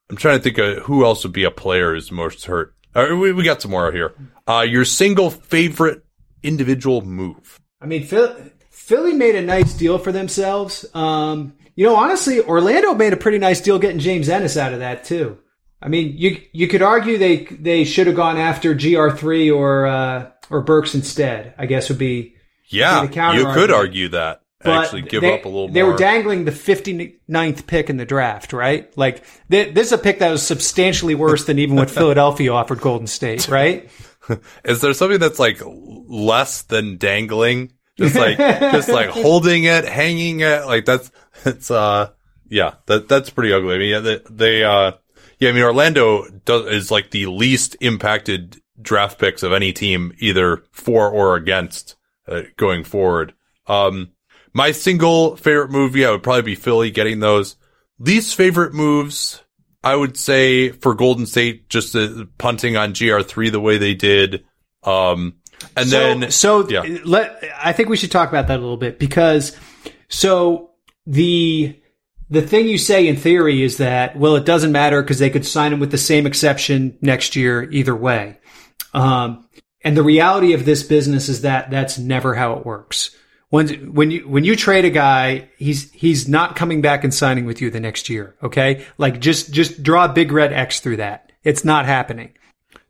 I'm 0.09 0.15
trying 0.17 0.37
to 0.37 0.43
think 0.43 0.57
of 0.57 0.83
who 0.83 1.03
else 1.03 1.23
would 1.23 1.33
be 1.33 1.43
a 1.43 1.51
player 1.51 1.93
who's 1.93 2.11
most 2.11 2.45
hurt. 2.45 2.73
We, 2.95 3.31
we 3.33 3.43
got 3.43 3.61
some 3.61 3.71
more 3.71 3.91
here. 3.91 4.13
Uh, 4.47 4.65
your 4.67 4.85
single 4.85 5.29
favorite 5.29 6.03
individual 6.43 7.01
move. 7.01 7.59
I 7.81 7.85
mean, 7.85 8.03
Phil, 8.05 8.35
Philly 8.69 9.13
made 9.13 9.35
a 9.35 9.41
nice 9.41 9.73
deal 9.73 9.97
for 9.97 10.11
themselves. 10.11 10.85
Um, 10.93 11.53
you 11.75 11.85
know, 11.85 11.95
honestly, 11.95 12.39
Orlando 12.41 12.93
made 12.93 13.13
a 13.13 13.17
pretty 13.17 13.37
nice 13.37 13.61
deal 13.61 13.79
getting 13.79 13.99
James 13.99 14.29
Ennis 14.29 14.57
out 14.57 14.73
of 14.73 14.79
that 14.79 15.03
too. 15.03 15.37
I 15.81 15.87
mean, 15.87 16.15
you 16.17 16.41
you 16.51 16.67
could 16.67 16.81
argue 16.81 17.17
they 17.17 17.45
they 17.45 17.83
should 17.85 18.07
have 18.07 18.15
gone 18.15 18.37
after 18.37 18.73
GR 18.73 19.09
three 19.11 19.49
or 19.49 19.87
uh, 19.87 20.31
or 20.49 20.61
Burks 20.61 20.95
instead. 20.95 21.53
I 21.57 21.65
guess 21.67 21.89
would 21.89 21.97
be 21.97 22.35
Yeah, 22.69 23.03
you 23.03 23.45
could 23.53 23.71
argue 23.71 24.09
that. 24.09 24.41
but 24.61 24.83
Actually, 24.83 25.03
give 25.03 25.21
they, 25.21 25.33
up 25.39 25.45
a 25.45 25.47
little 25.47 25.69
They 25.69 25.81
more. 25.81 25.91
were 25.91 25.97
dangling 25.97 26.43
the 26.43 26.51
59th 26.51 27.65
pick 27.65 27.89
in 27.89 27.95
the 27.97 28.05
draft, 28.05 28.51
right? 28.51 28.95
Like 28.97 29.23
th- 29.49 29.73
this 29.73 29.87
is 29.87 29.93
a 29.93 29.97
pick 29.97 30.19
that 30.19 30.31
was 30.31 30.45
substantially 30.45 31.15
worse 31.15 31.45
than 31.45 31.59
even 31.59 31.77
what 31.77 31.89
Philadelphia 31.99 32.51
offered 32.51 32.81
Golden 32.81 33.07
State, 33.07 33.47
right? 33.47 33.89
Is 34.65 34.81
there 34.81 34.93
something 34.93 35.19
that's 35.19 35.39
like 35.39 35.61
less 35.65 36.63
than 36.63 36.97
dangling? 36.97 37.71
Just 37.97 38.15
like, 38.15 38.37
just 38.37 38.87
like 38.89 39.09
holding 39.09 39.63
it, 39.65 39.83
hanging 39.85 40.39
it, 40.41 40.65
like 40.65 40.85
that's, 40.85 41.11
it's, 41.45 41.71
uh, 41.71 42.11
yeah, 42.47 42.75
that, 42.87 43.07
that's 43.07 43.29
pretty 43.29 43.53
ugly. 43.53 43.75
I 43.75 43.77
mean, 43.77 43.89
yeah, 43.89 43.99
they, 43.99 44.19
they 44.29 44.63
uh, 44.63 44.93
yeah, 45.39 45.49
I 45.49 45.51
mean, 45.53 45.63
Orlando 45.63 46.25
does, 46.45 46.67
is 46.67 46.91
like 46.91 47.11
the 47.11 47.27
least 47.27 47.77
impacted 47.79 48.61
draft 48.81 49.19
picks 49.19 49.43
of 49.43 49.53
any 49.53 49.73
team, 49.73 50.13
either 50.19 50.63
for 50.71 51.09
or 51.09 51.35
against, 51.35 51.95
uh, 52.27 52.41
going 52.57 52.83
forward. 52.83 53.33
Um, 53.67 54.11
my 54.53 54.71
single 54.71 55.35
favorite 55.35 55.71
move, 55.71 55.95
yeah, 55.95 56.11
would 56.11 56.23
probably 56.23 56.41
be 56.41 56.55
Philly 56.55 56.91
getting 56.91 57.19
those. 57.19 57.55
Least 57.99 58.35
favorite 58.35 58.73
moves, 58.73 59.41
I 59.83 59.95
would 59.95 60.17
say 60.17 60.69
for 60.69 60.93
Golden 60.93 61.25
State, 61.25 61.69
just 61.69 61.95
uh, 61.95 62.25
punting 62.37 62.75
on 62.75 62.93
GR3 62.93 63.51
the 63.51 63.59
way 63.59 63.77
they 63.77 63.93
did. 63.93 64.45
Um, 64.83 65.35
and 65.75 65.89
so, 65.89 65.99
then, 65.99 66.31
so 66.31 66.69
yeah. 66.69 66.99
let 67.03 67.43
I 67.61 67.73
think 67.73 67.89
we 67.89 67.97
should 67.97 68.11
talk 68.11 68.29
about 68.29 68.47
that 68.47 68.57
a 68.57 68.61
little 68.61 68.77
bit 68.77 68.97
because 68.97 69.55
so 70.07 70.68
the 71.05 71.79
the 72.29 72.41
thing 72.41 72.67
you 72.67 72.77
say 72.77 73.07
in 73.07 73.15
theory 73.15 73.63
is 73.63 73.77
that 73.77 74.17
well 74.17 74.35
it 74.35 74.45
doesn't 74.45 74.71
matter 74.71 75.01
because 75.01 75.19
they 75.19 75.29
could 75.29 75.45
sign 75.45 75.73
him 75.73 75.79
with 75.79 75.91
the 75.91 75.97
same 75.97 76.27
exception 76.27 76.97
next 77.01 77.35
year 77.35 77.69
either 77.71 77.95
way. 77.95 78.37
Um, 78.93 79.47
and 79.83 79.95
the 79.95 80.03
reality 80.03 80.53
of 80.53 80.65
this 80.65 80.83
business 80.83 81.29
is 81.29 81.41
that 81.41 81.69
that's 81.71 81.97
never 81.97 82.35
how 82.35 82.53
it 82.53 82.65
works. 82.65 83.15
When 83.49 83.93
when 83.93 84.11
you 84.11 84.27
when 84.27 84.43
you 84.43 84.55
trade 84.55 84.85
a 84.85 84.89
guy, 84.91 85.49
he's 85.57 85.91
he's 85.91 86.27
not 86.27 86.55
coming 86.55 86.81
back 86.81 87.03
and 87.03 87.13
signing 87.13 87.45
with 87.45 87.61
you 87.61 87.71
the 87.71 87.79
next 87.79 88.09
year. 88.09 88.35
Okay, 88.43 88.85
like 88.97 89.19
just 89.19 89.51
just 89.51 89.81
draw 89.81 90.05
a 90.05 90.13
big 90.13 90.31
red 90.31 90.53
X 90.53 90.81
through 90.81 90.97
that. 90.97 91.31
It's 91.43 91.65
not 91.65 91.85
happening. 91.85 92.33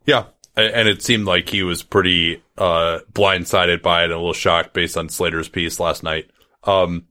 yeah. 0.05 0.26
And 0.57 0.89
it 0.89 1.01
seemed 1.01 1.26
like 1.26 1.47
he 1.47 1.64
was 1.64 1.84
pretty, 1.84 2.43
uh, 2.57 2.99
blindsided 3.14 3.82
by 3.82 4.03
it 4.03 4.12
a 4.12 4.18
little 4.18 4.34
shocked 4.34 4.74
based 4.74 4.97
on 4.97 5.07
Slater's 5.07 5.47
piece 5.47 5.80
last 5.80 6.03
night. 6.03 6.30
Um, 6.66 7.05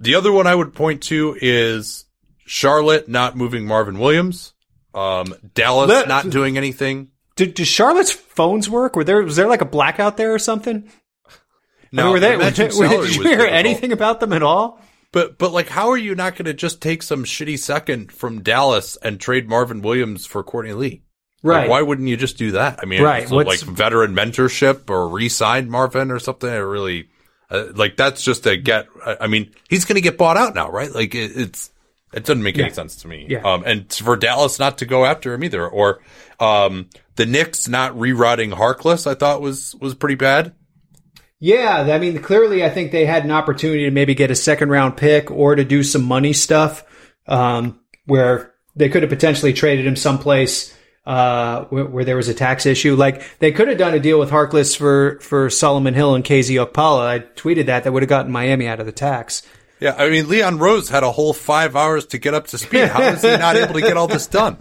the 0.00 0.14
other 0.14 0.32
one 0.32 0.46
I 0.46 0.54
would 0.54 0.74
point 0.74 1.02
to 1.04 1.36
is 1.40 2.04
Charlotte 2.46 3.08
not 3.08 3.36
moving 3.36 3.66
Marvin 3.66 3.98
Williams. 3.98 4.52
Um, 4.94 5.34
Dallas 5.54 5.88
Let- 5.88 6.08
not 6.08 6.30
doing 6.30 6.56
anything 6.56 7.08
Did, 7.36 7.52
did 7.54 7.66
Charlotte's 7.66 8.12
phones 8.12 8.68
work? 8.70 8.96
Were 8.96 9.04
there 9.04 9.22
was 9.22 9.36
there 9.36 9.46
like 9.48 9.60
a 9.60 9.66
blackout 9.66 10.16
there 10.16 10.32
or 10.32 10.38
something? 10.38 10.90
I 11.92 12.02
mean, 12.02 12.10
were 12.12 12.20
they? 12.20 12.36
were- 12.36 12.50
did 12.50 12.72
you 12.74 12.82
hear 12.88 13.36
difficult. 13.36 13.48
anything 13.52 13.92
about 13.92 14.20
them 14.20 14.32
at 14.32 14.42
all? 14.42 14.80
But 15.12 15.38
but 15.38 15.52
like, 15.52 15.68
how 15.68 15.88
are 15.90 15.96
you 15.96 16.14
not 16.14 16.34
going 16.34 16.46
to 16.46 16.54
just 16.54 16.80
take 16.82 17.02
some 17.02 17.24
shitty 17.24 17.58
second 17.58 18.10
from 18.12 18.42
Dallas 18.42 18.96
and 19.02 19.20
trade 19.20 19.48
Marvin 19.48 19.80
Williams 19.82 20.26
for 20.26 20.42
Courtney 20.42 20.72
Lee? 20.72 21.02
Like, 21.42 21.56
Right. 21.56 21.70
why 21.70 21.82
wouldn't 21.82 22.08
you 22.08 22.16
just 22.16 22.38
do 22.38 22.52
that? 22.52 22.80
I 22.82 22.86
mean, 22.86 23.02
Right, 23.02 23.30
like 23.30 23.60
veteran 23.60 24.14
mentorship 24.14 24.90
or 24.90 25.08
re-sign 25.08 25.70
Marvin 25.70 26.10
or 26.10 26.18
something. 26.18 26.48
It 26.50 26.54
really, 26.56 27.08
uh, 27.50 27.66
like 27.74 27.96
that's 27.96 28.22
just 28.22 28.46
a 28.46 28.56
get. 28.56 28.88
I 29.04 29.26
mean, 29.26 29.52
he's 29.68 29.84
going 29.84 29.96
to 29.96 30.00
get 30.00 30.18
bought 30.18 30.36
out 30.36 30.54
now, 30.54 30.70
right? 30.70 30.92
Like 30.92 31.14
it, 31.14 31.36
it's 31.36 31.70
it 32.12 32.24
doesn't 32.24 32.42
make 32.42 32.58
any 32.58 32.70
sense 32.70 32.96
to 32.96 33.08
me. 33.08 33.26
Yeah. 33.28 33.42
Um, 33.42 33.62
and 33.66 33.92
for 33.92 34.16
Dallas 34.16 34.58
not 34.58 34.78
to 34.78 34.86
go 34.86 35.04
after 35.04 35.34
him 35.34 35.44
either, 35.44 35.66
or 35.66 36.00
um, 36.40 36.88
the 37.16 37.26
Knicks 37.26 37.68
not 37.68 37.92
rerouting 37.94 38.52
Harkless, 38.52 39.06
I 39.06 39.14
thought 39.14 39.40
was 39.40 39.74
was 39.80 39.94
pretty 39.94 40.14
bad. 40.14 40.54
Yeah, 41.38 41.88
I 41.92 41.98
mean, 41.98 42.20
clearly, 42.22 42.64
I 42.64 42.70
think 42.70 42.92
they 42.92 43.04
had 43.04 43.24
an 43.24 43.30
opportunity 43.30 43.84
to 43.84 43.90
maybe 43.90 44.14
get 44.14 44.30
a 44.30 44.34
second 44.34 44.70
round 44.70 44.96
pick 44.96 45.30
or 45.30 45.54
to 45.54 45.64
do 45.64 45.82
some 45.82 46.02
money 46.02 46.32
stuff, 46.32 46.82
um, 47.26 47.80
where 48.06 48.54
they 48.74 48.88
could 48.88 49.02
have 49.02 49.10
potentially 49.10 49.52
traded 49.52 49.86
him 49.86 49.96
someplace 49.96 50.75
uh, 51.06 51.64
where, 51.66 51.84
where 51.84 52.04
there 52.04 52.16
was 52.16 52.28
a 52.28 52.34
tax 52.34 52.66
issue. 52.66 52.96
Like 52.96 53.38
they 53.38 53.52
could 53.52 53.68
have 53.68 53.78
done 53.78 53.94
a 53.94 54.00
deal 54.00 54.18
with 54.18 54.30
Harkless 54.30 54.76
for 54.76 55.18
for 55.20 55.48
Solomon 55.50 55.94
Hill 55.94 56.14
and 56.14 56.24
KZ 56.24 56.66
Okpala. 56.66 57.06
I 57.06 57.18
tweeted 57.20 57.66
that 57.66 57.84
that 57.84 57.92
would 57.92 58.02
have 58.02 58.08
gotten 58.10 58.32
Miami 58.32 58.66
out 58.66 58.80
of 58.80 58.86
the 58.86 58.92
tax. 58.92 59.42
Yeah, 59.78 59.94
I 59.98 60.08
mean, 60.08 60.26
Leon 60.28 60.58
Rose 60.58 60.88
had 60.88 61.02
a 61.02 61.12
whole 61.12 61.34
five 61.34 61.76
hours 61.76 62.06
to 62.06 62.18
get 62.18 62.32
up 62.32 62.46
to 62.48 62.58
speed. 62.58 62.88
How 62.88 63.02
is 63.02 63.20
he 63.22 63.28
not 63.28 63.56
able 63.56 63.74
to 63.74 63.80
get 63.82 63.96
all 63.98 64.06
this 64.08 64.26
done? 64.26 64.56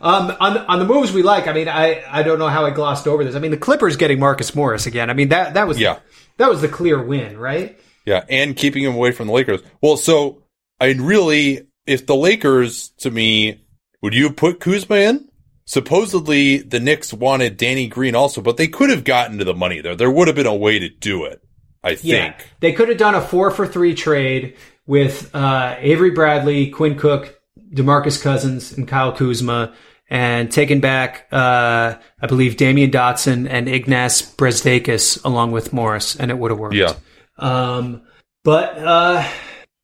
Um, 0.00 0.30
on 0.40 0.56
on 0.58 0.78
the 0.78 0.84
moves 0.84 1.12
we 1.12 1.22
like, 1.22 1.48
I 1.48 1.52
mean, 1.52 1.68
I, 1.68 2.02
I 2.08 2.22
don't 2.22 2.38
know 2.38 2.48
how 2.48 2.64
I 2.64 2.70
glossed 2.70 3.06
over 3.08 3.24
this. 3.24 3.34
I 3.34 3.38
mean, 3.40 3.50
the 3.50 3.56
Clippers 3.56 3.96
getting 3.96 4.20
Marcus 4.20 4.54
Morris 4.54 4.86
again. 4.86 5.10
I 5.10 5.14
mean 5.14 5.28
that 5.30 5.54
that 5.54 5.66
was 5.66 5.78
Yeah. 5.80 5.98
that 6.36 6.48
was 6.48 6.60
the 6.60 6.68
clear 6.68 7.02
win, 7.02 7.36
right? 7.38 7.78
Yeah, 8.04 8.24
and 8.28 8.54
keeping 8.56 8.84
him 8.84 8.94
away 8.94 9.10
from 9.10 9.26
the 9.26 9.32
Lakers. 9.32 9.60
Well, 9.80 9.96
so 9.96 10.42
I 10.80 10.88
mean, 10.88 11.02
really, 11.02 11.66
if 11.86 12.06
the 12.06 12.14
Lakers, 12.14 12.90
to 12.98 13.10
me, 13.10 13.60
would 14.06 14.14
you 14.14 14.28
have 14.28 14.36
put 14.36 14.60
Kuzma 14.60 14.94
in? 14.94 15.28
Supposedly, 15.64 16.58
the 16.58 16.78
Knicks 16.78 17.12
wanted 17.12 17.56
Danny 17.56 17.88
Green 17.88 18.14
also, 18.14 18.40
but 18.40 18.56
they 18.56 18.68
could 18.68 18.88
have 18.88 19.02
gotten 19.02 19.38
to 19.38 19.44
the 19.44 19.52
money 19.52 19.80
there. 19.80 19.96
There 19.96 20.12
would 20.12 20.28
have 20.28 20.36
been 20.36 20.46
a 20.46 20.54
way 20.54 20.78
to 20.78 20.88
do 20.88 21.24
it. 21.24 21.42
I 21.82 21.96
think. 21.96 22.36
They 22.60 22.72
could 22.72 22.88
have 22.88 22.98
done 22.98 23.16
a 23.16 23.20
four 23.20 23.50
for 23.50 23.66
three 23.66 23.96
trade 23.96 24.56
with 24.86 25.34
uh, 25.34 25.74
Avery 25.80 26.12
Bradley, 26.12 26.70
Quinn 26.70 26.96
Cook, 26.96 27.36
Demarcus 27.74 28.22
Cousins, 28.22 28.70
and 28.76 28.86
Kyle 28.86 29.10
Kuzma, 29.10 29.74
and 30.08 30.52
taken 30.52 30.78
back, 30.78 31.26
uh, 31.32 31.96
I 32.22 32.26
believe, 32.28 32.54
Damyean 32.54 32.92
Dotson 32.92 33.48
and 33.50 33.66
Ignas 33.66 34.36
Brazdeikis 34.36 35.24
along 35.24 35.50
with 35.50 35.72
Morris, 35.72 36.14
and 36.14 36.30
it 36.30 36.38
would 36.38 36.52
have 36.52 36.60
worked. 36.60 36.76
Yeah. 36.76 36.94
Um, 37.38 38.02
but 38.44 38.78
uh, 38.78 39.28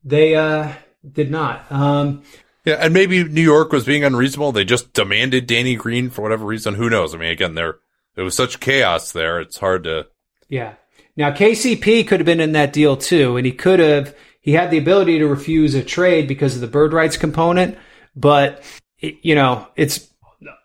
they 0.05 0.37
uh, 0.37 0.75
did 1.11 1.33
not. 1.33 1.67
Um, 1.73 2.23
Yeah, 2.65 2.75
and 2.75 2.95
maybe 2.95 3.25
New 3.25 3.43
York 3.43 3.73
was 3.73 3.85
being 3.85 4.05
unreasonable. 4.05 4.53
They 4.53 4.65
just 4.65 4.93
demanded 4.93 5.47
Danny 5.47 5.75
Green 5.75 6.11
for 6.11 6.23
whatever 6.23 6.45
reason. 6.45 6.75
Who 6.75 6.89
knows? 6.89 7.15
I 7.15 7.19
mean, 7.19 7.31
again, 7.31 7.55
there 7.55 7.79
there 8.15 8.25
was 8.25 8.37
such 8.37 8.61
chaos 8.61 9.13
there. 9.13 9.41
It's 9.41 9.59
hard 9.59 9.85
to. 9.85 10.07
Yeah. 10.49 10.75
Now 11.17 11.33
KCP 11.33 12.07
could 12.07 12.21
have 12.21 12.27
been 12.27 12.41
in 12.41 12.53
that 12.53 12.73
deal 12.73 12.97
too, 12.97 13.37
and 13.37 13.45
he 13.45 13.53
could 13.53 13.81
have. 13.81 14.15
He 14.41 14.53
had 14.53 14.71
the 14.71 14.79
ability 14.79 15.19
to 15.19 15.27
refuse 15.27 15.75
a 15.75 15.85
trade 15.85 16.27
because 16.27 16.55
of 16.55 16.61
the 16.61 16.67
bird 16.67 16.93
rights 16.93 17.17
component, 17.17 17.79
but 18.17 18.63
it, 18.99 19.17
you 19.23 19.35
know 19.35 19.67
it's 19.77 20.09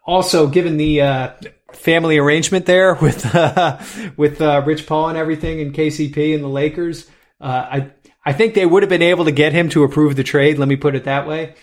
also 0.06 0.48
given 0.48 0.78
the 0.78 1.02
uh, 1.02 1.32
family 1.74 2.18
arrangement 2.18 2.66
there 2.66 2.96
with 3.02 3.36
uh, 3.36 3.80
with 4.16 4.42
uh, 4.42 4.62
Rich 4.66 4.86
Paul 4.86 5.10
and 5.10 5.18
everything, 5.18 5.62
and 5.62 5.74
KCP 5.74 6.36
and 6.36 6.44
the 6.44 6.50
Lakers. 6.50 7.10
Uh, 7.42 7.68
I 7.70 7.92
I 8.26 8.34
think 8.34 8.54
they 8.54 8.66
would 8.66 8.84
have 8.84 8.90
been 8.90 9.02
able 9.02 9.26
to 9.26 9.32
get 9.32 9.54
him 9.54 9.70
to 9.70 9.84
approve 9.84 10.16
the 10.16 10.24
trade. 10.24 10.60
Let 10.60 10.68
me 10.68 10.76
put 10.76 10.96
it 10.96 11.06
that 11.06 11.28
way. 11.28 11.56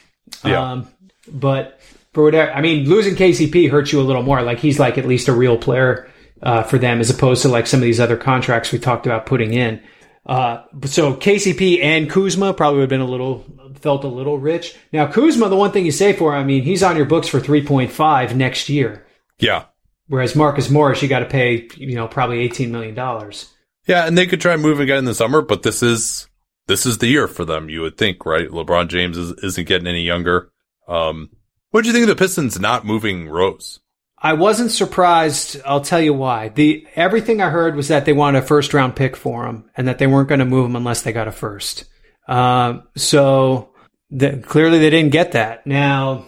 Yeah. 0.45 0.73
Um, 0.73 0.89
but 1.29 1.81
for 2.13 2.23
whatever, 2.25 2.53
I 2.53 2.61
mean, 2.61 2.89
losing 2.89 3.15
KCP 3.15 3.71
hurts 3.71 3.93
you 3.93 4.01
a 4.01 4.03
little 4.03 4.23
more. 4.23 4.43
Like 4.43 4.59
he's 4.59 4.79
like 4.79 4.99
at 4.99 5.07
least 5.07 5.29
a 5.29 5.33
real 5.33 5.57
player 5.59 6.09
uh, 6.43 6.63
for 6.63 6.79
them, 6.79 7.01
as 7.01 7.11
opposed 7.11 7.43
to 7.43 7.49
like 7.49 7.67
some 7.67 7.79
of 7.81 7.85
these 7.85 8.01
other 8.01 8.17
contracts 8.17 8.73
we 8.73 8.79
talked 8.79 9.07
about 9.07 9.27
putting 9.27 9.53
in. 9.55 9.83
Uh, 10.27 10.63
so 10.85 11.15
KCP 11.15 11.83
and 11.83 12.09
Kuzma 12.09 12.55
probably 12.55 12.79
would 12.79 12.85
have 12.85 12.89
been 12.91 13.01
a 13.01 13.07
little 13.07 13.45
felt 13.81 14.05
a 14.05 14.09
little 14.09 14.39
rich. 14.39 14.75
Now 14.93 15.07
Kuzma, 15.11 15.49
the 15.51 15.57
one 15.57 15.71
thing 15.73 15.85
you 15.85 15.93
say 15.93 16.13
for, 16.15 16.35
him, 16.35 16.41
I 16.41 16.45
mean, 16.45 16.63
he's 16.63 16.83
on 16.83 16.97
your 16.97 17.05
books 17.05 17.29
for 17.29 17.41
three 17.41 17.65
point 17.65 17.91
five 17.93 18.35
next 18.37 18.69
year, 18.71 19.05
Yeah. 19.39 19.65
whereas 20.09 20.35
Marcus 20.35 20.71
Morris, 20.71 21.03
you 21.03 21.09
got 21.09 21.19
to 21.21 21.27
pay, 21.27 21.69
you 21.77 21.95
know, 21.95 22.09
probably 22.09 22.41
eighteen 22.41 22.73
million 22.73 22.95
dollars. 22.95 23.51
Yeah, 23.87 24.07
and 24.07 24.17
they 24.17 24.27
could 24.27 24.41
try 24.41 24.55
and 24.55 24.63
move 24.63 24.81
again 24.81 24.97
in 24.99 25.05
the 25.05 25.15
summer, 25.15 25.43
but 25.43 25.63
this 25.63 25.83
is 25.83 26.27
this 26.67 26.87
is 26.87 26.99
the 26.99 27.09
year 27.09 27.29
for 27.29 27.45
them. 27.45 27.69
You 27.69 27.83
would 27.83 27.97
think, 27.97 28.25
right? 28.25 28.49
LeBron 28.49 28.89
James 28.89 29.17
is, 29.17 29.33
isn't 29.43 29.69
getting 29.69 29.87
any 29.87 30.03
younger. 30.03 30.51
Um, 30.89 31.31
what 31.71 31.83
do 31.83 31.89
you 31.89 31.93
think 31.93 32.05
of 32.05 32.09
the 32.09 32.17
Pistons 32.17 32.59
not 32.59 32.85
moving 32.87 33.29
Rose? 33.29 33.81
I 34.19 34.33
wasn't 34.33 34.71
surprised. 34.71 35.61
I'll 35.67 35.83
tell 35.83 36.01
you 36.01 36.15
why. 36.15 36.49
The 36.49 36.87
everything 36.95 37.43
I 37.43 37.51
heard 37.51 37.77
was 37.77 37.89
that 37.89 38.07
they 38.07 38.15
wanted 38.15 38.43
a 38.43 38.47
first 38.47 38.73
round 38.73 38.97
pick 38.97 39.17
for 39.17 39.47
him, 39.47 39.69
and 39.77 39.87
that 39.89 39.99
they 39.99 40.07
weren't 40.07 40.29
going 40.29 40.39
to 40.39 40.47
move 40.47 40.67
him 40.67 40.77
unless 40.77 41.03
they 41.03 41.13
got 41.13 41.29
a 41.29 41.33
first. 41.33 41.85
Um, 42.27 42.85
so 42.97 43.75
the, 44.11 44.39
clearly 44.39 44.79
they 44.79 44.89
didn't 44.89 45.13
get 45.13 45.33
that. 45.33 45.67
Now, 45.67 46.27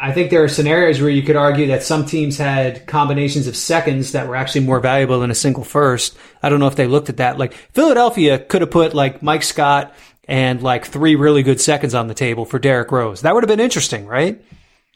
I 0.00 0.12
think 0.12 0.30
there 0.30 0.42
are 0.42 0.48
scenarios 0.48 1.00
where 1.00 1.10
you 1.10 1.22
could 1.22 1.36
argue 1.36 1.68
that 1.68 1.82
some 1.82 2.04
teams 2.04 2.36
had 2.36 2.86
combinations 2.86 3.46
of 3.46 3.56
seconds 3.56 4.12
that 4.12 4.26
were 4.26 4.34
actually 4.34 4.62
more 4.62 4.80
valuable 4.80 5.20
than 5.20 5.30
a 5.30 5.36
single 5.36 5.64
first. 5.64 6.16
I 6.42 6.48
don't 6.48 6.58
know 6.58 6.66
if 6.66 6.76
they 6.76 6.86
looked 6.86 7.10
at 7.10 7.18
that. 7.18 7.38
Like 7.38 7.52
Philadelphia 7.52 8.38
could 8.38 8.62
have 8.62 8.70
put 8.70 8.94
like 8.94 9.22
Mike 9.22 9.44
Scott 9.44 9.94
and 10.26 10.62
like 10.62 10.86
three 10.86 11.14
really 11.14 11.42
good 11.42 11.60
seconds 11.60 11.94
on 11.94 12.08
the 12.08 12.14
table 12.14 12.44
for 12.44 12.58
Derrick 12.58 12.90
Rose. 12.90 13.20
That 13.20 13.34
would 13.34 13.44
have 13.44 13.48
been 13.48 13.60
interesting, 13.60 14.06
right? 14.06 14.42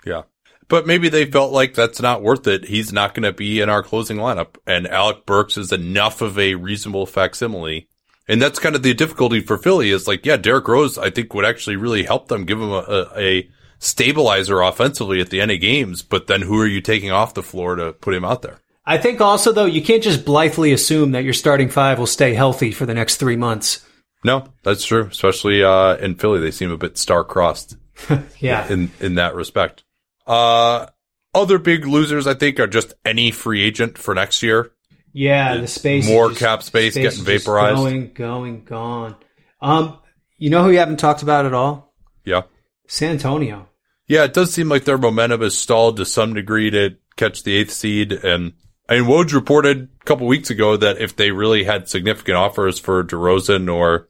Yeah. 0.05 0.23
But 0.69 0.87
maybe 0.87 1.09
they 1.09 1.27
felt 1.27 1.53
like 1.53 1.75
that's 1.75 2.01
not 2.01 2.23
worth 2.23 2.47
it. 2.47 2.65
He's 2.65 2.93
not 2.93 3.15
going 3.15 3.25
to 3.25 3.33
be 3.33 3.61
in 3.61 3.69
our 3.69 3.83
closing 3.83 4.17
lineup. 4.17 4.57
And 4.67 4.89
Alec 4.89 5.27
Burks 5.27 5.57
is 5.57 5.71
enough 5.71 6.23
of 6.23 6.39
a 6.39 6.55
reasonable 6.55 7.07
facsimile. 7.07 7.89
And 8.27 8.41
that's 8.41 8.59
kind 8.59 8.75
of 8.75 8.83
the 8.83 8.95
difficulty 8.95 9.41
for 9.41 9.59
Philly 9.59 9.91
is 9.91 10.09
like, 10.09 10.25
yeah, 10.25 10.37
Derrick 10.37 10.67
Rose, 10.67 10.97
I 10.97 11.11
think 11.11 11.35
would 11.35 11.45
actually 11.45 11.77
really 11.77 12.05
help 12.05 12.29
them, 12.29 12.47
give 12.47 12.59
them 12.59 12.71
a, 12.71 12.85
a, 12.89 13.19
a 13.19 13.51
stabilizer 13.83 14.61
offensively 14.61 15.21
at 15.21 15.31
the 15.31 15.41
end 15.41 15.51
of 15.51 15.61
games. 15.61 16.03
But 16.03 16.27
then 16.29 16.43
who 16.43 16.61
are 16.61 16.67
you 16.67 16.81
taking 16.81 17.11
off 17.11 17.35
the 17.35 17.43
floor 17.43 17.75
to 17.77 17.93
put 17.93 18.15
him 18.15 18.25
out 18.25 18.43
there? 18.43 18.61
I 18.87 18.99
think 18.99 19.21
also 19.21 19.53
though 19.53 19.65
you 19.67 19.83
can't 19.83 20.03
just 20.03 20.25
blithely 20.25 20.73
assume 20.73 21.13
that 21.13 21.25
your 21.25 21.33
starting 21.35 21.69
five 21.69 21.99
will 21.99 22.07
stay 22.07 22.35
healthy 22.35 22.73
for 22.73 22.87
the 22.87 22.95
next 22.95 23.17
three 23.17 23.37
months. 23.37 23.87
No, 24.25 24.47
that's 24.63 24.85
true. 24.85 25.05
Especially, 25.11 25.65
uh, 25.65 25.97
in 25.97 26.15
Philly, 26.15 26.41
they 26.41 26.53
seem 26.53 26.71
a 26.71 26.79
bit 26.79 26.97
star-crossed. 26.97 27.77
Yeah, 28.39 28.67
in 28.73 28.91
in 29.01 29.17
that 29.17 29.35
respect. 29.35 29.85
Uh, 30.27 30.87
other 31.35 31.59
big 31.59 31.87
losers, 31.87 32.27
I 32.27 32.35
think, 32.35 32.59
are 32.61 32.67
just 32.67 32.95
any 33.05 33.31
free 33.31 33.63
agent 33.63 33.99
for 33.99 34.15
next 34.15 34.43
year. 34.43 34.73
yeah. 35.13 35.57
The 35.57 35.67
space, 35.67 36.07
More 36.09 36.29
just- 36.29 36.41
cap 36.41 36.63
space 36.63 36.97
is 36.97 37.03
getting 37.03 37.25
vaporized. 37.25 37.77
going, 37.77 38.13
going, 38.13 38.65
gone. 38.65 39.17
Um, 39.61 39.99
you 40.39 40.51
know 40.51 40.63
who 40.65 40.71
you 40.71 40.79
haven't 40.79 40.99
talked 40.99 41.23
about 41.23 41.47
at 41.47 41.55
all? 41.55 41.93
Yeah, 42.25 42.43
San 42.89 43.13
Antonio. 43.13 43.69
Yeah. 44.13 44.25
It 44.25 44.35
does 44.35 44.53
seem 44.53 44.69
like 44.69 44.85
their 44.85 44.99
momentum 44.99 45.41
has 45.41 45.57
stalled 45.57 45.97
to 45.97 46.05
some 46.05 46.35
degree 46.35 46.71
to 46.71 46.97
catch 47.17 47.43
the 47.43 47.57
eighth 47.57 47.73
seed. 47.73 48.13
And 48.13 48.53
I 48.89 49.01
mean, 49.01 49.09
Woj 49.09 49.33
reported 49.33 49.89
a 50.01 50.05
couple 50.05 50.27
weeks 50.27 50.51
ago 50.51 50.77
that 50.77 50.99
if 50.99 51.17
they 51.17 51.31
really 51.31 51.65
had 51.65 51.89
significant 51.89 52.37
offers 52.37 52.79
for 52.79 53.03
DeRozan 53.03 53.73
or 53.73 54.09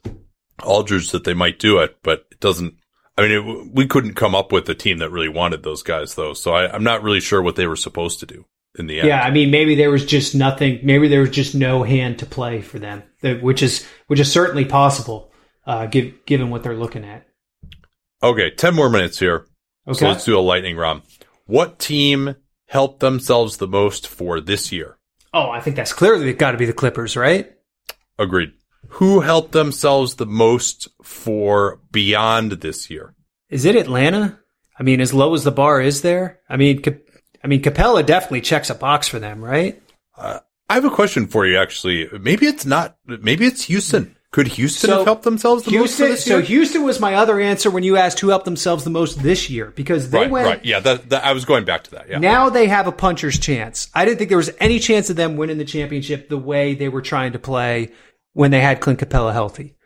Aldridge, 0.63 1.13
that 1.13 1.25
they 1.25 1.35
might 1.35 1.59
do 1.59 1.79
it. 1.79 1.99
But 2.03 2.27
it 2.33 2.41
doesn't. 2.41 2.75
I 3.17 3.23
mean, 3.23 3.31
it, 3.31 3.75
we 3.75 3.87
couldn't 3.87 4.15
come 4.15 4.35
up 4.35 4.53
with 4.53 4.69
a 4.69 4.75
team 4.75 4.99
that 4.99 5.11
really 5.11 5.29
wanted 5.29 5.63
those 5.63 5.83
guys, 5.83 6.15
though. 6.15 6.33
So 6.33 6.53
I, 6.53 6.73
I'm 6.73 6.85
not 6.85 7.03
really 7.03 7.21
sure 7.21 7.43
what 7.43 7.57
they 7.57 7.67
were 7.67 7.77
supposed 7.77 8.21
to 8.21 8.27
do 8.27 8.47
in 8.79 8.87
the 8.87 8.99
end. 8.99 9.09
Yeah, 9.09 9.23
I 9.23 9.31
mean, 9.31 9.51
maybe 9.51 9.75
there 9.75 9.91
was 9.91 10.05
just 10.05 10.35
nothing. 10.35 10.81
Maybe 10.83 11.09
there 11.09 11.21
was 11.21 11.31
just 11.31 11.55
no 11.55 11.83
hand 11.83 12.19
to 12.21 12.27
play 12.27 12.61
for 12.63 12.79
them, 12.79 13.03
which 13.23 13.63
is 13.63 13.87
which 14.07 14.19
is 14.19 14.33
certainly 14.33 14.65
possible, 14.65 15.31
uh, 15.67 15.87
give, 15.87 16.25
given 16.27 16.51
what 16.51 16.63
they're 16.63 16.77
looking 16.77 17.05
at. 17.05 17.27
Okay, 18.23 18.51
ten 18.51 18.75
more 18.75 18.89
minutes 18.89 19.19
here. 19.19 19.47
Okay. 19.87 19.99
So 19.99 20.09
let's 20.09 20.25
do 20.25 20.39
a 20.39 20.41
lightning 20.41 20.77
round. 20.77 21.03
What 21.47 21.79
team 21.79 22.37
helped 22.67 23.01
themselves 23.01 23.57
the 23.57 23.69
most 23.69 24.07
for 24.07 24.41
this 24.41 24.73
year? 24.73 24.99
oh, 25.35 25.51
I 25.51 25.61
think 25.61 25.77
that's 25.77 25.93
clearly 25.93 26.33
got 26.35 26.53
to 26.53 26.59
be 26.59 26.67
the 26.67 26.73
Clippers, 26.73 27.17
right? 27.17 27.53
Agreed. 28.19 28.53
Who 28.89 29.21
helped 29.21 29.53
themselves 29.53 30.17
the 30.17 30.27
most 30.27 30.89
for 31.03 31.81
beyond 31.91 32.53
this 32.53 32.91
year? 32.91 33.15
Is 33.49 33.65
it 33.65 33.77
Atlanta? 33.77 34.39
I 34.79 34.83
mean, 34.83 35.01
as 35.01 35.15
low 35.15 35.35
as 35.35 35.45
the 35.45 35.51
bar 35.51 35.81
is 35.81 36.03
there, 36.03 36.41
I 36.49 36.57
mean, 36.57 36.83
Cap- 36.83 37.01
I 37.43 37.47
mean, 37.47 37.63
Capela 37.63 38.05
definitely 38.05 38.43
checks 38.43 38.71
a 38.71 38.75
box 38.75 39.09
for 39.09 39.19
them, 39.19 39.43
right? 39.43 39.83
Uh, 40.17 40.41
I 40.69 40.75
have 40.75 40.85
a 40.85 40.91
question 40.91 41.27
for 41.27 41.47
you, 41.47 41.59
actually. 41.59 42.09
Maybe 42.21 42.47
it's 42.47 42.67
not, 42.67 42.97
maybe 43.07 43.47
it's 43.47 43.63
Houston. 43.65 44.17
Could 44.33 44.49
Houston 44.49 44.89
So, 44.89 44.97
have 44.97 45.07
helped 45.07 45.25
themselves 45.25 45.65
the 45.65 45.73
most 45.73 45.99
Houston. 45.99 46.09
this 46.09 46.25
So? 46.25 46.41
Houston 46.41 46.85
was 46.85 46.99
my 46.99 47.15
other 47.15 47.39
answer 47.39 47.71
when 47.71 47.83
you 47.83 47.99
asked 47.99 48.19
who 48.19 48.31
helped 48.31 48.47
themselves 48.47 48.83
the 48.83 48.91
most 48.91 49.23
this 49.23 49.51
year 49.51 49.73
because 49.77 50.09
they 50.09 50.21
right, 50.21 50.31
went. 50.31 50.47
right. 50.47 50.65
Yeah, 50.65 50.81
that, 50.81 51.11
that, 51.11 51.23
I 51.25 51.35
was 51.35 51.45
going 51.45 51.67
back 51.67 51.85
to 51.85 51.91
that. 51.93 52.09
Yeah. 52.09 52.19
Now 52.19 52.49
they 52.49 52.67
have 52.67 52.87
a 52.87 52.93
puncher's 52.93 53.39
chance. 53.39 53.91
I 53.95 54.07
didn't 54.07 54.17
think 54.17 54.31
there 54.31 54.39
was 54.39 54.51
any 54.59 54.79
chance 54.79 55.11
of 55.11 55.17
them 55.17 55.37
winning 55.37 55.59
the 55.59 55.67
championship 55.67 56.31
the 56.31 56.39
way 56.39 56.75
they 56.75 56.89
were 56.89 57.03
trying 57.03 57.33
to 57.33 57.39
play 57.39 57.91
when 58.33 58.51
they 58.51 58.61
had 58.63 58.81
Clint 58.81 59.01
Capela 59.01 59.35
healthy. 59.35 59.77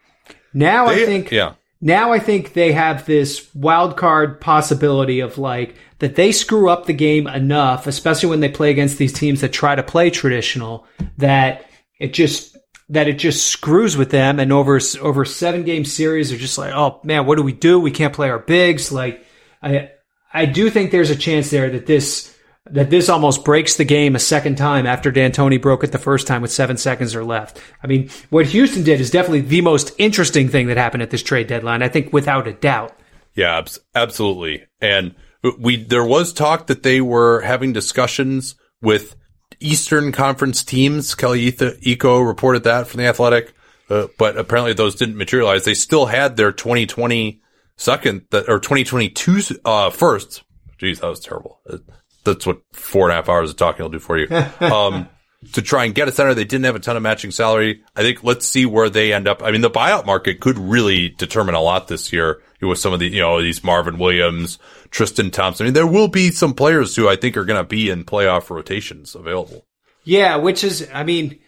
Now 0.55 0.87
I 0.87 1.05
think 1.05 1.33
yeah. 1.33 1.55
now 1.81 2.13
I 2.13 2.21
think 2.21 2.53
they 2.53 2.73
have 2.73 3.05
this 3.05 3.53
wild 3.53 3.97
card 3.97 4.41
possibility 4.41 5.21
of 5.21 5.39
like 5.39 5.75
that 5.99 6.15
they 6.15 6.31
screw 6.31 6.71
up 6.71 6.87
the 6.87 6.93
game 6.95 7.27
enough, 7.27 7.89
especially 7.89 8.31
when 8.31 8.41
they 8.41 8.49
play 8.49 8.71
against 8.71 8.97
these 8.97 9.13
teams 9.13 9.41
that 9.41 9.53
try 9.53 9.75
to 9.75 9.83
play 9.83 10.09
traditional, 10.09 10.87
that 11.19 11.67
it 11.99 12.15
just 12.15 12.56
that 12.89 13.09
it 13.09 13.19
just 13.19 13.47
screws 13.47 13.97
with 13.97 14.11
them. 14.11 14.39
And 14.39 14.53
over 14.53 14.81
over 15.01 15.25
seven 15.25 15.65
game 15.65 15.85
series, 15.85 16.31
they're 16.31 16.39
just 16.39 16.59
like, 16.59 16.73
oh 16.75 17.01
man, 17.03 17.27
what 17.27 17.37
do 17.37 17.43
we 17.43 17.53
do? 17.53 17.81
We 17.81 17.91
can't 17.91 18.15
play 18.15 18.31
our 18.31 18.39
bigs. 18.39 18.93
Like 18.93 19.25
I 19.63 19.91
I 20.33 20.47
do 20.47 20.71
think 20.71 20.91
there's 20.91 21.11
a 21.11 21.17
chance 21.17 21.51
there 21.51 21.71
that 21.71 21.87
this 21.87 22.37
that 22.71 22.91
this 22.91 23.09
almost 23.09 23.45
breaks 23.45 23.77
the 23.77 23.85
game 23.85 24.17
a 24.17 24.21
second 24.21 24.57
time 24.57 24.87
after 24.87 25.13
D'Antoni 25.13 25.61
broke 25.61 25.85
it 25.85 25.93
the 25.93 25.99
first 25.99 26.27
time 26.27 26.43
with 26.43 26.51
seven 26.51 26.77
seconds 26.77 27.15
or 27.15 27.25
left. 27.25 27.61
I 27.83 27.87
mean, 27.87 28.11
what 28.31 28.47
Houston 28.47 28.83
did 28.83 29.01
is 29.01 29.11
definitely 29.11 29.43
the 29.43 29.61
most 29.61 29.95
interesting 29.99 30.49
thing 30.49 30.67
that 30.67 30.77
happened 30.77 31.03
at 31.03 31.11
this 31.11 31.23
trade 31.23 31.47
deadline. 31.47 31.83
I 31.83 31.89
think 31.89 32.13
without 32.13 32.49
a 32.49 32.53
doubt. 32.53 32.97
Yeah, 33.35 33.65
absolutely. 33.95 34.65
And 34.81 35.15
we 35.59 35.85
there 35.85 36.05
was 36.05 36.33
talk 36.33 36.67
that 36.67 36.83
they 36.83 37.01
were 37.01 37.41
having 37.43 37.73
discussions 37.73 38.57
with 38.81 39.17
Eastern 39.61 40.13
Conference 40.13 40.65
teams. 40.65 41.15
Kelly 41.15 41.51
Iko 41.51 42.27
reported 42.27 42.65
that 42.65 42.89
from 42.89 42.99
the 42.99 43.07
Athletic, 43.07 43.55
uh, 43.89 44.09
but 44.19 44.37
apparently 44.37 44.73
those 44.73 44.97
didn't 44.97 45.17
materialize. 45.17 45.65
They 45.65 45.75
still 45.75 46.07
had 46.07 46.37
their 46.37 46.53
2020 46.53 47.41
second 47.77 48.27
that 48.31 48.49
or 48.49 48.59
2022 48.59 49.61
uh, 49.65 49.91
first. 49.91 50.43
Jeez, 50.81 51.01
that 51.01 51.09
was 51.09 51.21
terrible. 51.21 51.61
Uh, 51.69 51.79
That's 52.25 52.47
what 52.47 52.61
four 52.73 53.05
and 53.05 53.13
a 53.13 53.17
half 53.17 53.29
hours 53.29 53.51
of 53.51 53.57
talking 53.57 53.83
will 53.83 53.91
do 53.91 53.99
for 53.99 54.19
you. 54.19 54.29
Um, 54.61 55.09
to 55.53 55.63
try 55.63 55.85
and 55.85 55.95
get 55.95 56.09
a 56.09 56.13
center, 56.13 56.35
they 56.35 56.45
didn't 56.45 56.65
have 56.65 56.75
a 56.75 56.81
ton 56.81 56.97
of 56.97 57.03
matching 57.03 57.31
salary. 57.31 57.85
I 57.95 58.03
think 58.03 58.25
let's 58.25 58.47
see 58.47 58.67
where 58.67 58.91
they 58.91 59.13
end 59.13 59.29
up. 59.29 59.43
I 59.45 59.53
mean, 59.53 59.61
the 59.61 59.71
buyout 59.71 60.05
market 60.05 60.41
could 60.41 60.59
really 60.59 61.11
determine 61.11 61.55
a 61.55 61.61
lot 61.61 61.87
this 61.87 62.13
year 62.13 62.43
with 62.61 62.79
some 62.79 62.93
of 62.93 63.01
the, 63.01 63.09
you 63.09 63.21
know, 63.21 63.41
these 63.41 63.63
Marvin 63.63 63.99
Williams, 63.99 64.59
Tristan 64.91 65.31
Thompson. 65.31 65.65
I 65.65 65.67
mean, 65.67 65.75
there 65.75 65.87
will 65.87 66.09
be 66.09 66.31
some 66.31 66.55
players 66.55 66.97
who 66.97 67.09
I 67.09 67.17
think 67.17 67.37
are 67.37 67.45
going 67.45 67.63
to 67.63 67.69
be 67.69 67.91
in 67.91 68.05
playoff 68.05 68.51
rotations 68.51 69.15
available. 69.15 69.67
Yeah, 70.05 70.37
which 70.37 70.65
is, 70.65 70.89
I 70.93 71.05
mean, 71.05 71.39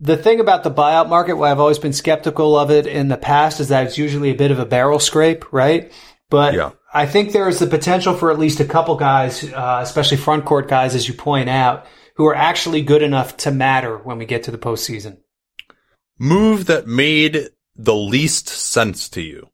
the 0.00 0.16
thing 0.16 0.40
about 0.40 0.64
the 0.64 0.70
buyout 0.70 1.08
market, 1.08 1.36
why 1.36 1.50
I've 1.50 1.60
always 1.60 1.78
been 1.78 1.92
skeptical 1.92 2.58
of 2.58 2.70
it 2.70 2.86
in 2.86 3.08
the 3.08 3.16
past, 3.16 3.60
is 3.60 3.68
that 3.68 3.86
it's 3.86 3.98
usually 3.98 4.30
a 4.30 4.34
bit 4.34 4.50
of 4.50 4.58
a 4.58 4.66
barrel 4.66 4.98
scrape, 4.98 5.52
right? 5.52 5.92
But 6.28 6.54
Yeah. 6.54 6.72
I 6.92 7.06
think 7.06 7.32
there 7.32 7.48
is 7.48 7.58
the 7.58 7.66
potential 7.66 8.14
for 8.14 8.30
at 8.30 8.38
least 8.38 8.60
a 8.60 8.64
couple 8.64 8.96
guys, 8.96 9.44
uh, 9.44 9.80
especially 9.82 10.16
front 10.16 10.44
court 10.44 10.66
guys, 10.68 10.94
as 10.94 11.06
you 11.06 11.14
point 11.14 11.48
out, 11.48 11.86
who 12.16 12.26
are 12.26 12.34
actually 12.34 12.82
good 12.82 13.02
enough 13.02 13.36
to 13.38 13.50
matter 13.50 13.98
when 13.98 14.18
we 14.18 14.24
get 14.24 14.44
to 14.44 14.50
the 14.50 14.58
postseason. 14.58 15.18
Move 16.18 16.66
that 16.66 16.86
made 16.86 17.50
the 17.76 17.94
least 17.94 18.48
sense 18.48 19.08
to 19.10 19.20
you. 19.20 19.48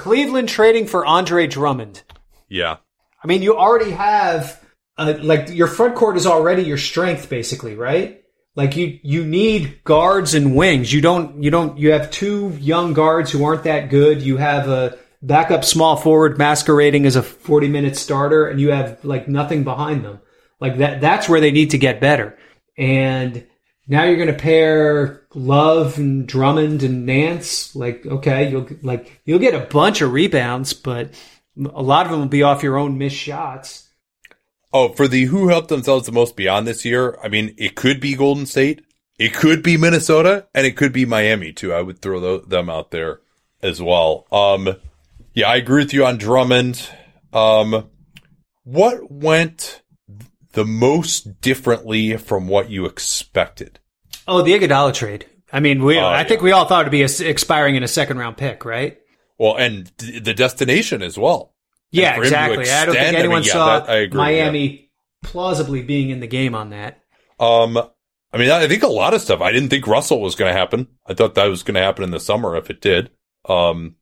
Cleveland 0.00 0.48
trading 0.48 0.86
for 0.86 1.04
Andre 1.04 1.46
Drummond. 1.46 2.02
Yeah. 2.48 2.78
I 3.22 3.26
mean, 3.26 3.42
you 3.42 3.58
already 3.58 3.90
have 3.90 4.58
uh, 4.96 5.18
like 5.20 5.50
your 5.50 5.66
front 5.66 5.94
court 5.94 6.16
is 6.16 6.26
already 6.26 6.62
your 6.62 6.78
strength, 6.78 7.28
basically, 7.28 7.74
right? 7.74 8.22
Like 8.56 8.76
you 8.76 8.98
you 9.02 9.26
need 9.26 9.84
guards 9.84 10.32
and 10.32 10.56
wings. 10.56 10.90
You 10.90 11.02
don't 11.02 11.42
you 11.42 11.50
don't 11.50 11.76
you 11.76 11.92
have 11.92 12.10
two 12.10 12.56
young 12.58 12.94
guards 12.94 13.30
who 13.30 13.44
aren't 13.44 13.64
that 13.64 13.90
good. 13.90 14.22
You 14.22 14.38
have 14.38 14.70
a 14.70 14.98
backup 15.20 15.66
small 15.66 15.96
forward 15.96 16.38
masquerading 16.38 17.04
as 17.04 17.16
a 17.16 17.22
forty 17.22 17.68
minute 17.68 17.94
starter, 17.94 18.46
and 18.46 18.58
you 18.58 18.70
have 18.70 19.04
like 19.04 19.28
nothing 19.28 19.64
behind 19.64 20.02
them. 20.02 20.20
Like 20.60 20.78
that 20.78 21.02
that's 21.02 21.28
where 21.28 21.42
they 21.42 21.50
need 21.50 21.72
to 21.72 21.78
get 21.78 22.00
better. 22.00 22.38
And 22.78 23.46
now 23.90 24.04
you're 24.04 24.16
going 24.16 24.28
to 24.28 24.34
pair 24.34 25.26
Love 25.34 25.98
and 25.98 26.24
Drummond 26.24 26.84
and 26.84 27.04
Nance. 27.04 27.74
Like, 27.74 28.06
okay, 28.06 28.48
you'll 28.48 28.68
like 28.82 29.20
you'll 29.24 29.40
get 29.40 29.52
a 29.52 29.66
bunch 29.66 30.00
of 30.00 30.12
rebounds, 30.12 30.72
but 30.72 31.10
a 31.58 31.82
lot 31.82 32.06
of 32.06 32.12
them 32.12 32.20
will 32.20 32.28
be 32.28 32.44
off 32.44 32.62
your 32.62 32.78
own 32.78 32.98
missed 32.98 33.16
shots. 33.16 33.88
Oh, 34.72 34.90
for 34.90 35.08
the 35.08 35.24
who 35.24 35.48
helped 35.48 35.68
themselves 35.70 36.06
the 36.06 36.12
most 36.12 36.36
beyond 36.36 36.68
this 36.68 36.84
year, 36.84 37.18
I 37.20 37.28
mean, 37.28 37.52
it 37.58 37.74
could 37.74 38.00
be 38.00 38.14
Golden 38.14 38.46
State, 38.46 38.84
it 39.18 39.34
could 39.34 39.60
be 39.60 39.76
Minnesota, 39.76 40.46
and 40.54 40.64
it 40.64 40.76
could 40.76 40.92
be 40.92 41.04
Miami 41.04 41.52
too. 41.52 41.72
I 41.72 41.82
would 41.82 42.00
throw 42.00 42.38
them 42.38 42.70
out 42.70 42.92
there 42.92 43.20
as 43.60 43.82
well. 43.82 44.28
Um, 44.30 44.76
yeah, 45.34 45.48
I 45.48 45.56
agree 45.56 45.82
with 45.82 45.92
you 45.92 46.06
on 46.06 46.16
Drummond. 46.16 46.88
Um, 47.32 47.90
what 48.62 49.10
went 49.10 49.82
the 50.52 50.64
most 50.64 51.40
differently 51.40 52.16
from 52.16 52.46
what 52.46 52.70
you 52.70 52.86
expected? 52.86 53.79
Oh, 54.30 54.42
the 54.42 54.52
Iguodala 54.52 54.94
trade. 54.94 55.26
I 55.52 55.60
mean, 55.60 55.82
we 55.84 55.98
Oh, 55.98 56.04
I 56.04 56.20
yeah. 56.20 56.24
think 56.28 56.42
we 56.42 56.52
all 56.52 56.64
thought 56.64 56.82
it'd 56.82 56.92
be 56.92 57.02
a 57.02 57.28
expiring 57.28 57.74
in 57.74 57.82
a 57.82 57.88
second 57.88 58.18
round 58.18 58.36
pick, 58.36 58.64
right? 58.64 58.98
Well, 59.38 59.56
and 59.56 59.90
d- 59.96 60.20
the 60.20 60.32
destination 60.34 61.02
as 61.02 61.18
well. 61.18 61.54
Yeah, 61.90 62.10
for 62.14 62.22
him 62.22 62.22
to 62.22 62.26
exactly. 62.28 62.70
I 62.70 62.84
don't 62.86 62.94
think 62.94 62.96
extend, 63.02 63.16
I 63.16 63.18
anyone 63.20 63.40
mean, 63.40 63.46
yeah, 63.48 63.52
saw 63.52 63.80
that- 63.80 63.90
I 63.90 63.96
agree, 63.96 64.16
Miami 64.18 64.90
plausibly 65.22 65.82
being 65.82 66.10
in 66.10 66.20
the 66.20 66.26
game 66.28 66.54
on 66.54 66.70
that. 66.70 67.00
Um, 67.40 67.76
I 68.32 68.38
mean, 68.38 68.50
I 68.50 68.68
think 68.68 68.84
a 68.84 68.88
lot 68.88 69.12
of 69.12 69.20
stuff. 69.22 69.40
I 69.40 69.50
didn't 69.50 69.70
think 69.70 69.86
Russell 69.88 70.20
was 70.20 70.36
going 70.36 70.52
to 70.52 70.56
happen. 70.58 70.86
I 71.06 71.14
thought 71.14 71.34
that 71.34 71.46
was 71.46 71.64
going 71.64 71.74
to 71.74 71.80
happen 71.80 72.04
in 72.04 72.12
the 72.12 72.20
summer 72.20 72.54
if 72.56 72.70
it 72.70 72.80
did. 72.80 73.10
Um, 73.48 73.96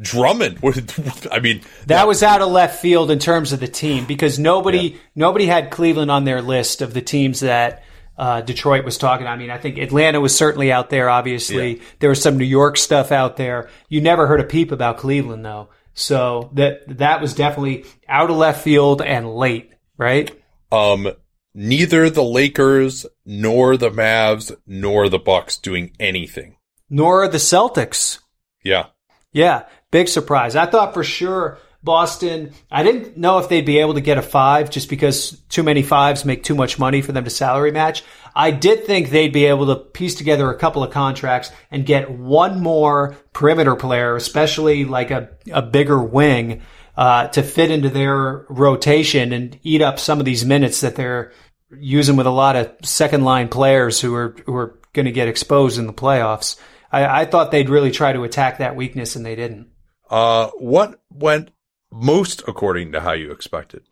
Drummond, 0.00 0.58
I 1.32 1.40
mean, 1.40 1.62
That 1.86 2.06
was 2.06 2.22
out 2.22 2.40
of 2.40 2.50
left 2.52 2.80
field 2.80 3.10
in 3.10 3.18
terms 3.18 3.52
of 3.52 3.58
the 3.58 3.66
team 3.66 4.04
because 4.06 4.38
nobody 4.38 4.96
nobody 5.16 5.46
had 5.46 5.70
Cleveland 5.72 6.08
on 6.12 6.22
their 6.24 6.40
list 6.40 6.82
of 6.82 6.94
the 6.94 7.02
teams 7.02 7.40
that 7.40 7.82
uh, 8.18 8.40
Detroit 8.40 8.84
was 8.84 8.98
talking. 8.98 9.26
I 9.26 9.36
mean, 9.36 9.50
I 9.50 9.58
think 9.58 9.78
Atlanta 9.78 10.20
was 10.20 10.36
certainly 10.36 10.72
out 10.72 10.90
there. 10.90 11.08
Obviously, 11.08 11.80
there 12.00 12.10
was 12.10 12.20
some 12.20 12.36
New 12.36 12.44
York 12.44 12.76
stuff 12.76 13.12
out 13.12 13.36
there. 13.36 13.70
You 13.88 14.00
never 14.00 14.26
heard 14.26 14.40
a 14.40 14.44
peep 14.44 14.72
about 14.72 14.98
Cleveland 14.98 15.44
though, 15.44 15.68
so 15.94 16.50
that 16.54 16.98
that 16.98 17.20
was 17.20 17.34
definitely 17.34 17.84
out 18.08 18.30
of 18.30 18.36
left 18.36 18.62
field 18.62 19.00
and 19.00 19.32
late, 19.34 19.70
right? 19.96 20.30
um, 20.70 21.08
neither 21.54 22.10
the 22.10 22.22
Lakers 22.22 23.06
nor 23.24 23.76
the 23.76 23.90
Mavs 23.90 24.54
nor 24.66 25.08
the 25.08 25.18
Bucks 25.18 25.56
doing 25.56 25.92
anything. 25.98 26.56
Nor 26.90 27.28
the 27.28 27.38
Celtics. 27.38 28.18
Yeah. 28.64 28.86
Yeah, 29.32 29.66
big 29.90 30.08
surprise. 30.08 30.56
I 30.56 30.66
thought 30.66 30.94
for 30.94 31.04
sure 31.04 31.58
Boston, 31.82 32.52
I 32.70 32.82
didn't 32.82 33.16
know 33.16 33.38
if 33.38 33.48
they'd 33.48 33.64
be 33.64 33.78
able 33.78 33.94
to 33.94 34.00
get 34.00 34.18
a 34.18 34.22
five 34.22 34.68
just 34.68 34.88
because 34.88 35.32
too 35.48 35.62
many 35.62 35.82
fives 35.82 36.24
make 36.24 36.42
too 36.42 36.56
much 36.56 36.78
money 36.78 37.02
for 37.02 37.12
them 37.12 37.24
to 37.24 37.30
salary 37.30 37.70
match. 37.70 38.02
I 38.34 38.50
did 38.50 38.84
think 38.84 39.10
they'd 39.10 39.32
be 39.32 39.46
able 39.46 39.66
to 39.66 39.76
piece 39.76 40.16
together 40.16 40.50
a 40.50 40.58
couple 40.58 40.82
of 40.82 40.90
contracts 40.90 41.52
and 41.70 41.86
get 41.86 42.10
one 42.10 42.60
more 42.60 43.16
perimeter 43.32 43.76
player, 43.76 44.16
especially 44.16 44.84
like 44.84 45.10
a, 45.10 45.30
a 45.52 45.62
bigger 45.62 46.02
wing, 46.02 46.62
uh, 46.96 47.28
to 47.28 47.42
fit 47.44 47.70
into 47.70 47.90
their 47.90 48.44
rotation 48.48 49.32
and 49.32 49.58
eat 49.62 49.80
up 49.80 50.00
some 50.00 50.18
of 50.18 50.24
these 50.24 50.44
minutes 50.44 50.80
that 50.80 50.96
they're 50.96 51.32
using 51.78 52.16
with 52.16 52.26
a 52.26 52.30
lot 52.30 52.56
of 52.56 52.74
second 52.82 53.24
line 53.24 53.48
players 53.48 54.00
who 54.00 54.14
are, 54.14 54.34
who 54.46 54.54
are 54.56 54.80
going 54.94 55.06
to 55.06 55.12
get 55.12 55.28
exposed 55.28 55.78
in 55.78 55.86
the 55.86 55.92
playoffs. 55.92 56.58
I, 56.90 57.22
I 57.22 57.24
thought 57.24 57.52
they'd 57.52 57.68
really 57.68 57.92
try 57.92 58.12
to 58.12 58.24
attack 58.24 58.58
that 58.58 58.74
weakness 58.74 59.14
and 59.14 59.24
they 59.24 59.36
didn't. 59.36 59.68
Uh, 60.10 60.48
what 60.58 61.00
went 61.10 61.50
most 61.92 62.42
according 62.46 62.92
to 62.92 63.00
how 63.00 63.12
you 63.12 63.30
expected? 63.30 63.82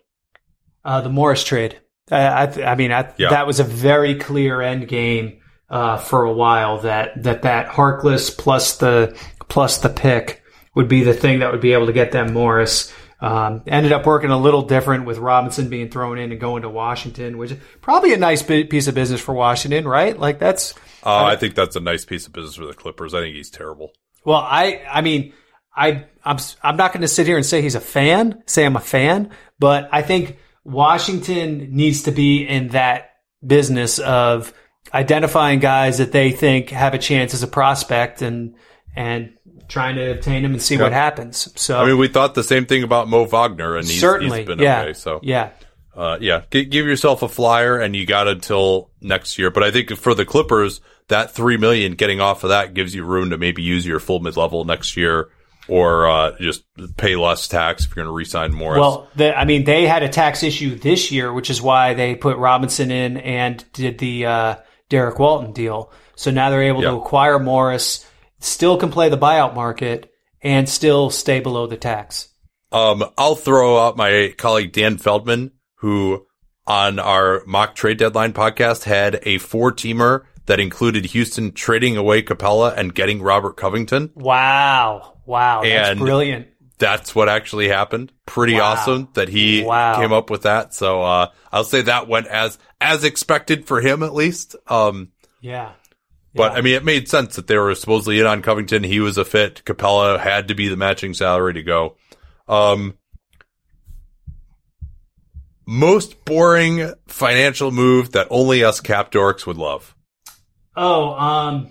Uh, 0.84 1.00
the 1.00 1.08
Morris 1.08 1.44
trade. 1.44 1.80
I, 2.10 2.42
I, 2.42 2.46
th- 2.46 2.66
I 2.66 2.74
mean, 2.76 2.92
I, 2.92 3.12
Yeah. 3.18 3.30
that 3.30 3.46
was 3.46 3.58
a 3.60 3.64
very 3.64 4.14
clear 4.16 4.60
end 4.62 4.86
game 4.88 5.40
uh, 5.68 5.96
for 5.96 6.22
a 6.24 6.32
while. 6.32 6.78
That 6.82 7.22
that 7.24 7.42
that 7.42 7.68
Harkless 7.68 8.36
plus 8.36 8.76
the 8.76 9.16
plus 9.48 9.78
the 9.78 9.88
pick 9.88 10.42
would 10.74 10.88
be 10.88 11.02
the 11.02 11.14
thing 11.14 11.40
that 11.40 11.50
would 11.50 11.60
be 11.60 11.72
able 11.72 11.86
to 11.86 11.92
get 11.92 12.12
them 12.12 12.32
Morris. 12.32 12.92
Um, 13.18 13.62
ended 13.66 13.92
up 13.92 14.04
working 14.04 14.28
a 14.30 14.38
little 14.38 14.60
different 14.62 15.06
with 15.06 15.16
Robinson 15.16 15.70
being 15.70 15.88
thrown 15.90 16.18
in 16.18 16.30
and 16.32 16.38
going 16.40 16.62
to 16.62 16.68
Washington, 16.68 17.38
which 17.38 17.50
is 17.52 17.58
probably 17.80 18.12
a 18.12 18.18
nice 18.18 18.42
piece 18.42 18.88
of 18.88 18.94
business 18.94 19.22
for 19.22 19.34
Washington, 19.34 19.88
right? 19.88 20.16
Like 20.18 20.38
that's 20.38 20.74
Uh, 21.02 21.24
I 21.24 21.36
think 21.36 21.54
that's 21.54 21.76
a 21.76 21.80
nice 21.80 22.04
piece 22.04 22.26
of 22.26 22.34
business 22.34 22.56
for 22.56 22.66
the 22.66 22.74
Clippers. 22.74 23.14
I 23.14 23.20
think 23.20 23.34
he's 23.34 23.48
terrible. 23.50 23.92
Well, 24.24 24.36
I, 24.40 24.82
I 24.88 25.00
mean, 25.00 25.32
I, 25.76 26.06
I'm, 26.24 26.38
I'm 26.62 26.76
not 26.76 26.92
going 26.92 27.02
to 27.02 27.08
sit 27.08 27.26
here 27.26 27.36
and 27.36 27.44
say 27.44 27.60
he's 27.60 27.74
a 27.74 27.80
fan, 27.80 28.42
say 28.46 28.64
I'm 28.64 28.76
a 28.76 28.80
fan, 28.80 29.30
but 29.58 29.88
I 29.92 30.02
think 30.02 30.38
Washington 30.64 31.76
needs 31.76 32.04
to 32.04 32.12
be 32.12 32.42
in 32.42 32.68
that 32.68 33.10
business 33.46 33.98
of 33.98 34.54
identifying 34.94 35.58
guys 35.58 35.98
that 35.98 36.12
they 36.12 36.32
think 36.32 36.70
have 36.70 36.94
a 36.94 36.98
chance 36.98 37.34
as 37.34 37.42
a 37.42 37.46
prospect 37.46 38.22
and, 38.22 38.56
and 38.96 39.34
trying 39.68 39.96
to 39.96 40.12
obtain 40.12 40.42
them 40.42 40.52
and 40.52 40.62
see 40.62 40.78
what 40.78 40.92
happens. 40.92 41.52
So 41.60 41.78
I 41.78 41.86
mean, 41.86 41.98
we 41.98 42.08
thought 42.08 42.34
the 42.34 42.44
same 42.44 42.66
thing 42.66 42.82
about 42.82 43.08
Mo 43.08 43.26
Wagner, 43.26 43.76
and 43.76 43.86
he's, 43.86 44.00
certainly, 44.00 44.38
he's 44.38 44.46
been 44.46 44.58
yeah, 44.58 44.82
okay. 44.82 44.92
So, 44.94 45.20
yeah. 45.22 45.50
uh, 45.94 46.18
yeah, 46.20 46.42
G- 46.50 46.64
give 46.64 46.86
yourself 46.86 47.22
a 47.22 47.28
flyer, 47.28 47.78
and 47.78 47.94
you 47.94 48.06
got 48.06 48.28
until 48.28 48.90
next 49.00 49.38
year. 49.38 49.50
But 49.50 49.64
I 49.64 49.70
think 49.70 49.94
for 49.96 50.14
the 50.14 50.24
Clippers, 50.24 50.80
that 51.08 51.32
three 51.32 51.56
million 51.56 51.92
getting 51.92 52.20
off 52.20 52.44
of 52.44 52.50
that 52.50 52.74
gives 52.74 52.94
you 52.94 53.04
room 53.04 53.30
to 53.30 53.38
maybe 53.38 53.62
use 53.62 53.86
your 53.86 54.00
full 54.00 54.20
mid 54.20 54.36
level 54.36 54.64
next 54.64 54.96
year, 54.96 55.30
or 55.68 56.06
uh, 56.08 56.36
just 56.38 56.64
pay 56.96 57.16
less 57.16 57.48
tax 57.48 57.84
if 57.84 57.90
you're 57.90 58.04
going 58.04 58.12
to 58.12 58.16
re-sign 58.16 58.52
Morris. 58.54 58.80
Well, 58.80 59.08
the, 59.16 59.36
I 59.36 59.44
mean, 59.44 59.64
they 59.64 59.86
had 59.86 60.02
a 60.02 60.08
tax 60.08 60.42
issue 60.42 60.74
this 60.76 61.10
year, 61.10 61.32
which 61.32 61.50
is 61.50 61.60
why 61.60 61.94
they 61.94 62.14
put 62.14 62.36
Robinson 62.38 62.90
in 62.90 63.16
and 63.16 63.64
did 63.72 63.98
the 63.98 64.26
uh, 64.26 64.54
Derrick 64.88 65.18
Walton 65.18 65.52
deal. 65.52 65.92
So 66.14 66.30
now 66.30 66.50
they're 66.50 66.62
able 66.62 66.82
Yeah. 66.82 66.90
to 66.90 66.96
acquire 66.96 67.38
Morris, 67.38 68.06
still 68.38 68.76
can 68.76 68.90
play 68.90 69.08
the 69.08 69.18
buyout 69.18 69.54
market, 69.54 70.12
and 70.42 70.68
still 70.68 71.10
stay 71.10 71.40
below 71.40 71.66
the 71.66 71.76
tax. 71.76 72.28
Um, 72.72 73.04
I'll 73.18 73.34
throw 73.36 73.78
out 73.78 73.96
my 73.96 74.34
colleague 74.36 74.72
Dan 74.72 74.98
Feldman, 74.98 75.52
who 75.76 76.26
on 76.66 76.98
our 76.98 77.42
mock 77.46 77.74
trade 77.74 77.96
deadline 77.98 78.32
podcast 78.32 78.84
had 78.84 79.20
a 79.22 79.38
four 79.38 79.72
teamer 79.72 80.22
that 80.46 80.60
included 80.60 81.06
Houston 81.06 81.52
trading 81.52 81.96
away 81.96 82.22
Capela 82.22 82.76
and 82.76 82.94
getting 82.94 83.20
Robert 83.22 83.56
Covington. 83.56 84.10
Wow. 84.14 85.15
Wow. 85.26 85.62
That's 85.62 85.90
And- 85.90 86.00
brilliant. 86.00 86.48
That's 86.78 87.14
what 87.14 87.28
actually 87.30 87.68
happened. 87.68 88.12
Pretty 88.26 88.54
Wow. 88.54 88.72
awesome 88.72 89.08
that 89.14 89.28
he 89.28 89.64
Wow. 89.64 89.96
came 89.98 90.12
up 90.12 90.28
with 90.28 90.42
that. 90.42 90.74
So, 90.74 91.02
uh, 91.02 91.28
I'll 91.50 91.64
say 91.64 91.80
that 91.82 92.06
went 92.06 92.26
as, 92.26 92.58
as 92.82 93.02
expected 93.02 93.66
for 93.66 93.80
him 93.80 94.02
at 94.02 94.12
least. 94.14 94.56
Um, 94.66 95.08
Yeah. 95.40 95.70
but 96.34 96.52
Yeah. 96.52 96.58
I 96.58 96.60
mean, 96.60 96.74
it 96.74 96.84
made 96.84 97.08
sense 97.08 97.36
that 97.36 97.46
they 97.46 97.56
were 97.56 97.74
supposedly 97.74 98.20
in 98.20 98.26
on 98.26 98.42
Covington. 98.42 98.84
He 98.84 99.00
was 99.00 99.16
a 99.16 99.24
fit. 99.24 99.62
Capela 99.64 100.20
had 100.20 100.48
to 100.48 100.54
be 100.54 100.68
the 100.68 100.76
matching 100.76 101.14
salary 101.14 101.54
to 101.54 101.62
go. 101.62 101.96
Um, 102.46 102.98
most 105.66 106.24
boring 106.24 106.92
financial 107.08 107.70
move 107.70 108.12
that 108.12 108.26
only 108.30 108.62
us 108.62 108.80
cap 108.80 109.10
dorks 109.10 109.46
would 109.46 109.56
love. 109.56 109.94
Oh, 110.76 111.14
um, 111.14 111.70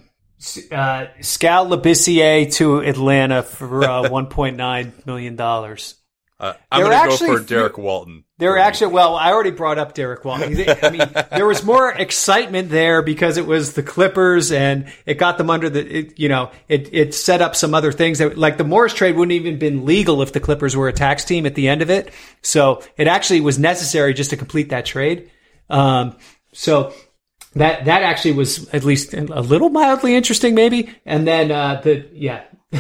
uh, 0.72 1.08
Skal 1.22 1.68
Labissiere 1.68 2.54
to 2.56 2.80
Atlanta 2.80 3.44
for 3.44 3.84
uh, 3.84 4.04
$1.9 4.04 5.06
million. 5.06 5.40
Uh, 6.38 6.54
I'm 6.70 6.82
going 6.82 7.10
to 7.10 7.26
go 7.26 7.38
for 7.38 7.44
Derrick 7.44 7.78
Walton. 7.78 8.26
There 8.38 8.52
were 8.52 8.58
actually, 8.58 8.92
well, 8.92 9.16
I 9.16 9.32
already 9.32 9.52
brought 9.52 9.78
up 9.78 9.94
Derrick 9.94 10.26
Walton. 10.26 10.66
I 10.84 10.90
mean, 10.90 11.10
there 11.32 11.46
was 11.46 11.64
more 11.64 11.90
excitement 11.90 12.70
there 12.70 13.02
because 13.02 13.38
it 13.38 13.46
was 13.46 13.74
the 13.74 13.84
Clippers 13.84 14.52
and 14.52 14.92
it 15.06 15.14
got 15.14 15.38
them 15.38 15.50
under 15.50 15.70
the, 15.70 16.00
it, 16.00 16.20
you 16.20 16.28
know, 16.28 16.52
it, 16.68 16.94
it 16.94 17.14
set 17.14 17.42
up 17.42 17.56
some 17.56 17.74
other 17.74 17.94
things 17.94 18.18
that, 18.20 18.38
like 18.38 18.58
the 18.58 18.66
Morris 18.66 18.94
trade 18.94 19.16
wouldn't 19.16 19.32
even 19.32 19.58
been 19.58 19.86
legal 19.86 20.22
if 20.22 20.34
the 20.34 20.42
Clippers 20.42 20.76
were 20.76 20.90
a 20.90 20.94
tax 20.94 21.24
team 21.24 21.46
at 21.46 21.56
the 21.56 21.70
end 21.70 21.82
of 21.82 21.90
it. 21.90 22.14
So 22.42 22.84
it 22.98 23.08
actually 23.08 23.40
was 23.40 23.58
necessary 23.58 24.14
just 24.14 24.32
to 24.32 24.38
complete 24.38 24.70
that 24.70 24.86
trade. 24.86 25.32
Um, 25.70 26.18
so 26.52 26.94
that, 27.56 27.86
that 27.86 28.04
actually 28.04 28.34
was 28.34 28.68
at 28.74 28.84
least 28.84 29.14
a 29.14 29.42
little 29.42 29.70
mildly 29.70 30.16
interesting, 30.16 30.56
maybe. 30.56 30.94
And 31.06 31.28
then, 31.28 31.52
uh, 31.52 31.82
the, 31.82 32.08
yeah. 32.14 32.44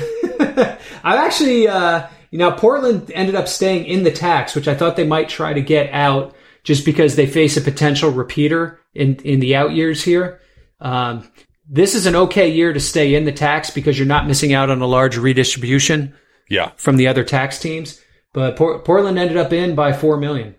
I 1.03 1.25
actually, 1.25 1.67
uh, 1.67 2.07
you 2.31 2.39
know, 2.39 2.51
Portland 2.51 3.11
ended 3.13 3.35
up 3.35 3.47
staying 3.47 3.85
in 3.85 4.03
the 4.03 4.11
tax, 4.11 4.55
which 4.55 4.67
I 4.67 4.75
thought 4.75 4.95
they 4.95 5.07
might 5.07 5.29
try 5.29 5.53
to 5.53 5.61
get 5.61 5.91
out 5.93 6.35
just 6.63 6.83
because 6.85 7.15
they 7.15 7.27
face 7.27 7.57
a 7.57 7.61
potential 7.61 8.09
repeater 8.11 8.79
in, 8.93 9.15
in 9.17 9.39
the 9.39 9.55
out 9.55 9.71
years 9.73 10.03
here. 10.03 10.41
Um, 10.81 11.29
this 11.69 11.95
is 11.95 12.05
an 12.05 12.15
okay 12.15 12.49
year 12.49 12.73
to 12.73 12.79
stay 12.79 13.15
in 13.15 13.25
the 13.25 13.31
tax 13.31 13.69
because 13.69 13.97
you're 13.97 14.07
not 14.07 14.27
missing 14.27 14.53
out 14.53 14.69
on 14.69 14.81
a 14.81 14.85
large 14.87 15.17
redistribution 15.17 16.13
Yeah. 16.49 16.71
from 16.75 16.97
the 16.97 17.07
other 17.07 17.23
tax 17.23 17.59
teams. 17.59 18.01
But 18.33 18.55
Por- 18.57 18.79
Portland 18.79 19.17
ended 19.17 19.37
up 19.37 19.53
in 19.53 19.75
by 19.75 19.93
four 19.93 20.17
million. 20.17 20.55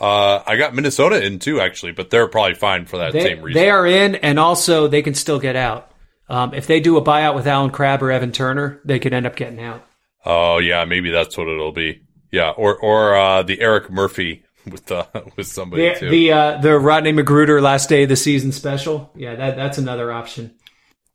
Uh, 0.00 0.42
I 0.46 0.56
got 0.56 0.74
Minnesota 0.74 1.24
in 1.24 1.38
too, 1.38 1.60
actually, 1.60 1.92
but 1.92 2.10
they're 2.10 2.26
probably 2.26 2.54
fine 2.54 2.84
for 2.86 2.98
that 2.98 3.12
They, 3.12 3.20
same 3.20 3.42
reason. 3.42 3.60
they 3.60 3.70
are 3.70 3.86
in, 3.86 4.16
and 4.16 4.38
also 4.38 4.88
they 4.88 5.02
can 5.02 5.14
still 5.14 5.38
get 5.38 5.54
out. 5.56 5.90
Um, 6.28 6.52
if 6.54 6.66
they 6.66 6.80
do 6.80 6.96
a 6.96 7.02
buyout 7.02 7.34
with 7.34 7.46
Allen 7.46 7.70
Crabbe 7.70 8.02
or 8.02 8.10
Evan 8.10 8.32
Turner, 8.32 8.80
they 8.84 8.98
could 8.98 9.12
end 9.12 9.26
up 9.26 9.36
getting 9.36 9.60
out. 9.62 9.84
Oh 10.24 10.58
yeah, 10.58 10.84
maybe 10.84 11.10
that's 11.10 11.36
what 11.36 11.48
it'll 11.48 11.70
be. 11.72 12.02
Yeah, 12.32 12.50
or 12.50 12.76
or 12.76 13.14
uh, 13.14 13.42
the 13.44 13.60
Erik 13.60 13.90
Murphy 13.90 14.42
with 14.70 14.90
uh, 14.90 15.06
with 15.36 15.46
somebody 15.46 15.88
The 15.90 15.94
too. 16.00 16.08
the, 16.10 16.32
uh, 16.32 16.60
the 16.60 16.78
Rodney 16.78 17.12
McGruder 17.12 17.60
last 17.62 17.88
day 17.88 18.02
of 18.04 18.08
the 18.08 18.16
season 18.16 18.50
special. 18.52 19.12
Yeah, 19.14 19.36
that 19.36 19.56
that's 19.56 19.78
another 19.78 20.10
option. 20.10 20.54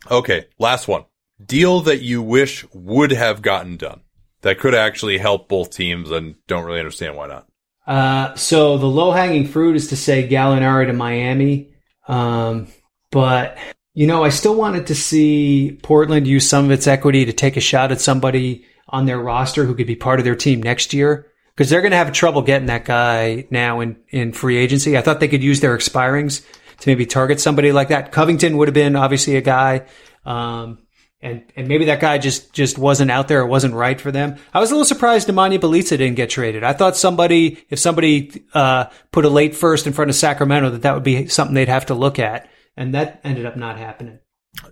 okay, 0.10 0.46
last 0.60 0.88
one. 0.88 1.04
Deal 1.44 1.82
that 1.82 2.02
you 2.02 2.22
wish 2.22 2.66
would 2.74 3.12
have 3.12 3.42
gotten 3.42 3.78
done 3.78 4.02
that 4.42 4.60
could 4.60 4.76
actually 4.76 5.18
help 5.18 5.50
both 5.50 5.72
teams, 5.72 6.12
and 6.12 6.36
don't 6.48 6.66
really 6.66 6.80
understand 6.80 7.18
why 7.18 7.28
not. 7.28 7.48
Uh, 7.90 8.36
so 8.36 8.78
the 8.78 8.86
low 8.86 9.12
hanging 9.12 9.48
fruit 9.48 9.76
is 9.76 9.88
to 9.88 9.98
say 9.98 10.30
Gallinari 10.30 10.86
to 10.86 10.94
Miami. 10.94 11.74
Um, 12.08 12.68
but 13.10 13.58
you 13.96 14.06
know, 14.06 14.24
I 14.24 14.30
still 14.30 14.54
wanted 14.54 14.88
to 14.88 14.96
see 14.96 15.80
Portland 15.82 16.28
use 16.28 16.48
some 16.48 16.66
of 16.66 16.72
its 16.72 16.86
equity 16.86 17.26
to 17.26 17.34
take 17.34 17.58
a 17.58 17.62
shot 17.62 17.92
at 17.92 18.00
somebody 18.00 18.64
on 18.88 19.06
their 19.06 19.20
roster 19.20 19.66
who 19.66 19.74
could 19.74 19.88
be 19.88 19.96
part 19.96 20.20
of 20.20 20.24
their 20.24 20.36
team 20.36 20.62
next 20.62 20.94
year. 20.94 21.26
Because 21.56 21.72
they're 21.72 21.82
going 21.82 21.92
to 21.92 21.98
have 21.98 22.14
trouble 22.14 22.44
getting 22.44 22.68
that 22.68 22.86
guy 22.86 23.48
now 23.50 23.80
in, 23.82 23.98
in 24.10 24.34
free 24.34 24.58
agency. 24.58 24.96
I 24.96 25.02
thought 25.02 25.20
they 25.20 25.28
could 25.28 25.44
use 25.44 25.60
their 25.60 25.76
expirings 25.76 26.46
to 26.80 26.90
maybe 26.90 27.08
target 27.08 27.40
somebody 27.42 27.72
like 27.72 27.90
that. 27.90 28.12
Covington 28.12 28.56
would 28.58 28.68
have 28.68 28.76
been 28.76 28.96
obviously 28.96 29.36
a 29.36 29.42
guy. 29.42 29.88
Um, 30.26 30.84
and, 31.22 31.44
and 31.56 31.68
maybe 31.68 31.86
that 31.86 32.00
guy 32.00 32.18
just, 32.18 32.54
just 32.54 32.78
wasn't 32.78 33.12
out 33.12 33.28
there. 33.28 33.42
It 33.42 33.48
wasn't 33.48 33.74
right 33.74 34.00
for 34.00 34.12
them. 34.12 34.38
I 34.54 34.60
was 34.60 34.72
a 34.72 34.74
little 34.74 34.86
surprised 34.86 35.28
Nemanja 35.28 35.60
Bjelica 35.60 35.90
didn't 35.90 36.16
get 36.16 36.30
traded. 36.30 36.64
I 36.64 36.74
thought 36.74 36.96
somebody, 36.96 37.66
if 37.70 37.80
somebody, 37.80 38.44
uh, 38.54 38.86
put 39.12 39.26
a 39.26 39.30
late 39.30 39.56
first 39.56 39.86
in 39.86 39.94
front 39.94 40.10
of 40.10 40.16
Sacramento, 40.16 40.70
that 40.72 40.82
that 40.84 40.94
would 40.94 41.04
be 41.04 41.28
something 41.28 41.54
they'd 41.54 41.68
have 41.68 41.88
to 41.88 41.94
look 41.94 42.20
at. 42.20 42.50
And 42.78 42.94
that 42.94 43.20
ended 43.24 43.46
up 43.46 43.58
not 43.58 43.78
happening. 43.78 44.20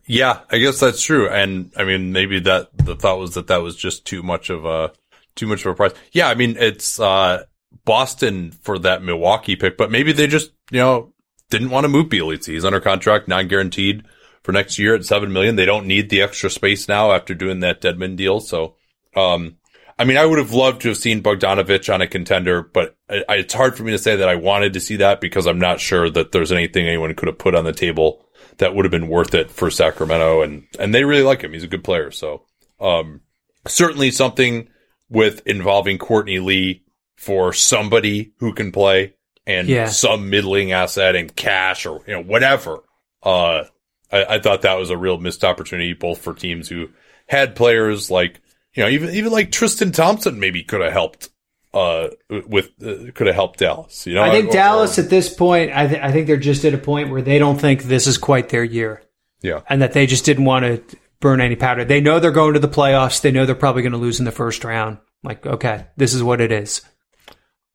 Yeah, 0.05 0.41
I 0.49 0.57
guess 0.57 0.79
that's 0.79 1.01
true. 1.01 1.29
And 1.29 1.71
I 1.75 1.83
mean, 1.83 2.11
maybe 2.11 2.39
that 2.41 2.69
the 2.77 2.95
thought 2.95 3.19
was 3.19 3.33
that 3.35 3.47
that 3.47 3.61
was 3.61 3.75
just 3.75 4.05
too 4.05 4.23
much 4.23 4.49
of 4.49 4.65
a 4.65 4.91
too 5.35 5.47
much 5.47 5.65
of 5.65 5.71
a 5.71 5.75
price. 5.75 5.93
Yeah, 6.11 6.29
I 6.29 6.35
mean, 6.35 6.55
it's 6.57 6.99
uh 6.99 7.43
Boston 7.85 8.51
for 8.51 8.79
that 8.79 9.03
Milwaukee 9.03 9.55
pick, 9.55 9.77
but 9.77 9.91
maybe 9.91 10.13
they 10.13 10.27
just 10.27 10.51
you 10.71 10.79
know 10.79 11.13
didn't 11.49 11.69
want 11.69 11.83
to 11.85 11.89
move 11.89 12.07
Bjelica. 12.07 12.47
He's 12.47 12.65
under 12.65 12.79
contract, 12.79 13.27
non 13.27 13.47
guaranteed 13.47 14.03
for 14.47 14.53
next 14.53 14.79
year 14.79 14.95
at 14.95 15.03
seven 15.03 15.33
million. 15.33 15.57
They 15.57 15.65
don't 15.65 15.87
need 15.87 16.09
the 16.09 16.21
extra 16.21 16.49
space 16.49 16.87
now 16.87 17.11
after 17.11 17.35
doing 17.35 17.59
that 17.59 17.81
Dedmon 17.81 18.15
deal. 18.15 18.39
So, 18.39 18.75
um, 19.13 19.57
I 19.99 20.05
mean, 20.05 20.15
I 20.15 20.25
would 20.25 20.39
have 20.39 20.53
loved 20.53 20.83
to 20.83 20.87
have 20.87 20.95
seen 20.97 21.21
Bogdanovic 21.21 21.93
on 21.93 21.99
a 21.99 22.07
contender, 22.07 22.61
but 22.63 22.95
I, 23.09 23.25
I, 23.27 23.35
it's 23.39 23.53
hard 23.53 23.75
for 23.75 23.83
me 23.83 23.91
to 23.91 23.97
say 23.97 24.15
that 24.15 24.29
I 24.29 24.35
wanted 24.35 24.71
to 24.71 24.79
see 24.79 24.95
that 24.97 25.19
because 25.19 25.47
I'm 25.47 25.59
not 25.59 25.81
sure 25.81 26.09
that 26.09 26.31
there's 26.31 26.53
anything 26.53 26.87
anyone 26.87 27.13
could 27.13 27.27
have 27.27 27.37
put 27.37 27.55
on 27.55 27.65
the 27.65 27.73
table 27.73 28.25
that 28.59 28.73
would 28.73 28.85
have 28.85 28.91
been 28.91 29.09
worth 29.09 29.35
it 29.35 29.51
for 29.51 29.69
Sacramento. 29.69 30.43
And, 30.43 30.65
and 30.79 30.95
they 30.95 31.03
really 31.03 31.23
like 31.23 31.41
him. 31.41 31.51
He's 31.51 31.65
a 31.65 31.67
good 31.67 31.83
player. 31.83 32.09
So, 32.11 32.45
um, 32.79 33.19
certainly 33.67 34.11
something 34.11 34.69
with 35.09 35.45
involving 35.45 35.97
Courtney 35.97 36.39
Lee 36.39 36.85
for 37.17 37.51
somebody 37.51 38.31
who 38.39 38.53
can 38.53 38.71
play 38.71 39.15
and 39.45 39.67
Yeah. 39.67 39.87
some 39.87 40.29
middling 40.29 40.71
asset 40.71 41.17
and 41.17 41.35
cash 41.35 41.85
or, 41.85 42.01
you 42.07 42.13
know, 42.13 42.23
whatever. 42.23 42.77
Uh, 43.21 43.65
I, 44.11 44.25
I 44.35 44.39
thought 44.39 44.61
that 44.61 44.77
was 44.77 44.89
a 44.89 44.97
real 44.97 45.17
missed 45.17 45.43
opportunity, 45.43 45.93
both 45.93 46.21
for 46.21 46.33
teams 46.33 46.69
who 46.69 46.89
had 47.27 47.55
players 47.55 48.09
like, 48.09 48.41
you 48.73 48.83
know, 48.83 48.89
even, 48.89 49.13
even 49.13 49.31
like 49.31 49.51
Tristan 49.51 49.91
Thompson 49.91 50.39
maybe 50.39 50.63
could 50.63 50.81
have 50.81 50.93
helped, 50.93 51.29
uh, 51.73 52.09
with, 52.29 52.71
uh, 52.81 53.11
could 53.13 53.27
have 53.27 53.35
helped 53.35 53.59
Dallas, 53.59 54.07
you 54.07 54.13
know? 54.13 54.23
I 54.23 54.31
think 54.31 54.49
Or- 54.49 54.53
Dallas 54.53 54.97
or- 54.97 55.03
at 55.03 55.09
this 55.09 55.33
point, 55.33 55.71
I, 55.73 55.87
th- 55.87 56.01
I 56.01 56.11
think 56.11 56.27
they're 56.27 56.37
just 56.37 56.65
at 56.65 56.73
a 56.73 56.77
point 56.77 57.09
where 57.09 57.21
they 57.21 57.39
don't 57.39 57.59
think 57.59 57.83
this 57.83 58.07
is 58.07 58.17
quite 58.17 58.49
their 58.49 58.63
year 58.63 59.01
yeah. 59.41 59.61
and 59.69 59.81
that 59.81 59.93
they 59.93 60.05
just 60.05 60.25
didn't 60.25 60.45
want 60.45 60.65
to 60.65 60.97
burn 61.19 61.41
any 61.41 61.55
powder. 61.55 61.83
They 61.83 62.01
know 62.01 62.19
they're 62.19 62.31
going 62.31 62.53
to 62.53 62.59
the 62.59 62.67
playoffs. 62.67 63.21
They 63.21 63.31
know 63.31 63.45
they're 63.45 63.55
probably 63.55 63.81
going 63.81 63.91
to 63.91 63.97
lose 63.97 64.19
in 64.19 64.25
the 64.25 64.31
first 64.31 64.63
round. 64.63 64.99
Like, 65.23 65.45
okay, 65.45 65.87
this 65.97 66.13
is 66.13 66.21
what 66.23 66.41
it 66.41 66.51
is. 66.51 66.81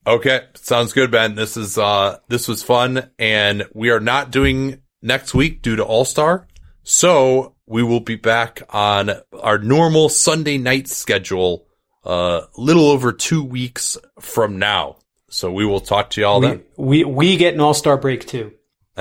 Okay, 0.06 0.40
sounds 0.54 0.92
good, 0.92 1.12
Ben. 1.12 1.36
This 1.36 1.56
is 1.56 1.78
uh 1.78 2.18
this 2.28 2.48
was 2.48 2.62
fun, 2.62 3.10
and 3.20 3.64
we 3.72 3.90
are 3.90 4.00
not 4.00 4.32
doing 4.32 4.81
next 5.02 5.34
week 5.34 5.62
due 5.62 5.76
to 5.76 5.84
All 5.84 6.04
Star, 6.04 6.46
so 6.82 7.54
we 7.66 7.82
will 7.82 8.00
be 8.00 8.16
back 8.16 8.62
on 8.70 9.10
our 9.40 9.58
normal 9.58 10.08
Sunday 10.08 10.58
night 10.58 10.88
schedule, 10.88 11.66
uh, 12.04 12.42
little 12.56 12.86
over 12.86 13.12
two 13.12 13.42
weeks 13.44 13.96
from 14.20 14.58
now. 14.58 14.96
So 15.28 15.50
we 15.50 15.64
will 15.64 15.80
talk 15.80 16.10
to 16.10 16.20
y'all 16.20 16.40
We, 16.40 16.46
then. 16.46 16.62
we, 16.76 17.04
we 17.04 17.36
get 17.36 17.54
an 17.54 17.60
all 17.60 17.72
star 17.72 17.96
break 17.96 18.26
too. 18.26 18.52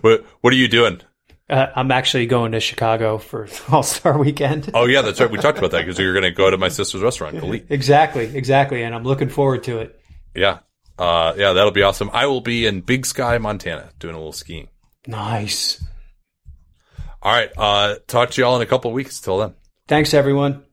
what 0.00 0.24
What 0.40 0.52
are 0.52 0.56
you 0.56 0.68
doing? 0.68 1.00
Uh, 1.50 1.66
I'm 1.74 1.90
actually 1.90 2.26
going 2.26 2.52
to 2.52 2.60
Chicago 2.60 3.16
for 3.16 3.48
All 3.72 3.82
Star 3.82 4.18
Weekend. 4.18 4.70
Oh 4.74 4.84
yeah, 4.84 5.00
that's 5.00 5.18
right. 5.18 5.30
We 5.30 5.38
talked 5.38 5.56
about 5.58 5.70
that 5.70 5.80
because 5.80 5.98
you're 5.98 6.12
going 6.12 6.24
to 6.24 6.30
go 6.30 6.50
to 6.50 6.58
my 6.58 6.68
sister's 6.68 7.00
restaurant, 7.00 7.36
Galit. 7.36 7.70
Exactly, 7.70 8.36
exactly, 8.36 8.82
and 8.82 8.94
I'm 8.94 9.02
looking 9.04 9.30
forward 9.30 9.62
to 9.64 9.78
it. 9.78 9.98
Yeah, 10.34 10.58
uh, 10.98 11.34
yeah, 11.36 11.52
that'll 11.52 11.70
be 11.70 11.82
awesome. 11.82 12.10
I 12.12 12.26
will 12.26 12.40
be 12.40 12.66
in 12.66 12.80
Big 12.80 13.06
Sky, 13.06 13.38
Montana, 13.38 13.90
doing 13.98 14.14
a 14.14 14.18
little 14.18 14.32
skiing. 14.32 14.68
Nice. 15.06 15.82
All 17.22 17.32
right, 17.32 17.50
uh, 17.56 17.96
talk 18.06 18.30
to 18.30 18.40
y'all 18.40 18.56
in 18.56 18.62
a 18.62 18.66
couple 18.66 18.90
of 18.90 18.94
weeks. 18.94 19.20
Till 19.20 19.38
then. 19.38 19.54
Thanks, 19.86 20.14
everyone. 20.14 20.64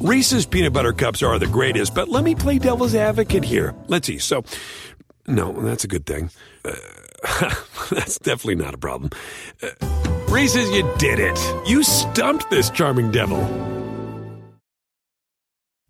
Reese's 0.00 0.46
peanut 0.46 0.72
butter 0.72 0.92
cups 0.92 1.22
are 1.22 1.38
the 1.38 1.46
greatest, 1.46 1.94
but 1.94 2.08
let 2.08 2.22
me 2.22 2.34
play 2.34 2.58
devil's 2.58 2.94
advocate 2.94 3.44
here. 3.44 3.74
Let's 3.88 4.06
see. 4.06 4.18
So, 4.18 4.44
no, 5.26 5.52
that's 5.52 5.82
a 5.82 5.88
good 5.88 6.06
thing. 6.06 6.30
Uh, 6.64 6.74
that's 7.90 8.18
definitely 8.18 8.56
not 8.56 8.74
a 8.74 8.78
problem. 8.78 9.10
Uh, 9.60 9.70
Reese's, 10.28 10.70
you 10.70 10.88
did 10.98 11.18
it. 11.18 11.38
You 11.66 11.82
stumped 11.82 12.48
this 12.50 12.70
charming 12.70 13.10
devil. 13.10 13.42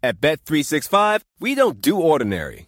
At 0.02 0.20
Bet365, 0.20 1.22
we 1.40 1.54
don't 1.54 1.80
do 1.80 1.98
ordinary. 1.98 2.67